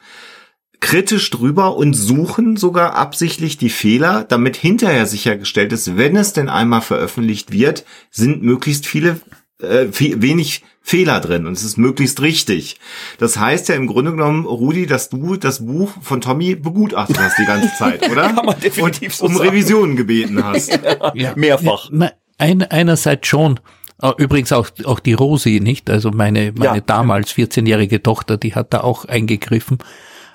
kritisch 0.83 1.29
drüber 1.29 1.77
und 1.77 1.93
suchen 1.93 2.57
sogar 2.57 2.93
absichtlich 2.95 3.57
die 3.57 3.69
Fehler, 3.69 4.25
damit 4.27 4.57
hinterher 4.57 5.05
sichergestellt 5.05 5.71
ist, 5.71 5.95
wenn 5.97 6.17
es 6.17 6.33
denn 6.33 6.49
einmal 6.49 6.81
veröffentlicht 6.81 7.53
wird, 7.53 7.85
sind 8.11 8.43
möglichst 8.43 8.85
viele 8.85 9.21
äh, 9.61 9.87
viel, 9.93 10.21
wenig 10.21 10.63
Fehler 10.81 11.21
drin 11.21 11.47
und 11.47 11.53
es 11.53 11.63
ist 11.63 11.77
möglichst 11.77 12.21
richtig. 12.21 12.81
Das 13.17 13.39
heißt 13.39 13.69
ja 13.69 13.75
im 13.75 13.87
Grunde 13.87 14.11
genommen, 14.11 14.45
Rudi, 14.45 14.85
dass 14.85 15.09
du 15.09 15.37
das 15.37 15.65
Buch 15.65 15.91
von 16.01 16.19
Tommy 16.19 16.55
begutachtet 16.55 17.17
hast 17.17 17.37
die 17.39 17.45
ganze 17.45 17.71
Zeit, 17.77 18.09
oder? 18.11 18.33
Kann 18.33 18.45
man 18.45 18.59
definitiv 18.59 19.13
und 19.13 19.17
so 19.17 19.25
um 19.27 19.37
sagen. 19.37 19.49
Revisionen 19.49 19.95
gebeten 19.95 20.43
hast. 20.43 20.77
Ja. 21.13 21.31
Mehrfach. 21.37 21.87
Na, 21.91 22.11
ein, 22.37 22.61
einerseits 22.63 23.25
schon. 23.27 23.61
Äh, 24.01 24.11
Übrigens 24.17 24.51
auch, 24.51 24.67
auch 24.83 24.99
die 24.99 25.13
Rosi, 25.13 25.61
nicht? 25.61 25.89
Also 25.89 26.11
meine, 26.11 26.51
meine 26.51 26.79
Ja. 26.79 26.83
damals 26.85 27.33
14-jährige 27.33 28.03
Tochter, 28.03 28.35
die 28.35 28.53
hat 28.53 28.73
da 28.73 28.81
auch 28.81 29.05
eingegriffen. 29.05 29.77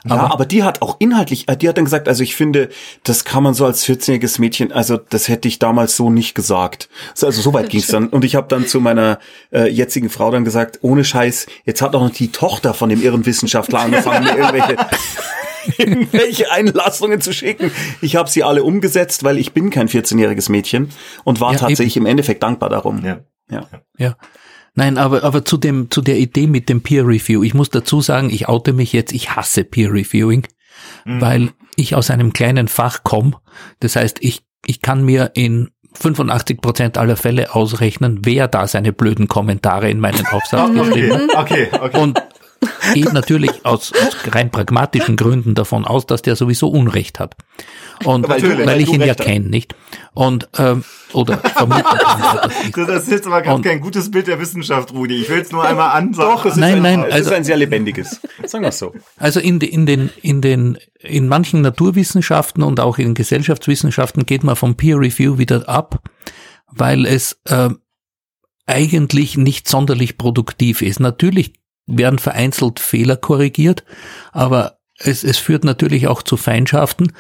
Ja, 0.07 0.31
aber 0.31 0.47
die 0.47 0.63
hat 0.63 0.83
auch 0.83 0.97
inhaltlich, 0.99 1.49
äh, 1.49 1.57
die 1.57 1.69
hat 1.69 1.77
dann 1.77 1.85
gesagt, 1.85 2.09
also 2.09 2.23
ich 2.23 2.37
finde, 2.37 2.69
das 3.05 3.25
kann 3.25 3.43
man 3.43 3.55
so 3.55 3.65
als 3.67 3.85
14-jähriges 3.87 4.41
Mädchen, 4.41 4.73
also 4.73 4.97
das 4.97 5.29
hätte 5.29 5.49
ich 5.49 5.59
damals 5.59 5.97
so 5.97 6.11
nicht 6.11 6.35
gesagt. 6.35 6.89
So, 7.15 7.27
Also 7.27 7.41
so 7.43 7.53
weit 7.53 7.71
ging 7.71 7.81
es 7.81 7.89
dann. 7.89 8.09
Und 8.09 8.25
ich 8.25 8.35
habe 8.35 8.49
dann 8.49 8.67
zu 8.67 8.81
meiner 8.81 9.19
äh, 9.53 9.69
jetzigen 9.69 10.11
Frau 10.11 10.31
dann 10.31 10.45
gesagt, 10.45 10.79
ohne 10.83 11.05
Scheiß, 11.05 11.47
jetzt 11.65 11.83
hat 11.83 11.95
auch 11.95 12.03
noch 12.03 12.11
die 12.11 12.31
Tochter 12.33 12.75
von 12.75 12.89
dem 12.89 13.03
irren 13.03 13.27
Wissenschaftler 13.27 13.81
angefangen, 13.81 14.25
mir 14.25 14.37
irgendwelche, 14.37 14.77
irgendwelche 15.79 16.51
Einlassungen 16.51 17.21
zu 17.21 17.33
schicken. 17.33 17.71
Ich 18.01 18.17
habe 18.17 18.29
sie 18.31 18.45
alle 18.45 18.63
umgesetzt, 18.63 19.25
weil 19.25 19.39
ich 19.39 19.53
bin 19.53 19.71
kein 19.71 19.89
14-jähriges 19.89 20.51
Mädchen 20.51 20.91
und 21.25 21.41
war 21.41 21.53
Ja, 21.53 21.59
tatsächlich 21.59 21.97
im 21.97 22.07
Endeffekt 22.07 22.43
dankbar 22.43 22.71
darum. 22.71 23.05
Ja. 23.05 23.21
Ja. 23.51 23.67
Ja. 23.97 24.17
Nein, 24.79 24.97
aber, 24.97 25.25
aber 25.25 25.45
zu 25.45 25.57
dem, 25.57 25.91
zu 25.91 26.01
der 26.01 26.19
Idee 26.19 26.47
mit 26.47 26.69
dem 26.69 26.83
Peer 26.83 27.05
Review. 27.05 27.43
Ich 27.43 27.53
muss 27.53 27.69
dazu 27.69 28.01
sagen, 28.01 28.31
ich 28.31 28.49
oute 28.49 28.73
mich 28.73 28.93
jetzt, 28.93 29.13
ich 29.13 29.35
hasse 29.35 29.65
Peer 29.65 29.93
Reviewing, 29.93 30.47
weil 31.05 31.51
ich 31.75 31.97
aus 31.97 32.11
einem 32.11 32.33
kleinen 32.33 32.69
Fach 32.69 33.03
komme. 33.03 33.33
Das 33.81 33.97
heißt, 33.97 34.19
ich, 34.21 34.45
ich 34.65 34.81
kann 34.81 35.05
mir 35.05 35.33
in 35.35 35.71
85 35.95 36.61
Prozent 36.61 36.97
aller 36.97 37.17
Fälle 37.17 37.57
ausrechnen, 37.57 38.21
wer 38.23 38.47
da 38.47 38.69
seine 38.69 38.93
blöden 38.93 39.27
Kommentare 39.27 39.91
in 39.91 39.99
meinen 39.99 40.25
Aufsatz 40.29 40.73
geschrieben 40.75 41.13
hat. 41.13 41.37
Okay, 41.37 41.69
okay, 41.73 41.81
okay. 41.81 41.99
Und 42.01 42.23
geht 42.95 43.13
natürlich 43.13 43.67
aus, 43.67 43.93
aus 43.93 44.17
rein 44.33 44.53
pragmatischen 44.53 45.17
Gründen 45.17 45.57
davon 45.57 45.87
aus, 45.87 46.07
dass 46.07 46.23
der 46.23 46.37
sowieso 46.37 46.69
Unrecht 46.69 47.19
hat. 47.19 47.35
Und 48.05 48.29
Weil 48.29 48.43
weil, 48.43 48.57
du- 48.57 48.67
weil 48.67 48.81
ich 48.81 48.93
ihn 48.93 49.01
ja 49.01 49.15
kenne, 49.15 49.49
nicht? 49.49 49.75
Und 50.15 50.49
ähm, 50.59 50.85
oder 51.13 51.41
ich- 52.65 52.73
Das 52.73 53.03
ist 53.05 53.11
jetzt 53.11 53.27
aber 53.27 53.43
gerade 53.43 53.57
Und- 53.57 53.63
kein 53.63 53.81
gutes 53.81 54.11
Bild 54.11 54.27
der 54.27 54.39
Wissenschaft, 54.41 54.93
Rudi. 54.93 55.17
Ich 55.17 55.29
will 55.29 55.41
es 55.41 55.51
nur 55.53 55.65
einmal 55.65 55.91
ansagen. 55.97 56.31
Doch, 56.31 56.45
es 56.47 56.53
ist, 56.53 56.59
Nein, 56.59 56.77
ein, 56.77 56.83
nein, 56.83 57.05
es 57.09 57.13
also- 57.15 57.31
ist 57.31 57.37
ein 57.37 57.45
sehr 57.45 57.57
lebendiges. 57.57 58.21
Sagen 58.45 58.63
wir 58.65 58.69
es 58.69 58.79
so. 58.79 58.95
Also 59.17 59.41
in, 59.41 59.61
in 59.61 59.87
den, 59.87 60.11
in 60.23 60.41
den, 60.41 60.79
in 61.01 61.29
manchen 61.29 61.61
Naturwissenschaften 61.63 62.63
und 62.63 62.81
auch 62.81 62.99
in 62.99 63.15
Gesellschaftswissenschaften 63.15 64.27
geht 64.27 64.45
man 64.45 64.57
vom 64.57 64.77
Peer 64.77 64.99
Review 65.01 65.39
wieder 65.39 65.69
ab, 65.69 66.03
weil 66.71 67.07
es 67.07 67.41
äh, 67.47 67.71
eigentlich 68.67 69.37
nicht 69.37 69.69
sonderlich 69.69 70.19
produktiv 70.19 70.83
ist. 70.83 71.01
Natürlich 71.01 71.55
werden 71.87 72.19
vereinzelt 72.19 72.81
Fehler 72.81 73.17
korrigiert, 73.17 73.85
aber 74.33 74.78
es, 74.99 75.25
es 75.25 75.39
führt 75.39 75.65
natürlich 75.65 76.09
auch 76.09 76.23
zu 76.23 76.37
Feindschaften. 76.37 77.13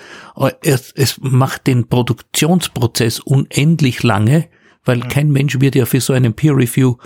Es, 0.62 0.92
es 0.94 1.18
macht 1.20 1.66
den 1.66 1.88
Produktionsprozess 1.88 3.20
unendlich 3.20 4.02
lange, 4.02 4.48
weil 4.84 5.00
kein 5.00 5.30
Mensch 5.30 5.60
wird 5.60 5.74
ja 5.74 5.86
für 5.86 6.00
so 6.00 6.12
einen 6.12 6.34
Peer 6.34 6.56
Review 6.56 6.96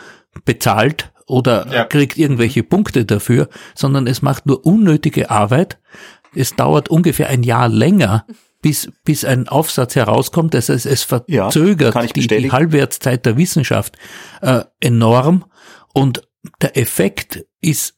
bezahlt 0.44 1.12
oder 1.26 1.66
Ja. 1.72 1.84
kriegt 1.84 2.16
irgendwelche 2.18 2.62
Punkte 2.62 3.04
dafür, 3.04 3.48
sondern 3.74 4.06
es 4.06 4.22
macht 4.22 4.46
nur 4.46 4.64
unnötige 4.64 5.30
Arbeit. 5.30 5.78
Es 6.34 6.56
dauert 6.56 6.88
ungefähr 6.88 7.28
ein 7.28 7.42
Jahr 7.42 7.68
länger, 7.68 8.26
bis, 8.62 8.90
bis 9.04 9.24
ein 9.24 9.48
Aufsatz 9.48 9.96
herauskommt. 9.96 10.54
Das 10.54 10.68
heißt, 10.68 10.86
es 10.86 11.06
Ja, 11.26 11.50
verzögert 11.50 12.02
ich 12.04 12.12
die, 12.12 12.26
die. 12.26 12.50
Halbwertszeit 12.52 13.26
der 13.26 13.36
Wissenschaft 13.36 13.96
äh, 14.40 14.62
enorm 14.80 15.44
und 15.92 16.22
der 16.60 16.76
Effekt 16.76 17.44
ist 17.60 17.94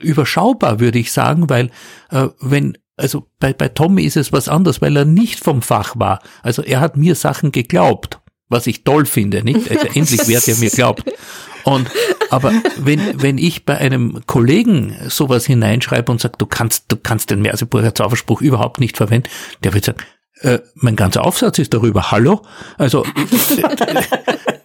überschaubar, 0.00 0.80
würde 0.80 0.98
ich 0.98 1.12
sagen, 1.12 1.48
weil 1.48 1.70
äh, 2.10 2.28
wenn 2.40 2.76
also 2.96 3.28
bei, 3.38 3.52
bei 3.52 3.68
Tommy 3.68 4.02
ist 4.02 4.16
es 4.16 4.32
was 4.32 4.48
anderes, 4.48 4.82
weil 4.82 4.96
er 4.96 5.04
nicht 5.04 5.38
vom 5.38 5.62
Fach 5.62 5.94
war. 5.96 6.20
Also 6.42 6.62
er 6.62 6.80
hat 6.80 6.96
mir 6.96 7.14
Sachen 7.14 7.52
geglaubt, 7.52 8.18
was 8.48 8.66
ich 8.66 8.82
toll 8.82 9.06
finde, 9.06 9.44
nicht? 9.44 9.70
Also 9.70 9.86
endlich 9.94 10.26
wer 10.26 10.40
der 10.40 10.56
mir 10.56 10.70
glaubt. 10.70 11.04
Und 11.64 11.88
aber 12.30 12.52
wenn 12.76 13.22
wenn 13.22 13.38
ich 13.38 13.64
bei 13.64 13.78
einem 13.78 14.22
Kollegen 14.26 14.96
sowas 15.08 15.46
hineinschreibe 15.46 16.10
und 16.10 16.20
sage, 16.20 16.34
du 16.38 16.46
kannst 16.46 16.86
du 16.88 16.96
kannst 16.96 17.30
den 17.30 17.42
Merseburger 17.42 17.94
Zauberspruch 17.94 18.40
überhaupt 18.40 18.80
nicht 18.80 18.96
verwenden, 18.96 19.28
der 19.62 19.74
wird 19.74 19.84
sagen, 19.84 20.02
äh, 20.40 20.58
mein 20.74 20.96
ganzer 20.96 21.24
Aufsatz 21.24 21.58
ist 21.58 21.74
darüber. 21.74 22.10
Hallo? 22.10 22.42
Also 22.78 23.04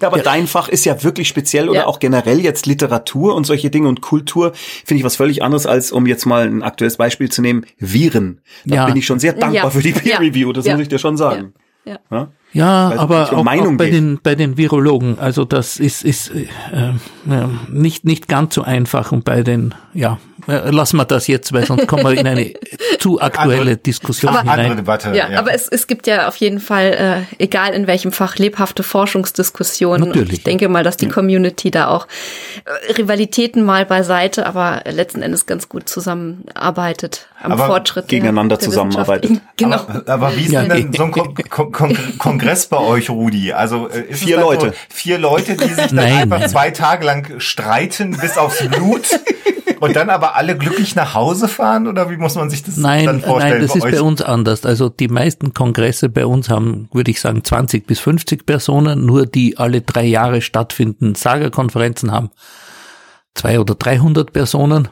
Ja, 0.00 0.08
aber 0.08 0.18
dein 0.18 0.46
Fach 0.46 0.68
ist 0.68 0.84
ja 0.84 1.02
wirklich 1.02 1.28
speziell 1.28 1.68
oder 1.68 1.80
Ja. 1.80 1.86
auch 1.86 1.98
generell 1.98 2.40
jetzt 2.40 2.66
Literatur 2.66 3.34
und 3.34 3.44
solche 3.46 3.70
Dinge 3.70 3.88
und 3.88 4.00
Kultur 4.00 4.52
finde 4.54 4.98
ich 5.00 5.04
was 5.04 5.16
völlig 5.16 5.42
anderes 5.42 5.66
als, 5.66 5.92
um 5.92 6.06
jetzt 6.06 6.26
mal 6.26 6.46
ein 6.46 6.62
aktuelles 6.62 6.96
Beispiel 6.96 7.30
zu 7.30 7.42
nehmen, 7.42 7.64
Viren. 7.78 8.40
Da 8.64 8.74
Ja. 8.76 8.86
bin 8.86 8.96
ich 8.96 9.06
schon 9.06 9.18
sehr 9.18 9.32
dankbar 9.32 9.64
Ja. 9.64 9.70
für 9.70 9.82
die 9.82 9.92
Peer. 9.92 10.20
Review, 10.20 10.52
das 10.52 10.66
Ja. 10.66 10.72
muss 10.74 10.82
ich 10.82 10.88
dir 10.88 10.98
schon 10.98 11.16
sagen. 11.16 11.54
Ja. 11.84 12.28
Ja? 12.52 12.92
Aber 12.96 13.32
um 13.32 13.38
auch, 13.38 13.44
Meinung 13.44 13.74
auch 13.74 13.78
bei 13.78 13.86
geht. 13.86 13.94
den 13.94 14.20
bei 14.22 14.34
den 14.34 14.56
Virologen, 14.58 15.18
also 15.18 15.44
das 15.44 15.78
ist 15.78 16.04
ist 16.04 16.30
äh, 16.30 16.42
äh, 17.28 17.46
nicht 17.70 18.04
nicht 18.04 18.28
ganz 18.28 18.54
so 18.54 18.62
einfach 18.62 19.12
und 19.12 19.24
bei 19.24 19.42
den 19.42 19.74
ja 19.94 20.18
lassen 20.46 20.96
wir 20.96 21.04
das 21.04 21.26
jetzt, 21.26 21.52
weil 21.52 21.64
sonst 21.66 21.86
kommen 21.86 22.04
wir 22.04 22.12
in 22.18 22.26
eine 22.26 22.52
zu 22.98 23.20
aktuelle 23.20 23.60
Andere- 23.60 23.76
Diskussion 23.76 24.34
andere 24.36 24.56
hinein. 24.62 24.76
Debatte. 24.76 25.12
Ja, 25.14 25.38
aber 25.38 25.52
es, 25.54 25.68
es 25.68 25.86
gibt 25.86 26.06
ja 26.06 26.28
auf 26.28 26.36
jeden 26.36 26.60
Fall, 26.60 27.26
äh, 27.38 27.42
egal 27.42 27.72
in 27.74 27.86
welchem 27.86 28.12
Fach, 28.12 28.36
lebhafte 28.36 28.82
Forschungsdiskussionen. 28.82 30.08
Natürlich. 30.08 30.28
Und 30.30 30.32
ich 30.38 30.42
denke 30.44 30.68
mal, 30.68 30.82
dass 30.84 30.96
die 30.96 31.08
Community 31.08 31.70
da 31.70 31.88
auch 31.88 32.06
äh, 32.88 32.92
Rivalitäten 32.92 33.62
mal 33.64 33.86
beiseite, 33.86 34.46
aber 34.46 34.82
letzten 34.90 35.22
Endes 35.22 35.46
ganz 35.46 35.68
gut 35.68 35.88
zusammenarbeitet 35.88 37.26
am 37.42 37.52
Aber 37.52 37.66
Fortschritt. 37.66 38.10
der- 38.10 38.18
gegeneinander 38.18 38.56
der 38.56 38.64
zusammenarbeitet. 38.68 39.40
Genau. 39.56 39.76
Aber, 39.76 40.02
aber 40.06 40.36
wie 40.36 40.44
ist 40.44 40.52
Ja, 40.52 40.62
denn 40.62 40.90
so 40.92 41.02
ein 41.04 41.10
Kon 41.10 41.34
Kon 41.50 41.70
Kon 41.72 41.96
Kongress 42.18 42.66
bei 42.66 42.78
euch, 42.78 43.10
Rudi? 43.10 43.52
Also 43.52 43.88
äh, 43.90 44.12
Vier 44.14 44.38
Leute. 44.38 44.68
So, 44.68 44.72
vier 44.88 45.18
Leute, 45.18 45.54
die 45.56 45.64
sich 45.68 45.86
dann 45.88 45.96
Nein, 45.96 46.32
einfach 46.32 46.46
zwei 46.48 46.70
Tage 46.70 47.04
lang 47.04 47.40
streiten 47.40 48.16
bis 48.18 48.38
aufs 48.38 48.66
Blut 48.68 49.02
und 49.80 49.96
dann 49.96 50.10
aber 50.10 50.36
alle 50.36 50.56
glücklich 50.56 50.94
nach 50.94 51.14
Hause 51.14 51.48
fahren? 51.48 51.86
Oder 51.86 52.10
wie 52.10 52.16
muss 52.16 52.34
man 52.34 52.50
sich 52.50 52.62
das 52.62 52.76
Nein, 52.76 53.06
dann 53.06 53.20
vorstellen? 53.20 53.58
nein, 53.58 53.62
das 53.62 53.76
ist 53.76 53.84
euch? 53.84 53.92
bei 53.92 54.02
uns 54.02 54.22
anders. 54.22 54.64
Also 54.64 54.88
die 54.88 55.08
meisten 55.08 55.54
Kongresse 55.54 56.08
bei 56.08 56.26
uns 56.26 56.48
haben, 56.48 56.88
würde 56.92 57.10
ich 57.10 57.20
sagen, 57.20 57.42
20 57.42 57.86
bis 57.86 58.00
50 58.00 58.46
Personen, 58.46 59.04
nur 59.04 59.26
die 59.26 59.58
alle 59.58 59.80
drei 59.80 60.04
Jahre 60.04 60.42
stattfinden. 60.42 61.14
Sagerkonferenzen 61.14 62.12
haben 62.12 62.30
zwei 63.34 63.58
oder 63.60 63.74
300 63.74 64.32
Personen. 64.32 64.88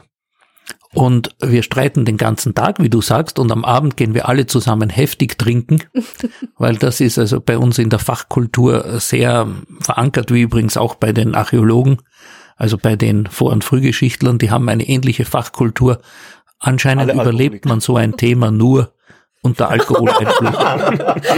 Und 0.91 1.35
wir 1.39 1.61
streiten 1.61 2.03
den 2.03 2.17
ganzen 2.17 2.55
Tag, 2.55 2.81
wie 2.81 2.89
du 2.89 3.01
sagst, 3.01 3.37
und 3.37 3.51
am 3.51 3.63
Abend 3.63 3.95
gehen 3.95 4.15
wir 4.15 4.27
alle 4.27 4.47
zusammen 4.47 4.89
heftig 4.89 5.37
trinken, 5.37 5.83
weil 6.57 6.77
das 6.77 6.99
ist 6.99 7.19
also 7.19 7.39
bei 7.39 7.59
uns 7.59 7.77
in 7.77 7.91
der 7.91 7.99
Fachkultur 7.99 8.99
sehr 8.99 9.47
verankert, 9.81 10.33
wie 10.33 10.41
übrigens 10.41 10.77
auch 10.77 10.95
bei 10.95 11.13
den 11.13 11.35
Archäologen, 11.35 11.99
also 12.59 12.77
bei 12.77 12.95
den 12.95 13.25
Vor- 13.25 13.51
und 13.51 13.63
Frühgeschichtlern, 13.63 14.37
die 14.37 14.51
haben 14.51 14.67
eine 14.69 14.87
ähnliche 14.87 15.25
Fachkultur. 15.25 16.01
Anscheinend 16.59 17.09
Alle 17.09 17.13
überlebt 17.13 17.65
man 17.65 17.79
so 17.79 17.95
ein 17.95 18.17
Thema 18.17 18.51
nur 18.51 18.93
unter 19.49 19.69
Alkoholeinfluss. 19.69 20.55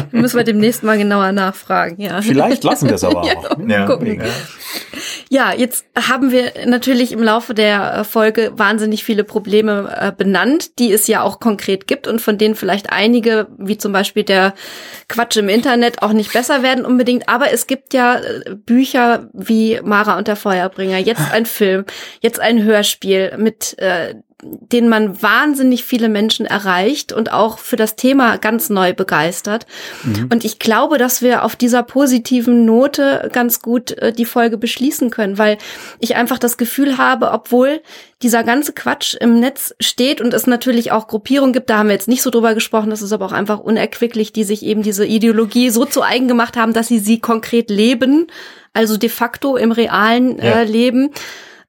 Müssen 0.12 0.38
wir 0.38 0.44
demnächst 0.44 0.84
mal 0.84 0.98
genauer 0.98 1.32
nachfragen, 1.32 2.02
ja. 2.02 2.22
Vielleicht 2.22 2.64
lassen 2.64 2.88
wir 2.88 2.96
es 2.96 3.04
aber 3.04 3.22
auch. 3.22 3.58
Ja, 3.68 3.86
gucken. 3.86 4.22
ja. 4.22 4.26
Ja, 5.30 5.54
jetzt 5.54 5.86
haben 5.96 6.32
wir 6.32 6.52
natürlich 6.66 7.14
im 7.14 7.24
Laufe 7.24 7.54
der 7.54 7.94
äh, 7.94 8.04
Folge 8.04 8.52
wahnsinnig 8.56 9.06
viele 9.06 9.24
Probleme 9.24 9.90
äh, 9.98 10.12
benannt, 10.12 10.78
die 10.78 10.92
es 10.92 11.08
ja 11.08 11.22
auch 11.22 11.40
konkret 11.40 11.88
gibt 11.88 12.06
und 12.06 12.20
von 12.20 12.38
denen 12.38 12.54
vielleicht 12.54 12.92
einige, 12.92 13.48
wie 13.58 13.78
zum 13.78 13.94
Beispiel 13.94 14.24
der 14.24 14.54
Quatsch 15.08 15.38
im 15.38 15.48
Internet, 15.48 16.02
auch 16.02 16.12
nicht 16.12 16.34
besser 16.34 16.64
werden 16.64 16.86
unbedingt. 16.86 17.30
Aber 17.30 17.54
es 17.54 17.66
gibt 17.66 17.94
ja 17.94 18.18
äh, 18.20 18.56
Bücher 18.56 19.30
wie 19.32 19.80
Mara 19.82 20.18
und 20.18 20.28
der 20.28 20.36
Feuerbringer, 20.36 20.98
jetzt 20.98 21.32
ein 21.32 21.46
Film, 21.46 21.86
jetzt 22.20 22.42
ein 22.42 22.62
Hörspiel 22.64 23.38
mit 23.38 23.80
äh, 23.80 24.16
den 24.44 24.90
man 24.90 25.22
wahnsinnig 25.22 25.84
viele 25.84 26.10
Menschen 26.10 26.46
erreicht 26.46 27.14
und 27.14 27.32
auch 27.32 27.60
für 27.60 27.76
das 27.76 27.96
Thema 27.96 28.38
ganz 28.38 28.70
neu 28.70 28.94
begeistert. 28.94 29.68
Mhm. 30.04 30.30
Und 30.32 30.46
ich 30.46 30.58
glaube, 30.58 30.98
dass 30.98 31.22
wir 31.22 31.44
auf 31.44 31.56
dieser 31.56 31.84
positiven 31.84 32.66
Note 32.66 33.30
ganz 33.32 33.62
gut 33.62 33.92
äh, 33.92 34.12
die 34.12 34.26
Folge 34.26 34.58
beschließen 34.58 35.12
können, 35.12 35.38
weil 35.38 35.58
ich 36.00 36.16
einfach 36.16 36.40
das 36.40 36.58
Gefühl 36.58 36.98
habe, 36.98 37.32
obwohl 37.32 37.82
dieser 38.24 38.44
ganze 38.44 38.74
Quatsch 38.74 39.16
im 39.16 39.40
Netz 39.40 39.76
steht 39.80 40.22
und 40.22 40.34
es 40.34 40.48
natürlich 40.48 40.92
auch 40.92 41.08
Gruppierungen 41.08 41.54
gibt, 41.54 41.70
da 41.70 41.80
haben 41.80 41.88
wir 41.88 41.94
jetzt 41.94 42.08
nicht 42.08 42.22
so 42.22 42.30
drüber 42.30 42.54
gesprochen, 42.54 42.90
das 42.90 43.02
ist 43.02 43.14
aber 43.14 43.26
auch 43.26 43.32
einfach 43.32 43.60
unerquicklich, 43.60 44.34
die 44.34 44.44
sich 44.44 44.64
eben 44.64 44.84
diese 44.84 45.06
Ideologie 45.06 45.70
so 45.70 45.86
zu 45.86 46.02
eigen 46.02 46.28
gemacht 46.28 46.58
haben, 46.58 46.74
dass 46.74 46.88
sie 46.88 47.00
sie 47.00 47.20
konkret 47.20 47.70
leben, 47.70 48.28
also 48.74 48.98
de 48.98 49.10
facto 49.10 49.58
im 49.58 49.72
realen 49.72 50.40
äh, 50.40 50.50
ja. 50.50 50.62
Leben 50.62 51.12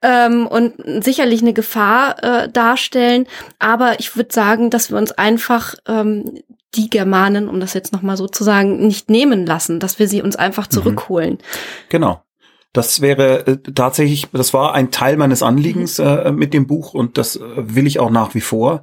ähm, 0.03 0.47
und 0.47 0.75
sicherlich 1.05 1.43
eine 1.43 1.53
Gefahr 1.53 2.23
äh, 2.23 2.49
darstellen. 2.49 3.27
Aber 3.59 4.01
ich 4.01 4.17
würde 4.17 4.33
sagen, 4.33 4.71
dass 4.71 4.91
wir 4.91 4.99
uns 4.99 5.13
einfach 5.13 5.75
ähm, 5.87 6.43
die 6.75 6.91
Germanen, 6.91 7.49
um 7.49 7.61
das 7.61 7.75
jetzt 7.75 7.93
nochmal 7.93 8.17
so 8.17 8.29
zu 8.29 8.45
sagen, 8.45 8.87
nicht 8.87 9.11
nehmen 9.11 9.47
lassen, 9.47 9.79
dass 9.79 9.99
wir 9.99 10.09
sie 10.09 10.23
uns 10.23 10.37
einfach 10.37 10.67
mhm. 10.67 10.71
zurückholen. 10.71 11.39
Genau. 11.89 12.23
Das 12.73 13.03
wäre 13.03 13.47
äh, 13.47 13.59
tatsächlich, 13.75 14.29
das 14.33 14.55
war 14.55 14.73
ein 14.73 14.91
Teil 14.91 15.19
meines 15.19 15.43
Anliegens 15.43 15.99
mhm. 15.99 16.07
äh, 16.07 16.33
mit 16.33 16.55
dem 16.55 16.67
Buch 16.67 16.95
und 16.95 17.19
das 17.19 17.37
äh, 17.37 17.41
will 17.57 17.87
ich 17.87 18.01
auch 18.01 18.11
nach 18.11 18.35
wie 18.35 18.41
vor. 18.41 18.83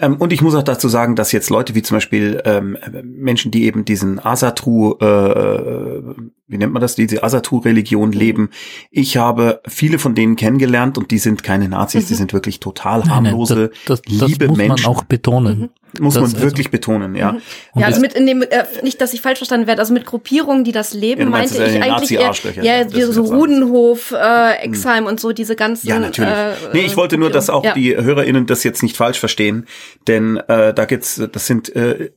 Ähm, 0.00 0.16
und 0.16 0.32
ich 0.32 0.42
muss 0.42 0.54
auch 0.54 0.64
dazu 0.64 0.88
sagen, 0.88 1.14
dass 1.14 1.30
jetzt 1.30 1.50
Leute 1.50 1.74
wie 1.74 1.82
zum 1.82 1.96
Beispiel 1.96 2.42
ähm, 2.44 2.76
Menschen, 3.04 3.52
die 3.52 3.64
eben 3.64 3.84
diesen 3.84 4.18
Asatru, 4.18 4.96
äh, 5.00 5.06
äh, 5.06 6.02
wie 6.50 6.58
nennt 6.58 6.72
man 6.72 6.82
das, 6.82 6.96
diese 6.96 7.22
Asatru-Religion 7.22 8.12
leben, 8.12 8.50
ich 8.90 9.16
habe 9.16 9.60
viele 9.66 9.98
von 9.98 10.14
denen 10.14 10.36
kennengelernt 10.36 10.98
und 10.98 11.10
die 11.12 11.18
sind 11.18 11.42
keine 11.44 11.68
Nazis, 11.68 12.04
mhm. 12.04 12.08
die 12.08 12.14
sind 12.14 12.32
wirklich 12.32 12.60
total 12.60 13.08
harmlose, 13.08 13.54
nein, 13.54 13.62
nein, 13.64 13.78
das, 13.86 14.02
das, 14.02 14.12
liebe 14.12 14.38
das 14.38 14.48
muss 14.48 14.58
Menschen. 14.58 14.82
man 14.82 14.96
auch 14.96 15.04
betonen. 15.04 15.58
Mhm. 15.60 15.70
Muss 15.98 16.14
das, 16.14 16.22
man 16.22 16.32
also 16.32 16.42
wirklich 16.42 16.66
also, 16.66 16.72
betonen, 16.72 17.14
ja. 17.16 17.32
Mhm. 17.32 17.40
Ja, 17.76 17.86
also 17.86 18.00
mit 18.00 18.14
in 18.14 18.26
dem, 18.26 18.42
äh, 18.42 18.64
nicht, 18.82 19.00
dass 19.00 19.12
ich 19.12 19.20
falsch 19.20 19.38
verstanden 19.38 19.66
werde, 19.66 19.80
also 19.80 19.92
mit 19.92 20.06
Gruppierungen, 20.06 20.64
die 20.64 20.72
das 20.72 20.92
leben, 20.94 21.22
ja, 21.22 21.28
meinte 21.28 21.64
ich 21.64 21.82
eigentlich 21.82 22.12
eher, 22.12 22.32
ja, 22.62 22.86
ja 22.86 23.06
so 23.06 23.22
Rudenhof, 23.22 24.12
äh, 24.12 24.62
Exheim 24.62 25.06
und 25.06 25.18
so, 25.18 25.32
diese 25.32 25.56
ganzen. 25.56 25.88
Ja, 25.88 25.98
natürlich. 25.98 26.30
Äh, 26.30 26.54
nee, 26.72 26.82
ich 26.82 26.96
wollte 26.96 27.18
nur, 27.18 27.30
dass 27.30 27.50
auch 27.50 27.64
ja. 27.64 27.74
die 27.74 27.96
HörerInnen 27.96 28.46
das 28.46 28.62
jetzt 28.62 28.82
nicht 28.82 28.96
falsch 28.96 29.18
verstehen, 29.18 29.66
denn 30.06 30.36
äh, 30.36 30.72
da 30.74 30.84
geht's, 30.84 31.20
das 31.32 31.46
sind 31.46 31.74
äh, 31.74 32.10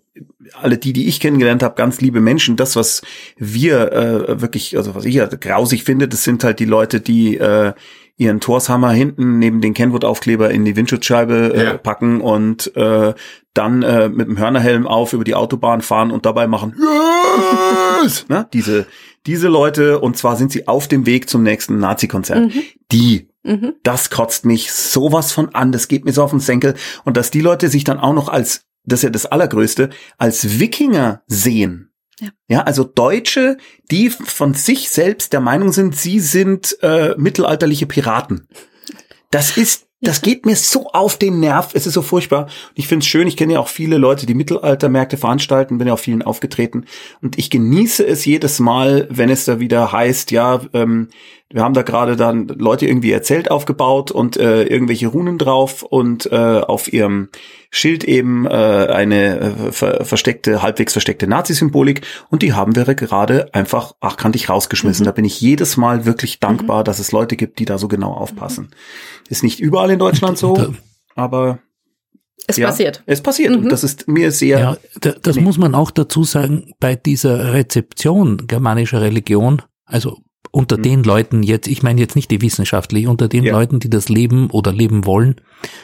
alle 0.53 0.77
die, 0.77 0.93
die 0.93 1.07
ich 1.07 1.19
kennengelernt 1.19 1.63
habe, 1.63 1.75
ganz 1.75 2.01
liebe 2.01 2.21
Menschen. 2.21 2.55
Das, 2.55 2.75
was 2.75 3.01
wir 3.37 3.91
äh, 3.91 4.41
wirklich, 4.41 4.77
also 4.77 4.95
was 4.95 5.05
ich 5.05 5.15
ja 5.15 5.25
grausig 5.25 5.83
finde, 5.83 6.07
das 6.07 6.23
sind 6.23 6.43
halt 6.43 6.59
die 6.59 6.65
Leute, 6.65 6.99
die 6.99 7.37
äh, 7.37 7.73
ihren 8.15 8.39
Torshammer 8.39 8.91
hinten 8.91 9.39
neben 9.39 9.59
den 9.61 9.73
Kenwood-Aufkleber 9.73 10.51
in 10.51 10.65
die 10.65 10.75
Windschutzscheibe 10.75 11.53
äh, 11.55 11.63
ja. 11.63 11.77
packen 11.77 12.21
und 12.21 12.75
äh, 12.75 13.13
dann 13.53 13.81
äh, 13.81 14.09
mit 14.09 14.27
dem 14.27 14.37
Hörnerhelm 14.37 14.85
auf 14.85 15.13
über 15.13 15.23
die 15.23 15.35
Autobahn 15.35 15.81
fahren 15.81 16.11
und 16.11 16.25
dabei 16.25 16.45
machen 16.47 16.75
yes! 18.03 18.25
ne? 18.29 18.47
diese 18.53 18.85
diese 19.25 19.47
Leute 19.47 19.99
und 19.99 20.17
zwar 20.17 20.35
sind 20.35 20.51
sie 20.51 20.67
auf 20.67 20.87
dem 20.87 21.05
Weg 21.05 21.29
zum 21.29 21.43
nächsten 21.43 21.79
Nazi-Konzert. 21.79 22.53
Mhm. 22.53 22.61
Die 22.91 23.29
mhm. 23.43 23.73
Das 23.83 24.09
kotzt 24.09 24.45
mich 24.45 24.71
sowas 24.71 25.31
von 25.31 25.55
an, 25.55 25.71
das 25.71 25.87
geht 25.87 26.03
mir 26.05 26.11
so 26.11 26.23
auf 26.23 26.31
den 26.31 26.41
Senkel. 26.41 26.75
Und 27.05 27.15
dass 27.15 27.31
die 27.31 27.41
Leute 27.41 27.69
sich 27.69 27.83
dann 27.83 27.99
auch 27.99 28.13
noch 28.13 28.27
als, 28.27 28.65
das 28.85 28.99
ist 28.99 29.03
ja 29.03 29.09
das 29.09 29.25
Allergrößte, 29.25 29.89
als 30.17 30.59
Wikinger 30.59 31.23
sehen. 31.27 31.89
Ja. 32.19 32.29
ja, 32.47 32.61
also 32.61 32.83
Deutsche, 32.83 33.57
die 33.89 34.09
von 34.09 34.53
sich 34.53 34.89
selbst 34.89 35.33
der 35.33 35.39
Meinung 35.39 35.71
sind, 35.71 35.95
sie 35.95 36.19
sind 36.19 36.77
äh, 36.81 37.15
mittelalterliche 37.17 37.87
Piraten. 37.87 38.47
Das 39.31 39.57
ist, 39.57 39.87
das 40.03 40.21
geht 40.21 40.45
mir 40.45 40.55
so 40.55 40.87
auf 40.91 41.17
den 41.17 41.39
Nerv. 41.39 41.71
Es 41.73 41.87
ist 41.87 41.93
so 41.93 42.01
furchtbar. 42.01 42.43
Und 42.43 42.51
ich 42.75 42.87
finde 42.87 43.03
es 43.03 43.07
schön. 43.07 43.27
Ich 43.27 43.37
kenne 43.37 43.53
ja 43.53 43.59
auch 43.59 43.69
viele 43.69 43.97
Leute, 43.97 44.25
die 44.25 44.33
Mittelaltermärkte 44.33 45.17
veranstalten, 45.17 45.77
bin 45.77 45.87
ja 45.87 45.93
auf 45.93 46.01
vielen 46.01 46.21
aufgetreten. 46.21 46.85
Und 47.21 47.37
ich 47.37 47.49
genieße 47.49 48.05
es 48.05 48.25
jedes 48.25 48.59
Mal, 48.59 49.07
wenn 49.09 49.29
es 49.29 49.45
da 49.45 49.59
wieder 49.59 49.91
heißt, 49.91 50.31
ja, 50.31 50.61
ähm, 50.73 51.07
wir 51.53 51.61
haben 51.61 51.75
da 51.75 51.83
gerade 51.83 52.15
dann 52.15 52.47
Leute 52.47 52.87
irgendwie 52.87 53.11
ihr 53.11 53.21
Zelt 53.21 53.51
aufgebaut 53.51 54.09
und 54.09 54.37
äh, 54.37 54.63
irgendwelche 54.63 55.07
Runen 55.07 55.37
drauf 55.37 55.83
und 55.83 56.25
äh, 56.31 56.35
auf 56.35 56.91
ihrem 56.91 57.29
Schild 57.69 58.03
eben 58.03 58.47
äh, 58.47 58.49
eine 58.49 59.39
äh, 59.39 59.71
ver 59.71 60.03
versteckte, 60.03 60.63
halbwegs 60.63 60.93
versteckte 60.93 61.27
Nazi-Symbolik 61.27 62.01
und 62.29 62.41
die 62.41 62.53
haben 62.53 62.75
wir 62.75 62.85
gerade 62.95 63.53
einfach 63.53 63.93
achkantig 63.99 64.49
rausgeschmissen. 64.49 65.03
Mhm. 65.03 65.05
Da 65.05 65.11
bin 65.11 65.25
ich 65.25 65.41
jedes 65.41 65.77
Mal 65.77 66.05
wirklich 66.05 66.39
dankbar, 66.39 66.79
mhm. 66.79 66.85
dass 66.85 66.97
es 66.97 67.11
Leute 67.11 67.35
gibt, 67.35 67.59
die 67.59 67.65
da 67.65 67.77
so 67.77 67.87
genau 67.87 68.13
aufpassen. 68.13 68.71
Ist 69.29 69.43
nicht 69.43 69.59
überall 69.59 69.91
in 69.91 69.99
Deutschland 69.99 70.37
so, 70.37 70.73
aber 71.15 71.59
es 72.47 72.57
ja, 72.57 72.67
passiert. 72.67 73.03
Es 73.05 73.21
passiert. 73.21 73.51
Mhm. 73.51 73.63
Und 73.63 73.69
das 73.71 73.83
ist 73.83 74.07
mir 74.07 74.31
sehr. 74.31 74.59
Ja, 74.59 74.77
das 75.21 75.35
nee. 75.35 75.41
muss 75.41 75.57
man 75.57 75.75
auch 75.75 75.91
dazu 75.91 76.23
sagen, 76.23 76.73
bei 76.79 76.95
dieser 76.95 77.53
Rezeption 77.53 78.47
germanischer 78.47 79.01
Religion, 79.01 79.61
also 79.85 80.17
unter 80.51 80.77
mhm. 80.77 80.83
den 80.83 81.03
Leuten 81.03 81.43
jetzt, 81.43 81.67
ich 81.67 81.83
meine 81.83 81.99
jetzt 81.99 82.15
nicht 82.15 82.29
die 82.29 82.41
wissenschaftlich, 82.41 83.07
unter 83.07 83.27
den 83.27 83.43
ja. 83.43 83.53
Leuten, 83.53 83.79
die 83.79 83.89
das 83.89 84.09
leben 84.09 84.49
oder 84.51 84.71
leben 84.71 85.05
wollen, 85.05 85.41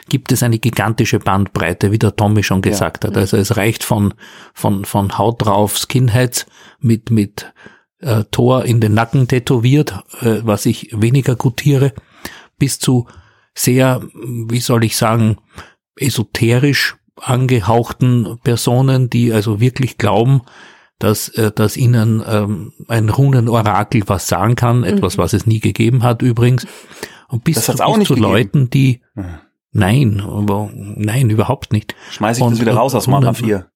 gibt 0.09 0.31
es 0.31 0.43
eine 0.43 0.59
gigantische 0.59 1.19
Bandbreite, 1.19 1.91
wie 1.91 1.99
der 1.99 2.15
Tommy 2.15 2.43
schon 2.43 2.61
gesagt 2.61 3.03
ja. 3.03 3.09
hat. 3.09 3.17
Also 3.17 3.37
es 3.37 3.57
reicht 3.57 3.83
von, 3.83 4.13
von, 4.53 4.85
von 4.85 5.17
Haut 5.17 5.45
drauf, 5.45 5.77
Skinheads 5.77 6.45
mit, 6.79 7.09
mit 7.09 7.51
äh, 7.99 8.25
Tor 8.31 8.65
in 8.65 8.79
den 8.79 8.93
Nacken 8.93 9.27
tätowiert, 9.27 10.03
äh, 10.21 10.41
was 10.43 10.65
ich 10.65 10.89
weniger 10.93 11.35
gutiere, 11.35 11.93
bis 12.59 12.79
zu 12.79 13.07
sehr, 13.59 14.01
wie 14.13 14.59
soll 14.59 14.83
ich 14.83 14.97
sagen, 14.97 15.37
esoterisch 15.95 16.95
angehauchten 17.17 18.39
Personen, 18.43 19.09
die 19.09 19.33
also 19.33 19.59
wirklich 19.59 19.97
glauben, 19.97 20.41
dass, 20.99 21.29
äh, 21.29 21.51
dass 21.51 21.77
ihnen 21.77 22.23
ähm, 22.25 22.73
ein 22.87 23.09
Runenorakel 23.09 24.03
was 24.07 24.27
sagen 24.27 24.55
kann, 24.55 24.83
etwas, 24.83 25.17
mhm. 25.17 25.21
was 25.21 25.33
es 25.33 25.45
nie 25.45 25.59
gegeben 25.59 26.03
hat 26.03 26.21
übrigens. 26.21 26.65
Und 27.27 27.43
bis, 27.43 27.65
das 27.65 27.81
auch 27.81 27.97
bis 27.97 28.07
zu 28.07 28.15
gegeben. 28.15 28.31
Leuten, 28.31 28.69
die 28.69 29.01
mhm. 29.15 29.39
Nein, 29.71 30.19
aber 30.21 30.71
nein, 30.73 31.29
überhaupt 31.29 31.73
nicht. 31.73 31.95
Schmeiß 32.09 32.37
ich 32.37 32.43
und, 32.43 32.53
das 32.53 32.61
wieder 32.61 32.73
raus 32.73 32.95
aus 32.95 33.07
Mana 33.07 33.33
4. 33.33 33.68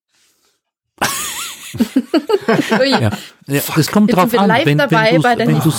ja. 2.84 3.00
ja, 3.00 3.10
das 3.46 3.90
kommt 3.90 4.10
Jetzt 4.10 4.18
drauf 4.18 4.38
an, 4.38 4.50
wenn, 4.50 4.78
wenn 4.78 4.78
du, 4.78 4.90
wenn 4.90 5.60
du 5.60 5.70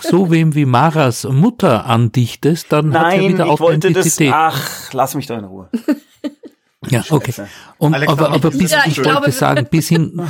so 0.00 0.30
wem 0.30 0.54
wie 0.54 0.64
Maras 0.64 1.24
Mutter 1.24 1.86
andichtest, 1.86 2.72
dann 2.72 2.90
Nein, 2.90 3.04
hat 3.04 3.12
er 3.12 3.28
wieder 3.28 3.46
Authentizität. 3.46 4.32
Das, 4.32 4.54
ach, 4.54 4.92
lass 4.92 5.14
mich 5.14 5.26
doch 5.26 5.38
in 5.38 5.44
Ruhe. 5.44 5.68
Ja, 6.88 7.04
okay. 7.10 7.32
Um, 7.78 7.94
aber, 7.94 8.30
aber 8.30 8.50
bis, 8.50 8.70
ja, 8.70 8.82
ich, 8.86 8.98
ich 8.98 9.04
wollte 9.04 9.32
sagen, 9.32 9.66
bis 9.68 9.88
hin, 9.88 10.20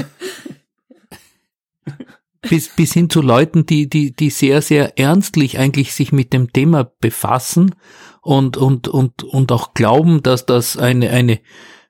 bis, 2.40 2.68
bis 2.68 2.92
hin 2.92 3.10
zu 3.10 3.20
Leuten, 3.20 3.66
die, 3.66 3.90
die, 3.90 4.14
die 4.14 4.30
sehr, 4.30 4.62
sehr 4.62 4.98
ernstlich 4.98 5.58
eigentlich 5.58 5.94
sich 5.94 6.12
mit 6.12 6.32
dem 6.32 6.52
Thema 6.52 6.90
befassen 7.00 7.74
und, 8.22 8.56
und, 8.56 8.88
und, 8.88 9.22
und 9.22 9.52
auch 9.52 9.74
glauben, 9.74 10.22
dass 10.22 10.46
das 10.46 10.76
eine, 10.76 11.10
eine, 11.10 11.40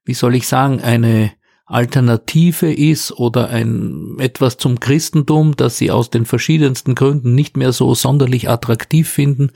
wie 0.05 0.15
soll 0.15 0.35
ich 0.35 0.49
sagen, 0.49 0.81
eine 0.81 1.33
Alternative 1.67 2.73
ist 2.73 3.11
oder 3.13 3.49
ein, 3.49 4.17
etwas 4.19 4.57
zum 4.57 4.79
Christentum, 4.79 5.57
das 5.57 5.79
sie 5.79 5.91
aus 5.91 6.11
den 6.11 6.25
verschiedensten 6.25 6.95
Gründen 6.95 7.35
nicht 7.35 7.57
mehr 7.57 7.73
so 7.73 7.95
sonderlich 7.95 8.49
attraktiv 8.49 9.09
finden, 9.09 9.51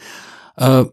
äh, 0.57 0.85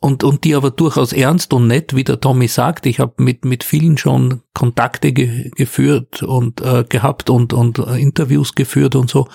und, 0.00 0.22
und 0.22 0.44
die 0.44 0.54
aber 0.54 0.70
durchaus 0.70 1.12
ernst 1.12 1.52
und 1.52 1.66
nett, 1.66 1.94
wie 1.94 2.04
der 2.04 2.20
Tommy 2.20 2.46
sagt. 2.46 2.86
Ich 2.86 3.00
habe 3.00 3.14
mit, 3.22 3.44
mit 3.44 3.64
vielen 3.64 3.98
schon 3.98 4.42
Kontakte 4.54 5.12
ge 5.12 5.50
geführt 5.56 6.22
und 6.22 6.60
äh, 6.60 6.84
gehabt 6.88 7.30
und, 7.30 7.52
und 7.52 7.78
äh, 7.78 8.00
Interviews 8.00 8.54
geführt 8.54 8.94
und 8.94 9.10
so, 9.10 9.26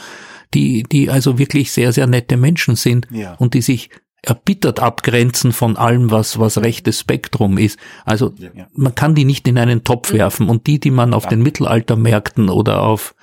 die, 0.53 0.83
die 0.83 1.09
also 1.09 1.37
wirklich 1.37 1.71
sehr, 1.71 1.91
sehr 1.91 2.07
nette 2.07 2.37
Menschen 2.37 2.75
sind 2.75 3.07
ja. 3.11 3.33
und 3.35 3.53
die 3.53 3.61
sich 3.61 3.89
erbittert 4.23 4.79
abgrenzen 4.79 5.51
von 5.51 5.75
allem, 5.77 6.09
was, 6.09 6.39
was 6.39 6.57
rechtes 6.57 7.01
Spektrum 7.01 7.57
ist. 7.57 7.77
Also 8.05 8.33
ja. 8.37 8.67
man 8.73 8.95
kann 8.95 9.15
die 9.15 9.25
nicht 9.25 9.47
in 9.47 9.57
einen 9.57 9.83
Topf 9.83 10.13
werfen 10.13 10.49
und 10.49 10.65
die, 10.65 10.79
die 10.79 10.91
man 10.91 11.13
auf 11.13 11.25
ja. 11.25 11.31
den 11.31 11.43
Mittelaltermärkten 11.43 12.49
oder 12.49 12.83
auf 12.83 13.15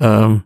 ähm, 0.00 0.44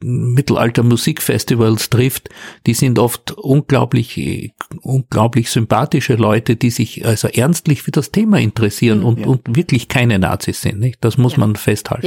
Mittelalter-Musikfestivals 0.00 1.90
trifft, 1.90 2.28
die 2.66 2.74
sind 2.74 3.00
oft 3.00 3.32
unglaublich, 3.32 4.52
unglaublich 4.80 5.50
sympathische 5.50 6.14
Leute, 6.14 6.54
die 6.54 6.70
sich 6.70 7.04
also 7.04 7.26
ernstlich 7.26 7.82
für 7.82 7.90
das 7.90 8.12
Thema 8.12 8.38
interessieren 8.38 9.00
mhm, 9.00 9.04
und, 9.04 9.18
ja. 9.20 9.26
und 9.26 9.56
wirklich 9.56 9.88
keine 9.88 10.18
Nazis 10.20 10.60
sind. 10.60 10.78
Nicht? 10.78 11.04
Das 11.04 11.18
muss 11.18 11.32
ja. 11.32 11.40
man 11.40 11.56
festhalten. 11.56 12.06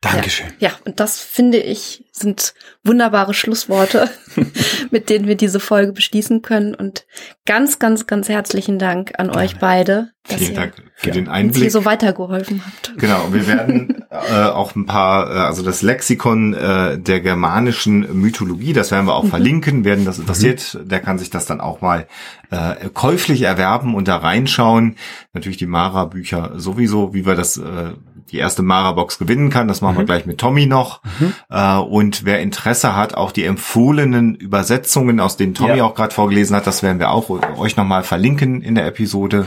Dankeschön. 0.00 0.46
Ja, 0.58 0.68
ja, 0.68 0.74
und 0.84 1.00
das 1.00 1.20
finde 1.20 1.58
ich 1.58 2.04
sind 2.12 2.54
wunderbare 2.84 3.34
Schlussworte, 3.34 4.10
mit 4.90 5.10
denen 5.10 5.26
wir 5.26 5.36
diese 5.36 5.60
Folge 5.60 5.92
beschließen 5.92 6.42
können. 6.42 6.74
Und 6.74 7.06
ganz, 7.44 7.78
ganz, 7.78 8.06
ganz 8.06 8.28
herzlichen 8.28 8.78
Dank 8.78 9.12
an 9.18 9.28
Gerne. 9.28 9.42
euch 9.42 9.58
beide, 9.58 10.10
dass 10.28 10.38
Vielen 10.38 10.52
ihr 10.52 10.56
Dank 10.56 10.74
für 10.94 11.10
den 11.10 11.18
uns 11.20 11.28
hier 11.28 11.34
Einblick. 11.34 11.70
so 11.70 11.84
weitergeholfen 11.84 12.62
habt. 12.64 12.98
Genau, 12.98 13.32
wir 13.32 13.46
werden 13.46 14.04
äh, 14.10 14.44
auch 14.44 14.74
ein 14.74 14.86
paar, 14.86 15.30
äh, 15.30 15.38
also 15.40 15.62
das 15.62 15.82
Lexikon 15.82 16.54
äh, 16.54 16.98
der 16.98 17.20
germanischen 17.20 18.20
Mythologie, 18.20 18.72
das 18.72 18.90
werden 18.90 19.06
wir 19.06 19.14
auch 19.14 19.26
verlinken. 19.26 19.84
Werden 19.84 20.04
das 20.04 20.18
interessiert, 20.18 20.78
der 20.82 21.00
kann 21.00 21.18
sich 21.18 21.30
das 21.30 21.46
dann 21.46 21.60
auch 21.60 21.80
mal 21.80 22.06
äh, 22.50 22.88
käuflich 22.92 23.42
erwerben 23.42 23.94
und 23.94 24.08
da 24.08 24.16
reinschauen. 24.16 24.96
Natürlich 25.32 25.58
die 25.58 25.66
Mara-Bücher 25.66 26.52
sowieso, 26.56 27.12
wie 27.12 27.26
wir 27.26 27.34
das 27.34 27.58
äh, 27.58 27.92
die 28.30 28.38
erste 28.38 28.62
Mara-Box 28.62 29.18
gewinnen 29.18 29.50
kann. 29.50 29.68
Das 29.68 29.80
machen 29.80 29.96
wir 29.98 30.04
gleich 30.04 30.26
mit 30.26 30.38
Tommy 30.38 30.66
noch. 30.66 31.00
Äh, 31.48 31.76
und 31.78 32.24
wer 32.24 32.40
Interesse 32.40 32.96
hat, 32.96 33.14
auch 33.14 33.32
die 33.32 33.44
empfohlenen 33.44 34.34
Übersetzungen, 34.34 35.20
aus 35.20 35.36
denen 35.36 35.54
Tommy 35.54 35.78
Ja. 35.78 35.84
auch 35.84 35.94
gerade 35.94 36.14
vorgelesen 36.14 36.56
hat, 36.56 36.66
das 36.66 36.82
werden 36.82 36.98
wir 36.98 37.10
auch 37.10 37.30
euch 37.58 37.76
nochmal 37.76 38.02
verlinken 38.02 38.62
in 38.62 38.74
der 38.74 38.86
Episode. 38.86 39.46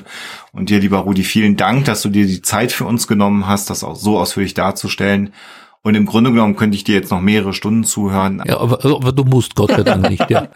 Und 0.52 0.70
dir, 0.70 0.80
lieber 0.80 1.00
Rudi, 1.00 1.24
vielen 1.24 1.58
Dank, 1.58 1.86
dass 1.86 2.02
du 2.02 2.10
dir 2.10 2.26
die 2.26 2.42
Zeit 2.42 2.72
für 2.72 2.86
uns 2.86 3.08
genommen 3.08 3.48
hast, 3.48 3.70
das 3.70 3.84
auch 3.84 3.96
so 3.96 4.18
ausführlich 4.18 4.54
darzustellen. 4.54 5.34
Und 5.82 5.96
im 5.96 6.06
Grunde 6.06 6.32
genommen 6.32 6.58
könnte 6.58 6.76
ich 6.76 6.84
dir 6.84 6.96
jetzt 6.96 7.10
noch 7.10 7.22
mehrere 7.22 7.54
Stunden 7.54 7.86
zuhören. 7.86 8.44
Ja, 8.46 8.60
aber, 8.60 8.84
aber 8.84 9.14
du 9.14 9.24
musst 9.24 9.56
Gott 9.56 9.72
sei 9.72 9.84
Dank 9.84 10.10
nicht, 10.10 10.30
ja. 10.30 10.50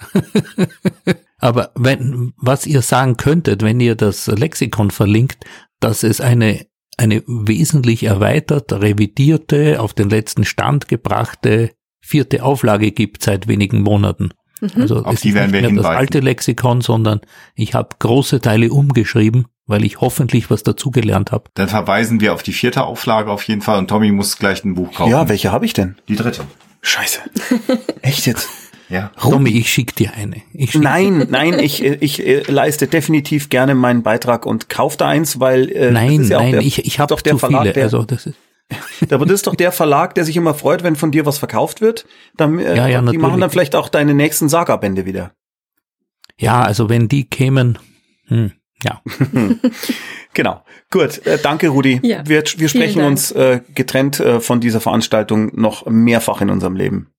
aber 1.37 1.71
wenn, 1.75 2.33
was 2.37 2.65
ihr 2.65 2.81
sagen 2.81 3.15
könntet, 3.17 3.61
wenn 3.61 3.79
ihr 3.79 3.95
das 3.95 4.27
Lexikon 4.27 4.91
verlinkt, 4.91 5.45
dass 5.79 6.03
es 6.03 6.19
eine, 6.21 6.65
eine 6.98 7.24
wesentlich 7.28 8.03
erweitert, 8.03 8.72
revidierte, 8.72 9.80
auf 9.82 9.94
den 9.94 10.10
letzten 10.10 10.45
Stand 10.45 10.88
gebrachte 10.88 11.72
vierte 12.03 12.44
Auflage 12.44 12.91
gibt 12.91 13.24
seit 13.24 13.48
wenigen 13.48 13.82
Monaten. 13.82 14.32
Also 14.76 15.03
Auf 15.03 15.15
es 15.15 15.22
die 15.22 15.30
ist 15.30 15.36
werden 15.36 15.52
nicht 15.52 15.53
wir 15.53 15.61
mehr 15.61 15.70
das 15.70 15.78
hinweisen. 15.78 15.98
alte 15.98 16.20
Lexikon, 16.20 16.82
sondern 16.82 17.22
ich 17.56 17.74
habe 17.74 17.95
große 17.99 18.40
Teile 18.40 18.72
umgeschrieben, 18.72 19.48
weil 19.65 19.84
ich 19.84 19.99
hoffentlich 19.99 20.49
was 20.49 20.64
dazugelernt 20.64 21.32
habe. 21.32 21.49
Dann 21.56 21.68
verweisen 21.68 22.22
wir 22.22 22.34
auf 22.34 22.44
die 22.44 22.53
vierte 22.53 22.84
Auflage 22.84 23.32
auf 23.32 23.44
jeden 23.48 23.61
Fall 23.61 23.80
und 23.80 23.88
Tommy 23.88 24.11
muss 24.11 24.38
gleich 24.38 24.64
ein 24.64 24.76
Buch 24.76 24.94
kaufen. 24.94 25.11
Ja, 25.11 25.28
welche 25.28 25.52
habe 25.52 25.65
ich 25.65 25.74
denn? 25.74 25.95
die 26.07 26.15
dritte. 26.15 26.44
Scheiße. 26.82 27.20
Echt 28.02 28.26
jetzt? 28.26 28.49
Ja. 28.94 29.11
Tommy, 29.20 29.49
ich 29.49 29.72
schick 29.72 29.95
dir 29.95 30.14
eine. 30.14 30.44
Ich 30.53 30.72
schick 30.72 30.82
Nein, 30.84 31.28
nein, 31.32 31.57
ich, 31.57 31.84
ich 31.84 32.26
äh, 32.26 32.44
leiste 32.49 32.86
definitiv 32.88 33.49
gerne 33.49 33.74
meinen 33.74 34.03
Beitrag 34.03 34.45
und 34.45 34.70
kauf 34.70 34.98
da 34.98 35.07
eins, 35.07 35.40
weil 35.40 35.70
äh, 35.70 35.86
das 35.86 35.94
Nein, 35.94 36.22
ist 36.22 36.30
ja 36.30 36.38
auch 36.38 36.41
nein, 36.44 36.52
der, 36.52 36.61
ich, 36.61 36.78
ich 36.80 36.86
ist 36.88 36.99
habe 36.99 37.10
doch 37.10 37.22
der 37.22 37.34
zu 37.34 37.40
Verlag, 37.40 37.61
viele. 37.64 37.74
Der, 37.74 37.84
Also 37.86 38.03
das 38.03 38.28
ist, 38.28 38.38
aber 39.11 39.26
das 39.26 39.36
ist 39.36 39.48
doch 39.48 39.56
der 39.56 39.72
Verlag, 39.72 40.14
der 40.15 40.26
sich 40.26 40.38
immer 40.38 40.53
freut, 40.53 40.84
wenn 40.84 40.95
von 40.95 41.11
dir 41.11 41.26
was 41.26 41.40
verkauft 41.40 41.82
wird. 41.82 42.06
Dann, 42.38 42.60
äh, 42.60 42.76
Ja, 42.76 42.88
ja, 42.88 42.99
die 42.99 43.06
natürlich. 43.06 43.22
machen 43.22 43.41
dann 43.41 43.49
vielleicht 43.49 43.76
auch 43.76 43.90
deine 43.90 44.14
nächsten 44.14 44.48
Saga-Bände 44.48 45.06
wieder. 45.07 45.32
ja, 46.38 46.61
also 46.61 46.88
wenn 46.88 47.07
die 47.07 47.28
kämen, 47.30 47.80
hm, 48.28 48.52
ja. 48.84 49.02
Genau. 50.36 50.64
Gut, 50.90 51.26
äh, 51.28 51.38
danke 51.41 51.70
Rudi. 51.70 51.99
Ja, 52.03 52.28
wir, 52.28 52.44
wir 52.57 52.68
sprechen 52.70 53.03
uns 53.03 53.32
äh, 53.32 53.61
getrennt 53.76 54.20
äh, 54.20 54.40
von 54.40 54.60
dieser 54.61 54.82
Veranstaltung 54.82 55.52
noch 55.53 55.86
mehrfach 55.86 56.41
in 56.41 56.49
unserem 56.49 56.76
Leben. 56.76 57.12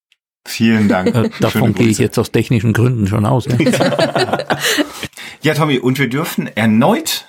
Vielen 0.46 0.88
Dank. 0.88 1.14
Äh, 1.14 1.30
davon 1.40 1.74
gehe 1.74 1.88
ich 1.88 1.98
jetzt 1.98 2.18
aus 2.18 2.30
technischen 2.30 2.72
Gründen 2.72 3.06
schon 3.06 3.24
aus. 3.26 3.46
Ja. 3.46 4.38
Ja, 5.42 5.54
Tommy, 5.54 5.78
und 5.78 5.98
wir 5.98 6.08
dürfen 6.08 6.48
erneut 6.54 7.26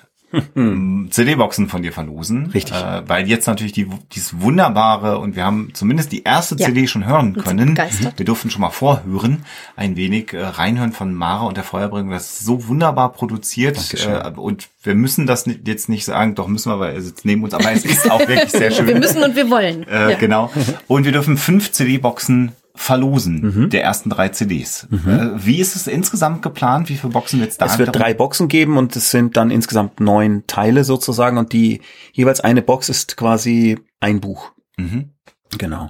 CD-Boxen 1.10 1.70
von 1.70 1.82
dir 1.82 1.94
verlosen. 1.94 2.48
Richtig. 2.48 2.76
Äh, 2.76 3.04
weil 3.08 3.28
jetzt 3.28 3.48
natürlich 3.48 3.72
die, 3.72 3.88
dieses 4.12 4.42
wunderbare, 4.42 5.20
und 5.20 5.36
wir 5.36 5.46
haben 5.46 5.70
zumindest 5.74 6.12
die 6.12 6.24
erste 6.24 6.56
Ja. 6.56 6.68
CD 6.68 6.88
schon 6.88 7.06
hören 7.06 7.36
können. 7.36 7.78
Wir 8.18 8.26
durften 8.26 8.50
schon 8.50 8.62
mal 8.62 8.70
vorhören, 8.70 9.46
ein 9.76 9.96
wenig 9.96 10.34
äh, 10.34 10.44
reinhören 10.44 10.92
von 10.92 11.14
Mara 11.14 11.46
und 11.46 11.58
der 11.58 11.64
Feuerbringung. 11.64 12.12
Das 12.12 12.24
ist 12.32 12.46
so 12.46 12.68
wunderbar 12.68 13.14
produziert. 13.14 13.78
Dankeschön. 13.78 14.14
Äh, 14.14 14.32
und 14.36 14.68
wir 14.84 14.96
müssen 14.96 15.26
das 15.26 15.46
jetzt 15.66 15.90
nicht 15.90 16.06
sagen, 16.06 16.36
doch 16.36 16.48
müssen 16.48 16.72
wir, 16.72 16.80
weil 16.80 16.96
er 16.96 17.02
sitzt 17.02 17.26
neben 17.26 17.44
uns, 17.44 17.54
aber 17.54 17.72
es 17.72 17.86
ist 17.86 18.10
auch 18.12 18.20
wirklich 18.28 18.52
sehr 18.52 18.72
schön. 18.72 18.88
Wir 18.88 19.00
müssen 19.00 19.24
und 19.24 19.36
wir 19.36 19.50
wollen. 19.50 19.88
Äh, 19.88 20.12
ja. 20.12 20.18
Genau. 20.18 20.52
Und 20.88 21.06
wir 21.06 21.12
dürfen 21.12 21.38
fünf 21.38 21.72
CD-Boxen 21.72 22.52
verlosen, 22.76 23.41
Mhm. 23.41 23.69
der 23.69 23.84
ersten 23.84 24.10
drei 24.10 24.30
CDs. 24.30 24.88
Äh, 24.91 25.30
wie 25.35 25.60
ist 25.60 25.76
es 25.76 25.88
insgesamt 25.88 26.41
geplant? 26.41 26.89
Wie 26.89 26.95
viele 26.97 27.14
Boxen 27.14 27.39
wird 27.39 27.52
es 27.52 27.57
da 27.57 27.65
Es 27.65 27.80
wird 27.80 27.95
drei 27.95 28.14
Boxen 28.14 28.47
geben 28.47 28.77
und 28.77 28.95
es 28.95 29.11
sind 29.11 29.38
dann 29.38 29.49
insgesamt 29.49 29.99
neun 29.99 30.43
Teile 30.47 30.84
sozusagen 30.84 31.38
und 31.38 31.53
die 31.53 31.81
jeweils 32.14 32.41
eine 32.41 32.61
Box 32.61 32.89
ist 32.89 33.18
quasi 33.18 33.80
ein 33.99 34.19
Buch. 34.19 34.52
Mhm. 34.77 35.11
Genau. 35.57 35.89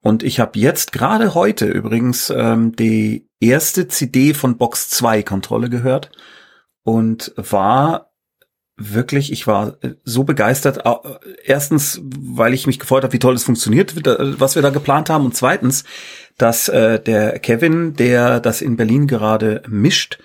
Und 0.00 0.22
ich 0.22 0.40
habe 0.40 0.58
jetzt 0.58 0.92
gerade 0.92 1.34
heute 1.34 1.66
übrigens 1.66 2.30
ähm, 2.34 2.74
die 2.76 3.28
erste 3.40 3.88
CD 3.88 4.34
von 4.34 4.58
Box 4.58 4.90
2 4.90 5.22
Kontrolle 5.22 5.70
gehört 5.70 6.10
und 6.82 7.32
war 7.36 8.10
wirklich, 8.76 9.30
ich 9.32 9.46
war 9.46 9.76
äh, 9.82 9.94
so 10.04 10.24
begeistert. 10.24 10.84
Äh, 10.84 10.94
Erstens, 11.44 12.00
weil 12.02 12.54
ich 12.54 12.66
mich 12.66 12.78
gefreut 12.78 13.04
habe, 13.04 13.12
wie 13.12 13.18
toll 13.18 13.34
es 13.34 13.44
funktioniert, 13.44 13.94
da- 14.06 14.16
was 14.40 14.54
wir 14.54 14.62
da 14.62 14.70
geplant 14.70 15.10
haben. 15.10 15.24
Und 15.24 15.36
zweitens, 15.36 15.84
dass 16.38 16.68
äh, 16.68 16.98
der 17.00 17.38
Kevin, 17.38 17.94
der 17.94 18.40
das 18.40 18.60
in 18.62 18.76
Berlin 18.76 19.06
gerade 19.06 19.62
mischt, 19.68 20.18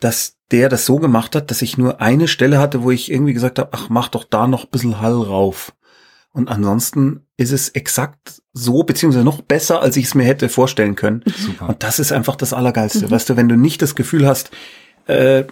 dass 0.00 0.36
der 0.50 0.68
das 0.68 0.86
so 0.86 0.98
gemacht 0.98 1.34
hat, 1.34 1.50
dass 1.50 1.62
ich 1.62 1.76
nur 1.76 2.00
eine 2.00 2.28
Stelle 2.28 2.58
hatte, 2.58 2.82
wo 2.82 2.90
ich 2.90 3.10
irgendwie 3.10 3.32
gesagt 3.32 3.58
habe, 3.58 3.70
ach, 3.72 3.88
mach 3.88 4.08
doch 4.08 4.24
da 4.24 4.46
noch 4.46 4.64
ein 4.64 4.70
bisschen 4.70 5.00
Hall 5.00 5.14
rauf. 5.14 5.72
Und 6.32 6.48
ansonsten 6.50 7.26
ist 7.38 7.50
es 7.50 7.70
exakt 7.70 8.42
so, 8.52 8.82
beziehungsweise 8.84 9.24
noch 9.24 9.40
besser, 9.40 9.80
als 9.80 9.96
ich 9.96 10.04
es 10.04 10.14
mir 10.14 10.24
hätte 10.24 10.48
vorstellen 10.50 10.94
können. 10.94 11.24
Super. 11.36 11.68
Und 11.70 11.82
das 11.82 11.98
ist 11.98 12.12
einfach 12.12 12.36
das 12.36 12.52
Allergeilste. 12.52 13.10
Weißt 13.10 13.28
du, 13.30 13.36
wenn 13.36 13.48
du 13.48 13.56
nicht 13.56 13.80
das 13.82 13.94
Gefühl 13.94 14.26
hast, 14.26 14.50
äh, 15.06 15.44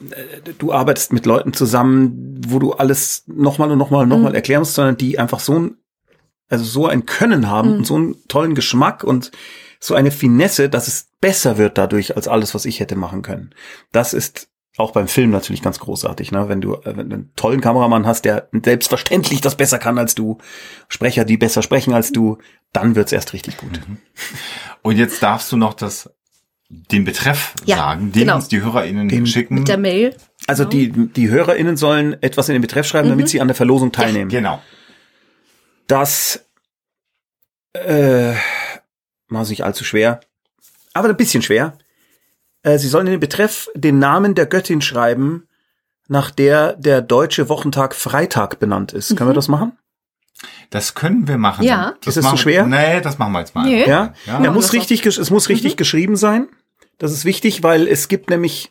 du 0.59 0.73
arbeitest 0.73 1.13
mit 1.13 1.27
Leuten 1.27 1.53
zusammen, 1.53 2.41
wo 2.47 2.59
du 2.59 2.73
alles 2.73 3.25
nochmal 3.27 3.71
und 3.71 3.79
nochmal 3.79 4.03
und 4.03 4.09
nochmal 4.09 4.31
Mhm. 4.31 4.37
erklären 4.37 4.61
musst, 4.61 4.75
sondern 4.75 4.97
die 4.97 5.19
einfach 5.19 5.41
so 5.41 5.59
ein, 5.59 5.77
also 6.49 6.65
so 6.65 6.87
ein 6.87 7.07
Können 7.07 7.49
haben 7.49 7.71
Mhm. 7.73 7.77
und 7.79 7.87
so 7.87 7.95
einen 7.95 8.17
tollen 8.29 8.55
Geschmack 8.55 9.05
und 9.05 9.31
so 9.81 9.95
eine 9.95 10.11
Finesse, 10.11 10.69
dass 10.69 10.89
es 10.89 11.09
besser 11.21 11.59
wird 11.59 11.79
dadurch 11.79 12.17
als 12.17 12.27
alles, 12.29 12.55
was 12.55 12.65
ich 12.65 12.81
hätte 12.81 12.97
machen 12.97 13.23
können. 13.23 13.51
Das 13.93 14.13
ist 14.15 14.49
auch 14.77 14.91
beim 14.91 15.07
Film 15.07 15.31
natürlich 15.31 15.63
ganz 15.63 15.79
großartig, 15.79 16.33
ne? 16.33 16.49
Wenn 16.49 16.61
du, 16.61 16.75
äh, 16.75 16.97
wenn 16.97 17.09
du 17.09 17.15
einen 17.15 17.33
tollen 17.37 17.61
Kameramann 17.61 18.07
hast, 18.07 18.25
der 18.25 18.49
selbstverständlich 18.65 19.41
das 19.41 19.55
besser 19.57 19.79
kann 19.79 19.99
als 19.99 20.17
du, 20.17 20.39
Sprecher, 20.89 21.25
die 21.25 21.37
besser 21.37 21.63
sprechen 21.63 21.95
als 21.95 22.11
du, 22.11 22.39
dann 22.73 22.97
wird's 22.97 23.13
erst 23.13 23.33
richtig 23.35 23.57
gut. 23.59 23.81
Und 24.83 24.97
jetzt 24.97 25.23
darfst 25.23 25.53
du 25.53 25.57
noch 25.57 25.75
das, 25.75 26.11
den 26.91 27.05
Betreff 27.05 27.55
Ja, 27.65 27.77
sagen, 27.77 28.13
den 28.13 28.21
genau. 28.23 28.37
uns 28.37 28.49
die 28.49 28.61
HörerInnen 28.63 29.09
Den- 29.09 29.27
schicken. 29.27 29.55
Mit 29.55 29.69
der 29.69 29.79
Mail. 29.79 30.17
Also 30.47 30.65
die, 30.65 30.91
die 30.91 31.29
HörerInnen 31.31 31.77
sollen 31.77 32.21
etwas 32.23 32.49
in 32.49 32.53
den 32.55 32.63
Betreff 32.63 32.87
schreiben, 32.87 33.09
damit 33.09 33.29
sie 33.29 33.41
an 33.41 33.49
der 33.49 33.55
Verlosung 33.55 33.93
teilnehmen. 33.93 34.31
genau. 34.31 34.61
Das 35.87 36.45
äh, 37.75 38.35
war 39.29 39.47
nicht 39.49 39.65
allzu 39.65 39.85
schwer, 39.85 40.21
aber 40.93 41.09
ein 41.09 41.17
bisschen 41.17 41.43
schwer. 41.43 41.77
Äh, 42.63 42.79
sie 42.79 42.89
sollen 42.89 43.07
in 43.07 43.13
den 43.13 43.21
Betreff 43.21 43.69
den 43.75 43.99
Namen 43.99 44.35
der 44.35 44.47
Göttin 44.47 44.81
schreiben, 44.81 45.47
nach 46.09 46.31
der 46.31 46.75
der 46.75 47.01
deutsche 47.03 47.49
Wochentag 47.49 47.95
Freitag 47.95 48.59
benannt 48.59 48.93
ist. 48.93 49.17
Können 49.17 49.31
wir 49.31 49.35
das 49.35 49.49
machen? 49.49 49.73
Das 50.71 50.95
können 50.95 51.27
wir 51.29 51.39
machen. 51.39 51.65
Ja. 51.65 51.95
Das 52.01 52.09
Ist 52.09 52.17
es 52.19 52.23
zu 52.25 52.29
machen, 52.31 52.39
schwer? 52.39 52.67
Nee, 52.67 53.01
das 53.01 53.19
machen 53.19 53.33
wir 53.33 53.41
jetzt 53.41 53.55
mal. 53.55 53.65
Nee. 53.65 53.87
Ja, 53.89 54.13
Ja. 54.27 54.43
er 54.43 54.51
muss 54.51 54.67
das 54.67 54.73
Mhm. 54.73 54.79
richtig, 54.81 55.07
es 55.07 55.31
muss 55.31 55.49
richtig 55.49 55.77
geschrieben 55.77 56.17
sein. 56.17 56.49
Das 56.99 57.13
ist 57.13 57.25
wichtig, 57.25 57.63
weil 57.63 57.89
es 57.89 58.09
gibt 58.09 58.31
nämlich 58.31 58.71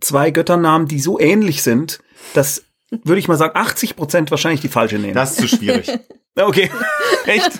zwei 0.00 0.30
Götternamen, 0.30 0.88
die 0.88 1.00
so 1.00 1.18
ähnlich 1.18 1.62
sind, 1.62 2.00
dass 2.34 2.64
würde 3.04 3.18
ich 3.18 3.28
mal 3.28 3.38
sagen, 3.38 3.56
80 3.56 3.96
Prozent 3.96 4.30
wahrscheinlich 4.30 4.60
die 4.60 4.68
falsche 4.68 4.98
nehmen. 4.98 5.14
Das 5.14 5.32
ist 5.32 5.40
zu 5.40 5.56
schwierig. 5.56 5.90
okay, 6.36 6.70
echt? 7.24 7.58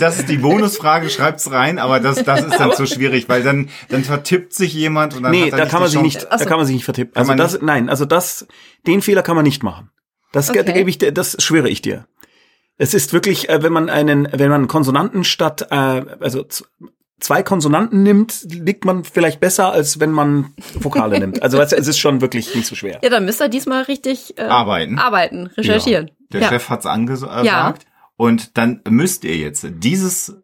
Das 0.00 0.18
ist 0.18 0.28
die 0.30 0.38
Bonusfrage, 0.38 1.10
schreibt's 1.10 1.50
rein, 1.50 1.78
aber 1.78 2.00
das, 2.00 2.24
das 2.24 2.42
ist 2.42 2.58
dann 2.58 2.72
zu 2.72 2.86
schwierig, 2.86 3.28
weil 3.28 3.42
dann, 3.42 3.68
dann 3.90 4.02
vertippt 4.02 4.54
sich 4.54 4.72
jemand 4.72 5.14
und 5.14 5.24
dann 5.24 5.32
Nee, 5.32 5.50
hat 5.50 5.52
er 5.52 5.56
da 5.58 5.64
nicht 5.64 5.70
kann 5.72 5.80
man 5.80 5.90
sich 5.90 6.00
nicht, 6.00 6.26
Ach 6.30 6.38
da 6.38 6.44
kann 6.46 6.56
man 6.56 6.66
sich 6.66 6.74
nicht 6.74 6.84
vertippen. 6.84 7.16
Also 7.16 7.34
das, 7.34 7.52
nicht? 7.52 7.62
nein, 7.62 7.90
also 7.90 8.06
das, 8.06 8.46
den 8.86 9.02
Fehler 9.02 9.22
kann 9.22 9.36
man 9.36 9.44
nicht 9.44 9.62
machen. 9.62 9.90
Das 10.32 10.48
Okay. 10.48 10.64
gebe 10.72 10.88
ich 10.88 10.96
dir, 10.96 11.12
das 11.12 11.36
schwöre 11.42 11.68
ich 11.68 11.82
dir. 11.82 12.06
Es 12.78 12.94
ist 12.94 13.12
wirklich, 13.12 13.50
äh, 13.50 13.62
wenn 13.62 13.72
man 13.72 13.90
einen, 13.90 14.26
wenn 14.32 14.48
man 14.50 14.66
Konsonanten 14.68 15.24
statt, 15.24 15.66
äh, 15.70 15.74
also 15.74 16.46
zwei 17.22 17.42
Konsonanten 17.42 18.02
nimmt, 18.02 18.44
liegt 18.50 18.84
man 18.84 19.04
vielleicht 19.04 19.40
besser, 19.40 19.72
als 19.72 20.00
wenn 20.00 20.10
man 20.10 20.52
Vokale 20.74 21.18
nimmt. 21.18 21.42
Also 21.42 21.56
weißt 21.56 21.72
du, 21.72 21.76
es 21.76 21.88
ist 21.88 21.98
schon 21.98 22.20
wirklich 22.20 22.54
nicht 22.54 22.66
so 22.66 22.74
schwer. 22.74 22.98
Ja, 23.02 23.08
dann 23.10 23.24
müsst 23.24 23.40
ihr 23.40 23.48
diesmal 23.48 23.82
richtig 23.84 24.38
äh, 24.38 24.42
Arbeiten. 24.42 24.98
arbeiten, 24.98 25.46
recherchieren. 25.46 26.10
Der 26.32 26.42
Ja. 26.42 26.48
Chef 26.48 26.68
hat's 26.68 26.86
angesagt. 26.86 27.44
Ja. 27.46 27.74
Und 28.16 28.56
dann 28.58 28.80
müsst 28.88 29.24
ihr 29.24 29.36
jetzt 29.36 29.66
dieses 29.78 30.41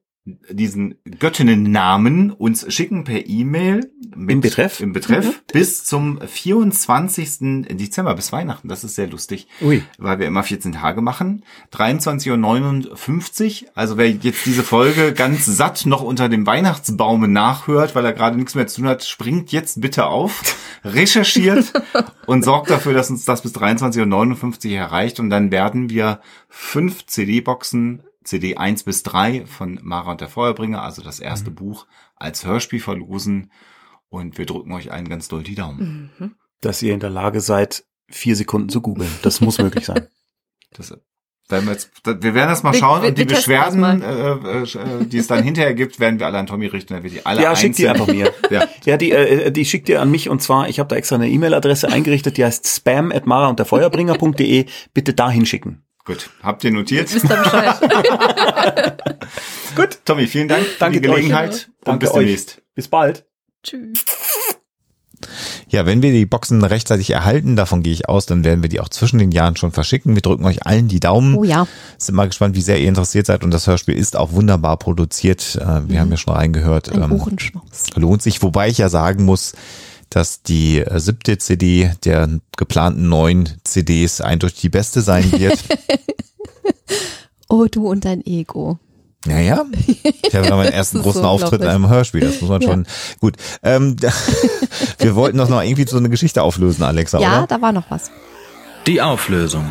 diesen 0.50 0.94
Göttinnennamen 1.18 2.30
uns 2.30 2.72
schicken 2.72 3.04
per 3.04 3.26
E-Mail 3.26 3.90
mit- 4.16 4.30
Im 4.34 4.40
Betreff? 4.40 4.80
im 4.80 4.92
Betreff 4.92 5.42
bis 5.52 5.84
zum 5.84 6.18
24. 6.20 7.66
Dezember 7.76 8.14
bis 8.14 8.32
Weihnachten. 8.32 8.68
Das 8.68 8.84
ist 8.84 8.94
sehr 8.94 9.06
lustig, 9.08 9.46
Ui. 9.62 9.82
weil 9.98 10.18
wir 10.18 10.26
immer 10.26 10.42
14 10.42 10.72
Tage 10.72 11.00
machen. 11.00 11.44
23.59 11.72 13.62
Uhr. 13.64 13.68
Also 13.74 13.96
wer 13.96 14.10
jetzt 14.10 14.46
diese 14.46 14.62
Folge 14.62 15.12
ganz 15.12 15.46
satt 15.46 15.86
noch 15.86 16.02
unter 16.02 16.28
dem 16.28 16.46
Weihnachtsbaume 16.46 17.28
nachhört, 17.28 17.94
weil 17.94 18.04
er 18.04 18.12
gerade 18.12 18.36
nichts 18.36 18.54
mehr 18.54 18.66
zu 18.66 18.80
tun 18.80 18.88
hat, 18.88 19.04
springt 19.04 19.52
jetzt 19.52 19.80
bitte 19.80 20.06
auf, 20.06 20.56
recherchiert 20.84 21.72
und 22.26 22.44
sorgt 22.44 22.70
dafür, 22.70 22.94
dass 22.94 23.10
uns 23.10 23.24
das 23.24 23.42
bis 23.42 23.54
23.59 23.54 24.70
Uhr 24.72 24.76
erreicht 24.78 25.20
und 25.20 25.30
dann 25.30 25.50
werden 25.50 25.90
wir 25.90 26.20
fünf 26.48 27.06
CD-Boxen 27.06 28.02
CD 28.28 28.56
1 28.56 28.84
bis 28.84 29.02
3 29.02 29.46
von 29.46 29.78
Mara 29.82 30.10
und 30.12 30.20
der 30.20 30.28
Feuerbringer, 30.28 30.82
also 30.82 31.02
das 31.02 31.18
erste 31.20 31.50
Buch, 31.50 31.86
als 32.16 32.44
Hörspiel 32.44 32.80
verlosen. 32.80 33.50
Und 34.10 34.38
wir 34.38 34.46
drücken 34.46 34.72
euch 34.72 34.92
allen 34.92 35.08
ganz 35.08 35.28
doll 35.28 35.42
die 35.42 35.54
Daumen. 35.54 36.34
Dass 36.60 36.82
ihr 36.82 36.94
in 36.94 37.00
der 37.00 37.10
Lage 37.10 37.40
seid, 37.40 37.84
vier 38.08 38.36
Sekunden 38.36 38.68
zu 38.68 38.80
googeln. 38.80 39.10
Das 39.22 39.40
muss 39.40 39.58
möglich 39.58 39.86
sein. 39.86 40.06
Das 40.70 40.90
werden 41.48 41.64
wir, 41.64 41.72
jetzt, 41.72 41.90
wir 42.04 42.34
werden 42.34 42.50
das 42.50 42.62
mal 42.62 42.74
Wir- 42.74 42.78
schauen 42.78 43.00
wir- 43.00 43.08
und 43.08 43.16
die 43.16 43.22
wir 43.26 43.36
testen 43.36 43.54
das 43.54 43.70
Beschwerden, 43.70 44.02
äh, 44.02 45.00
äh, 45.02 45.06
die 45.06 45.16
es 45.16 45.28
dann 45.28 45.42
hinterher 45.42 45.72
gibt, 45.72 45.98
werden 45.98 46.18
wir 46.18 46.26
alle 46.26 46.36
an 46.36 46.46
Tommy 46.46 46.66
richten. 46.66 46.92
Dann 46.92 47.02
wird 47.02 47.14
die 47.14 47.24
alle 47.24 47.42
ja, 47.42 47.56
schickt 47.56 47.78
die 47.78 47.88
einfach 47.88 48.06
mir. 48.06 48.34
Ja. 48.50 48.68
Ja, 48.84 48.98
die, 48.98 49.12
äh, 49.12 49.50
die 49.50 49.64
schickt 49.64 49.88
ihr 49.88 50.02
an 50.02 50.10
mich 50.10 50.28
und 50.28 50.42
zwar, 50.42 50.68
ich 50.68 50.78
habe 50.78 50.88
da 50.90 50.96
extra 50.96 51.16
eine 51.16 51.30
E-Mail-Adresse 51.30 51.88
eingerichtet, 51.88 52.36
die 52.36 52.44
heißt 52.44 52.68
spam 52.68 53.10
at 53.12 53.26
mara 53.26 53.48
und 53.48 53.58
der 53.58 53.64
Feuerbringer.de. 53.64 54.66
Bitte 54.92 55.14
dahin 55.14 55.46
schicken. 55.46 55.84
Gut, 56.08 56.30
habt 56.42 56.64
ihr 56.64 56.70
notiert? 56.70 57.12
Wisst 57.14 57.28
ihr 57.28 57.36
Bescheid? 57.36 57.76
Gut, 59.76 59.98
Tommy, 60.06 60.26
vielen 60.26 60.48
Dank 60.48 60.64
für 60.64 60.78
Danke 60.80 61.02
die 61.02 61.06
Gelegenheit 61.06 61.50
euch. 61.52 61.66
und 61.66 61.74
Danke 61.86 62.06
bis 62.06 62.14
euch. 62.14 62.20
demnächst. 62.24 62.62
Bis 62.74 62.88
bald. 62.88 63.26
Tschüss. 63.62 64.06
Ja, 65.68 65.84
wenn 65.84 66.00
wir 66.00 66.10
die 66.12 66.24
Boxen 66.24 66.64
rechtzeitig 66.64 67.10
erhalten, 67.10 67.56
davon 67.56 67.82
gehe 67.82 67.92
ich 67.92 68.08
aus, 68.08 68.24
dann 68.24 68.42
werden 68.42 68.62
wir 68.62 68.70
die 68.70 68.80
auch 68.80 68.88
zwischen 68.88 69.18
den 69.18 69.32
Jahren 69.32 69.56
schon 69.56 69.70
verschicken. 69.70 70.14
Wir 70.14 70.22
drücken 70.22 70.46
euch 70.46 70.64
allen 70.66 70.88
die 70.88 71.00
Daumen. 71.00 71.34
Oh 71.34 71.44
ja. 71.44 71.66
Sind 71.98 72.14
mal 72.14 72.26
gespannt, 72.28 72.56
wie 72.56 72.62
sehr 72.62 72.80
ihr 72.80 72.88
interessiert 72.88 73.26
seid 73.26 73.44
und 73.44 73.50
das 73.50 73.66
Hörspiel 73.66 73.94
ist 73.94 74.16
auch 74.16 74.32
wunderbar 74.32 74.78
produziert. 74.78 75.56
Äh, 75.60 75.86
Wir 75.90 76.00
haben 76.00 76.10
ja 76.10 76.16
schon 76.16 76.32
reingehört. 76.32 76.90
Ein 76.90 77.02
Ähm, 77.02 77.22
lohnt 77.96 78.22
sich, 78.22 78.42
wobei 78.42 78.68
ich 78.68 78.78
ja 78.78 78.88
sagen 78.88 79.26
muss, 79.26 79.52
dass 80.10 80.42
die 80.42 80.78
äh, 80.80 80.98
siebte 81.00 81.38
CD 81.38 81.90
der 82.04 82.28
geplanten 82.56 83.08
neun 83.08 83.48
CDs 83.64 84.20
eindeutig 84.20 84.60
die 84.60 84.68
beste 84.68 85.00
sein 85.00 85.30
wird. 85.32 85.58
Oh, 87.50 87.64
du 87.64 87.88
und 87.88 88.04
dein 88.04 88.20
Ego. 88.26 88.78
Naja, 89.24 89.64
ich 89.86 90.34
habe 90.34 90.48
da 90.48 90.56
meinen 90.56 90.70
ersten 90.74 91.00
großen 91.00 91.22
so 91.22 91.28
Auftritt 91.28 91.62
in 91.62 91.66
einem 91.68 91.88
Hörspiel, 91.88 92.20
das 92.20 92.42
muss 92.42 92.50
man 92.50 92.60
Ja. 92.60 92.68
schon. 92.68 92.86
Gut, 93.20 93.36
ähm, 93.62 93.96
wir 94.98 95.14
wollten 95.14 95.38
doch 95.38 95.48
noch 95.48 95.62
irgendwie 95.62 95.86
so 95.88 95.96
eine 95.96 96.10
Geschichte 96.10 96.42
auflösen, 96.42 96.82
Alexa, 96.82 97.18
Ja, 97.18 97.38
oder? 97.38 97.46
da 97.46 97.62
war 97.62 97.72
noch 97.72 97.90
was. 97.90 98.10
Die 98.86 99.00
Auflösung. 99.00 99.64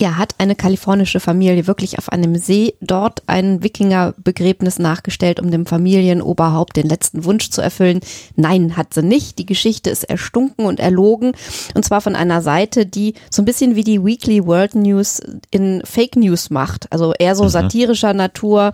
Ja, 0.00 0.16
hat 0.16 0.34
eine 0.38 0.56
kalifornische 0.56 1.20
Familie 1.20 1.66
wirklich 1.66 1.98
auf 1.98 2.10
einem 2.10 2.34
See 2.36 2.72
dort 2.80 3.22
ein 3.26 3.62
Wikingerbegräbnis 3.62 4.78
nachgestellt, 4.78 5.38
um 5.40 5.50
dem 5.50 5.66
Familienoberhaupt 5.66 6.74
den 6.78 6.88
letzten 6.88 7.26
Wunsch 7.26 7.50
zu 7.50 7.60
erfüllen? 7.60 8.00
Nein, 8.34 8.78
hat 8.78 8.94
sie 8.94 9.02
nicht. 9.02 9.38
Die 9.38 9.44
Geschichte 9.44 9.90
ist 9.90 10.04
erstunken 10.04 10.64
und 10.64 10.80
erlogen. 10.80 11.32
Und 11.74 11.84
zwar 11.84 12.00
von 12.00 12.16
einer 12.16 12.40
Seite, 12.40 12.86
die 12.86 13.12
so 13.30 13.42
ein 13.42 13.44
bisschen 13.44 13.76
wie 13.76 13.84
die 13.84 14.02
Weekly 14.02 14.46
World 14.46 14.74
News 14.74 15.20
in 15.50 15.82
Fake 15.84 16.16
News 16.16 16.48
macht. 16.48 16.90
Also 16.90 17.12
eher 17.12 17.34
so 17.34 17.48
satirischer 17.48 18.14
Natur, 18.14 18.70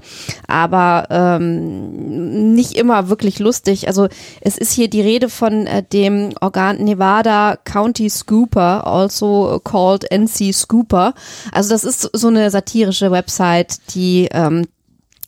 aber 0.47 1.09
ähm, 1.11 2.55
nicht 2.55 2.75
immer 2.75 3.09
wirklich 3.09 3.41
lustig. 3.41 3.89
Also 3.89 4.07
es 4.43 4.57
ist 4.57 4.73
hier 4.75 4.89
die 4.89 5.01
Rede 5.01 5.29
von 5.29 5.67
äh, 5.67 5.83
dem 5.83 6.35
Organ 6.41 6.85
Nevada 6.85 7.59
County 7.65 8.09
Scooper, 8.09 8.87
also 8.87 9.61
called 9.65 10.09
NC 10.09 10.55
Scooper. 10.55 11.15
Also 11.53 11.71
das 11.71 11.85
ist 11.85 12.11
so 12.13 12.29
eine 12.29 12.51
satirische 12.51 13.11
Website, 13.11 13.79
die 13.95 14.29
ähm, 14.33 14.67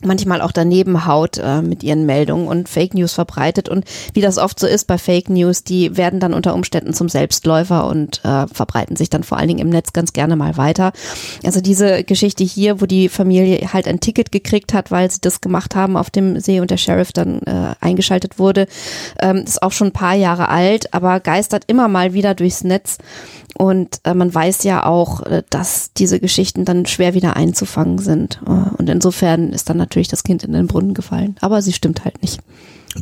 manchmal 0.03 0.41
auch 0.43 0.53
daneben 0.53 1.07
haut 1.07 1.39
äh, 1.39 1.61
mit 1.61 1.83
ihren 1.83 2.07
Meldungen 2.07 2.47
und 2.47 2.69
Fake 2.69 2.95
News 2.95 3.13
verbreitet. 3.13 3.69
Und 3.69 3.85
wie 4.15 4.21
das 4.21 4.39
oft 4.39 4.61
so 4.61 4.67
ist 4.67 4.87
bei 4.87 4.97
Fake 4.97 5.29
News, 5.29 5.65
die 5.65 5.97
werden 5.97 6.21
dann 6.21 6.35
unter 6.35 6.55
Umständen 6.55 6.95
zum 6.95 7.09
Selbstläufer 7.09 7.87
und 7.87 8.25
äh, 8.25 8.47
verbreiten 8.47 8.95
sich 8.95 9.11
dann 9.11 9.25
vor 9.25 9.39
allen 9.39 9.49
Dingen 9.49 9.61
im 9.61 9.71
Netz 9.71 9.93
ganz 9.93 10.13
gerne 10.13 10.37
mal 10.37 10.57
weiter. 10.57 10.93
Also 11.45 11.61
diese 11.61 12.05
Geschichte 12.05 12.45
hier, 12.45 12.81
wo 12.81 12.87
die 12.87 13.09
Familie 13.09 13.73
halt 13.73 13.89
ein 13.89 14.01
Ticket 14.01 14.31
gekriegt 14.31 14.73
hat, 14.73 14.91
weil 14.93 15.11
sie 15.11 15.21
das 15.21 15.41
gemacht 15.41 15.75
haben 15.75 15.97
auf 15.97 16.11
dem 16.11 16.39
See 16.39 16.61
und 16.61 16.71
der 16.71 16.77
Sheriff 16.77 17.13
dann 17.13 17.41
äh, 17.43 17.75
eingeschaltet 17.81 18.39
wurde, 18.39 18.69
ähm, 19.19 19.39
ist 19.39 19.63
auch 19.63 19.73
schon 19.73 19.89
ein 19.89 19.93
paar 19.93 20.15
Jahre 20.15 20.49
alt, 20.49 20.95
aber 20.95 21.19
geistert 21.19 21.65
immer 21.67 21.89
mal 21.89 22.13
wieder 22.13 22.35
durchs 22.35 22.63
Netz. 22.63 22.99
Und 23.59 24.01
äh, 24.05 24.15
man 24.15 24.33
weiß 24.33 24.63
ja 24.63 24.87
auch, 24.87 25.21
äh, 25.27 25.43
dass 25.51 25.93
diese 25.93 26.21
Geschichten 26.21 26.65
dann 26.65 26.87
schwer 26.87 27.13
wieder 27.15 27.35
einzufangen 27.37 27.99
sind. 27.99 28.41
Äh, 28.47 28.51
und 28.79 28.89
insofern 28.89 29.53
ist 29.53 29.69
dann 29.69 29.77
natürlich 29.77 30.07
das 30.07 30.23
Kind 30.23 30.45
in 30.45 30.53
den 30.53 30.69
Brunnen 30.69 30.95
gefallen. 30.95 31.35
Aber 31.41 31.61
sie 31.61 31.73
stimmt 31.73 32.05
halt 32.05 32.23
nicht. 32.23 32.39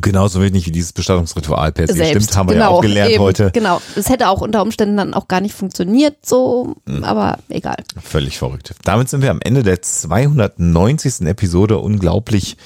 Genauso 0.01 0.41
wenig 0.41 0.65
wie 0.65 0.71
dieses 0.71 0.93
Bestattungsritual 0.93 1.71
per 1.71 1.87
se 1.87 1.93
Selbst. 1.93 2.23
stimmt, 2.23 2.37
haben 2.37 2.49
wir 2.49 2.57
ja 2.57 2.67
auch 2.69 2.81
gelernt 2.81 3.11
eben, 3.13 3.23
heute. 3.23 3.51
Genau. 3.53 3.79
Es 3.95 4.09
hätte 4.09 4.29
auch 4.29 4.41
unter 4.41 4.63
Umständen 4.63 4.97
dann 4.97 5.13
auch 5.13 5.27
gar 5.27 5.41
nicht 5.41 5.53
funktioniert, 5.55 6.17
so, 6.25 6.75
Hm. 6.87 7.03
aber 7.03 7.37
egal. 7.49 7.77
Völlig 8.03 8.37
verrückt. 8.39 8.73
Damit 8.83 9.09
sind 9.09 9.21
wir 9.21 9.29
am 9.31 9.39
Ende 9.41 9.61
der 9.61 9.81
290. 9.83 11.21
Episode. 11.27 11.77
Unglaublich, 11.77 12.57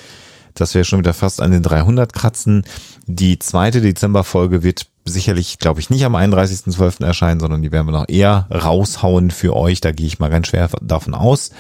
dass 0.56 0.74
wir 0.74 0.84
schon 0.86 1.00
wieder 1.00 1.14
fast 1.14 1.42
an 1.42 1.52
den 1.52 1.62
300 1.62 2.14
kratzen. 2.14 2.64
Die 3.06 3.38
zweite 3.38 3.82
Dezemberfolge 3.82 4.64
wird 4.64 4.88
sicherlich, 5.06 5.60
glaube 5.60 5.80
ich, 5.80 5.90
nicht 5.90 6.06
am 6.06 6.16
31.12. 6.16 7.06
erscheinen, 7.06 7.40
sondern 7.40 7.62
die 7.62 7.72
werden 7.72 7.88
wir 7.88 7.92
noch 7.92 8.10
eher 8.10 8.48
raushauen 8.52 9.32
für 9.32 9.56
euch. 9.56 9.82
Da 9.82 9.92
gehe 9.92 10.08
ich 10.08 10.20
mal 10.20 10.30
ganz 10.30 10.48
schwer 10.48 10.70
davon 10.82 11.14
aus. 11.14 11.52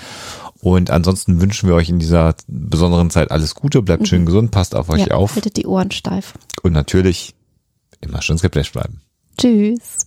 Und 0.61 0.91
ansonsten 0.91 1.41
wünschen 1.41 1.67
wir 1.67 1.75
euch 1.75 1.89
in 1.89 1.99
dieser 1.99 2.35
besonderen 2.47 3.09
Zeit 3.09 3.31
alles 3.31 3.55
Gute. 3.55 3.81
Bleibt 3.81 4.07
schön 4.07 4.25
gesund, 4.25 4.51
passt 4.51 4.75
auf 4.75 4.89
euch 4.89 5.07
ja, 5.07 5.15
auf. 5.15 5.35
Haltet 5.35 5.57
die 5.57 5.65
Ohren 5.65 5.91
steif. 5.91 6.33
Und 6.61 6.73
natürlich 6.73 7.33
immer 7.99 8.21
schön 8.21 8.37
skeptisch 8.37 8.71
bleiben. 8.71 9.01
Tschüss. 9.37 10.05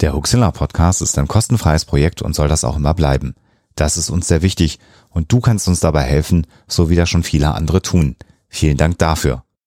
Der 0.00 0.14
Huxilla 0.14 0.50
Podcast 0.50 1.02
ist 1.02 1.18
ein 1.18 1.28
kostenfreies 1.28 1.84
Projekt 1.84 2.22
und 2.22 2.34
soll 2.34 2.48
das 2.48 2.64
auch 2.64 2.76
immer 2.76 2.94
bleiben. 2.94 3.34
Das 3.74 3.96
ist 3.96 4.10
uns 4.10 4.28
sehr 4.28 4.42
wichtig 4.42 4.78
und 5.10 5.30
du 5.30 5.40
kannst 5.40 5.68
uns 5.68 5.80
dabei 5.80 6.02
helfen, 6.02 6.46
so 6.66 6.90
wie 6.90 6.96
das 6.96 7.08
schon 7.08 7.22
viele 7.22 7.54
andere 7.54 7.82
tun. 7.82 8.16
Vielen 8.48 8.76
Dank 8.76 8.98
dafür. 8.98 9.44